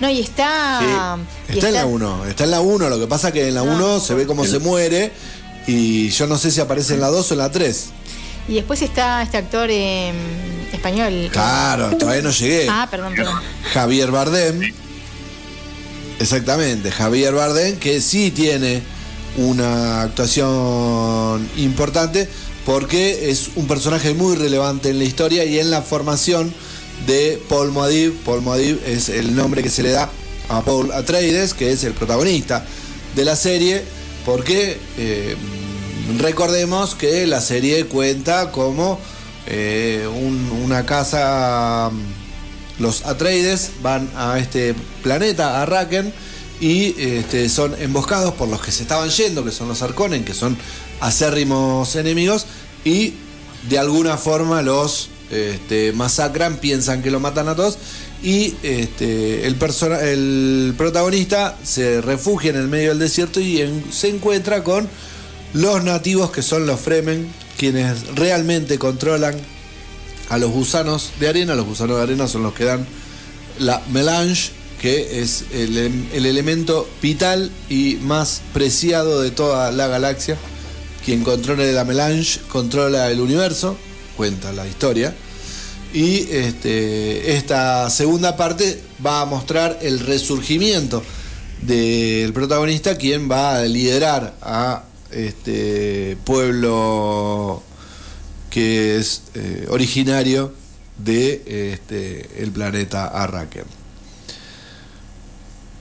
No, 0.00 0.10
y 0.10 0.20
está. 0.20 1.16
y 1.48 1.54
Está 1.54 1.68
en 1.68 1.74
la 1.74 1.86
1, 1.86 2.26
está 2.26 2.44
en 2.44 2.50
la 2.50 2.60
1, 2.60 2.88
lo 2.88 2.98
que 2.98 3.06
pasa 3.06 3.32
que 3.32 3.48
en 3.48 3.54
la 3.54 3.62
1 3.62 4.00
se 4.00 4.14
ve 4.14 4.26
cómo 4.26 4.44
se 4.44 4.58
muere 4.58 5.12
y 5.66 6.10
yo 6.10 6.26
no 6.26 6.38
sé 6.38 6.50
si 6.50 6.60
aparece 6.60 6.94
en 6.94 7.00
la 7.00 7.08
2 7.08 7.30
o 7.30 7.34
en 7.34 7.38
la 7.38 7.50
3. 7.50 7.86
Y 8.48 8.54
después 8.54 8.82
está 8.82 9.22
este 9.22 9.38
actor 9.38 9.68
eh, 9.70 10.12
español. 10.72 11.28
Claro, 11.32 11.96
todavía 11.96 12.22
no 12.22 12.30
llegué. 12.30 12.68
Ah, 12.70 12.86
perdón, 12.90 13.14
perdón. 13.14 13.40
Javier 13.72 14.10
Bardem. 14.10 14.72
Exactamente, 16.20 16.90
Javier 16.90 17.34
Bardem, 17.34 17.76
que 17.78 18.00
sí 18.00 18.30
tiene 18.30 18.82
una 19.36 20.02
actuación 20.02 21.46
importante 21.56 22.28
porque 22.64 23.30
es 23.30 23.50
un 23.56 23.66
personaje 23.66 24.14
muy 24.14 24.34
relevante 24.36 24.90
en 24.90 24.98
la 24.98 25.04
historia 25.04 25.44
y 25.44 25.58
en 25.58 25.70
la 25.70 25.82
formación 25.82 26.54
de 27.06 27.42
Paul 27.48 27.72
Moadib. 27.72 28.14
Paul 28.24 28.42
Moadib 28.42 28.80
es 28.86 29.08
el 29.08 29.34
nombre 29.36 29.62
que 29.62 29.70
se 29.70 29.82
le 29.82 29.90
da 29.90 30.10
a 30.48 30.62
Paul 30.62 30.92
Atreides, 30.92 31.54
que 31.54 31.72
es 31.72 31.84
el 31.84 31.92
protagonista 31.92 32.64
de 33.14 33.24
la 33.24 33.36
serie, 33.36 33.82
porque 34.24 34.78
eh, 34.98 35.36
recordemos 36.18 36.94
que 36.94 37.26
la 37.26 37.40
serie 37.40 37.86
cuenta 37.86 38.50
como 38.52 38.98
eh, 39.46 40.08
un- 40.12 40.50
una 40.64 40.84
casa 40.86 41.90
los 42.78 43.06
Atreides 43.06 43.70
van 43.82 44.10
a 44.16 44.38
este 44.38 44.74
planeta, 45.02 45.62
a 45.62 45.66
Raken, 45.66 46.12
y 46.60 46.94
este, 46.98 47.48
son 47.48 47.74
emboscados 47.80 48.34
por 48.34 48.48
los 48.48 48.60
que 48.60 48.72
se 48.72 48.82
estaban 48.82 49.08
yendo, 49.10 49.44
que 49.44 49.50
son 49.52 49.68
los 49.68 49.82
Arconen, 49.82 50.24
que 50.24 50.34
son 50.34 50.56
acérrimos 51.00 51.94
enemigos, 51.96 52.46
y 52.84 53.14
de 53.68 53.78
alguna 53.78 54.16
forma 54.16 54.62
los 54.62 55.08
este, 55.30 55.92
masacran, 55.92 56.58
piensan 56.58 57.02
que 57.02 57.10
lo 57.10 57.20
matan 57.20 57.48
a 57.48 57.56
todos, 57.56 57.78
y 58.22 58.54
este, 58.62 59.46
el, 59.46 59.56
el 60.02 60.74
protagonista 60.76 61.56
se 61.62 62.00
refugia 62.00 62.50
en 62.50 62.56
el 62.56 62.68
medio 62.68 62.90
del 62.90 62.98
desierto 62.98 63.40
y 63.40 63.62
se 63.90 64.08
encuentra 64.08 64.64
con 64.64 64.88
los 65.52 65.84
nativos 65.84 66.30
que 66.30 66.42
son 66.42 66.66
los 66.66 66.80
Fremen, 66.80 67.28
quienes 67.56 68.14
realmente 68.14 68.78
controlan 68.78 69.34
a 70.28 70.38
los 70.38 70.50
gusanos 70.50 71.12
de 71.20 71.28
arena. 71.28 71.54
Los 71.54 71.66
gusanos 71.66 71.96
de 71.96 72.02
arena 72.02 72.28
son 72.28 72.42
los 72.42 72.54
que 72.54 72.64
dan 72.64 72.86
la 73.58 73.82
melange, 73.90 74.50
que 74.80 75.22
es 75.22 75.44
el, 75.52 75.76
el 76.12 76.26
elemento 76.26 76.88
vital 77.00 77.50
y 77.68 77.96
más 78.02 78.42
preciado 78.52 79.22
de 79.22 79.30
toda 79.30 79.72
la 79.72 79.86
galaxia. 79.86 80.36
Quien 81.04 81.22
controla 81.22 81.64
la 81.64 81.84
melange 81.84 82.40
controla 82.48 83.10
el 83.10 83.20
universo, 83.20 83.76
cuenta 84.16 84.52
la 84.52 84.66
historia. 84.66 85.14
Y 85.92 86.28
este, 86.30 87.36
esta 87.36 87.88
segunda 87.90 88.36
parte 88.36 88.82
va 89.04 89.22
a 89.22 89.24
mostrar 89.24 89.78
el 89.82 90.00
resurgimiento 90.00 91.02
del 91.62 92.32
protagonista, 92.32 92.98
quien 92.98 93.30
va 93.30 93.56
a 93.56 93.64
liderar 93.64 94.34
a 94.42 94.84
este 95.10 96.18
pueblo 96.24 97.62
que 98.50 98.98
es 98.98 99.22
eh, 99.34 99.66
originario 99.70 100.52
de 100.98 101.72
este, 101.72 102.42
el 102.42 102.50
planeta 102.50 103.06
Arrakeen. 103.06 103.66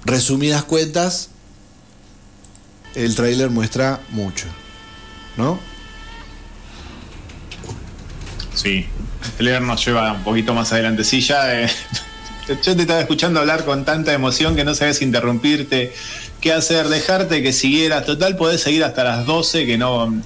Resumidas 0.03 0.63
cuentas, 0.63 1.29
el 2.93 3.15
tráiler 3.15 3.49
muestra 3.49 4.01
mucho, 4.09 4.45
¿no? 5.37 5.59
Sí, 8.56 8.88
el 9.23 9.32
trailer 9.32 9.61
nos 9.61 9.86
lleva 9.86 10.14
un 10.14 10.23
poquito 10.23 10.53
más 10.53 10.72
adelante. 10.72 11.03
Sí, 11.03 11.22
ya. 11.22 11.61
eh, 11.61 11.69
yo 12.64 12.76
te 12.76 12.82
estaba 12.82 13.02
escuchando 13.02 13.40
hablar 13.40 13.65
con 13.65 13.86
tanta 13.86 14.14
emoción 14.14 14.56
que 14.56 14.64
no 14.64 14.73
sabes 14.73 15.02
interrumpirte, 15.02 15.94
qué 16.41 16.53
hacer, 16.53 16.88
dejarte 16.88 17.44
que 17.44 17.53
siguieras. 17.53 18.06
Total, 18.06 18.36
podés 18.38 18.61
seguir 18.61 18.84
hasta 18.84 19.03
las 19.03 19.26
12, 19.26 19.65
que 19.65 19.77
no, 19.77 20.22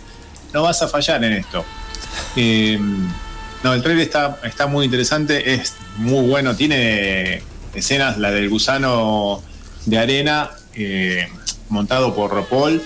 no 0.54 0.64
vas 0.64 0.82
a 0.82 0.88
fallar 0.88 1.24
en 1.24 1.34
esto. 1.34 1.66
Eh, 2.36 2.80
no, 3.64 3.74
el 3.74 3.82
trailer 3.82 4.04
está, 4.04 4.40
está 4.44 4.68
muy 4.68 4.86
interesante, 4.86 5.54
es 5.54 5.76
muy 5.98 6.28
bueno. 6.28 6.56
Tiene 6.56 7.42
escenas, 7.74 8.18
la 8.18 8.32
del 8.32 8.50
gusano 8.50 9.42
de 9.86 9.98
arena, 9.98 10.52
eh, 10.76 11.28
montado 11.70 12.16
por 12.16 12.46
Paul. 12.46 12.82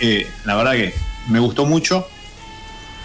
Eh, 0.00 0.26
la 0.44 0.56
verdad 0.56 0.72
que 0.72 0.94
me 1.28 1.38
gustó 1.38 1.64
mucho 1.64 2.06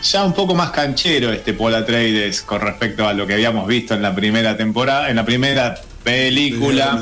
ya 0.01 0.23
un 0.23 0.33
poco 0.33 0.55
más 0.55 0.71
canchero 0.71 1.31
este 1.31 1.53
Paul 1.53 1.75
Atreides 1.75 2.41
con 2.41 2.61
respecto 2.61 3.07
a 3.07 3.13
lo 3.13 3.27
que 3.27 3.33
habíamos 3.33 3.67
visto 3.67 3.93
en 3.93 4.01
la 4.01 4.15
primera 4.15 4.55
temporada, 4.55 5.09
en 5.09 5.15
la 5.15 5.25
primera 5.25 5.75
película. 6.03 6.99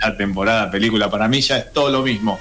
La 0.00 0.16
temporada, 0.16 0.70
película, 0.70 1.10
para 1.10 1.26
mí 1.26 1.40
ya 1.40 1.58
es 1.58 1.72
todo 1.72 1.90
lo 1.90 2.02
mismo. 2.02 2.38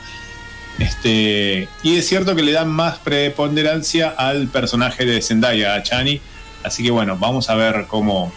Este, 0.78 1.70
y 1.84 1.96
es 1.96 2.08
cierto 2.08 2.36
que 2.36 2.44
le 2.44 2.52
dan 2.52 2.70
más 2.70 2.98
preponderancia 2.98 4.10
al 4.10 4.48
personaje 4.48 5.06
de 5.06 5.22
Zendaya, 5.22 5.76
a 5.76 5.84
Chani. 5.84 6.20
Así 6.64 6.84
que 6.84 6.92
bueno, 6.92 7.18
vamos 7.18 7.50
a 7.50 7.56
ver 7.56 7.86
cómo, 7.88 8.34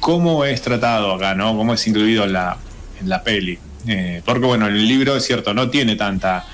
cómo 0.00 0.44
es 0.44 0.62
tratado 0.62 1.12
acá, 1.12 1.34
¿no? 1.34 1.56
Cómo 1.56 1.74
es 1.74 1.86
incluido 1.86 2.24
en 2.24 2.32
la, 2.32 2.56
en 3.00 3.08
la 3.08 3.22
peli. 3.22 3.58
Eh, 3.86 4.22
porque 4.24 4.46
bueno, 4.46 4.66
el 4.66 4.88
libro 4.88 5.16
es 5.16 5.26
cierto, 5.26 5.52
no 5.52 5.68
tiene 5.68 5.94
tanta 5.96 6.46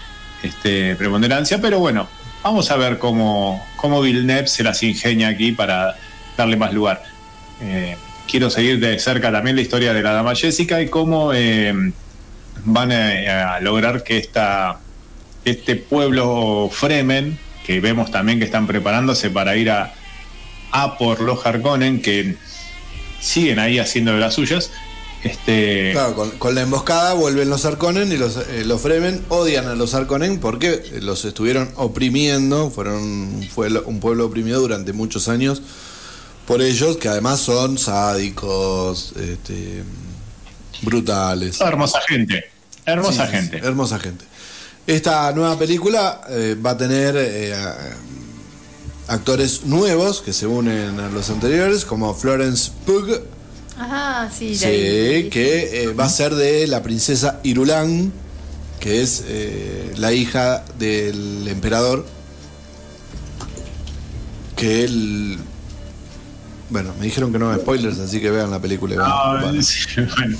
este, 0.42 0.96
preponderancia, 0.96 1.60
pero 1.60 1.78
bueno, 1.78 2.08
vamos 2.42 2.70
a 2.70 2.76
ver 2.76 2.98
cómo, 2.98 3.64
cómo 3.76 4.00
Villeneuve 4.00 4.46
se 4.48 4.62
las 4.62 4.82
ingenia 4.82 5.28
aquí 5.28 5.52
para 5.52 5.96
darle 6.36 6.56
más 6.56 6.72
lugar. 6.72 7.02
Eh, 7.62 7.96
quiero 8.28 8.50
seguir 8.50 8.80
de 8.80 8.98
cerca 8.98 9.30
también 9.30 9.56
la 9.56 9.62
historia 9.62 9.92
de 9.92 10.02
la 10.02 10.12
dama 10.12 10.34
Jessica 10.34 10.80
y 10.80 10.88
cómo 10.88 11.32
eh, 11.34 11.74
van 12.64 12.92
a, 12.92 13.56
a 13.56 13.60
lograr 13.60 14.02
que 14.02 14.18
esta 14.18 14.80
este 15.44 15.76
pueblo 15.76 16.68
Fremen, 16.72 17.38
que 17.66 17.80
vemos 17.80 18.10
también 18.10 18.38
que 18.38 18.44
están 18.44 18.66
preparándose 18.66 19.30
para 19.30 19.56
ir 19.56 19.70
a, 19.70 19.92
a 20.70 20.98
por 20.98 21.20
los 21.20 21.44
Harkonnen, 21.44 22.02
que 22.02 22.36
siguen 23.20 23.58
ahí 23.58 23.78
haciendo 23.78 24.12
de 24.12 24.20
las 24.20 24.34
suyas. 24.34 24.70
Este, 25.22 25.90
Claro, 25.92 26.14
con, 26.14 26.30
con 26.32 26.54
la 26.54 26.62
emboscada 26.62 27.12
vuelven 27.14 27.50
los 27.50 27.64
Arconen 27.66 28.10
y 28.10 28.16
los, 28.16 28.36
eh, 28.38 28.64
los 28.64 28.80
Fremen 28.80 29.22
odian 29.28 29.66
a 29.68 29.74
los 29.74 29.92
Arconen 29.94 30.38
porque 30.40 30.82
los 31.02 31.24
estuvieron 31.26 31.70
oprimiendo, 31.76 32.70
fueron 32.70 32.94
un 33.02 33.48
pueblo, 33.54 33.82
un 33.86 34.00
pueblo 34.00 34.26
oprimido 34.26 34.60
durante 34.60 34.92
muchos 34.94 35.28
años 35.28 35.60
por 36.46 36.62
ellos, 36.62 36.96
que 36.96 37.08
además 37.08 37.40
son 37.40 37.76
sádicos, 37.78 39.12
este, 39.18 39.84
brutales. 40.82 41.60
hermosa 41.60 42.00
gente, 42.08 42.44
hermosa 42.86 43.26
Sí, 43.26 43.32
gente. 43.32 43.58
hermosa 43.58 43.98
gente. 43.98 44.24
Esta 44.86 45.30
nueva 45.32 45.58
película 45.58 46.22
eh, 46.30 46.56
va 46.64 46.70
a 46.70 46.76
tener 46.78 47.14
eh, 47.16 47.54
actores 49.08 49.64
nuevos 49.64 50.22
que 50.22 50.32
se 50.32 50.46
unen 50.46 50.98
a 50.98 51.08
los 51.10 51.30
anteriores, 51.30 51.84
como 51.84 52.14
Florence 52.14 52.70
Pugh, 52.86 53.20
Ah, 53.82 54.28
sí, 54.30 54.58
que 55.30 55.84
eh, 55.84 55.92
va 55.94 56.04
a 56.04 56.08
ser 56.10 56.34
de 56.34 56.66
la 56.66 56.82
princesa 56.82 57.40
Irulan, 57.42 58.12
que 58.78 59.00
es 59.00 59.24
eh, 59.26 59.92
la 59.96 60.12
hija 60.12 60.64
del 60.78 61.48
emperador. 61.48 62.06
Que 64.56 64.84
él. 64.84 65.38
Bueno, 66.68 66.92
me 66.98 67.06
dijeron 67.06 67.32
que 67.32 67.38
no 67.38 67.54
spoilers, 67.56 67.98
así 67.98 68.20
que 68.20 68.30
vean 68.30 68.50
la 68.50 68.60
película. 68.60 68.94
y 68.94 68.98
van- 68.98 69.10
Ah, 69.10 69.40
van. 69.42 69.62
sí, 69.62 69.86
bueno. 70.16 70.36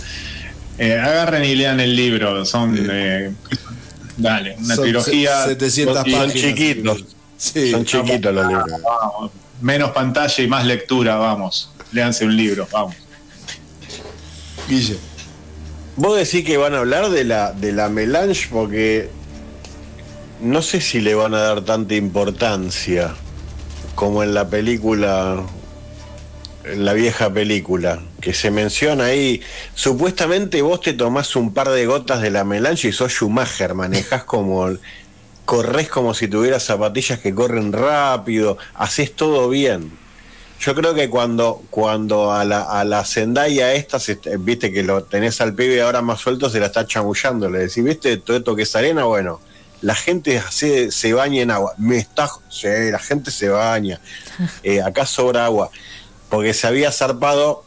Eh, 0.79 0.99
agarren 0.99 1.45
y 1.45 1.55
lean 1.55 1.81
el 1.81 1.95
libro, 1.97 2.45
son 2.45 2.75
eh, 2.91 3.33
dale, 4.17 4.57
una 4.59 4.75
Son 4.77 4.85
trilogía. 4.85 5.43
se- 5.45 5.49
700 5.51 5.95
Son 5.97 6.05
páginas. 6.05 6.33
chiquitos. 6.35 7.05
Sí. 7.37 7.71
Son 7.71 7.85
chiquitos 7.85 8.35
los 8.35 8.47
libros. 8.47 8.67
Vamos, 8.83 9.31
menos 9.63 9.91
pantalla 9.93 10.43
y 10.45 10.47
más 10.47 10.65
lectura, 10.67 11.17
vamos. 11.17 11.71
Léanse 11.93 12.25
un 12.27 12.37
libro, 12.37 12.69
vamos. 12.71 12.95
Vos 15.97 16.17
decís 16.17 16.45
que 16.45 16.57
van 16.57 16.75
a 16.75 16.79
hablar 16.79 17.11
de 17.11 17.25
la, 17.25 17.53
de 17.53 17.73
la 17.73 17.89
melange 17.89 18.49
porque 18.51 19.11
no 20.41 20.63
sé 20.63 20.81
si 20.81 21.01
le 21.01 21.15
van 21.15 21.35
a 21.35 21.41
dar 21.41 21.65
tanta 21.65 21.95
importancia 21.95 23.15
como 23.95 24.23
en 24.23 24.33
la 24.33 24.49
película, 24.49 25.43
en 26.65 26.85
la 26.85 26.95
vieja 26.95 27.33
película, 27.33 28.01
que 28.21 28.33
se 28.33 28.51
menciona 28.51 29.07
ahí. 29.07 29.43
Supuestamente 29.75 30.63
vos 30.63 30.81
te 30.81 30.95
tomás 30.95 31.37
un 31.37 31.53
par 31.53 31.69
de 31.69 31.85
gotas 31.85 32.23
de 32.23 32.31
la 32.31 32.45
melange 32.45 32.89
y 32.89 32.93
sos 32.93 33.13
Schumacher, 33.13 33.75
manejás 33.75 34.25
como. 34.25 34.71
corres 35.45 35.89
como 35.89 36.15
si 36.15 36.29
tuvieras 36.29 36.65
zapatillas 36.65 37.19
que 37.19 37.35
corren 37.35 37.73
rápido, 37.73 38.57
haces 38.75 39.15
todo 39.15 39.49
bien. 39.49 40.00
Yo 40.61 40.75
creo 40.75 40.95
que 40.95 41.09
cuando, 41.09 41.63
cuando 41.71 42.33
a 42.33 42.45
la, 42.45 42.63
a 42.63 42.85
la 42.85 43.05
Zendaya 43.05 43.73
esta, 43.73 43.99
se- 43.99 44.19
viste 44.39 44.71
que 44.71 44.83
lo 44.83 45.03
tenés 45.05 45.41
al 45.41 45.55
pibe 45.55 45.81
ahora 45.81 46.03
más 46.03 46.21
suelto, 46.21 46.51
se 46.51 46.61
la 46.61 46.67
está 46.67 46.87
chamullando. 46.87 47.49
Le 47.49 47.61
decís, 47.61 47.83
viste, 47.83 48.19
todo 48.19 48.37
esto 48.37 48.55
que 48.55 48.63
es 48.65 48.77
arena, 48.77 49.05
bueno, 49.05 49.41
la 49.81 49.95
gente 49.95 50.43
se, 50.51 50.91
se 50.91 51.15
baña 51.15 51.41
en 51.41 51.51
agua. 51.51 51.73
Me 51.79 51.97
está, 51.97 52.29
sí, 52.51 52.69
la 52.91 52.99
gente 52.99 53.31
se 53.31 53.49
baña. 53.49 54.01
Eh, 54.63 54.83
acá 54.83 55.07
sobra 55.07 55.47
agua. 55.47 55.71
Porque 56.29 56.53
se 56.55 56.67
había 56.67 56.93
zarpado, 56.93 57.65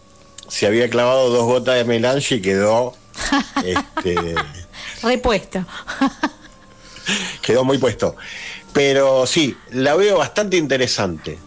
se 0.48 0.68
había 0.68 0.88
clavado 0.90 1.30
dos 1.30 1.46
gotas 1.46 1.76
de 1.76 1.86
melange 1.86 2.36
y 2.36 2.42
quedó, 2.42 2.94
este, 3.66 4.36
Repuesto. 5.02 5.66
quedó 7.42 7.64
muy 7.64 7.78
puesto. 7.80 8.16
Pero 8.72 9.26
sí, 9.28 9.58
la 9.72 9.96
veo 9.96 10.18
bastante 10.20 10.58
interesante. 10.58 11.38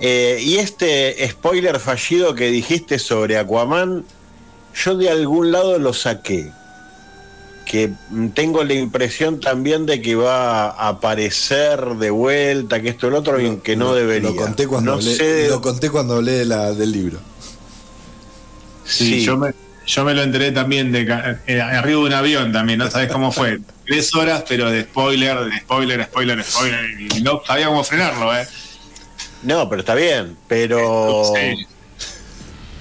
Eh, 0.00 0.38
y 0.42 0.56
este 0.58 1.26
spoiler 1.28 1.80
fallido 1.80 2.34
que 2.34 2.50
dijiste 2.50 2.98
sobre 2.98 3.38
Aquaman, 3.38 4.04
yo 4.74 4.96
de 4.96 5.08
algún 5.10 5.52
lado 5.52 5.78
lo 5.78 5.92
saqué. 5.94 6.50
Que 7.64 7.90
mm, 8.10 8.28
tengo 8.28 8.62
la 8.62 8.74
impresión 8.74 9.40
también 9.40 9.86
de 9.86 10.00
que 10.02 10.14
va 10.14 10.66
a 10.70 10.88
aparecer 10.88 11.80
de 11.96 12.10
vuelta, 12.10 12.80
que 12.82 12.90
esto 12.90 13.08
y 13.08 13.10
lo 13.10 13.18
otro, 13.18 13.40
y 13.40 13.56
que 13.58 13.74
no 13.74 13.86
Lo- 13.86 13.94
debería. 13.94 14.30
Lo 14.30 14.36
conté 14.36 14.66
cuando, 14.68 14.92
no 14.92 14.96
hablé, 14.98 15.16
sé 15.16 15.48
lo 15.48 15.60
conté 15.60 15.90
cuando 15.90 16.16
hablé 16.16 16.32
de 16.32 16.44
la- 16.44 16.72
del 16.72 16.92
libro. 16.92 17.18
Sí, 18.84 19.14
Sí. 19.14 19.24
Yo, 19.24 19.36
me, 19.36 19.52
yo 19.86 20.04
me 20.04 20.14
lo 20.14 20.22
enteré 20.22 20.52
también 20.52 20.92
de 20.92 21.06
ca- 21.06 21.40
eh, 21.46 21.60
arriba 21.60 22.00
de 22.00 22.06
un 22.06 22.12
avión 22.12 22.52
también, 22.52 22.78
no 22.78 22.90
sabes 22.90 23.10
cómo 23.10 23.32
fue. 23.32 23.58
Tres 23.86 24.14
horas, 24.14 24.44
pero 24.48 24.70
de 24.70 24.82
spoiler, 24.82 25.38
de 25.44 25.58
spoiler, 25.58 26.04
spoiler, 26.04 26.44
spoiler, 26.44 26.84
y 27.00 27.22
no 27.22 27.40
sabía 27.46 27.66
cómo 27.66 27.82
frenarlo, 27.82 28.36
¿eh? 28.36 28.46
No, 29.46 29.68
pero 29.68 29.80
está 29.80 29.94
bien, 29.94 30.36
pero... 30.48 31.22
Sí. 31.34 31.66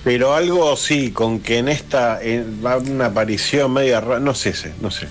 Pero 0.04 0.34
algo 0.36 0.76
sí, 0.76 1.12
con 1.12 1.40
que 1.40 1.58
en 1.60 1.68
esta 1.68 2.22
en- 2.22 2.64
va 2.64 2.78
una 2.78 3.08
aparición 3.08 3.74
media 3.74 4.02
rara, 4.02 4.20
no 4.20 4.36
sé, 4.36 4.54
sé, 4.54 4.74
no 4.82 4.92
sé. 4.92 5.08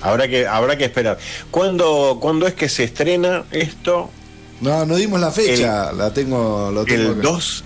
Habrá 0.00 0.28
que, 0.28 0.46
habrá 0.46 0.76
que 0.76 0.84
esperar. 0.84 1.18
¿Cuándo, 1.50 2.18
¿Cuándo 2.20 2.46
es 2.46 2.54
que 2.54 2.68
se 2.68 2.84
estrena 2.84 3.44
esto? 3.50 4.10
No, 4.60 4.86
no 4.86 4.94
dimos 4.96 5.20
la 5.20 5.32
fecha, 5.32 5.92
la 5.92 6.12
tengo, 6.14 6.70
lo 6.72 6.84
tengo 6.84 7.02
El 7.12 7.18
acá. 7.18 7.20
2, 7.22 7.64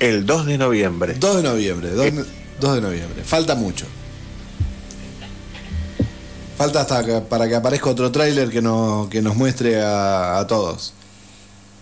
el 0.00 0.26
2 0.26 0.46
de 0.46 0.58
noviembre. 0.58 1.14
2 1.18 1.36
de 1.36 1.42
noviembre, 1.42 1.90
2, 1.90 2.06
2 2.60 2.74
de 2.74 2.80
noviembre. 2.82 3.22
Falta 3.24 3.54
mucho. 3.54 3.86
Falta 6.58 6.82
hasta 6.82 7.02
que- 7.04 7.20
para 7.22 7.48
que 7.48 7.54
aparezca 7.56 7.88
otro 7.90 8.12
tráiler 8.12 8.50
que, 8.50 8.60
nos 8.60 9.08
que 9.08 9.22
nos 9.22 9.34
muestre 9.36 9.80
a, 9.80 10.38
a 10.38 10.46
todos. 10.46 10.92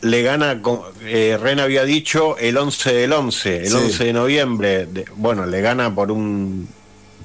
Le 0.01 0.23
gana, 0.23 0.63
con- 0.63 0.81
eh, 1.05 1.37
Ren 1.41 1.59
había 1.59 1.85
dicho 1.85 2.37
el 2.39 2.57
11 2.57 2.93
del 2.93 3.13
11, 3.13 3.59
el 3.63 3.69
Sí. 3.69 3.75
11 3.75 4.05
de 4.05 4.13
noviembre. 4.13 4.87
de- 4.87 5.05
bueno, 5.17 5.45
le 5.47 5.61
gana 5.61 5.95
por 5.95 6.11
un 6.13 6.69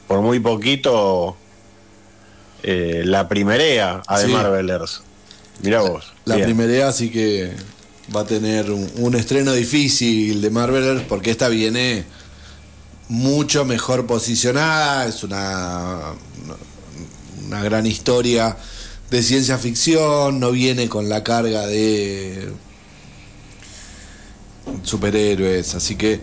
por 0.07 0.21
muy 0.21 0.39
poquito 0.39 1.37
eh, 2.63 3.01
la 3.05 3.27
primerea 3.27 4.01
a 4.07 4.19
The 4.19 4.25
Sí. 4.27 4.31
Marvelers. 4.31 5.01
Mirá 5.61 5.81
vos. 5.81 6.13
La 6.25 6.35
bien. 6.35 6.47
primera 6.47 6.87
así 6.87 7.09
que 7.09 7.51
va 8.15 8.21
a 8.21 8.25
tener 8.25 8.71
un, 8.71 8.89
un 8.97 9.15
estreno 9.15 9.53
difícil 9.53 10.41
de 10.41 10.49
Marvel 10.49 11.03
porque 11.07 11.29
esta 11.31 11.49
viene 11.49 12.05
mucho 13.09 13.65
mejor 13.65 14.07
posicionada, 14.07 15.05
es 15.07 15.23
una, 15.23 16.13
una 17.45 17.63
gran 17.63 17.85
historia 17.85 18.55
de 19.14 19.22
ciencia 19.22 19.60
ficción, 19.60 20.40
no 20.40 20.49
viene 20.52 20.90
con 20.90 21.07
la 21.07 21.23
carga 21.23 21.68
de 21.68 22.49
superhéroes, 24.81 25.76
así 25.76 25.95
que 25.95 26.19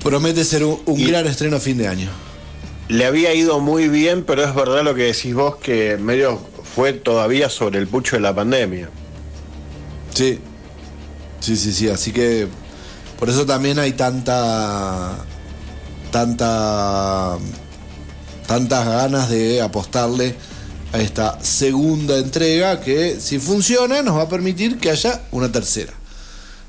promete 0.00 0.44
ser 0.44 0.62
un, 0.62 0.80
un 0.86 1.00
Y- 1.00 1.06
gran 1.06 1.26
estreno 1.26 1.56
a 1.56 1.60
fin 1.60 1.76
de 1.76 1.88
año. 1.88 2.08
Le 2.88 3.04
había 3.04 3.34
ido 3.34 3.58
muy 3.58 3.88
bien, 3.88 4.22
pero 4.24 4.44
es 4.44 4.54
verdad 4.54 4.84
lo 4.84 4.94
que 4.94 5.02
decís 5.12 5.34
vos, 5.34 5.56
que 5.56 5.96
medio 5.96 6.38
fue 6.76 6.92
todavía 6.92 7.48
sobre 7.50 7.80
el 7.80 7.88
pucho 7.88 8.14
de 8.14 8.22
la 8.22 8.32
pandemia. 8.32 8.88
Sí, 10.14 10.38
sí, 11.40 11.56
sí, 11.56 11.72
sí, 11.72 11.88
así 11.88 12.12
que 12.12 12.46
por 13.18 13.28
eso 13.28 13.44
también 13.44 13.80
hay 13.80 13.90
tanta, 13.94 15.16
tanta, 16.12 17.38
tantas 18.46 18.86
ganas 18.86 19.28
de 19.30 19.60
apostarle 19.60 20.36
a 20.92 20.98
esta 20.98 21.42
segunda 21.42 22.18
entrega 22.18 22.80
que 22.80 23.20
si 23.20 23.38
funciona 23.38 24.02
nos 24.02 24.16
va 24.16 24.22
a 24.22 24.28
permitir 24.28 24.78
que 24.78 24.90
haya 24.90 25.22
una 25.30 25.50
tercera. 25.50 25.92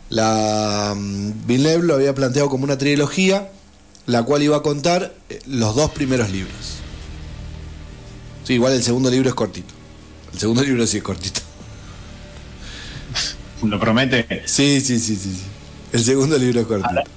La 0.09 0.93
mm, 0.95 1.45
Villeneuve 1.45 1.85
lo 1.85 1.95
había 1.95 2.15
planteado 2.15 2.49
como 2.49 2.63
una 2.63 2.77
trilogía, 2.77 3.49
la 4.05 4.23
cual 4.23 4.43
iba 4.43 4.57
a 4.57 4.61
contar 4.61 5.13
eh, 5.29 5.39
los 5.47 5.75
dos 5.75 5.91
primeros 5.91 6.29
libros. 6.31 6.77
Sí, 8.43 8.53
igual 8.53 8.73
el 8.73 8.83
segundo 8.83 9.09
libro 9.11 9.29
es 9.29 9.35
cortito. 9.35 9.73
El 10.33 10.39
segundo 10.39 10.63
libro 10.65 10.87
sí 10.87 10.97
es 10.97 11.03
cortito. 11.03 11.41
¿Lo 13.63 13.79
promete? 13.79 14.43
Sí, 14.45 14.81
sí, 14.81 14.99
sí, 14.99 15.15
sí. 15.15 15.33
sí. 15.33 15.43
El 15.91 16.03
segundo 16.03 16.37
libro 16.37 16.61
es 16.61 16.67
cortito. 16.67 17.16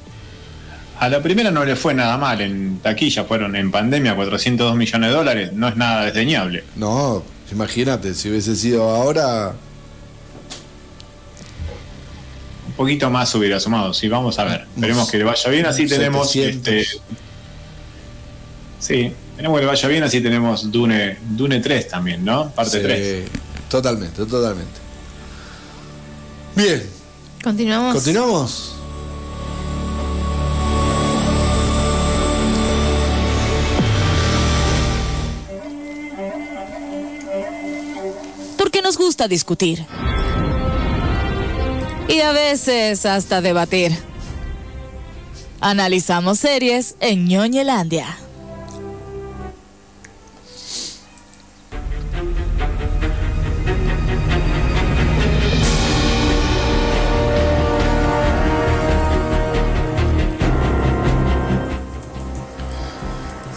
A 1.01 1.09
la 1.09 1.23
primera 1.23 1.51
no 1.51 1.65
le 1.65 1.77
fue 1.77 1.95
nada 1.95 2.19
mal, 2.19 2.43
en 2.43 2.79
taquilla 2.81 3.25
fueron 3.25 3.57
en 3.57 3.71
pandemia 3.71 4.15
402 4.15 4.77
millones 4.77 5.09
de 5.11 5.17
dólares, 5.17 5.53
no 5.55 5.67
es 5.69 5.77
nada 5.77 6.05
desdeñable. 6.05 6.63
No, 6.77 7.23
imagínate, 7.51 8.13
si 8.13 8.29
hubiese 8.29 8.55
sido 8.55 8.89
ahora. 8.89 9.55
Un 12.67 12.73
poquito 12.75 13.09
más 13.11 13.35
hubiera 13.35 13.59
sumado, 13.59 13.95
sí, 13.95 14.09
vamos 14.09 14.39
a 14.39 14.45
ver. 14.45 14.67
Esperemos 14.75 15.11
que 15.11 15.17
le 15.19 15.25
vaya 15.25 15.51
bien, 15.51 15.65
así 15.67 15.87
tenemos 15.87 16.31
700. 16.31 16.69
este. 16.75 17.01
Sí, 18.79 19.13
esperemos 19.31 19.57
que 19.59 19.65
le 19.65 19.67
vaya 19.71 19.89
bien, 19.89 20.03
así 20.05 20.21
tenemos 20.21 20.71
Dune, 20.71 21.17
Dune 21.31 21.61
3 21.61 21.89
también, 21.89 22.23
¿no? 22.23 22.51
Parte 22.51 22.77
Sí, 22.79 22.83
3. 22.83 23.25
Totalmente, 23.71 24.27
totalmente. 24.27 24.81
Bien, 26.57 26.83
Continuamos. 27.43 27.95
continuamos. 27.95 28.75
Gusta 39.21 39.29
discutir. 39.29 39.87
Y 42.09 42.21
a 42.21 42.33
veces 42.33 43.05
hasta 43.05 43.43
debatir. 43.43 43.93
Analizamos 45.61 46.39
series 46.39 46.97
en 47.01 47.27
ñoñelandia. 47.27 48.17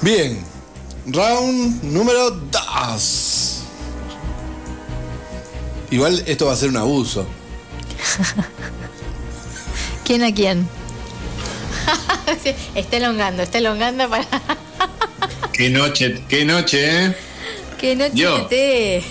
Bien, 0.01 0.43
round 1.05 1.83
número 1.83 2.31
2. 2.31 3.52
Igual 5.93 6.23
esto 6.25 6.47
va 6.47 6.53
a 6.53 6.55
ser 6.55 6.69
un 6.69 6.77
abuso. 6.77 7.27
¿Quién 10.03 10.23
a 10.23 10.33
quién? 10.33 10.67
Está 12.73 12.97
elongando, 12.97 13.43
está 13.43 13.59
elongando 13.59 14.09
para. 14.09 14.25
Qué 15.53 15.69
noche, 15.69 16.23
qué 16.27 16.45
noche, 16.45 17.05
¿eh? 17.05 17.15
¡Qué 17.79 17.95
noche 17.95 18.15
Yo. 18.15 18.47
te! 18.47 19.03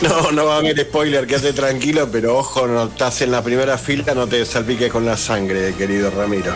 No, 0.00 0.32
no 0.32 0.46
va 0.46 0.54
a 0.54 0.58
haber 0.58 0.80
spoiler, 0.80 1.26
quédate 1.26 1.52
tranquilo, 1.52 2.08
pero 2.10 2.38
ojo, 2.38 2.66
no 2.66 2.84
estás 2.84 3.20
en 3.20 3.30
la 3.30 3.42
primera 3.42 3.76
fila, 3.76 4.14
no 4.14 4.26
te 4.26 4.46
salpiques 4.46 4.90
con 4.90 5.04
la 5.04 5.18
sangre, 5.18 5.74
querido 5.74 6.10
Ramiro. 6.10 6.54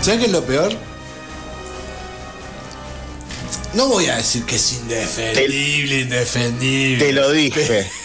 ¿Sabes 0.00 0.18
qué 0.18 0.26
es 0.26 0.32
lo 0.32 0.42
peor? 0.42 0.72
No 3.76 3.88
voy 3.88 4.06
a 4.06 4.16
decir 4.16 4.44
que 4.44 4.56
es 4.56 4.72
indefendible, 4.72 6.00
indefendible. 6.00 7.04
Te 7.04 7.12
lo 7.12 7.30
dije. 7.30 7.86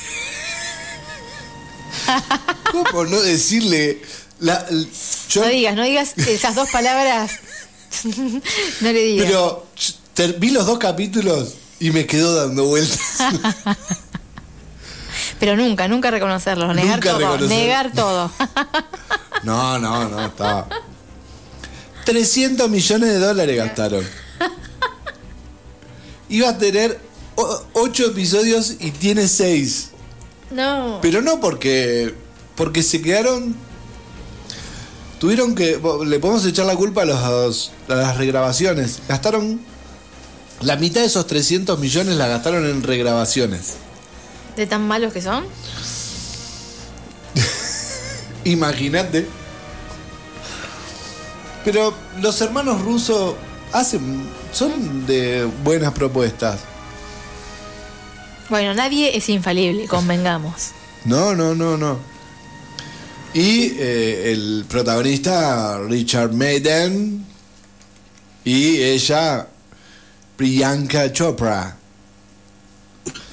¿Cómo 2.72 3.06
no 3.06 3.22
decirle? 3.22 4.02
La, 4.39 4.65
l- 4.69 4.88
yo- 5.30 5.43
No 5.43 5.49
digas, 5.49 5.76
no 5.76 5.84
digas 5.84 6.14
esas 6.18 6.56
dos 6.56 6.69
palabras. 6.69 7.31
no 8.03 8.91
le 8.91 9.03
digas. 9.03 9.27
pero 9.27 9.68
vi 10.39 10.49
los 10.49 10.65
dos 10.65 10.80
capítulos 10.80 11.53
y 11.80 11.91
me 11.91 12.06
quedó 12.06 12.35
dando 12.35 12.65
vueltas. 12.65 12.99
Pero 15.39 15.57
nunca, 15.57 15.88
nunca 15.88 16.11
reconocerlo, 16.11 16.72
negar 16.72 17.03
Nunca 17.03 17.18
todo, 17.18 17.48
negar 17.48 17.91
todo. 17.93 18.31
No, 19.41 19.80
no, 19.80 20.07
no, 20.07 20.27
estaba. 20.27 20.68
300 22.06 22.69
millones 22.69 23.10
de 23.10 23.18
dólares 23.18 23.57
gastaron. 23.57 24.07
Iba 26.31 26.49
a 26.49 26.57
tener 26.57 26.97
8 27.35 28.05
episodios 28.07 28.75
y 28.79 28.91
tiene 28.91 29.27
6. 29.27 29.89
No. 30.51 30.99
Pero 31.01 31.21
no 31.21 31.41
porque. 31.41 32.15
Porque 32.55 32.81
se 32.81 33.01
quedaron. 33.01 33.53
Tuvieron 35.19 35.53
que. 35.55 35.79
Le 36.05 36.19
podemos 36.19 36.45
echar 36.45 36.65
la 36.65 36.75
culpa 36.77 37.01
a, 37.01 37.05
los, 37.05 37.71
a 37.89 37.95
las 37.95 38.17
regrabaciones. 38.17 38.99
Gastaron. 39.09 39.59
La 40.61 40.77
mitad 40.77 41.01
de 41.01 41.07
esos 41.07 41.27
300 41.27 41.77
millones 41.79 42.15
la 42.15 42.27
gastaron 42.27 42.65
en 42.65 42.81
regrabaciones. 42.81 43.73
¿De 44.55 44.67
tan 44.67 44.87
malos 44.87 45.11
que 45.11 45.21
son? 45.21 45.43
Imagínate. 48.45 49.27
Pero 51.65 51.93
los 52.21 52.39
hermanos 52.39 52.81
rusos 52.83 53.35
hacen. 53.73 54.23
son 54.52 55.06
de 55.06 55.45
buenas 55.64 55.93
propuestas. 55.93 56.60
Bueno, 58.49 58.73
nadie 58.73 59.15
es 59.15 59.30
infalible, 59.30 59.88
convengamos. 59.88 60.72
No, 61.03 61.34
no, 61.34 61.56
no, 61.56 61.77
no. 61.77 61.98
Y 63.34 63.73
eh, 63.80 64.31
el 64.31 64.65
protagonista, 64.69 65.80
Richard 65.80 66.31
Madden. 66.31 67.26
Y 68.43 68.77
ella, 68.84 69.48
Priyanka 70.38 71.11
Chopra. 71.11 71.76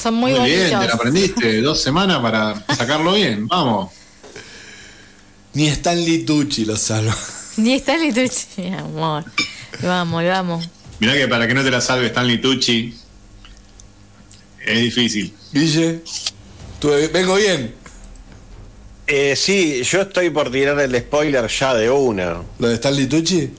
Son 0.02 0.14
muy, 0.14 0.32
Muy, 0.32 0.48
bien, 0.50 0.80
te 0.80 0.86
la 0.86 0.94
aprendiste. 0.94 1.56
Dos 1.60 1.82
semanas 1.82 2.22
para 2.22 2.54
sacarlo 2.74 3.12
bien. 3.12 3.46
Vamos. 3.48 3.90
Ni 5.52 5.66
Stanley 5.68 6.24
Tucci 6.24 6.64
lo 6.64 6.76
salva. 6.76 7.14
Ni 7.58 7.74
Stanley 7.74 8.12
Tucci, 8.12 8.62
mi 8.62 8.74
amor. 8.74 9.24
Vamos, 9.82 10.24
vamos. 10.24 10.68
Mirá 11.00 11.14
que 11.14 11.28
para 11.28 11.46
que 11.46 11.54
no 11.54 11.62
te 11.62 11.70
la 11.70 11.80
salve 11.80 12.06
Stanley 12.06 12.40
Tucci 12.40 12.94
es 14.66 14.80
difícil. 14.80 15.32
Guille, 15.52 16.00
vengo 17.12 17.36
bien. 17.36 17.74
Eh, 19.06 19.34
sí, 19.36 19.82
yo 19.84 20.02
estoy 20.02 20.28
por 20.30 20.50
tirar 20.50 20.78
el 20.80 20.94
spoiler 20.98 21.46
ya 21.48 21.74
de 21.74 21.88
una. 21.88 22.42
¿Lo 22.58 22.68
de 22.68 22.74
Stanley 22.74 23.06
Tucci? 23.06 23.50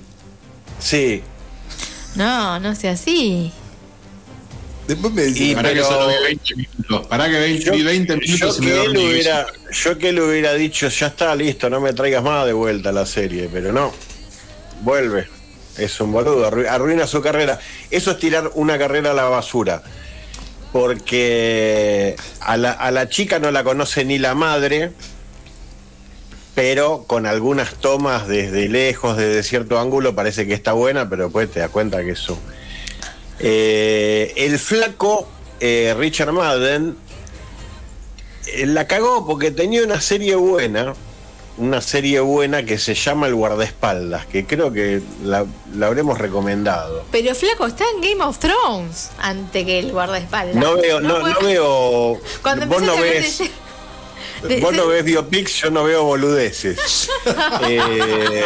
Sí. 0.80 1.22
No, 2.16 2.60
no 2.60 2.76
sea 2.76 2.92
así. 2.92 3.52
Después 4.88 5.14
me 5.14 5.28
Y 5.28 5.54
Pará 5.56 5.70
que 5.70 5.76
pero- 5.76 5.88
solo 5.88 6.08
vi 6.08 6.14
20 6.24 6.56
minutos. 6.56 7.08
Pará 7.08 7.30
que 7.30 7.40
20, 7.40 7.64
Yo, 7.64 7.72
vi 7.74 7.84
20 7.84 8.14
yo 8.14 8.20
minutos 8.20 8.58
y 8.58 8.62
me 8.62 8.68
que 8.72 8.82
él 8.86 8.98
hubiera, 8.98 9.46
yo 9.72 9.98
que 9.98 10.10
él 10.10 10.20
hubiera 10.20 10.54
dicho, 10.54 10.88
ya 10.90 11.08
está 11.08 11.36
listo, 11.36 11.70
no 11.70 11.80
me 11.80 11.94
traigas 11.94 12.24
más 12.24 12.46
de 12.46 12.54
vuelta 12.54 12.90
a 12.90 12.92
la 12.92 13.06
serie, 13.06 13.50
pero 13.52 13.72
no. 13.72 13.94
Vuelve. 14.82 15.28
Es 15.80 16.00
un 16.02 16.12
boludo, 16.12 16.50
arru- 16.50 16.68
arruina 16.68 17.08
su 17.08 17.22
carrera. 17.22 17.60
Eso 17.90 18.12
es 18.12 18.20
tirar 18.20 18.52
una 18.56 18.78
carrera 18.78 19.12
a 19.12 19.14
la 19.14 19.24
basura. 19.24 19.82
Porque 20.72 22.16
a 22.42 22.58
la, 22.58 22.72
a 22.72 22.92
la 22.92 23.10
chica 23.10 23.40
no 23.40 23.50
la 23.52 23.64
conoce 23.64 24.06
ni 24.06 24.20
la 24.20 24.36
madre, 24.36 24.92
pero 26.54 27.06
con 27.08 27.26
algunas 27.26 27.74
tomas 27.76 28.28
desde 28.28 28.68
lejos, 28.68 29.18
desde 29.18 29.42
cierto 29.44 29.80
ángulo, 29.80 30.14
parece 30.14 30.46
que 30.46 30.54
está 30.54 30.74
buena, 30.74 31.10
pero 31.10 31.24
después 31.26 31.50
te 31.52 31.60
das 31.62 31.70
cuenta 31.70 32.04
que 32.04 32.12
eso. 32.12 32.38
Eh, 33.40 34.34
el 34.36 34.60
flaco 34.60 35.28
eh, 35.60 35.96
Richard 35.98 36.34
Madden 36.34 36.96
eh, 38.48 38.66
la 38.66 38.86
cagó 38.86 39.26
porque 39.26 39.50
tenía 39.52 39.84
una 39.84 40.02
serie 40.02 40.36
buena, 40.36 40.94
una 41.60 41.82
serie 41.82 42.20
buena 42.22 42.64
que 42.64 42.78
se 42.80 42.96
llama 42.96 43.28
El 43.28 43.36
guardaespaldas, 43.36 44.26
que 44.26 44.46
creo 44.46 44.72
que 44.74 45.02
la, 45.24 45.46
la 45.76 45.88
habremos 45.88 46.18
recomendado. 46.18 47.04
Pero 47.12 47.36
flaco, 47.36 47.68
está 47.68 47.84
en 47.96 48.02
Game 48.02 48.24
of 48.24 48.40
Thrones 48.40 49.12
ante 49.20 49.66
que 49.66 49.80
el 49.80 49.92
guardaespaldas. 49.92 50.56
No 50.56 50.76
veo, 50.76 51.00
no, 51.00 51.20
no 51.20 51.40
veo. 51.42 52.20
Cuando 52.42 52.66
vos 52.66 52.82
no 52.82 52.98
ves. 52.98 53.40
de- 53.40 54.60
Vos 54.62 54.74
no 54.74 54.88
ves 54.88 55.04
biopics, 55.04 55.54
yo 55.62 55.70
no 55.70 55.84
veo 55.84 56.04
boludeces. 56.04 57.10
Eh, 57.68 58.44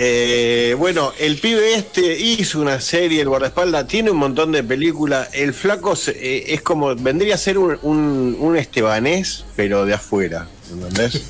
eh, 0.00 0.76
bueno, 0.78 1.12
el 1.18 1.38
pibe 1.38 1.74
este 1.74 2.16
hizo 2.20 2.60
una 2.60 2.80
serie, 2.80 3.20
el 3.20 3.28
guardaespaldas, 3.28 3.88
tiene 3.88 4.12
un 4.12 4.18
montón 4.18 4.52
de 4.52 4.62
películas. 4.62 5.28
El 5.32 5.52
flaco 5.52 5.96
se- 5.96 6.12
eh, 6.12 6.54
es 6.54 6.62
como, 6.62 6.94
vendría 6.94 7.34
a 7.34 7.38
ser 7.38 7.58
un, 7.58 7.76
un, 7.82 8.36
un 8.38 8.56
estebanés, 8.56 9.44
pero 9.56 9.84
de 9.86 9.94
afuera, 9.94 10.46
¿entendés? 10.70 11.22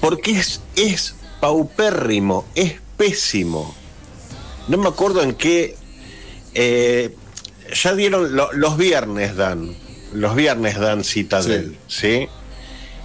Porque 0.00 0.32
es, 0.32 0.60
es 0.76 1.14
paupérrimo, 1.40 2.44
es 2.54 2.74
pésimo. 2.96 3.74
No 4.68 4.78
me 4.78 4.88
acuerdo 4.88 5.22
en 5.22 5.34
qué. 5.34 5.76
eh, 6.54 7.14
ya 7.74 7.94
dieron 7.94 8.36
lo- 8.36 8.52
los 8.52 8.76
viernes 8.76 9.36
dan. 9.36 9.74
Los 10.12 10.34
viernes 10.36 10.78
dan 10.78 11.04
cita 11.04 11.42
de 11.42 11.54
él, 11.56 11.76
¿sí? 11.88 12.28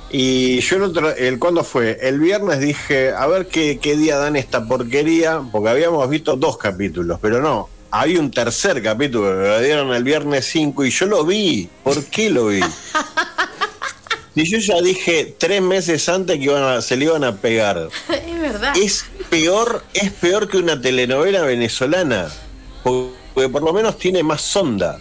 Y 0.09 0.59
yo 0.61 0.75
el 0.77 0.83
otro, 0.83 1.15
el 1.15 1.39
cuando 1.39 1.63
fue, 1.63 1.97
el 2.01 2.19
viernes 2.19 2.59
dije, 2.59 3.11
a 3.11 3.27
ver 3.27 3.47
qué, 3.47 3.79
qué 3.81 3.95
día 3.95 4.17
dan 4.17 4.35
esta 4.35 4.65
porquería, 4.67 5.41
porque 5.51 5.69
habíamos 5.69 6.09
visto 6.09 6.35
dos 6.35 6.57
capítulos, 6.57 7.19
pero 7.21 7.41
no, 7.41 7.69
hay 7.91 8.17
un 8.17 8.29
tercer 8.31 8.81
capítulo, 8.83 9.33
lo 9.33 9.59
dieron 9.61 9.93
el 9.93 10.03
viernes 10.03 10.45
5 10.51 10.83
y 10.85 10.91
yo 10.91 11.05
lo 11.05 11.23
vi. 11.25 11.69
¿Por 11.83 12.03
qué 12.05 12.29
lo 12.29 12.47
vi? 12.47 12.59
Y 14.39 14.43
yo 14.45 14.59
ya 14.59 14.79
dije 14.81 15.33
tres 15.37 15.61
meses 15.63 16.07
antes 16.09 16.37
que 16.37 16.43
iban 16.43 16.61
a- 16.61 16.81
se 16.81 16.95
le 16.95 17.05
iban 17.05 17.23
a 17.23 17.35
pegar. 17.37 17.89
es 18.09 18.39
verdad. 18.39 18.73
Es 18.77 19.05
peor, 19.31 19.83
es 19.95 20.11
peor 20.11 20.47
que 20.47 20.57
una 20.57 20.79
telenovela 20.79 21.41
venezolana, 21.41 22.29
porque 22.83 23.49
por 23.49 23.63
lo 23.63 23.73
menos 23.73 23.97
tiene 23.97 24.21
más 24.21 24.55
onda. 24.55 24.99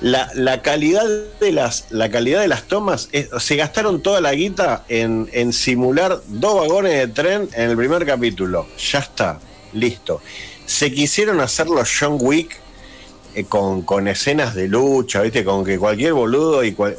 La, 0.00 0.28
la 0.34 0.62
calidad 0.62 1.04
de 1.40 1.52
las 1.52 1.86
la 1.90 2.10
calidad 2.10 2.40
de 2.40 2.48
las 2.48 2.64
tomas 2.66 3.08
es- 3.12 3.28
se 3.38 3.54
gastaron 3.54 4.02
toda 4.02 4.20
la 4.20 4.32
guita 4.34 4.84
en, 4.88 5.28
en 5.32 5.52
simular 5.52 6.20
dos 6.26 6.56
vagones 6.56 6.94
de 6.98 7.06
tren 7.06 7.48
en 7.54 7.70
el 7.70 7.76
primer 7.76 8.04
capítulo 8.04 8.66
ya 8.90 8.98
está 8.98 9.38
listo 9.72 10.20
se 10.66 10.90
quisieron 10.90 11.38
hacer 11.40 11.68
los 11.68 11.88
John 11.96 12.18
Wick 12.20 12.58
eh, 13.36 13.44
con, 13.44 13.82
con 13.82 14.08
escenas 14.08 14.56
de 14.56 14.66
lucha 14.66 15.22
viste 15.22 15.44
con 15.44 15.64
que 15.64 15.78
cualquier 15.78 16.14
boludo 16.14 16.64
y 16.64 16.72
cual- 16.72 16.96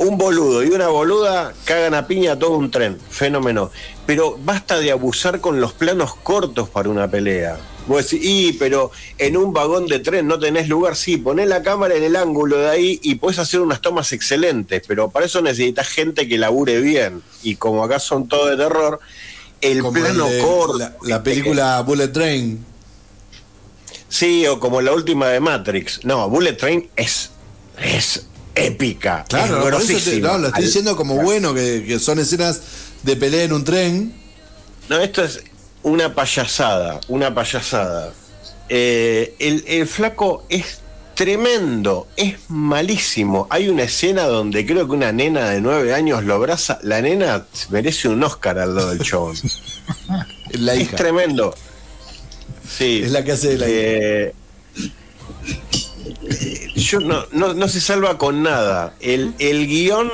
un 0.00 0.16
boludo 0.16 0.64
y 0.64 0.68
una 0.68 0.88
boluda 0.88 1.52
cagan 1.66 1.92
a 1.92 2.06
piña 2.06 2.38
todo 2.38 2.52
un 2.56 2.70
tren, 2.70 2.98
fenómeno. 3.10 3.70
Pero 4.06 4.38
basta 4.42 4.78
de 4.78 4.90
abusar 4.90 5.40
con 5.40 5.60
los 5.60 5.74
planos 5.74 6.14
cortos 6.14 6.70
para 6.70 6.88
una 6.88 7.10
pelea. 7.10 7.58
Vos 7.86 8.04
decís, 8.04 8.26
y, 8.26 8.52
pero 8.54 8.90
en 9.18 9.36
un 9.36 9.52
vagón 9.52 9.86
de 9.86 9.98
tren 9.98 10.26
no 10.26 10.38
tenés 10.38 10.68
lugar, 10.68 10.96
sí, 10.96 11.18
ponés 11.18 11.48
la 11.48 11.62
cámara 11.62 11.96
en 11.96 12.02
el 12.02 12.16
ángulo 12.16 12.56
de 12.56 12.70
ahí 12.70 13.00
y 13.02 13.16
podés 13.16 13.38
hacer 13.40 13.60
unas 13.60 13.82
tomas 13.82 14.12
excelentes, 14.12 14.82
pero 14.88 15.10
para 15.10 15.26
eso 15.26 15.42
necesitas 15.42 15.88
gente 15.88 16.26
que 16.26 16.38
labure 16.38 16.80
bien. 16.80 17.22
Y 17.42 17.56
como 17.56 17.84
acá 17.84 17.98
son 17.98 18.26
todo 18.26 18.46
de 18.46 18.56
terror, 18.56 19.00
el 19.60 19.82
Como 19.82 19.98
el 19.98 20.02
plano 20.02 20.26
de 20.26 20.40
corto. 20.40 20.78
La, 20.78 20.96
la 21.02 21.22
película 21.22 21.82
Bullet 21.82 22.08
Train. 22.08 22.64
Sí, 24.08 24.46
o 24.46 24.58
como 24.58 24.80
la 24.80 24.94
última 24.94 25.28
de 25.28 25.40
Matrix. 25.40 26.06
No, 26.06 26.26
Bullet 26.30 26.54
Train 26.54 26.88
es, 26.96 27.32
es 27.82 28.26
épica. 28.54 29.24
Claro, 29.28 29.56
es 29.78 30.04
te- 30.04 30.20
no, 30.20 30.38
lo 30.38 30.48
estoy 30.48 30.64
diciendo 30.64 30.96
como 30.96 31.16
bueno, 31.16 31.54
que, 31.54 31.84
que 31.86 31.98
son 31.98 32.18
escenas 32.18 32.60
de 33.02 33.16
pelea 33.16 33.44
en 33.44 33.52
un 33.52 33.64
tren. 33.64 34.14
No, 34.88 34.98
esto 34.98 35.24
es 35.24 35.40
una 35.82 36.14
payasada, 36.14 37.00
una 37.08 37.34
payasada. 37.34 38.12
Eh, 38.68 39.34
el, 39.38 39.64
el 39.66 39.86
flaco 39.86 40.44
es 40.48 40.78
tremendo, 41.14 42.06
es 42.16 42.34
malísimo. 42.48 43.46
Hay 43.50 43.68
una 43.68 43.82
escena 43.84 44.24
donde 44.24 44.64
creo 44.66 44.86
que 44.86 44.92
una 44.94 45.12
nena 45.12 45.50
de 45.50 45.60
nueve 45.60 45.92
años 45.94 46.24
lo 46.24 46.34
abraza. 46.34 46.78
La 46.82 47.00
nena 47.02 47.46
merece 47.70 48.08
un 48.08 48.22
Oscar 48.24 48.58
al 48.58 48.74
lado 48.74 48.90
del 48.90 49.00
chabón. 49.02 49.36
La 50.52 50.74
es 50.74 50.80
hija. 50.82 50.96
tremendo. 50.96 51.54
Sí. 52.68 53.02
Es 53.04 53.10
la 53.12 53.22
que 53.24 53.32
hace 53.32 53.56
de 53.56 53.58
la 53.58 53.66
Eh, 53.68 54.34
yo 56.74 57.00
no, 57.00 57.24
no, 57.32 57.54
no 57.54 57.68
se 57.68 57.80
salva 57.80 58.18
con 58.18 58.42
nada. 58.42 58.94
El, 59.00 59.34
el 59.38 59.66
guion 59.66 60.10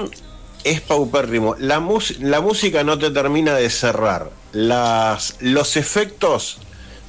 es 0.64 0.80
paupérrimo. 0.80 1.54
La, 1.58 1.80
mus- 1.80 2.18
la 2.20 2.40
música 2.40 2.84
no 2.84 2.98
te 2.98 3.10
termina 3.10 3.54
de 3.54 3.70
cerrar. 3.70 4.30
Las, 4.52 5.36
los 5.40 5.76
efectos 5.76 6.58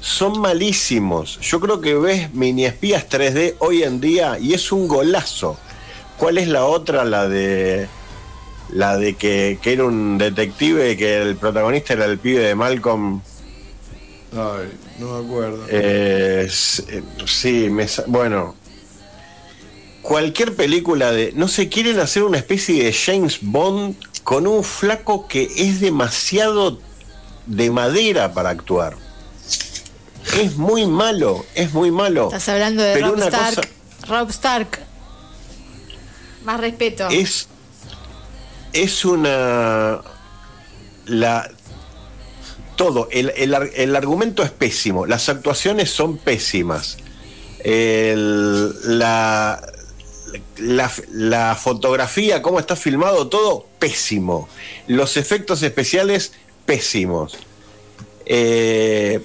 son 0.02 0.40
malísimos. 0.40 1.40
Yo 1.42 1.60
creo 1.60 1.82
que 1.82 1.96
ves 1.96 2.34
mini 2.34 2.66
espías 2.66 3.10
3D 3.10 3.56
hoy 3.60 3.84
en 3.84 4.00
día 4.02 4.38
y 4.40 4.54
es 4.54 4.72
un 4.72 4.88
golazo. 4.88 5.58
¿Cuál 6.18 6.38
es 6.38 6.48
la 6.48 6.66
otra? 6.66 7.06
La 7.06 7.28
de. 7.28 7.88
La 8.74 8.98
de 8.98 9.14
que, 9.16 9.60
que 9.62 9.72
era 9.74 9.86
un 9.86 10.18
detective, 10.18 10.98
que 10.98 11.22
el 11.22 11.38
protagonista 11.38 11.94
era 11.94 12.04
el 12.06 12.18
pibe 12.20 12.40
de 12.42 12.54
Malcolm. 12.54 13.22
Ay, 14.34 14.70
no 15.00 15.14
me 15.22 15.26
acuerdo. 15.26 15.66
Eh, 15.70 16.50
eh, 16.50 17.04
sí, 17.26 17.70
me 17.70 17.88
bueno. 18.08 18.56
Cualquier 20.08 20.56
película 20.56 21.12
de. 21.12 21.34
No 21.36 21.50
sé, 21.50 21.68
quieren 21.68 22.00
hacer 22.00 22.24
una 22.24 22.38
especie 22.38 22.82
de 22.82 22.94
James 22.94 23.40
Bond 23.42 23.98
con 24.24 24.48
un 24.48 24.64
flaco 24.64 25.28
que 25.28 25.50
es 25.58 25.82
demasiado 25.82 26.80
de 27.46 27.70
madera 27.72 28.32
para 28.34 28.50
actuar. 28.52 28.96
Es 30.40 30.56
muy 30.56 30.86
malo, 30.86 31.46
es 31.56 31.74
muy 31.74 31.92
malo. 31.92 32.28
Estás 32.28 32.48
hablando 32.48 32.84
de 32.84 32.94
Pero 32.94 33.08
Rob 33.08 33.16
una 33.18 33.26
Stark. 33.28 33.56
cosa- 33.56 33.68
Rob 34.08 34.30
Stark. 34.30 34.80
Más 36.46 36.60
respeto. 36.62 37.10
Es. 37.10 37.50
Es 38.72 39.04
una. 39.04 40.00
La. 41.06 41.52
Todo. 42.78 43.10
El, 43.12 43.34
el 43.36 43.54
el 43.76 43.94
argumento 43.94 44.42
es 44.42 44.52
pésimo. 44.52 45.06
Las 45.06 45.28
actuaciones 45.28 45.90
son 45.90 46.18
pésimas. 46.18 46.96
El- 47.60 48.98
la, 49.00 49.60
la, 50.58 51.56
fotografía, 51.56 52.42
cómo 52.42 52.60
está 52.60 52.76
filmado, 52.76 53.28
todo 53.28 53.66
pésimo. 53.80 54.50
Los 54.88 55.18
efectos 55.18 55.62
especiales, 55.64 56.34
pésimos. 56.66 57.38
Eh, 58.26 59.22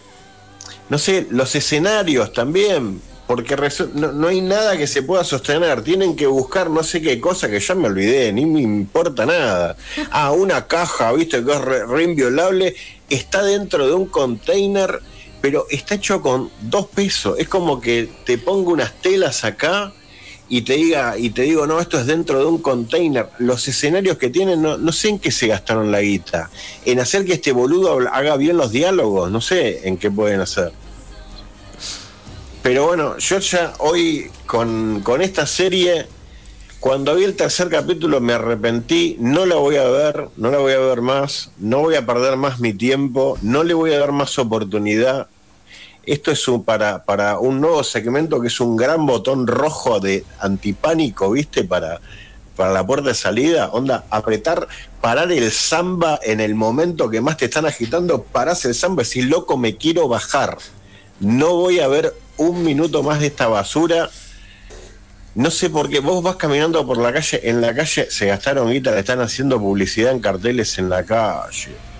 no 0.88 0.98
sé, 0.98 1.26
los 1.30 1.54
escenarios 1.54 2.32
también, 2.32 3.00
porque 3.26 3.56
no, 3.94 4.12
no 4.12 4.28
hay 4.28 4.40
nada 4.40 4.76
que 4.76 4.86
se 4.86 5.02
pueda 5.02 5.24
sostener. 5.24 5.82
Tienen 5.82 6.16
que 6.16 6.26
buscar 6.26 6.70
no 6.70 6.82
sé 6.82 7.00
qué 7.00 7.20
cosa 7.20 7.48
que 7.48 7.60
ya 7.60 7.74
me 7.74 7.88
olvidé, 7.88 8.32
ni 8.32 8.46
me 8.46 8.60
importa 8.60 9.26
nada. 9.26 9.76
Ah, 10.10 10.32
una 10.32 10.66
caja, 10.66 11.12
viste, 11.12 11.44
que 11.44 11.52
es 11.52 11.60
re, 11.60 11.86
re 11.86 12.04
inviolable, 12.04 12.74
está 13.08 13.42
dentro 13.42 13.86
de 13.86 13.94
un 13.94 14.06
container, 14.06 15.00
pero 15.40 15.66
está 15.70 15.94
hecho 15.96 16.20
con 16.20 16.50
dos 16.60 16.86
pesos. 16.88 17.38
Es 17.38 17.48
como 17.48 17.80
que 17.80 18.08
te 18.24 18.38
pongo 18.38 18.72
unas 18.72 18.92
telas 19.00 19.44
acá 19.44 19.92
y 20.48 20.62
te 20.62 20.74
diga 20.74 21.16
y 21.16 21.30
te 21.30 21.42
digo 21.42 21.66
no 21.66 21.80
esto 21.80 21.98
es 21.98 22.06
dentro 22.06 22.38
de 22.38 22.44
un 22.44 22.58
container. 22.58 23.28
Los 23.38 23.66
escenarios 23.68 24.18
que 24.18 24.30
tienen 24.30 24.62
no, 24.62 24.92
sé 24.92 25.08
en 25.08 25.18
qué 25.18 25.30
se 25.30 25.46
gastaron 25.46 25.90
la 25.90 26.00
guita. 26.00 26.50
En 26.84 27.00
hacer 27.00 27.24
que 27.24 27.34
este 27.34 27.52
boludo 27.52 27.98
haga 28.12 28.36
bien 28.36 28.56
los 28.56 28.72
diálogos 28.72 29.30
no 29.30 29.40
sé 29.40 29.88
en 29.88 29.96
qué 29.96 30.10
pueden 30.10 30.40
hacer. 30.40 30.72
Pero 32.62 32.86
bueno 32.86 33.18
yo 33.18 33.38
ya 33.38 33.72
hoy 33.78 34.30
con, 34.46 35.00
con 35.02 35.22
esta 35.22 35.46
serie 35.46 36.06
cuando 36.82 37.14
vi 37.14 37.22
el 37.22 37.36
tercer 37.36 37.68
capítulo 37.68 38.20
me 38.20 38.32
arrepentí 38.32 39.16
no 39.20 39.46
la 39.46 39.54
voy 39.54 39.76
a 39.76 39.84
ver 39.84 40.28
no 40.36 40.50
la 40.50 40.58
voy 40.58 40.72
a 40.72 40.80
ver 40.80 41.00
más 41.00 41.52
no 41.58 41.78
voy 41.78 41.94
a 41.94 42.04
perder 42.04 42.36
más 42.36 42.58
mi 42.58 42.72
tiempo 42.72 43.38
no 43.40 43.62
le 43.62 43.72
voy 43.72 43.92
a 43.92 44.00
dar 44.00 44.10
más 44.10 44.36
oportunidad 44.40 45.28
esto 46.04 46.30
es 46.32 46.48
un, 46.48 46.64
para, 46.64 47.04
para 47.04 47.38
un 47.38 47.60
nuevo 47.60 47.84
segmento 47.84 48.40
que 48.40 48.48
es 48.48 48.60
un 48.60 48.76
gran 48.76 49.06
botón 49.06 49.46
rojo 49.46 50.00
de 50.00 50.24
antipánico, 50.40 51.30
¿viste? 51.30 51.64
Para, 51.64 52.00
para 52.56 52.72
la 52.72 52.86
puerta 52.86 53.08
de 53.08 53.14
salida. 53.14 53.68
Onda, 53.72 54.04
apretar, 54.10 54.66
parar 55.00 55.30
el 55.32 55.50
samba 55.52 56.18
en 56.22 56.40
el 56.40 56.54
momento 56.54 57.08
que 57.08 57.20
más 57.20 57.36
te 57.36 57.46
están 57.46 57.66
agitando, 57.66 58.22
parás 58.22 58.64
el 58.64 58.74
samba 58.74 59.02
y 59.02 59.06
decís, 59.06 59.26
loco, 59.26 59.56
me 59.56 59.76
quiero 59.76 60.08
bajar. 60.08 60.58
No 61.20 61.54
voy 61.54 61.80
a 61.80 61.88
ver 61.88 62.14
un 62.36 62.64
minuto 62.64 63.02
más 63.02 63.20
de 63.20 63.26
esta 63.26 63.46
basura. 63.46 64.10
No 65.34 65.50
sé 65.50 65.70
por 65.70 65.88
qué, 65.88 66.00
vos 66.00 66.22
vas 66.22 66.36
caminando 66.36 66.86
por 66.86 66.98
la 66.98 67.12
calle, 67.12 67.40
en 67.44 67.60
la 67.60 67.74
calle 67.74 68.10
se 68.10 68.26
gastaron 68.26 68.70
guita, 68.70 68.90
le 68.90 69.00
están 69.00 69.20
haciendo 69.20 69.58
publicidad 69.58 70.12
en 70.12 70.20
carteles 70.20 70.76
en 70.78 70.90
la 70.90 71.04
calle. 71.04 71.91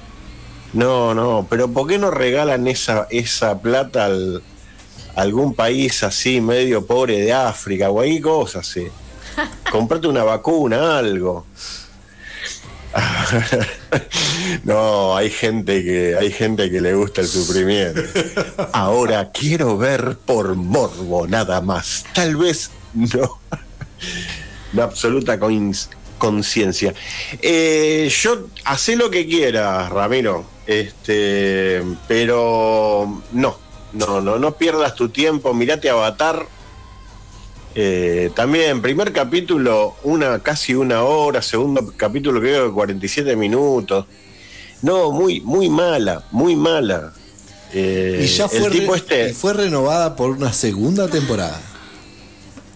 No, 0.73 1.15
no, 1.15 1.47
pero 1.51 1.69
¿por 1.71 1.87
qué 1.87 1.99
no 1.99 2.11
regalan 2.11 2.67
esa, 2.67 3.07
esa 3.11 3.61
plata 3.61 4.07
al, 4.07 4.43
a 5.15 5.21
algún 5.21 5.55
país 5.55 6.03
así, 6.03 6.41
medio 6.41 6.87
pobre 6.87 7.19
de 7.21 7.33
África 7.33 7.91
o 7.91 8.01
ahí 8.01 8.21
cosas 8.21 8.69
así? 8.69 8.87
Comprate 9.71 10.09
una 10.09 10.25
vacuna, 10.25 10.99
algo. 10.99 11.47
No, 14.65 15.17
hay 15.17 15.31
gente 15.31 15.83
que 15.83 16.17
hay 16.19 16.31
gente 16.31 16.71
que 16.71 16.81
le 16.81 16.95
gusta 16.95 17.21
el 17.23 17.27
sufrimiento. 17.27 18.03
Ahora 18.73 19.31
quiero 19.33 19.79
ver 19.79 20.17
por 20.25 20.55
morbo 20.55 21.27
nada 21.27 21.61
más. 21.63 22.05
Tal 22.15 22.37
vez 22.37 22.71
no. 22.95 23.39
Una 24.75 24.85
absoluta 24.85 25.39
coins- 25.39 25.89
conciencia. 26.27 26.95
Eh, 27.43 28.09
yo 28.23 28.47
hacé 28.65 28.95
lo 28.95 29.11
que 29.11 29.27
quieras, 29.27 29.91
Ramiro. 29.91 30.45
Este, 30.69 31.83
pero 32.07 33.23
no, 33.33 33.59
no, 33.93 34.21
no, 34.21 34.39
no 34.39 34.57
pierdas 34.57 34.95
tu 34.95 35.09
tiempo. 35.09 35.53
Mirate 35.53 35.91
Avatar. 35.91 36.47
Eh, 37.75 38.31
también, 38.37 38.81
primer 38.83 39.13
capítulo, 39.13 39.97
una 40.05 40.39
casi 40.41 40.75
una 40.75 41.03
hora, 41.03 41.43
segundo 41.43 41.93
capítulo 41.97 42.39
creo 42.41 42.67
que 42.69 42.73
47 42.73 43.35
minutos. 43.35 44.07
No, 44.83 45.11
muy, 45.11 45.41
muy 45.41 45.69
mala, 45.69 46.25
muy 46.31 46.55
mala. 46.55 47.13
Eh, 47.73 48.21
y 48.23 48.27
ya 48.29 48.49
fue, 48.49 48.59
el 48.67 48.71
tipo 48.73 48.93
re- 48.93 48.99
este. 48.99 49.31
y 49.31 49.33
fue 49.33 49.55
renovada 49.55 50.15
por 50.15 50.31
una 50.31 50.53
segunda 50.53 51.09
temporada. 51.09 51.61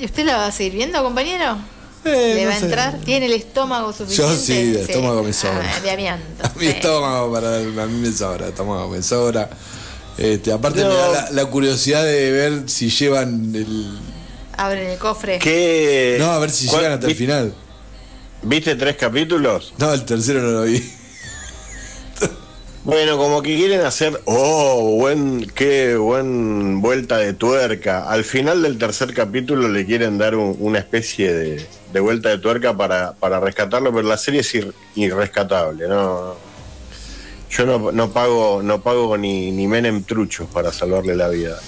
¿Y 0.01 0.07
usted 0.07 0.25
la 0.25 0.37
va 0.39 0.47
a 0.47 0.53
seguir 0.53 0.73
viendo, 0.73 1.01
compañero? 1.03 1.59
Eh, 2.05 2.33
¿Le 2.37 2.45
no 2.45 2.51
va 2.51 2.57
a 2.57 2.59
sé. 2.61 2.65
entrar? 2.67 2.99
¿Tiene 3.05 3.27
el 3.27 3.33
estómago 3.33 3.93
suficiente? 3.93 4.33
Yo 4.33 4.39
sí, 4.41 4.53
el 4.53 4.77
estómago 4.77 5.23
me 5.25 5.33
sobra. 5.33 5.73
Ah, 5.77 5.81
de 5.81 5.91
amianto. 5.91 6.25
A 6.47 6.53
mi 6.59 6.67
estómago, 6.67 7.33
para, 7.33 7.57
a 7.57 7.87
mí 7.87 7.99
me 8.01 8.13
sobra, 8.13 8.45
el 8.47 8.51
estómago 8.53 8.89
me 8.89 9.03
sobra. 9.03 9.51
Este, 10.19 10.53
aparte 10.53 10.83
No. 10.83 10.89
me 10.89 10.95
da 10.95 11.09
la, 11.13 11.31
la 11.33 11.45
curiosidad 11.47 12.05
de 12.05 12.31
ver 12.31 12.63
si 12.71 12.91
llevan 12.91 13.55
el... 13.55 13.99
Abren 14.57 14.87
el 14.89 14.99
cofre. 14.99 15.39
¿Qué? 15.39 16.17
No, 16.19 16.31
a 16.31 16.39
ver 16.39 16.51
si 16.51 16.67
¿Cuál- 16.67 16.81
llegan 16.83 16.95
hasta 16.95 17.07
el 17.09 17.15
final. 17.17 17.55
¿Viste 18.43 18.77
tres 18.77 18.97
capítulos? 18.97 19.75
No, 19.79 19.93
el 19.93 20.05
tercero 20.05 20.41
no 20.43 20.51
lo 20.51 20.63
vi. 20.63 20.83
Bueno, 22.87 23.19
como 23.19 23.43
que 23.43 23.57
quieren 23.57 23.81
hacer, 23.81 24.21
oh, 24.27 24.97
buen, 25.01 25.51
qué 25.57 25.97
buen 25.97 26.81
vuelta 26.81 27.17
de 27.19 27.33
tuerca. 27.33 28.09
Al 28.09 28.23
final 28.23 28.63
del 28.63 28.79
tercer 28.79 29.13
capítulo 29.13 29.69
le 29.69 29.85
quieren 29.85 30.19
dar 30.19 30.37
un- 30.37 30.57
una 30.61 30.79
especie 30.79 31.35
de, 31.35 31.67
de 31.93 32.01
vuelta 32.01 32.29
de 32.29 32.39
tuerca 32.39 32.77
para, 32.77 33.17
rescatarlo, 33.41 33.93
pero 33.93 34.07
la 34.07 34.17
serie 34.17 34.43
es 34.43 34.55
ir- 34.55 34.73
irrescatable, 34.95 35.89
¿no? 35.89 36.37
Yo 37.51 37.67
no, 37.67 37.91
no 37.91 38.13
pago, 38.13 38.63
no 38.63 38.81
pago 38.81 39.19
ni, 39.19 39.51
ni 39.51 39.67
Menem 39.67 40.05
truchos 40.05 40.47
para 40.49 40.73
salvarle 40.73 41.17
la 41.17 41.27
vida. 41.29 41.59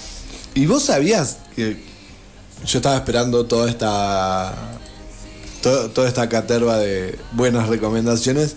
¿Y 0.55 0.67
vos 0.67 0.83
sabías 0.83 1.39
que 1.53 1.83
yo 2.65 2.79
estaba 2.79 2.95
esperando 2.95 3.45
toda 3.45 3.69
esta 3.69 4.53
to- 5.61 5.89
toda 5.89 6.07
esta 6.07 6.29
caterva 6.29 6.77
de 6.77 7.19
buenas 7.33 7.67
recomendaciones 7.67 8.55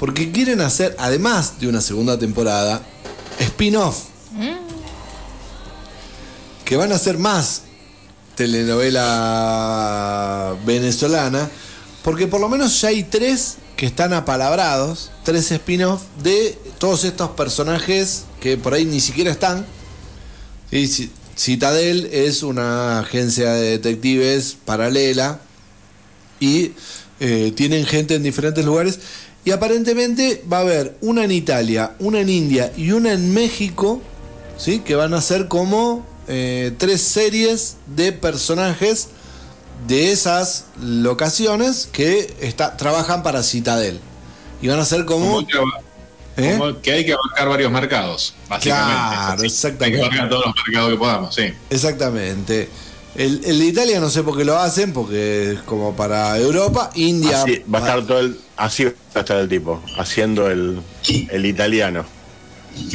porque 0.00 0.32
quieren 0.32 0.60
hacer 0.62 0.96
además 0.98 1.60
de 1.60 1.68
una 1.68 1.80
segunda 1.80 2.18
temporada 2.18 2.82
spin-off 3.38 4.04
que 6.64 6.76
van 6.76 6.90
a 6.92 6.98
ser 6.98 7.18
más 7.18 7.62
telenovela 9.30 10.56
venezolana, 10.64 11.50
porque 12.02 12.26
por 12.26 12.40
lo 12.40 12.48
menos 12.48 12.80
ya 12.80 12.88
hay 12.88 13.02
tres 13.02 13.56
que 13.76 13.86
están 13.86 14.12
apalabrados, 14.12 15.10
tres 15.24 15.50
spin-off 15.50 16.02
de 16.22 16.56
todos 16.78 17.04
estos 17.04 17.30
personajes 17.30 18.24
que 18.40 18.56
por 18.56 18.72
ahí 18.74 18.84
ni 18.84 19.00
siquiera 19.00 19.30
están. 19.30 19.66
Y 20.70 20.84
Ci- 20.84 21.10
Citadel 21.36 22.08
es 22.12 22.42
una 22.42 23.00
agencia 23.00 23.52
de 23.52 23.70
detectives 23.70 24.56
paralela 24.64 25.40
y 26.38 26.72
eh, 27.20 27.52
tienen 27.56 27.84
gente 27.86 28.14
en 28.14 28.22
diferentes 28.22 28.64
lugares. 28.64 28.98
Y 29.44 29.52
aparentemente 29.52 30.44
va 30.50 30.58
a 30.58 30.60
haber 30.60 30.96
una 31.00 31.24
en 31.24 31.30
Italia, 31.30 31.94
una 31.98 32.20
en 32.20 32.28
India 32.28 32.72
y 32.76 32.92
una 32.92 33.12
en 33.12 33.32
México, 33.32 34.02
¿sí? 34.58 34.80
que 34.80 34.94
van 34.94 35.14
a 35.14 35.20
ser 35.22 35.48
como 35.48 36.06
eh, 36.28 36.72
tres 36.76 37.00
series 37.00 37.76
de 37.86 38.12
personajes 38.12 39.08
de 39.88 40.12
esas 40.12 40.66
locaciones 40.80 41.88
que 41.90 42.34
está, 42.40 42.76
trabajan 42.76 43.22
para 43.22 43.42
Citadel. 43.42 44.00
Y 44.60 44.68
van 44.68 44.78
a 44.78 44.84
ser 44.84 45.06
como... 45.06 45.26
Como 45.26 45.46
que, 45.46 45.56
¿Eh? 46.36 46.56
como 46.58 46.80
que 46.80 46.92
hay 46.92 47.06
que 47.06 47.14
abarcar 47.14 47.48
varios 47.48 47.72
mercados, 47.72 48.34
básicamente. 48.48 48.94
Claro, 48.94 49.40
Hay 49.40 49.46
exactamente. 49.46 49.98
que 49.98 50.04
abarcar 50.04 50.28
todos 50.28 50.46
los 50.46 50.54
mercados 50.66 50.90
que 50.90 50.98
podamos, 50.98 51.34
sí. 51.34 51.54
Exactamente. 51.70 52.68
El, 53.14 53.42
el 53.44 53.58
de 53.58 53.64
Italia 53.66 54.00
no 54.00 54.08
sé 54.08 54.22
por 54.22 54.36
qué 54.36 54.44
lo 54.44 54.58
hacen, 54.58 54.92
porque 54.92 55.52
es 55.52 55.58
como 55.60 55.94
para 55.96 56.38
Europa, 56.38 56.90
India. 56.94 57.42
Así 57.42 57.62
va 57.72 57.78
a 57.78 57.82
estar 57.82 58.06
todo 58.06 58.20
el, 58.20 58.38
así 58.56 58.84
va 58.84 58.92
a 59.14 59.20
estar 59.20 59.36
el 59.38 59.48
tipo, 59.48 59.82
haciendo 59.98 60.48
el, 60.50 60.80
el 61.30 61.46
italiano. 61.46 62.04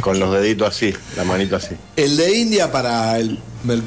Con 0.01 0.17
los 0.19 0.31
deditos 0.33 0.69
así, 0.69 0.93
la 1.17 1.25
manito 1.25 1.57
así. 1.57 1.75
El 1.97 2.15
de 2.15 2.37
India 2.37 2.71
para 2.71 3.19
el, 3.19 3.37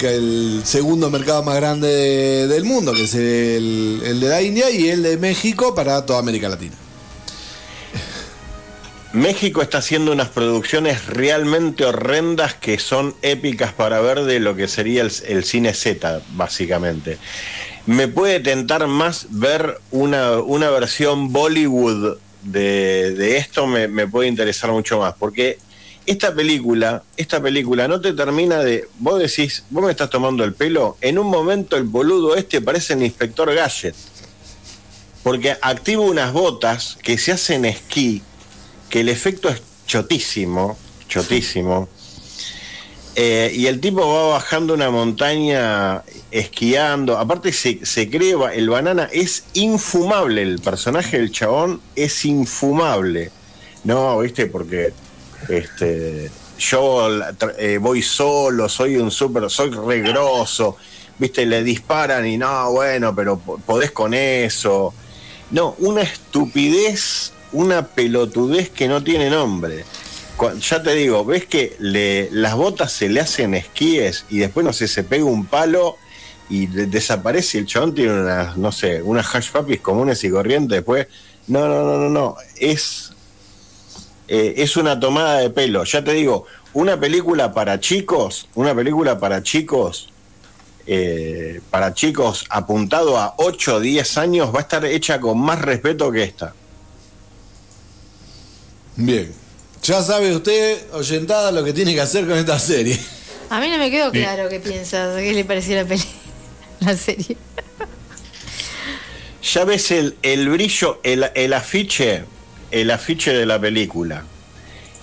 el 0.03 0.61
segundo 0.65 1.09
mercado 1.11 1.43
más 1.43 1.57
grande 1.57 1.89
de- 1.89 2.47
del 2.47 2.65
mundo, 2.65 2.93
que 2.93 3.05
es 3.05 3.15
el, 3.15 4.03
el 4.05 4.21
de 4.21 4.29
la 4.29 4.43
India, 4.43 4.71
y 4.71 4.91
el 4.91 5.03
de 5.03 5.17
México 5.17 5.75
para 5.75 6.05
toda 6.05 6.19
América 6.19 6.49
Latina. 6.51 6.77
México 9.13 9.63
está 9.63 9.79
haciendo 9.79 10.13
unas 10.13 10.29
producciones 10.29 11.07
realmente 11.07 11.85
horrendas 11.85 12.55
que 12.55 12.79
son 12.79 13.15
épicas 13.23 13.73
para 13.73 14.01
ver 14.01 14.25
de 14.25 14.39
lo 14.39 14.55
que 14.55 14.69
sería 14.69 15.03
el, 15.03 15.45
cine 15.45 15.73
Z, 15.73 16.21
básicamente. 16.33 17.17
Me 17.87 18.09
puede 18.09 18.41
tentar 18.41 18.87
más 18.87 19.27
ver 19.31 19.81
una, 19.91 20.39
una 20.39 20.69
versión 20.69 21.33
Bollywood 21.33 22.19
de, 22.43 23.13
de 23.13 23.39
esto, 23.39 23.67
me, 23.67 23.89
me 23.89 24.07
puede 24.07 24.29
interesar 24.29 24.71
mucho 24.73 24.99
más, 24.99 25.15
porque 25.15 25.59
esta 26.09 26.35
película, 26.35 27.03
esta 27.17 27.41
película 27.41 27.87
no 27.87 28.01
te 28.01 28.15
termina 28.15 28.61
de. 28.61 28.89
Vos 28.99 29.19
decís, 29.19 29.65
vos 29.69 29.85
me 29.85 29.91
estás 29.91 30.09
tomando 30.09 30.43
el 30.43 30.55
pelo, 30.55 30.97
en 31.03 31.19
un 31.19 31.29
momento 31.29 31.77
el 31.77 31.85
boludo 31.85 32.35
este 32.35 32.61
parece 32.61 32.95
el 32.95 33.03
inspector 33.03 33.55
Gadget. 33.55 33.95
Porque 35.23 35.57
activa 35.61 36.03
unas 36.03 36.33
botas 36.33 36.99
que 37.03 37.19
se 37.19 37.33
hacen 37.33 37.67
esquí, 37.67 38.23
que 38.89 39.01
el 39.01 39.09
efecto 39.09 39.49
es 39.49 39.63
chotísimo, 39.87 40.77
chotísimo. 41.09 41.89
Eh, 43.21 43.51
y 43.53 43.67
el 43.67 43.81
tipo 43.81 44.01
va 44.07 44.29
bajando 44.35 44.75
una 44.75 44.91
montaña 44.91 46.03
esquiando. 46.31 47.19
Aparte 47.19 47.53
se, 47.53 47.85
se 47.85 48.09
cree, 48.09 48.37
el 48.55 48.69
banana 48.71 49.09
es 49.13 49.45
infumable, 49.55 50.43
el 50.43 50.61
personaje 50.61 51.19
del 51.19 51.33
chabón 51.33 51.81
es 51.97 52.25
infumable. 52.25 53.33
No, 53.83 54.21
viste, 54.21 54.47
porque 54.47 54.93
este, 55.49 56.31
yo 56.61 57.09
eh, 57.59 57.79
voy 57.81 58.03
solo, 58.03 58.69
soy 58.69 58.97
un 58.97 59.11
súper, 59.11 59.51
soy 59.51 59.71
regroso. 59.71 60.77
Viste, 61.19 61.45
le 61.45 61.65
disparan 61.65 62.25
y 62.25 62.37
no, 62.39 62.71
bueno, 62.71 63.13
pero 63.17 63.39
po- 63.39 63.59
podés 63.59 63.91
con 63.91 64.15
eso. 64.15 64.95
No, 65.51 65.75
una 65.79 66.03
estupidez, 66.03 67.33
una 67.53 67.87
pelotudez 67.87 68.71
que 68.71 68.89
no 68.89 69.03
tiene 69.03 69.31
nombre. 69.31 69.85
Ya 70.61 70.83
te 70.83 70.95
digo, 70.95 71.25
ves 71.25 71.47
que 71.47 71.75
le, 71.81 72.29
las 72.31 72.55
botas 72.55 72.93
se 72.93 73.09
le 73.09 73.21
hacen 73.21 73.55
esquíes 73.55 74.25
y 74.31 74.39
después, 74.39 74.65
no 74.65 74.73
sé, 74.73 74.87
se 74.87 75.03
pega 75.03 75.25
un 75.25 75.47
palo 75.47 75.97
y 76.49 76.67
de- 76.67 76.87
desaparece 76.87 77.59
y 77.59 77.61
el 77.63 77.67
chabón 77.67 77.93
tiene 77.95 78.13
unas, 78.13 78.57
no 78.57 78.71
sé, 78.71 79.03
unas 79.03 79.35
hash 79.35 79.51
puppies 79.51 79.81
comunes 79.81 80.23
y 80.23 80.31
corrientes. 80.31 80.77
Después, 80.77 81.09
no, 81.49 81.67
no, 81.67 81.83
no, 81.83 81.97
no, 81.99 82.09
no. 82.09 82.37
Es, 82.57 83.11
eh, 84.29 84.55
es 84.59 84.77
una 84.77 85.01
tomada 85.01 85.39
de 85.41 85.51
pelo. 85.51 85.83
Ya 85.85 86.05
te 86.05 86.13
digo, 86.13 86.45
una 86.73 87.01
película 87.01 87.53
para 87.53 87.81
chicos, 87.81 88.47
una 88.55 88.75
película 88.77 89.19
para 89.19 89.43
chicos, 89.43 90.11
eh, 90.87 91.61
para 91.71 91.93
chicos 91.95 92.45
apuntado 92.49 93.19
a 93.19 93.35
8 93.39 93.77
o 93.77 93.81
10 93.81 94.17
años, 94.19 94.55
va 94.55 94.61
a 94.61 94.63
estar 94.63 94.85
hecha 94.85 95.19
con 95.21 95.39
más 95.41 95.61
respeto 95.61 96.13
que 96.13 96.23
esta. 96.23 96.55
Bien. 98.99 99.33
Ya 99.83 100.03
sabe 100.03 100.35
usted, 100.35 100.93
oyentada, 100.93 101.53
lo 101.53 101.63
que 101.65 101.73
tiene 101.73 101.95
que 101.95 102.01
hacer 102.01 102.27
con 102.27 102.37
esta 102.37 102.59
serie. 102.59 102.99
A 103.49 103.61
mí 103.61 103.69
no 103.71 103.79
me 103.79 103.91
quedó 103.93 104.11
Sí. 104.11 104.19
claro 104.19 104.49
qué 104.49 104.59
piensas, 104.59 105.17
qué 105.17 105.33
le 105.33 105.45
pareció 105.45 105.77
la 105.77 105.85
peli, 105.85 106.03
la 106.81 106.97
serie. 106.97 107.37
Ya 109.53 109.65
ves 109.65 109.91
el, 109.93 110.17
el 110.23 110.49
brillo, 110.49 111.01
el, 111.05 111.31
el 111.35 111.53
afiche, 111.53 112.25
el 112.73 112.91
afiche 112.91 113.33
de 113.33 113.47
la 113.47 113.61
película. 113.61 114.25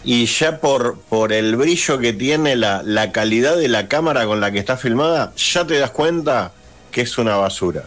Y 0.04 0.26
ya 0.26 0.60
por, 0.60 1.00
por 1.00 1.32
el 1.32 1.56
brillo 1.56 1.98
que 1.98 2.12
tiene 2.14 2.58
la, 2.58 2.84
la 2.84 3.14
calidad 3.14 3.56
de 3.56 3.70
la 3.70 3.88
cámara 3.88 4.26
con 4.26 4.42
la 4.42 4.52
que 4.52 4.60
está 4.60 4.76
filmada, 4.78 5.34
ya 5.38 5.66
te 5.66 5.80
das 5.80 5.92
cuenta 5.92 6.52
que 6.92 7.02
es 7.02 7.18
una 7.18 7.38
basura. 7.38 7.86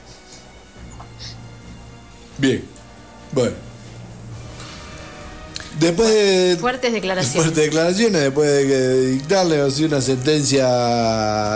Bien. 2.39 2.65
Bueno. 3.33 3.68
Después 5.79 6.09
de 6.09 6.57
Fuertes 6.61 6.93
declaraciones. 6.93 7.43
fuertes 7.45 7.65
declaraciones, 7.65 8.21
después 8.23 8.51
de 8.53 8.67
que 8.67 8.89
dictarle 9.13 9.61
así 9.61 9.85
una 9.85 10.01
sentencia 10.01 10.67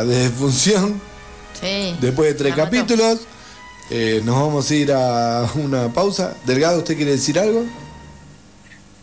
de 0.04 0.16
defunción, 0.24 1.00
Sí. 1.60 1.96
después 2.00 2.28
de 2.28 2.34
tres 2.34 2.54
capítulos, 2.54 3.20
eh, 3.90 4.20
nos 4.24 4.36
vamos 4.36 4.70
a 4.70 4.74
ir 4.74 4.92
a 4.92 5.46
una 5.56 5.92
pausa. 5.92 6.34
Delgado, 6.46 6.78
¿usted 6.78 6.96
quiere 6.96 7.12
decir 7.12 7.38
algo? 7.38 7.64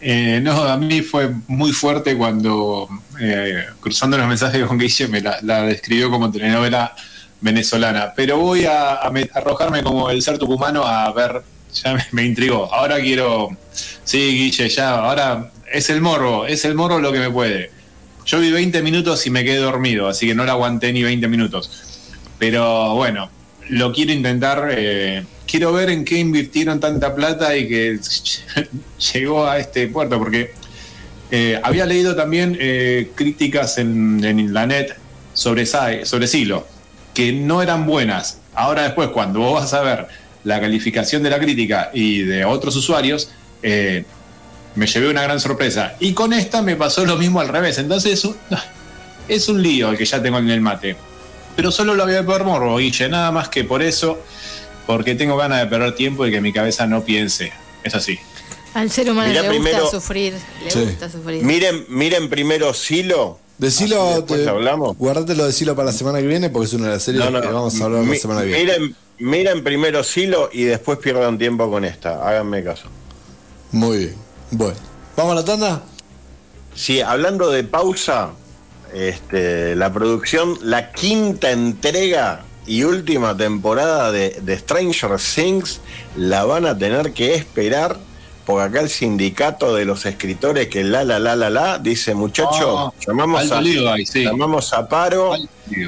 Eh, 0.02 0.40
no, 0.41 0.64
a 0.64 0.78
mí 0.78 1.02
fue 1.02 1.30
muy 1.48 1.74
fuerte 1.74 2.16
cuando, 2.18 2.88
eh, 3.20 3.66
cruzando 3.82 4.18
los 4.18 4.28
mensajes 4.28 4.66
con 4.66 4.78
Guille, 4.80 5.08
me 5.10 5.20
la, 5.20 5.40
la 5.41 5.64
describió 5.64 6.10
como 6.10 6.32
telenovela 6.32 6.96
venezolana. 7.41 8.14
Pero 8.16 8.38
voy 8.38 8.66
a, 8.66 8.96
a 9.02 9.10
me- 9.12 9.30
arrojarme 9.34 9.84
como 9.84 10.10
el 10.10 10.22
ser 10.22 10.38
tucumano 10.38 10.86
a 10.86 11.12
ver, 11.12 11.41
ya 11.74 11.94
me, 11.94 12.06
me 12.14 12.24
intrigó. 12.26 12.74
Ahora 12.74 13.00
quiero, 13.02 13.50
sí, 14.03 14.18
Guille, 14.18 14.69
ya, 14.69 14.91
ahora 14.99 15.51
es 15.72 15.89
el 15.89 16.01
morbo, 16.01 16.45
es 16.45 16.65
el 16.65 16.76
morbo 16.76 16.99
lo 16.99 17.11
que 17.11 17.19
me 17.19 17.30
puede. 17.30 17.72
Yo 18.26 18.39
vi 18.39 18.51
20 18.51 18.81
minutos 18.84 19.26
y 19.26 19.30
me 19.30 19.43
quedé 19.43 19.57
dormido, 19.57 20.07
así 20.07 20.27
que 20.27 20.35
no 20.35 20.45
la 20.45 20.51
aguanté 20.53 20.93
ni 20.93 21.03
20 21.03 21.27
minutos. 21.27 21.72
Pero 22.38 22.95
bueno, 22.95 23.30
lo 23.69 23.91
quiero 23.91 24.11
intentar. 24.14 24.69
eh, 24.72 25.23
quiero 25.49 25.73
ver 25.73 25.89
en 25.89 26.06
qué 26.06 26.19
invirtieron 26.19 26.80
tanta 26.80 27.15
plata 27.15 27.57
y 27.57 27.68
que 27.68 27.99
llegó 29.14 29.47
a 29.47 29.57
este 29.57 29.88
puerto, 29.88 30.19
porque 30.19 30.53
eh, 31.31 31.60
había 31.64 31.85
leído 31.85 32.15
también 32.15 32.56
eh, 32.60 33.10
críticas 33.15 33.77
en, 33.77 34.23
en 34.23 34.53
la 34.53 34.68
net 34.68 34.95
sobre, 35.34 35.65
sobre 35.65 36.27
Silo, 36.27 36.68
que 37.14 37.31
no 37.34 37.61
eran 37.61 37.85
buenas. 37.85 38.39
Ahora 38.53 38.84
después, 38.84 39.10
cuando 39.10 39.39
vos 39.39 39.61
vas 39.61 39.73
a 39.73 39.81
ver 39.81 40.07
la 40.43 40.60
calificación 40.60 41.23
de 41.23 41.30
la 41.31 41.39
crítica 41.39 41.89
y 41.93 42.19
de 42.23 42.45
otros 42.45 42.76
usuarios, 42.76 43.31
eh, 43.64 44.06
me 44.76 44.88
llevé 44.88 45.10
una 45.10 45.23
gran 45.23 45.40
sorpresa. 45.40 45.95
Y 45.99 46.14
con 46.14 46.34
esta 46.34 46.61
me 46.61 46.76
pasó 46.76 47.06
lo 47.06 47.18
mismo 47.18 47.40
al 47.41 47.48
revés. 47.49 47.77
Entonces 47.77 48.14
es 48.14 48.26
un, 48.26 48.36
es 49.27 49.49
un 49.49 49.61
lío 49.61 49.90
el 49.91 49.98
que 49.98 50.06
ya 50.06 50.22
tengo 50.22 50.38
en 50.38 50.49
el 50.49 50.61
mate. 50.61 50.95
Pero 51.56 51.72
solo 51.72 51.94
lo 51.95 52.06
voy 52.06 52.15
a 52.15 52.22
ver 52.22 52.44
morbo, 52.44 52.77
Guille, 52.77 53.10
nada 53.10 53.31
más 53.31 53.49
que 53.49 53.64
por 53.65 53.81
eso, 53.81 54.22
porque 54.88 55.15
tengo 55.15 55.36
ganas 55.36 55.60
de 55.60 55.65
perder 55.68 55.94
tiempo 55.95 56.26
y 56.26 56.31
que 56.31 56.40
mi 56.41 56.53
cabeza 56.53 56.86
no 56.88 57.03
piense. 57.03 57.52
Es 57.84 57.95
así. 57.95 58.18
Al 58.73 58.90
ser 58.91 59.10
humano 59.11 59.27
Mirá 59.30 59.41
le 59.41 59.48
gusta 59.49 59.64
primero- 59.64 59.91
sufrir, 59.91 60.34
le 60.64 60.72
Sí. 60.72 60.80
gusta 60.81 61.10
sufrir. 61.10 61.44
Miren, 61.44 61.86
miren 61.90 62.30
primero 62.30 62.73
Silo. 62.73 63.40
Decilo, 63.57 64.02
Así 64.07 64.15
después 64.22 64.44
te- 64.45 64.49
hablamos. 64.49 64.95
guardátelo 64.98 65.45
decilo 65.45 65.76
para 65.76 65.88
la 65.88 65.91
semana 65.91 66.19
que 66.22 66.27
viene 66.27 66.49
porque 66.49 66.68
es 66.68 66.73
una 66.73 66.86
de 66.86 66.94
las 66.94 67.03
series 67.03 67.26
No, 67.26 67.30
no, 67.31 67.41
que 67.41 67.48
vamos 67.48 67.81
a 67.81 67.84
hablar 67.86 68.03
la 68.03 68.10
mi- 68.10 68.18
semana 68.18 68.41
que 68.41 68.48
viene. 68.48 68.64
Miren, 68.64 68.95
miren 69.18 69.64
primero 69.65 70.02
Silo 70.03 70.49
y 70.53 70.64
después 70.64 70.98
pierdan 70.99 71.38
tiempo 71.38 71.69
con 71.69 71.84
esta. 71.84 72.26
Háganme 72.26 72.64
caso. 72.64 72.84
Muy 73.72 73.98
bien. 73.98 74.16
Bueno, 74.52 74.78
¿vamos 75.16 75.34
a 75.34 75.36
la 75.36 75.46
tanda? 75.46 75.82
Sí, 76.74 77.02
hablando 77.02 77.50
de 77.52 77.64
pausa, 77.64 78.32
este, 78.94 79.76
la 79.76 79.91
producción, 79.94 80.58
la 80.62 80.91
quinta 80.91 81.52
entrega 81.52 82.44
y 82.66 82.84
última 82.84 83.36
temporada 83.36 84.12
de, 84.12 84.38
de 84.41 84.58
Stranger 84.58 85.18
Things 85.18 85.82
la 86.16 86.46
van 86.46 86.66
a 86.66 86.78
tener 86.78 87.14
que 87.14 87.36
esperar 87.36 87.98
porque 88.46 88.64
acá 88.64 88.80
el 88.82 88.90
sindicato 88.90 89.76
de 89.76 89.86
los 89.86 90.08
escritores 90.08 90.70
que 90.70 90.84
la 90.84 91.04
la 91.04 91.20
la 91.20 91.36
la 91.36 91.52
la 91.52 91.78
dice 91.78 92.16
muchacho, 92.16 92.88
Oh, 92.88 92.94
llamamos 93.06 93.52
a 93.52 93.62
lío 93.62 93.91
ahí, 93.91 94.08
sí. 94.08 94.24
llamamos 94.24 94.74
a 94.74 94.90
paro, 94.90 95.34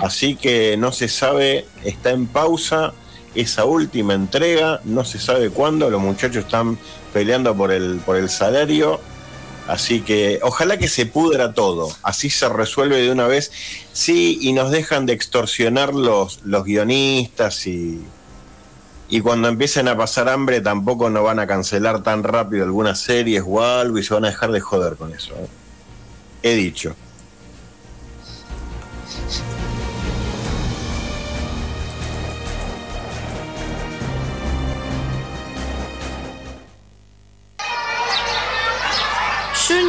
así 0.03 0.35
que 0.35 0.77
no 0.77 0.91
se 0.91 1.07
sabe, 1.07 1.65
está 1.83 2.11
en 2.11 2.27
pausa 2.27 2.93
esa 3.33 3.65
última 3.65 4.13
entrega, 4.13 4.79
no 4.83 5.03
se 5.05 5.17
sabe 5.17 5.49
cuándo, 5.49 5.89
los 5.89 6.01
muchachos 6.01 6.45
están 6.45 6.77
peleando 7.13 7.55
por 7.55 7.71
el 7.71 7.99
por 8.05 8.17
el 8.17 8.29
salario. 8.29 8.99
Así 9.67 10.01
que 10.01 10.39
ojalá 10.41 10.77
que 10.77 10.89
se 10.89 11.05
pudra 11.05 11.53
todo, 11.53 11.89
así 12.03 12.29
se 12.29 12.49
resuelve 12.49 13.01
de 13.01 13.11
una 13.11 13.27
vez. 13.27 13.51
Sí, 13.93 14.39
y 14.41 14.53
nos 14.53 14.71
dejan 14.71 15.05
de 15.05 15.13
extorsionar 15.13 15.93
los, 15.93 16.41
los 16.43 16.65
guionistas 16.65 17.67
y, 17.67 18.01
y 19.07 19.21
cuando 19.21 19.49
empiecen 19.49 19.87
a 19.87 19.95
pasar 19.95 20.29
hambre 20.29 20.61
tampoco 20.61 21.09
nos 21.09 21.23
van 21.23 21.39
a 21.39 21.45
cancelar 21.45 22.01
tan 22.01 22.23
rápido 22.23 22.63
algunas 22.63 22.99
series 22.99 23.43
o 23.45 23.61
algo 23.61 23.97
y 23.97 24.03
se 24.03 24.13
van 24.13 24.25
a 24.25 24.29
dejar 24.29 24.51
de 24.51 24.61
joder 24.61 24.95
con 24.95 25.13
eso. 25.13 25.33
¿eh? 25.35 25.47
He 26.43 26.55
dicho. 26.55 26.95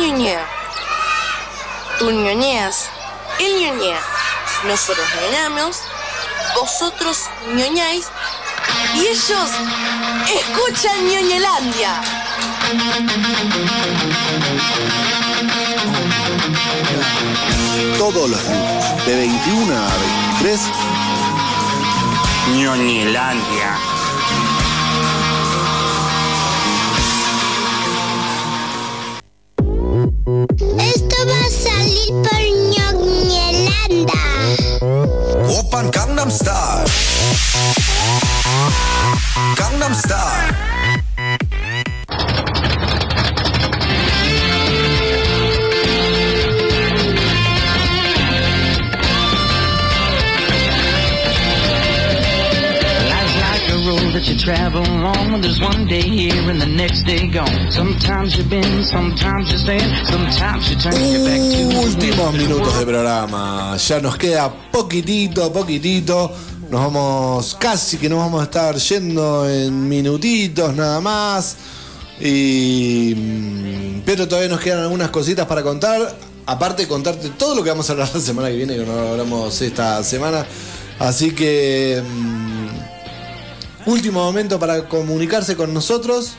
Yo 0.02 0.08
ñoñeo. 0.08 0.40
Tú 2.00 2.10
ñoñeas. 2.10 2.88
Él 3.38 3.52
ñoñea. 3.60 4.00
Nosotros 4.64 5.06
ñoñamos. 5.20 5.76
Vosotros 6.56 7.18
ñoñáis. 7.54 8.06
Y 8.96 9.06
ellos 9.06 9.50
escuchan 10.26 11.06
ñoñelandia. 11.06 12.02
Todos 17.96 18.28
los 18.28 18.42
lunes, 18.42 19.06
de 19.06 19.16
21 19.16 19.76
a 19.76 19.88
23, 20.40 20.60
Ñoñelandia. 22.56 24.01
Silpulnyognie 32.02 33.70
landa 33.70 34.22
Wopan 35.46 35.90
Gangnam 35.90 36.30
Style. 36.30 36.84
Gangnam 39.56 39.94
Style. 39.94 40.41
That 54.82 54.90
you 54.90 55.00
travel 55.00 55.06
on. 55.06 55.40
There's 55.40 55.60
one 55.60 55.86
day 55.86 56.02
here 56.02 56.50
and 56.50 56.60
the 56.60 56.66
next 56.66 57.04
day 57.04 57.28
gone. 57.28 57.70
Sometimes 57.70 58.36
you 58.36 58.44
bend, 58.44 58.84
sometimes 58.84 59.52
you 59.52 59.58
stand, 59.58 60.06
sometimes 60.06 60.70
you 60.70 60.76
turn 60.76 60.94
your 60.94 61.24
back 61.24 61.40
to 61.40 61.68
the 61.68 61.74
últimos 61.74 62.32
minutos 62.34 62.78
de 62.78 62.86
programa. 62.86 63.76
Ya 63.76 64.00
nos 64.00 64.16
queda 64.16 64.52
poquitito, 64.70 65.52
poquitito. 65.52 66.32
Nos 66.70 66.80
vamos, 66.80 67.56
casi 67.58 67.98
que 67.98 68.08
nos 68.08 68.18
vamos 68.18 68.40
a 68.40 68.44
estar 68.44 68.76
yendo 68.76 69.48
en 69.48 69.88
minutitos 69.88 70.74
nada 70.74 71.00
más. 71.00 71.56
Y, 72.20 73.14
mm, 73.16 74.02
pero 74.04 74.26
todavía 74.28 74.48
nos 74.48 74.60
quedan 74.60 74.80
algunas 74.80 75.10
cositas 75.10 75.46
para 75.46 75.62
contar. 75.62 76.16
Aparte 76.44 76.82
de 76.82 76.88
contarte 76.88 77.30
todo 77.30 77.54
lo 77.54 77.62
que 77.62 77.70
vamos 77.70 77.88
a 77.88 77.92
hablar 77.92 78.10
la 78.12 78.20
semana 78.20 78.48
que 78.48 78.56
viene, 78.56 78.74
que 78.74 78.84
no 78.84 78.94
lo 78.94 79.08
hablamos 79.10 79.60
esta 79.62 80.02
semana. 80.02 80.44
Así 80.98 81.32
que 81.32 82.02
mm, 82.02 82.51
último 83.86 84.24
momento 84.24 84.58
para 84.58 84.88
comunicarse 84.88 85.56
con 85.56 85.72
nosotros. 85.74 86.36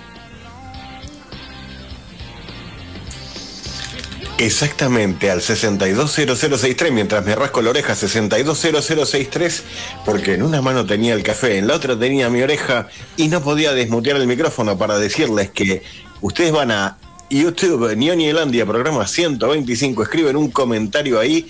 Exactamente, 4.39 5.29
al 5.31 5.41
620063, 5.41 6.91
mientras 6.91 7.23
me 7.23 7.35
rasco 7.35 7.61
la 7.61 7.69
oreja, 7.69 7.95
620063, 7.95 9.63
porque 10.03 10.33
en 10.33 10.43
una 10.43 10.61
mano 10.61 10.85
tenía 10.85 11.13
el 11.13 11.23
café, 11.23 11.57
en 11.57 11.67
la 11.67 11.75
otra 11.75 11.97
tenía 11.97 12.29
mi 12.29 12.41
oreja 12.41 12.87
y 13.15 13.27
no 13.27 13.41
podía 13.41 13.73
desmutear 13.73 14.17
el 14.17 14.27
micrófono 14.27 14.77
para 14.77 14.97
decirles 14.97 15.51
que 15.51 15.83
ustedes 16.19 16.51
van 16.51 16.71
a 16.71 16.97
YouTube, 17.29 17.95
Ñoñelandia, 17.95 18.65
programa 18.65 19.07
125, 19.07 20.03
escriben 20.03 20.35
un 20.35 20.51
comentario 20.51 21.19
ahí 21.19 21.47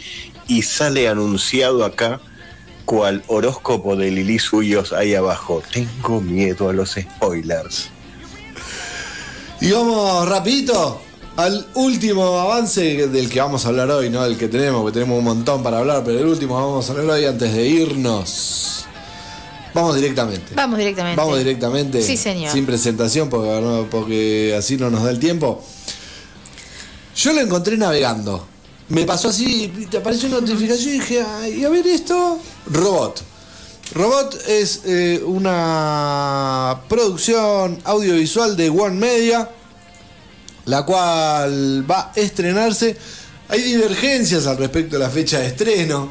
y 0.47 0.61
sale 0.61 1.07
anunciado 1.07 1.85
acá 1.85 2.19
cual 2.85 3.23
horóscopo 3.27 3.95
de 3.95 4.11
Lili 4.11 4.39
Suyos 4.39 4.93
ahí 4.93 5.15
abajo. 5.15 5.61
Tengo 5.71 6.21
miedo 6.21 6.69
a 6.69 6.73
los 6.73 6.91
spoilers. 6.99 7.89
Y 9.61 9.71
vamos 9.71 10.27
rapidito 10.27 11.01
al 11.37 11.65
último 11.75 12.39
avance 12.39 13.07
del 13.07 13.29
que 13.29 13.39
vamos 13.39 13.65
a 13.65 13.69
hablar 13.69 13.89
hoy, 13.91 14.09
¿no? 14.09 14.23
El 14.25 14.37
que 14.37 14.47
tenemos, 14.47 14.81
porque 14.81 14.99
tenemos 14.99 15.17
un 15.19 15.23
montón 15.25 15.63
para 15.63 15.79
hablar, 15.79 16.03
pero 16.03 16.19
el 16.19 16.27
último 16.27 16.55
vamos 16.55 16.87
a 16.89 16.91
hablar 16.93 17.09
hoy 17.11 17.25
antes 17.25 17.53
de 17.53 17.65
irnos. 17.67 18.85
Vamos 19.73 19.95
directamente. 19.95 20.53
Vamos 20.53 20.77
directamente. 20.77 21.19
Vamos 21.19 21.37
directamente. 21.39 22.01
Sí, 22.03 22.15
señor. 22.17 22.51
Sin 22.51 22.65
presentación, 22.65 23.29
porque, 23.29 23.49
no- 23.61 23.87
porque 23.89 24.53
así 24.57 24.77
no 24.77 24.89
nos 24.91 25.03
da 25.03 25.09
el 25.09 25.17
tiempo. 25.19 25.63
Yo 27.15 27.33
lo 27.33 27.41
encontré 27.41 27.77
navegando. 27.77 28.47
Me 28.93 29.05
pasó 29.05 29.29
así, 29.29 29.87
te 29.89 29.97
apareció 29.97 30.27
una 30.27 30.39
notificación 30.39 30.89
y 30.89 30.99
dije, 30.99 31.25
"Ay, 31.27 31.65
a 31.65 31.69
ver 31.69 31.87
esto. 31.87 32.39
Robot. 32.67 33.23
Robot 33.95 34.39
es 34.47 34.81
eh, 34.85 35.19
una 35.25 36.79
producción 36.87 37.79
audiovisual 37.85 38.55
de 38.55 38.69
One 38.69 38.95
Media, 38.95 39.49
la 40.65 40.85
cual 40.85 41.89
va 41.89 42.11
a 42.11 42.19
estrenarse. 42.19 42.95
Hay 43.49 43.63
divergencias 43.63 44.45
al 44.45 44.57
respecto 44.57 44.97
de 44.97 45.03
la 45.03 45.09
fecha 45.09 45.39
de 45.39 45.47
estreno. 45.47 46.09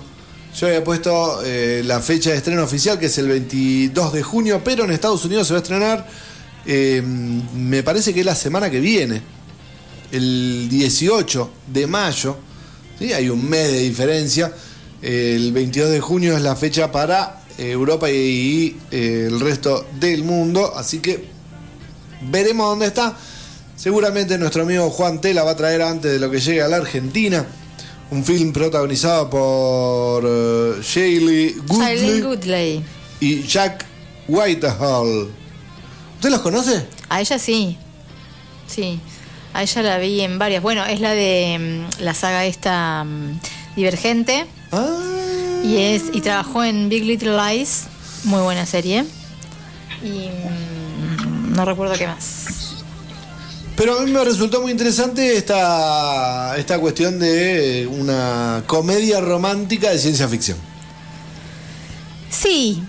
Yo 0.59 0.66
había 0.66 0.82
puesto 0.82 1.40
eh, 1.44 1.82
la 1.84 2.00
fecha 2.00 2.30
de 2.30 2.38
estreno 2.38 2.64
oficial, 2.64 2.98
que 2.98 3.06
es 3.06 3.16
el 3.18 3.28
22 3.28 4.12
de 4.12 4.22
junio, 4.24 4.60
pero 4.64 4.82
en 4.82 4.90
Estados 4.90 5.24
Unidos 5.24 5.46
se 5.46 5.52
va 5.52 5.60
a 5.60 5.62
estrenar, 5.62 6.09
eh, 6.66 7.00
me 7.00 7.84
parece 7.84 8.12
que 8.12 8.20
es 8.20 8.26
la 8.26 8.34
semana 8.34 8.68
que 8.68 8.80
viene, 8.80 9.22
el 10.10 10.66
18 10.68 11.48
de 11.68 11.86
mayo. 11.86 12.36
¿Sí? 13.02 13.12
Hay 13.12 13.28
un 13.28 13.48
mes 13.48 13.70
de 13.70 13.80
diferencia. 13.80 14.52
El 15.00 15.52
22 15.52 15.90
de 15.90 16.00
junio 16.00 16.36
es 16.36 16.42
la 16.42 16.54
fecha 16.54 16.92
para 16.92 17.42
eh, 17.58 17.72
Europa 17.72 18.08
y, 18.10 18.76
eh, 18.90 19.26
el 19.28 19.40
resto 19.40 19.86
del 19.98 20.22
mundo. 20.22 20.72
Así 20.76 21.00
que 21.00 21.24
veremos 22.30 22.68
dónde 22.68 22.86
está. 22.86 23.16
Seguramente 23.76 24.38
nuestro 24.38 24.62
amigo 24.62 24.88
Juan 24.90 25.20
Tela 25.20 25.42
va 25.42 25.52
a 25.52 25.56
traer 25.56 25.82
antes 25.82 26.12
de 26.12 26.18
lo 26.20 26.30
que 26.30 26.38
llegue 26.38 26.62
a 26.62 26.68
la 26.68 26.76
Argentina 26.76 27.44
un 28.12 28.24
film 28.24 28.52
protagonizado 28.52 29.28
por 29.30 30.22
eh, 30.24 30.80
Shailene 30.82 31.54
Woodley 31.66 31.96
Shailene 31.96 32.26
Woodley. 32.26 32.84
y 33.20 33.42
Jack 33.42 33.86
Whitehall. 34.28 35.30
¿Usted 36.16 36.30
los 36.30 36.40
conoce? 36.40 36.86
A 37.08 37.20
ella 37.20 37.38
sí. 37.38 37.76
Sí. 38.68 39.00
A 39.54 39.62
ella 39.62 39.82
la 39.82 39.98
vi 39.98 40.20
en 40.20 40.38
varias. 40.38 40.62
Bueno, 40.62 40.84
es 40.84 41.00
la 41.00 41.10
de 41.10 41.86
mm, 41.98 42.02
la 42.02 42.14
saga 42.14 42.44
esta 42.44 43.04
mm, 43.04 43.40
Divergente. 43.76 44.46
Y 45.64 45.76
es 45.76 46.04
y 46.12 46.20
trabajó 46.20 46.64
en 46.64 46.88
Big 46.88 47.04
Little 47.04 47.36
Lies, 47.36 47.84
muy 48.24 48.40
buena 48.42 48.66
serie. 48.66 49.04
Y 50.02 50.28
mm, 50.28 51.54
no 51.54 51.64
recuerdo 51.64 51.94
qué 51.94 52.06
más. 52.06 52.52
Pero 53.76 53.98
a 53.98 54.02
mí 54.02 54.10
me 54.10 54.22
resultó 54.22 54.60
muy 54.60 54.70
interesante 54.72 55.36
esta, 55.36 56.56
esta 56.58 56.78
cuestión 56.78 57.18
de 57.18 57.88
una 57.90 58.62
comedia 58.66 59.20
romántica 59.20 59.90
de 59.90 59.98
ciencia 59.98 60.28
ficción. 60.28 60.58
Sí. 62.30 62.82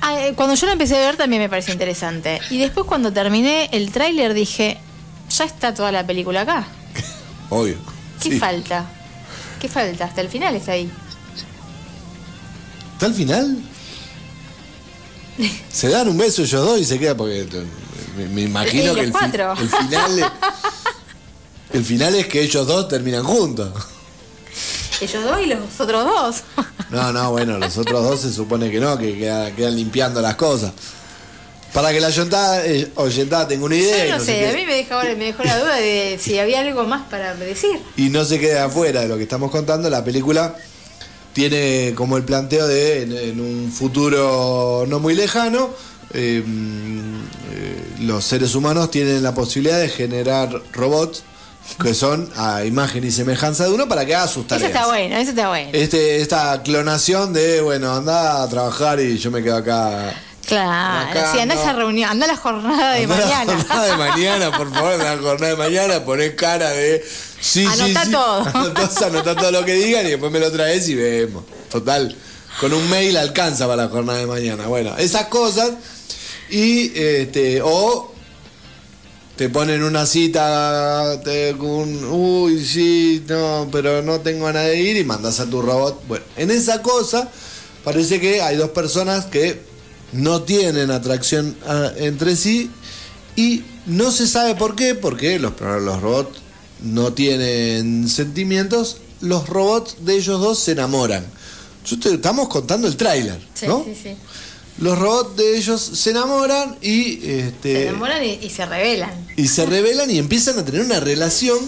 Ah, 0.00 0.26
eh, 0.26 0.34
Cuando 0.34 0.54
yo 0.56 0.66
la 0.66 0.72
empecé 0.72 0.96
a 0.96 1.00
ver 1.00 1.16
también 1.16 1.42
me 1.42 1.48
pareció 1.48 1.72
interesante. 1.72 2.40
Y 2.50 2.58
después 2.58 2.86
cuando 2.86 3.12
terminé 3.12 3.68
el 3.72 3.92
tráiler 3.92 4.34
dije, 4.34 4.78
ya 5.38 5.44
está 5.44 5.72
toda 5.74 5.92
la 5.92 6.06
película 6.06 6.42
acá. 6.42 6.66
Obvio. 7.50 7.76
¿Qué 8.22 8.30
Sí. 8.30 8.38
falta? 8.38 8.84
¿Qué 9.60 9.68
falta? 9.68 10.04
Hasta 10.06 10.20
el 10.20 10.28
final 10.28 10.54
está 10.56 10.72
ahí. 10.72 10.90
¿Está 12.94 13.06
al 13.06 13.14
final? 13.14 13.58
Se 15.72 15.88
dan 15.88 16.08
un 16.08 16.18
beso 16.18 16.42
ellos 16.42 16.64
dos 16.64 16.80
y 16.80 16.84
se 16.84 16.98
queda 16.98 17.16
porque 17.16 17.42
eh, 17.42 17.48
me, 18.16 18.26
me 18.26 18.42
imagino 18.42 18.92
que 18.94 19.02
el, 19.02 19.12
fi- 19.12 19.24
el 19.60 19.68
final 19.70 20.18
es, 20.18 20.26
el 21.72 21.84
final 21.84 22.14
es 22.16 22.26
que 22.26 22.42
ellos 22.42 22.66
dos 22.66 22.88
terminan 22.88 23.22
juntos. 23.22 23.72
Ellos 25.00 25.22
dos 25.22 25.40
y 25.40 25.46
los 25.46 25.58
otros 25.80 26.04
dos. 26.04 26.42
No, 26.90 27.12
no, 27.12 27.30
bueno, 27.30 27.56
los 27.58 27.78
otros 27.78 28.02
dos 28.02 28.20
se 28.20 28.32
supone 28.32 28.68
que 28.68 28.80
no, 28.80 28.98
que 28.98 29.16
queda- 29.16 29.54
quedan 29.54 29.76
limpiando 29.76 30.20
las 30.20 30.34
cosas. 30.34 30.72
Para 31.78 31.92
que 31.92 32.00
la 32.00 32.08
oyentada, 32.08 32.66
eh, 32.66 32.90
oyentada 32.96 33.46
tenga 33.46 33.64
una 33.64 33.76
idea 33.76 34.06
Yo 34.06 34.18
no 34.18 34.24
sé, 34.24 34.48
a 34.48 34.52
mí 34.52 34.66
me, 34.66 34.74
dejó 34.74 35.44
la 35.44 35.60
duda 35.60 35.76
de 35.76 36.18
si 36.20 36.36
había 36.36 36.58
algo 36.58 36.82
más 36.82 37.06
para 37.08 37.36
decir. 37.36 37.78
y 37.96 38.08
no 38.08 38.24
se 38.24 38.40
quede 38.40 38.58
afuera 38.58 39.02
de 39.02 39.06
lo 39.06 39.16
que 39.16 39.22
estamos 39.22 39.52
contando. 39.52 39.88
La 39.88 40.02
película 40.02 40.56
tiene 41.32 41.92
como 41.94 42.16
el 42.16 42.24
planteo 42.24 42.66
de 42.66 43.02
en, 43.02 43.12
en 43.16 43.40
un 43.40 43.70
futuro 43.70 44.86
no 44.88 44.98
muy 44.98 45.14
lejano. 45.14 45.70
eh, 46.14 46.42
eh, 47.52 47.84
los 48.00 48.24
seres 48.24 48.56
humanos 48.56 48.90
tienen 48.90 49.22
la 49.22 49.32
posibilidad 49.32 49.78
de 49.78 49.88
generar 49.88 50.50
robots 50.72 51.22
que 51.80 51.94
son 51.94 52.28
a 52.34 52.64
imagen 52.64 53.04
y 53.04 53.12
semejanza 53.12 53.66
de 53.68 53.70
uno 53.70 53.88
para 53.88 54.04
que 54.04 54.16
haga 54.16 54.26
sus 54.26 54.38
Eso 54.38 54.48
tareas. 54.48 54.70
está 54.70 54.86
bueno, 54.88 55.16
eso 55.16 55.30
está 55.30 55.48
bueno. 55.48 55.70
Este, 55.72 56.20
esta 56.22 56.60
clonación 56.64 57.32
de, 57.32 57.60
bueno, 57.60 57.94
anda 57.94 58.42
a 58.42 58.48
trabajar 58.48 58.98
y 58.98 59.16
yo 59.16 59.30
me 59.30 59.44
quedo 59.44 59.58
acá. 59.58 60.12
Claro, 60.48 61.10
Acá 61.10 61.32
si 61.32 61.38
anda 61.40 61.54
a 61.54 61.56
no. 61.56 61.62
esa 61.62 61.72
reunión, 61.74 62.10
anda 62.10 62.24
a 62.24 62.28
la 62.28 62.36
jornada 62.36 62.92
de 62.94 63.04
Andá 63.04 63.14
a 63.16 63.18
la 63.18 63.26
mañana. 63.26 63.56
jornada 63.58 63.84
de 63.86 63.96
mañana, 63.96 64.56
por 64.56 64.72
favor, 64.74 64.92
en 64.94 64.98
la 65.04 65.16
jornada 65.18 65.50
de 65.52 65.56
mañana, 65.56 66.04
poner 66.04 66.34
cara 66.36 66.70
de. 66.70 67.04
Sí, 67.40 67.64
sí, 67.64 67.66
Anotá 67.66 68.04
sí. 68.04 68.10
todo. 68.10 68.40
Anotá, 68.54 69.06
anotá 69.06 69.36
todo 69.36 69.50
lo 69.52 69.64
que 69.64 69.74
digan 69.74 70.06
y 70.06 70.10
después 70.10 70.32
me 70.32 70.40
lo 70.40 70.50
traes 70.50 70.88
y 70.88 70.94
vemos. 70.94 71.44
Total, 71.70 72.16
con 72.60 72.72
un 72.72 72.88
mail 72.90 73.16
alcanza 73.16 73.66
para 73.68 73.84
la 73.84 73.88
jornada 73.88 74.18
de 74.18 74.26
mañana. 74.26 74.66
Bueno, 74.66 74.96
esas 74.98 75.26
cosas. 75.26 75.70
Y, 76.50 76.92
este, 76.98 77.60
o 77.62 78.14
te 79.36 79.50
ponen 79.50 79.82
una 79.84 80.06
cita 80.06 81.20
te- 81.22 81.54
con, 81.58 82.04
uy, 82.10 82.64
sí, 82.64 83.22
no, 83.28 83.68
pero 83.70 84.02
no 84.02 84.20
tengo 84.20 84.46
ganas 84.46 84.64
de 84.64 84.80
ir 84.80 84.96
y 84.96 85.04
mandas 85.04 85.40
a 85.40 85.46
tu 85.48 85.60
robot. 85.62 86.02
Bueno, 86.08 86.24
en 86.38 86.50
esa 86.50 86.80
cosa 86.82 87.28
parece 87.84 88.18
que 88.18 88.40
hay 88.42 88.56
dos 88.56 88.70
personas 88.70 89.26
que 89.26 89.67
no 90.12 90.42
tienen 90.42 90.90
atracción 90.90 91.56
ah, 91.66 91.90
entre 91.96 92.36
sí 92.36 92.70
y 93.36 93.62
no 93.86 94.10
se 94.10 94.26
sabe 94.26 94.54
por 94.54 94.74
qué, 94.76 94.94
porque 94.94 95.38
los, 95.38 95.52
los 95.60 96.00
robots 96.00 96.38
no 96.82 97.12
tienen 97.12 98.08
sentimientos, 98.08 98.98
los 99.20 99.48
robots 99.48 99.96
de 100.04 100.16
ellos 100.16 100.40
dos 100.40 100.58
se 100.58 100.72
enamoran. 100.72 101.24
Yo 101.84 101.98
te- 101.98 102.14
estamos 102.14 102.48
contando 102.48 102.86
el 102.88 102.96
tráiler, 102.96 103.38
Sí, 103.54 103.66
¿no? 103.66 103.84
sí, 103.84 103.94
sí. 104.02 104.10
Los 104.80 104.96
robots 104.98 105.36
de 105.36 105.56
ellos 105.58 105.80
se 105.80 106.10
enamoran 106.10 106.76
y 106.80 107.28
este 107.30 107.72
Se 107.72 107.88
enamoran 107.88 108.24
y, 108.24 108.28
y 108.42 108.50
se 108.50 108.64
rebelan. 108.66 109.26
y 109.36 109.48
se 109.48 109.66
revelan 109.66 110.10
y 110.10 110.18
empiezan 110.18 110.58
a 110.58 110.64
tener 110.64 110.82
una 110.82 111.00
relación 111.00 111.58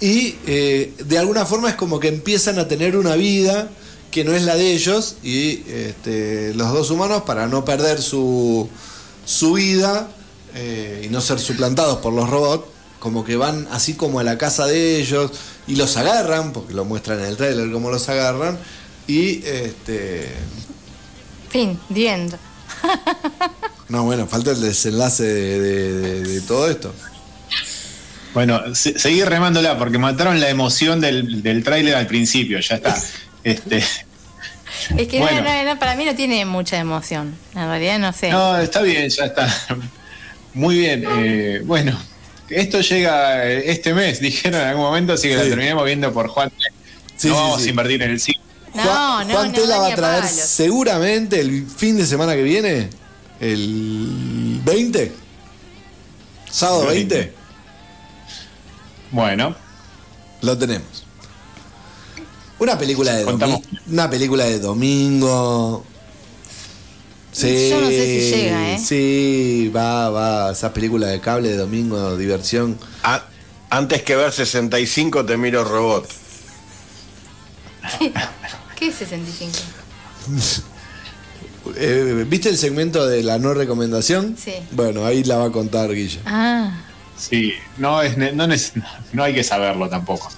y 0.00 0.34
eh, 0.46 0.92
de 1.06 1.18
alguna 1.18 1.46
forma 1.46 1.70
es 1.70 1.76
como 1.76 1.98
que 2.00 2.08
empiezan 2.08 2.58
a 2.58 2.68
tener 2.68 2.96
una 2.96 3.14
vida 3.16 3.70
que 4.12 4.22
no 4.24 4.32
es 4.34 4.42
la 4.42 4.54
de 4.54 4.72
ellos 4.74 5.16
y 5.24 5.64
este, 5.68 6.54
los 6.54 6.72
dos 6.72 6.90
humanos 6.90 7.22
para 7.26 7.48
no 7.48 7.64
perder 7.64 8.00
su, 8.00 8.68
su 9.24 9.54
vida 9.54 10.08
eh, 10.54 11.02
y 11.04 11.08
no 11.08 11.20
ser 11.20 11.40
suplantados 11.40 11.98
por 11.98 12.12
los 12.12 12.30
robots 12.30 12.66
como 13.00 13.24
que 13.24 13.34
van 13.36 13.66
así 13.72 13.94
como 13.94 14.20
a 14.20 14.22
la 14.22 14.38
casa 14.38 14.66
de 14.66 15.00
ellos 15.00 15.32
y 15.66 15.74
los 15.74 15.96
agarran 15.96 16.52
porque 16.52 16.74
lo 16.74 16.84
muestran 16.84 17.18
en 17.20 17.24
el 17.26 17.36
trailer 17.36 17.72
como 17.72 17.90
los 17.90 18.08
agarran 18.08 18.58
y 19.08 19.44
este 19.44 20.28
Fin, 21.50 21.78
the 21.92 22.08
end. 22.08 22.34
no 23.88 24.04
bueno 24.04 24.26
falta 24.26 24.52
el 24.52 24.60
desenlace 24.60 25.24
de- 25.24 25.60
de- 25.60 25.92
de- 25.92 26.20
de 26.34 26.40
todo 26.42 26.68
esto 26.70 26.92
Bueno, 28.34 28.74
se- 28.74 28.98
seguí 28.98 29.22
remándola 29.24 29.78
porque 29.78 29.98
mataron 29.98 30.40
la 30.40 30.48
emoción 30.48 31.00
del, 31.00 31.42
del 31.42 31.62
tráiler 31.62 31.94
al 31.96 32.06
principio, 32.06 32.58
ya 32.60 32.76
está. 32.76 32.96
Este, 33.44 33.78
Es 34.96 35.08
que 35.08 35.18
Bueno. 35.18 35.42
no, 35.42 35.48
no, 35.64 35.64
no, 35.74 35.78
para 35.78 35.94
mí 35.96 36.04
no 36.04 36.14
tiene 36.14 36.44
mucha 36.44 36.78
emoción. 36.78 37.36
En 37.54 37.66
realidad 37.66 37.98
no 37.98 38.12
sé. 38.12 38.30
no, 38.30 38.56
está 38.58 38.82
bien, 38.82 39.08
ya 39.08 39.26
está. 39.26 39.46
Muy 40.54 40.78
bien. 40.78 41.04
eh, 41.08 41.60
bueno, 41.64 41.98
esto 42.48 42.80
llega 42.80 43.46
eh, 43.46 43.70
este 43.70 43.94
mes, 43.94 44.20
dijeron 44.20 44.60
en 44.60 44.68
algún 44.68 44.84
momento, 44.84 45.12
así 45.12 45.28
que 45.28 45.34
Sí. 45.34 45.40
la 45.42 45.48
terminamos 45.48 45.84
viendo 45.84 46.12
por 46.12 46.28
Juan. 46.28 46.50
Sí, 47.16 47.28
no 47.28 47.34
sí, 47.34 47.40
vamos 47.40 47.60
sí. 47.62 47.66
a 47.68 47.70
invertir 47.70 48.02
en 48.02 48.10
el 48.10 48.20
cine. 48.20 48.40
No, 48.74 48.82
Juan, 48.82 49.28
no, 49.28 49.34
Juan 49.34 49.48
no, 49.52 49.54
Tela 49.60 49.76
no, 49.76 49.82
va 49.82 49.88
a 49.88 49.94
traer 49.94 50.22
palos. 50.22 50.30
seguramente 50.40 51.40
el 51.40 51.66
fin 51.68 51.96
de 51.98 52.06
semana 52.06 52.34
que 52.34 52.42
viene, 52.42 52.88
el 53.40 54.60
20, 54.64 55.12
sábado 56.50 56.82
El 56.90 57.06
20, 57.08 57.34
Bueno, 59.10 59.54
lo 60.40 60.56
tenemos. 60.58 61.01
Una 62.62 62.78
película 62.78 63.12
de 63.14 63.24
domingo. 63.24 63.62
Una 63.90 64.08
película 64.08 64.44
de 64.44 64.60
domingo. 64.60 65.84
Sí, 67.32 67.70
Yo 67.70 67.80
no 67.80 67.88
sé 67.88 68.04
si 68.06 68.30
llega, 68.36 68.72
¿eh? 68.74 68.78
Sí, 68.78 69.72
va, 69.74 70.10
va. 70.10 70.52
Esas 70.52 70.70
películas 70.70 71.10
de 71.10 71.18
cable 71.20 71.48
de 71.48 71.56
domingo, 71.56 72.16
diversión. 72.16 72.78
A- 73.02 73.24
antes 73.70 74.02
que 74.02 74.14
ver 74.14 74.30
65 74.30 75.24
te 75.26 75.36
miro 75.36 75.64
robot. 75.64 76.08
¿Qué 78.78 78.86
es 78.88 78.94
65? 78.94 79.58
Eh, 81.76 82.26
¿Viste 82.28 82.48
el 82.48 82.58
segmento 82.58 83.06
de 83.06 83.22
la 83.22 83.38
no 83.38 83.54
recomendación? 83.54 84.36
Sí. 84.36 84.52
Bueno, 84.72 85.06
ahí 85.06 85.22
la 85.22 85.36
va 85.36 85.44
a 85.46 85.52
contar 85.52 85.94
Guilla. 85.94 86.18
Ah, 86.26 86.82
sí, 87.16 87.52
no, 87.78 88.02
es, 88.02 88.18
no, 88.18 88.48
neces- 88.48 88.72
no 89.12 89.22
hay 89.22 89.32
que 89.32 89.44
saberlo 89.44 89.88
tampoco. 89.88 90.28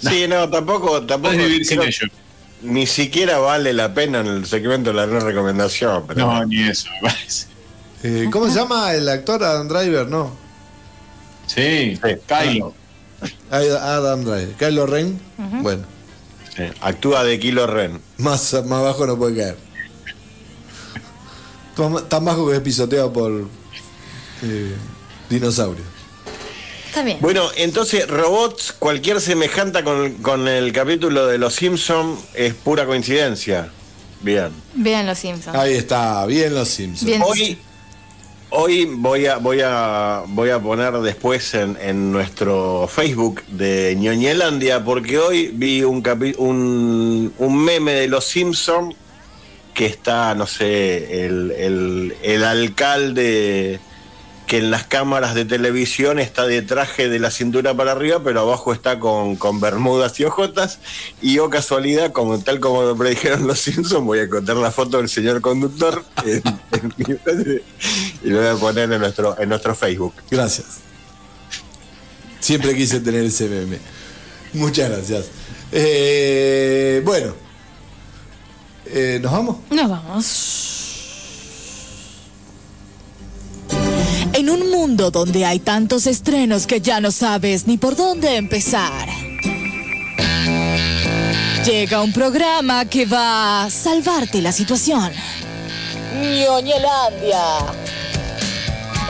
Sí, 0.00 0.26
no, 0.28 0.48
tampoco, 0.50 1.02
tampoco. 1.06 1.34
Puedes 1.34 1.48
vivir 1.48 1.64
sin 1.66 1.82
ello. 1.82 2.06
Ni 2.62 2.86
siquiera 2.86 3.38
vale 3.38 3.72
la 3.72 3.92
pena 3.94 4.20
en 4.20 4.26
el 4.28 4.46
segmento 4.46 4.90
de 4.90 4.96
la 4.96 5.06
no 5.06 5.20
recomendación. 5.20 6.04
Pero 6.06 6.26
No, 6.26 6.44
ni 6.46 6.62
eso, 6.68 6.88
me 7.02 7.08
parece. 7.10 7.46
Eh, 8.02 8.28
¿Cómo 8.32 8.48
se 8.48 8.54
llama 8.58 8.92
el 8.94 9.08
actor 9.08 9.42
Adam 9.44 9.68
Driver? 9.68 10.06
No. 10.08 10.36
Sí, 11.46 11.98
Kylo. 12.26 12.74
Adam 13.50 14.24
Driver. 14.24 14.54
Kylo 14.58 14.86
Ren. 14.86 15.20
Bueno, 15.62 15.84
Sí, 16.56 16.62
Actúa 16.80 17.22
de 17.24 17.38
Kilo 17.38 17.66
Ren. 17.66 18.00
más, 18.18 18.54
más 18.64 18.82
bajo 18.82 19.06
no 19.06 19.16
puede 19.18 19.36
caer. 19.36 19.56
Tan- 21.76 22.08
Tan 22.08 22.24
bajo 22.24 22.48
que 22.48 22.56
es 22.56 22.60
pisoteado 22.62 23.12
por 23.12 23.30
eh, 24.42 24.74
dinosaurios. 25.28 25.86
Está 26.96 27.04
bien. 27.04 27.18
Bueno, 27.20 27.50
entonces, 27.56 28.08
robots, 28.08 28.72
cualquier 28.72 29.20
semejante 29.20 29.84
con, 29.84 30.14
con 30.14 30.48
el 30.48 30.72
capítulo 30.72 31.26
de 31.26 31.36
Los 31.36 31.54
Simpson 31.54 32.18
es 32.34 32.54
pura 32.54 32.86
coincidencia. 32.86 33.68
Bien. 34.22 34.48
Vean 34.74 35.06
los 35.06 35.18
Simpsons. 35.18 35.54
Ahí 35.56 35.74
está, 35.74 36.24
bien 36.24 36.54
los 36.54 36.68
Simpsons. 36.68 37.04
Bien. 37.04 37.22
Hoy, 37.22 37.58
hoy 38.48 38.86
voy 38.86 39.26
a, 39.26 39.36
voy 39.36 39.60
a, 39.62 40.22
voy 40.26 40.48
a 40.48 40.58
poner 40.58 40.94
después 41.00 41.52
en, 41.52 41.76
en 41.82 42.12
nuestro 42.12 42.88
Facebook 42.90 43.42
de 43.48 43.94
Ñoñelandia, 43.98 44.82
porque 44.82 45.18
hoy 45.18 45.50
vi 45.52 45.82
un, 45.82 46.02
capi- 46.02 46.34
un, 46.38 47.30
un 47.36 47.64
meme 47.64 47.92
de 47.92 48.08
los 48.08 48.24
Simpson 48.24 48.94
que 49.74 49.84
está, 49.84 50.34
no 50.34 50.46
sé, 50.46 51.26
el, 51.26 51.50
el, 51.50 52.16
el 52.22 52.42
alcalde 52.42 53.78
que 54.46 54.58
en 54.58 54.70
las 54.70 54.84
cámaras 54.86 55.34
de 55.34 55.44
televisión 55.44 56.18
está 56.20 56.46
de 56.46 56.62
traje 56.62 57.08
de 57.08 57.18
la 57.18 57.30
cintura 57.32 57.74
para 57.74 57.92
arriba, 57.92 58.20
pero 58.22 58.40
abajo 58.40 58.72
está 58.72 58.98
con, 59.00 59.34
con 59.36 59.60
bermudas 59.60 60.18
y 60.20 60.24
ojotas. 60.24 60.78
Y 61.20 61.38
oh 61.40 61.50
casualidad, 61.50 62.12
como 62.12 62.38
tal 62.38 62.60
como 62.60 62.82
me 62.86 62.94
predijeron 62.96 63.46
los 63.46 63.58
Simpsons, 63.58 64.04
voy 64.04 64.20
a 64.20 64.28
contar 64.28 64.56
la 64.56 64.70
foto 64.70 64.98
del 64.98 65.08
señor 65.08 65.40
conductor 65.40 66.04
en- 66.24 66.42
en 66.72 67.62
y 68.22 68.28
lo 68.30 68.38
voy 68.38 68.46
a 68.46 68.54
poner 68.54 68.92
en 68.92 69.00
nuestro, 69.00 69.36
en 69.40 69.48
nuestro 69.48 69.74
Facebook. 69.74 70.14
Gracias. 70.30 70.66
Siempre 72.38 72.74
quise 72.76 73.00
tener 73.00 73.24
ese 73.24 73.48
meme. 73.48 73.78
Muchas 74.52 74.88
gracias. 74.90 75.26
Eh, 75.72 77.02
bueno. 77.04 77.34
Eh, 78.86 79.18
¿Nos 79.20 79.32
vamos? 79.32 79.56
Nos 79.70 79.90
vamos. 79.90 80.75
Mundo 84.86 85.10
donde 85.10 85.44
hay 85.44 85.58
tantos 85.58 86.06
estrenos 86.06 86.64
que 86.64 86.80
ya 86.80 87.00
no 87.00 87.10
sabes 87.10 87.66
ni 87.66 87.76
por 87.76 87.96
dónde 87.96 88.36
empezar. 88.36 89.08
Llega 91.64 92.00
un 92.02 92.12
programa 92.12 92.84
que 92.84 93.04
va 93.04 93.64
a 93.64 93.70
salvarte 93.70 94.40
la 94.40 94.52
situación. 94.52 95.10
Ñoñelandia. 96.14 97.42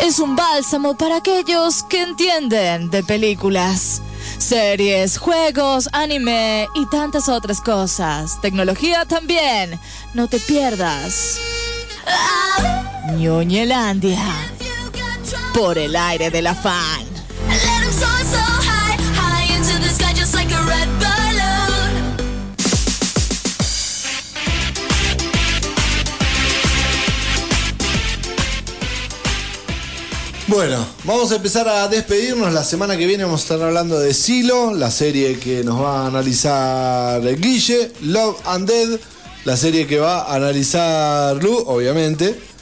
Es 0.02 0.18
un 0.18 0.34
bálsamo 0.34 0.96
para 0.96 1.16
aquellos 1.16 1.82
que 1.82 2.04
entienden 2.04 2.88
de 2.88 3.02
películas, 3.02 4.00
series, 4.38 5.18
juegos, 5.18 5.90
anime 5.92 6.68
y 6.74 6.86
tantas 6.86 7.28
otras 7.28 7.60
cosas. 7.60 8.40
Tecnología 8.40 9.04
también. 9.04 9.78
No 10.14 10.26
te 10.26 10.40
pierdas. 10.40 11.38
Ñoñelandia. 13.18 14.55
Por 15.56 15.78
el 15.78 15.96
aire 15.96 16.30
de 16.30 16.42
la 16.42 16.54
fan. 16.54 17.06
Bueno, 30.46 30.86
vamos 31.04 31.32
a 31.32 31.36
empezar 31.36 31.66
a 31.68 31.88
despedirnos. 31.88 32.52
La 32.52 32.62
semana 32.62 32.98
que 32.98 33.06
viene 33.06 33.24
vamos 33.24 33.40
a 33.40 33.44
estar 33.44 33.62
hablando 33.62 33.98
de 33.98 34.12
Silo, 34.12 34.74
la 34.74 34.90
serie 34.90 35.38
que 35.38 35.64
nos 35.64 35.80
va 35.80 36.02
a 36.02 36.06
analizar 36.08 37.22
Guille, 37.40 37.92
Love 38.02 38.36
and 38.44 38.68
Dead, 38.68 39.00
la 39.46 39.56
serie 39.56 39.86
que 39.86 40.00
va 40.00 40.20
a 40.24 40.34
analizar 40.34 41.42
Lu, 41.42 41.56
obviamente. 41.66 42.55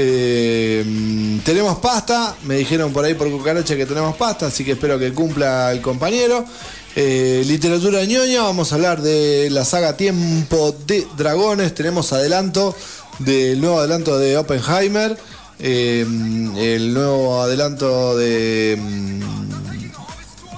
Eh, 0.00 1.40
tenemos 1.44 1.78
pasta, 1.78 2.36
me 2.44 2.54
dijeron 2.54 2.92
por 2.92 3.04
ahí 3.04 3.14
por 3.14 3.28
cucaracha 3.32 3.76
que 3.76 3.84
tenemos 3.84 4.14
pasta, 4.14 4.46
así 4.46 4.64
que 4.64 4.72
espero 4.72 4.96
que 4.96 5.12
cumpla 5.12 5.72
el 5.72 5.80
compañero. 5.80 6.44
Eh, 6.94 7.42
literatura 7.44 8.04
ñoña, 8.04 8.42
vamos 8.42 8.70
a 8.70 8.76
hablar 8.76 9.02
de 9.02 9.50
la 9.50 9.64
saga 9.64 9.96
Tiempo 9.96 10.72
de 10.86 11.04
Dragones, 11.16 11.74
tenemos 11.74 12.12
adelanto 12.12 12.76
del 13.18 13.60
nuevo 13.60 13.80
adelanto 13.80 14.20
de 14.20 14.36
Oppenheimer, 14.36 15.18
eh, 15.58 16.06
el 16.56 16.94
nuevo 16.94 17.42
adelanto 17.42 18.16
de 18.16 18.78
mm, 18.80 19.47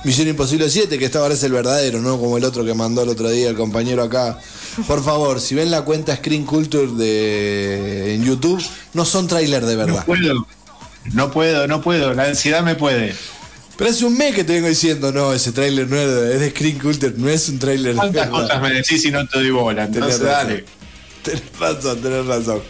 Misión 0.04 0.28
Imposible 0.28 0.70
7, 0.70 0.98
que 0.98 1.04
esta 1.04 1.18
ahora 1.18 1.34
es 1.34 1.42
el 1.42 1.52
verdadero, 1.52 2.00
¿no? 2.00 2.18
Como 2.18 2.38
el 2.38 2.44
otro 2.44 2.64
que 2.64 2.72
mandó 2.72 3.02
el 3.02 3.10
otro 3.10 3.28
día 3.30 3.50
el 3.50 3.56
compañero 3.56 4.02
acá. 4.02 4.38
Por 4.86 5.04
favor, 5.04 5.40
si 5.40 5.54
ven 5.54 5.70
la 5.70 5.82
cuenta 5.82 6.16
Screen 6.16 6.44
Culture 6.46 6.86
de, 6.92 8.14
en 8.14 8.24
YouTube, 8.24 8.62
no 8.94 9.04
son 9.04 9.28
trailers 9.28 9.66
de 9.66 9.76
No 9.76 9.86
verdad. 9.86 10.06
puedo, 10.06 10.46
no 11.12 11.30
puedo, 11.30 11.66
no 11.66 11.82
puedo, 11.82 12.14
la 12.14 12.24
ansiedad 12.24 12.62
me 12.62 12.76
puede. 12.76 13.14
Pero 13.76 13.90
hace 13.90 14.04
un 14.04 14.16
mes 14.16 14.34
que 14.34 14.44
te 14.44 14.54
vengo 14.54 14.68
diciendo, 14.68 15.12
no, 15.12 15.32
ese 15.34 15.52
trailer 15.52 15.88
no 15.88 15.96
es 15.96 16.38
de, 16.40 16.50
Screen 16.50 16.78
Culture, 16.78 17.14
no 17.16 17.28
es 17.28 17.48
un 17.48 17.58
trailer 17.58 17.92
de 17.92 17.98
¿Cuántas 17.98 18.30
verdad. 18.30 18.42
cosas 18.42 18.62
me 18.62 18.70
decís 18.72 19.04
y 19.04 19.10
no 19.10 19.26
te 19.26 19.38
doy 19.38 19.50
bola? 19.50 19.90
Tenés 19.90 20.12
razón. 20.20 20.26
dale. 20.26 20.64
Tenés 21.22 21.42
razón, 21.58 22.00
tenés 22.00 22.26
razón. 22.26 22.62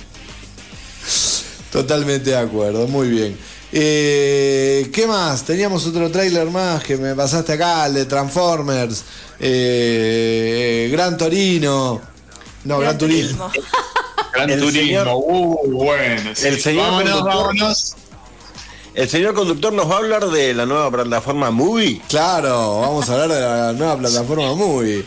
Totalmente 1.72 2.30
de 2.30 2.36
acuerdo, 2.36 2.88
muy 2.88 3.08
bien. 3.08 3.36
Eh, 3.72 4.90
¿Qué 4.92 5.06
más? 5.06 5.44
Teníamos 5.44 5.86
otro 5.86 6.10
tráiler 6.10 6.48
más 6.50 6.82
que 6.82 6.96
me 6.96 7.14
pasaste 7.14 7.52
acá, 7.52 7.86
el 7.86 7.94
de 7.94 8.04
Transformers, 8.04 9.04
eh, 9.38 10.88
Gran 10.92 11.16
Torino. 11.16 12.00
No, 12.64 12.78
Gran, 12.78 12.98
Turismo. 12.98 13.50
Gran 14.34 14.50
El 14.50 14.60
Turismo, 14.60 14.80
señor- 14.82 15.08
uh, 15.14 15.72
bueno. 15.72 16.30
sí. 16.34 16.46
El 16.46 16.60
señor 16.60 16.84
vámonos, 16.86 17.12
conductor- 17.20 17.36
vámonos. 17.46 17.96
El 18.92 19.08
señor 19.08 19.34
conductor 19.34 19.72
nos 19.72 19.88
va 19.88 19.94
a 19.94 19.98
hablar 19.98 20.26
de 20.30 20.52
la 20.52 20.66
nueva 20.66 20.90
plataforma 20.90 21.50
Movie. 21.52 22.02
Claro, 22.08 22.80
vamos 22.80 23.08
a 23.08 23.12
hablar 23.22 23.28
de 23.28 23.40
la 23.40 23.72
nueva 23.72 23.96
plataforma 23.98 24.52
Movie. 24.54 25.04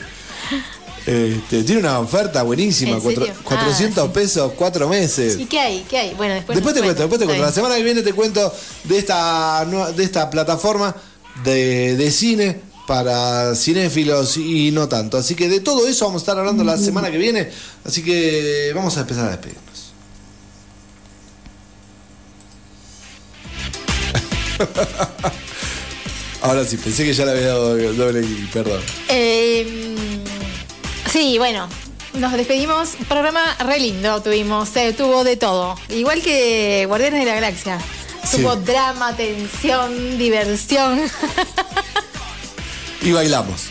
Este, 1.06 1.64
tiene 1.64 1.82
una 1.82 2.00
oferta 2.00 2.44
buenísima, 2.44 2.94
¿En 2.94 3.02
cuatro-? 3.02 3.28
400 3.44 4.10
pesos, 4.12 4.54
4 4.56 4.88
meses. 4.88 5.38
¿Y 5.38 5.46
qué 5.46 5.60
hay? 5.60 5.86
¿Qué 5.90 5.98
hay? 5.98 6.14
Bueno, 6.14 6.34
después. 6.36 6.56
Después 6.56 6.74
te 6.74 6.82
cuento, 6.82 7.02
después 7.02 7.20
te 7.20 7.26
cuento. 7.26 7.44
La 7.44 7.52
semana 7.52 7.76
que 7.76 7.84
viene 7.84 8.02
te 8.02 8.14
cuento 8.14 8.54
de 8.86 8.98
esta, 8.98 9.66
de 9.96 10.04
esta 10.04 10.30
plataforma 10.30 10.96
de, 11.44 11.98
de 11.98 12.12
cine 12.12 12.62
para 12.88 13.54
cinéfilos 13.56 14.38
y 14.38 14.72
no 14.72 14.88
tanto. 14.88 15.18
Así 15.18 15.36
que 15.36 15.50
de 15.50 15.60
todo 15.60 15.88
eso 15.88 16.06
vamos 16.06 16.22
a 16.22 16.24
estar 16.24 16.40
hablando 16.40 16.64
la 16.64 16.78
semana 16.78 17.12
que 17.12 17.18
viene. 17.18 17.50
Así 17.84 18.02
que 18.02 18.72
vamos 18.74 18.96
a 18.98 19.02
empezar 19.02 19.28
a 19.28 19.32
despedirnos. 19.32 19.64
Ahora 26.42 26.66
sí, 26.66 26.78
pensé 26.78 27.04
que 27.06 27.14
ya 27.14 27.26
le 27.26 27.32
había 27.32 27.48
dado 27.48 27.76
doble 27.94 28.26
perdón. 28.52 28.82
Eh, 29.08 29.88
sí, 31.14 31.38
bueno, 31.38 31.70
nos 32.16 32.32
despedimos. 32.32 32.96
Programa 33.08 33.56
re 33.60 33.80
lindo 33.80 34.22
tuvimos, 34.24 34.76
eh, 34.76 34.94
tuvo 34.94 35.24
de 35.24 35.38
todo. 35.38 35.76
Igual 35.90 36.24
que 36.24 36.86
Guardianes 36.88 37.20
de 37.20 37.26
la 37.28 37.36
Galaxia. 37.36 37.78
Sí. 38.24 38.38
Tuvo 38.38 38.56
drama, 38.56 39.16
tensión, 39.16 40.18
diversión. 40.18 41.00
Y 43.02 43.12
bailamos. 43.12 43.68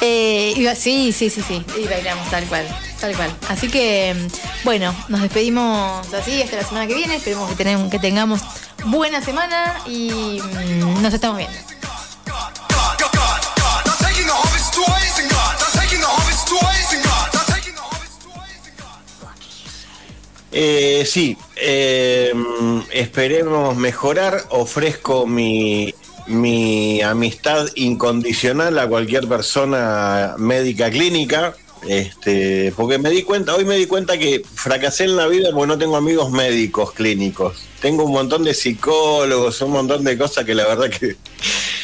Eh, 0.00 0.74
sí, 0.74 1.12
sí, 1.12 1.28
sí, 1.28 1.42
sí. 1.46 1.62
Y 1.78 1.86
bailamos 1.86 2.28
tal 2.30 2.44
cual, 2.46 2.66
tal 2.98 3.14
cual. 3.14 3.30
Así 3.48 3.68
que, 3.68 4.16
bueno, 4.64 4.94
nos 5.08 5.20
despedimos 5.20 6.12
así 6.14 6.42
hasta 6.42 6.56
la 6.56 6.64
semana 6.64 6.86
que 6.86 6.94
viene. 6.94 7.16
Esperemos 7.16 7.50
que, 7.50 7.56
tenemos, 7.56 7.90
que 7.90 7.98
tengamos 7.98 8.40
buena 8.86 9.20
semana 9.20 9.80
y 9.86 10.40
mm, 10.40 11.02
nos 11.02 11.12
estamos 11.12 11.36
viendo. 11.36 11.58
Eh, 20.52 21.04
sí, 21.06 21.36
eh, 21.56 22.32
esperemos 22.92 23.76
mejorar. 23.76 24.44
Ofrezco 24.50 25.26
mi, 25.26 25.94
mi 26.26 27.00
amistad 27.02 27.68
incondicional 27.76 28.78
a 28.78 28.88
cualquier 28.88 29.28
persona 29.28 30.34
médica 30.38 30.90
clínica. 30.90 31.54
Este, 31.88 32.74
porque 32.76 32.98
me 32.98 33.08
di 33.08 33.22
cuenta, 33.22 33.54
hoy 33.54 33.64
me 33.64 33.76
di 33.76 33.86
cuenta 33.86 34.18
que 34.18 34.42
fracasé 34.54 35.04
en 35.04 35.16
la 35.16 35.26
vida 35.28 35.48
porque 35.50 35.66
no 35.66 35.78
tengo 35.78 35.96
amigos 35.96 36.30
médicos 36.30 36.92
clínicos. 36.92 37.62
Tengo 37.80 38.04
un 38.04 38.12
montón 38.12 38.44
de 38.44 38.52
psicólogos, 38.52 39.62
un 39.62 39.70
montón 39.72 40.04
de 40.04 40.18
cosas 40.18 40.44
que 40.44 40.54
la 40.54 40.66
verdad 40.66 40.90
que 40.90 41.16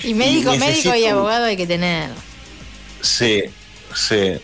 Y 0.04 0.12
médico, 0.12 0.54
médico 0.56 0.94
y 0.94 1.06
abogado 1.06 1.46
hay 1.46 1.56
que 1.56 1.66
tener. 1.66 2.10
Sí, 3.00 3.44
sí. 3.94 4.34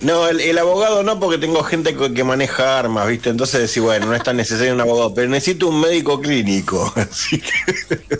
No, 0.00 0.28
el, 0.28 0.40
el 0.40 0.56
abogado 0.58 1.02
no, 1.02 1.20
porque 1.20 1.36
tengo 1.36 1.62
gente 1.62 1.94
co- 1.94 2.12
que 2.12 2.24
maneja 2.24 2.78
armas, 2.78 3.06
¿viste? 3.06 3.28
Entonces 3.28 3.60
decís, 3.60 3.82
bueno, 3.82 4.06
no 4.06 4.14
es 4.14 4.22
tan 4.22 4.36
necesario 4.36 4.72
un 4.72 4.80
abogado, 4.80 5.12
pero 5.12 5.28
necesito 5.28 5.68
un 5.68 5.78
médico 5.80 6.18
clínico. 6.20 6.90
Así 6.96 7.38
que, 7.40 8.10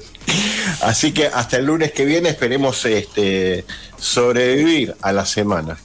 así 0.83 1.13
que 1.13 1.27
hasta 1.27 1.57
el 1.57 1.65
lunes 1.65 1.91
que 1.93 2.05
viene 2.05 2.29
esperemos 2.29 2.85
este, 2.85 3.65
sobrevivir 3.99 4.95
a 5.03 5.11
la 5.13 5.27
semana. 5.27 5.77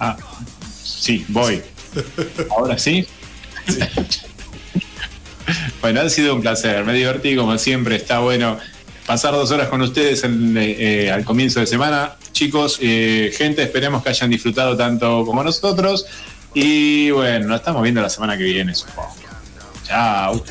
Ah, 0.00 0.16
sí, 0.84 1.24
voy. 1.28 1.62
Ahora 2.50 2.78
sí. 2.78 3.06
Bueno, 5.80 6.00
ha 6.00 6.08
sido 6.10 6.34
un 6.34 6.40
placer, 6.40 6.84
me 6.84 6.92
divertí 6.92 7.36
como 7.36 7.56
siempre, 7.58 7.96
está 7.96 8.18
bueno 8.18 8.58
pasar 9.08 9.32
dos 9.32 9.50
horas 9.50 9.68
con 9.68 9.80
ustedes 9.80 10.22
en, 10.24 10.54
eh, 10.58 11.06
eh, 11.06 11.10
al 11.10 11.24
comienzo 11.24 11.60
de 11.60 11.66
semana. 11.66 12.16
Chicos, 12.32 12.78
eh, 12.82 13.32
gente, 13.34 13.62
esperemos 13.62 14.02
que 14.02 14.10
hayan 14.10 14.28
disfrutado 14.28 14.76
tanto 14.76 15.24
como 15.24 15.42
nosotros. 15.42 16.04
Y 16.52 17.10
bueno, 17.10 17.46
nos 17.46 17.60
estamos 17.60 17.82
viendo 17.82 18.02
la 18.02 18.10
semana 18.10 18.36
que 18.36 18.44
viene, 18.44 18.74
supongo. 18.74 19.14
Chao. 19.86 20.44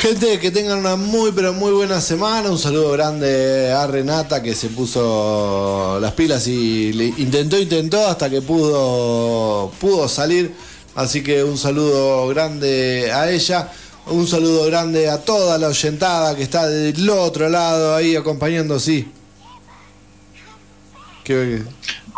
Gente, 0.00 0.38
que 0.38 0.50
tengan 0.50 0.78
una 0.78 0.96
muy 0.96 1.30
pero 1.32 1.52
muy 1.52 1.72
buena 1.72 2.00
semana. 2.00 2.48
Un 2.50 2.58
saludo 2.58 2.92
grande 2.92 3.70
a 3.70 3.86
Renata 3.86 4.42
que 4.42 4.54
se 4.54 4.68
puso 4.68 5.98
las 6.00 6.12
pilas 6.12 6.46
y 6.46 6.92
le 6.94 7.06
intentó, 7.06 7.58
intentó 7.58 8.06
hasta 8.08 8.30
que 8.30 8.40
pudo, 8.40 9.70
pudo 9.78 10.08
salir. 10.08 10.54
Así 10.94 11.22
que 11.22 11.44
un 11.44 11.58
saludo 11.58 12.26
grande 12.28 13.12
a 13.12 13.30
ella. 13.30 13.70
Un 14.06 14.26
saludo 14.26 14.64
grande 14.64 15.10
a 15.10 15.18
toda 15.22 15.58
la 15.58 15.68
oyentada 15.68 16.34
que 16.34 16.44
está 16.44 16.66
del 16.66 17.08
otro 17.10 17.50
lado 17.50 17.94
ahí 17.94 18.16
acompañando, 18.16 18.80
sí. 18.80 19.06
Que- 21.22 21.62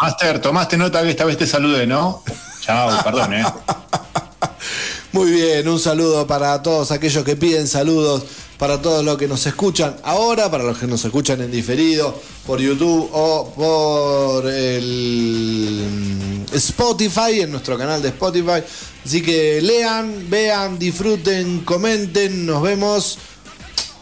Master, 0.00 0.40
tomaste 0.40 0.76
nota 0.76 1.02
que 1.02 1.10
esta 1.10 1.24
vez 1.24 1.36
te 1.36 1.46
saludé, 1.48 1.84
¿no? 1.86 2.22
Chao, 2.60 3.02
perdón, 3.02 3.34
¿eh? 3.34 3.44
Muy 5.12 5.30
bien, 5.30 5.68
un 5.68 5.78
saludo 5.78 6.26
para 6.26 6.62
todos 6.62 6.90
aquellos 6.90 7.22
que 7.22 7.36
piden 7.36 7.68
saludos, 7.68 8.22
para 8.56 8.80
todos 8.80 9.05
los 9.05 9.18
que 9.18 9.28
nos 9.28 9.44
escuchan 9.47 9.94
ahora, 10.05 10.51
para 10.51 10.64
los 10.64 10.78
que 10.78 10.86
nos 10.86 11.05
escuchan 11.05 11.43
en 11.43 11.51
diferido, 11.51 12.18
por 12.47 12.60
YouTube 12.60 13.10
o 13.12 13.52
por 13.55 14.51
el 14.51 16.47
Spotify, 16.55 17.43
en 17.43 17.51
nuestro 17.51 17.76
canal 17.76 18.01
de 18.01 18.09
Spotify. 18.09 18.62
Así 19.05 19.20
que 19.20 19.60
lean, 19.60 20.30
vean, 20.30 20.78
disfruten, 20.78 21.60
comenten, 21.60 22.47
nos 22.47 22.62
vemos 22.62 23.18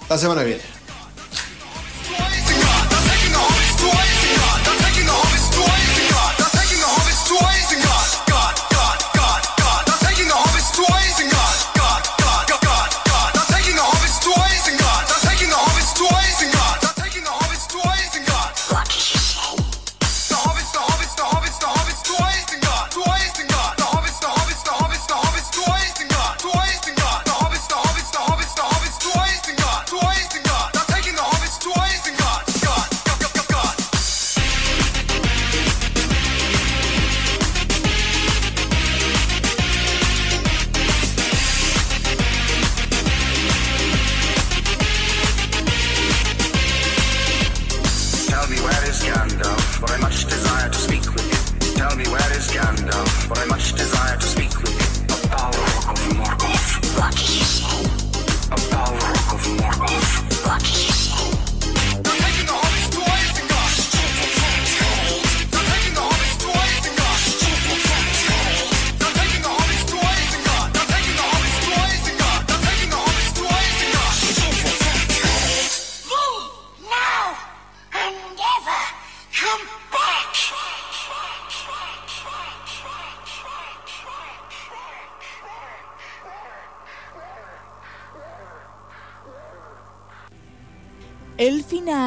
la 0.09 0.17
semana 0.17 0.43
que 0.43 0.47
viene. 0.47 0.80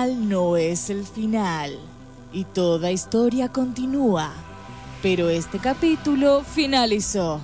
No 0.08 0.58
es 0.58 0.90
el 0.90 1.06
final 1.06 1.80
y 2.32 2.44
toda 2.46 2.92
historia 2.92 3.50
continúa. 3.50 4.32
Pero 5.02 5.30
este 5.30 5.60
capítulo 5.60 6.44
finalizó. 6.44 7.40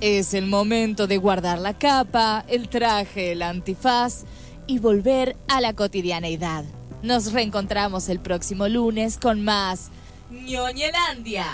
Es 0.00 0.32
el 0.34 0.46
momento 0.46 1.06
de 1.06 1.18
guardar 1.18 1.58
la 1.58 1.74
capa, 1.74 2.44
el 2.48 2.68
traje, 2.68 3.32
el 3.32 3.42
antifaz 3.42 4.24
y 4.66 4.78
volver 4.78 5.36
a 5.48 5.60
la 5.60 5.72
cotidianeidad. 5.74 6.64
Nos 7.02 7.32
reencontramos 7.32 8.08
el 8.08 8.20
próximo 8.20 8.68
lunes 8.68 9.18
con 9.18 9.42
más 9.44 9.90
ñoñelandia. 10.30 11.46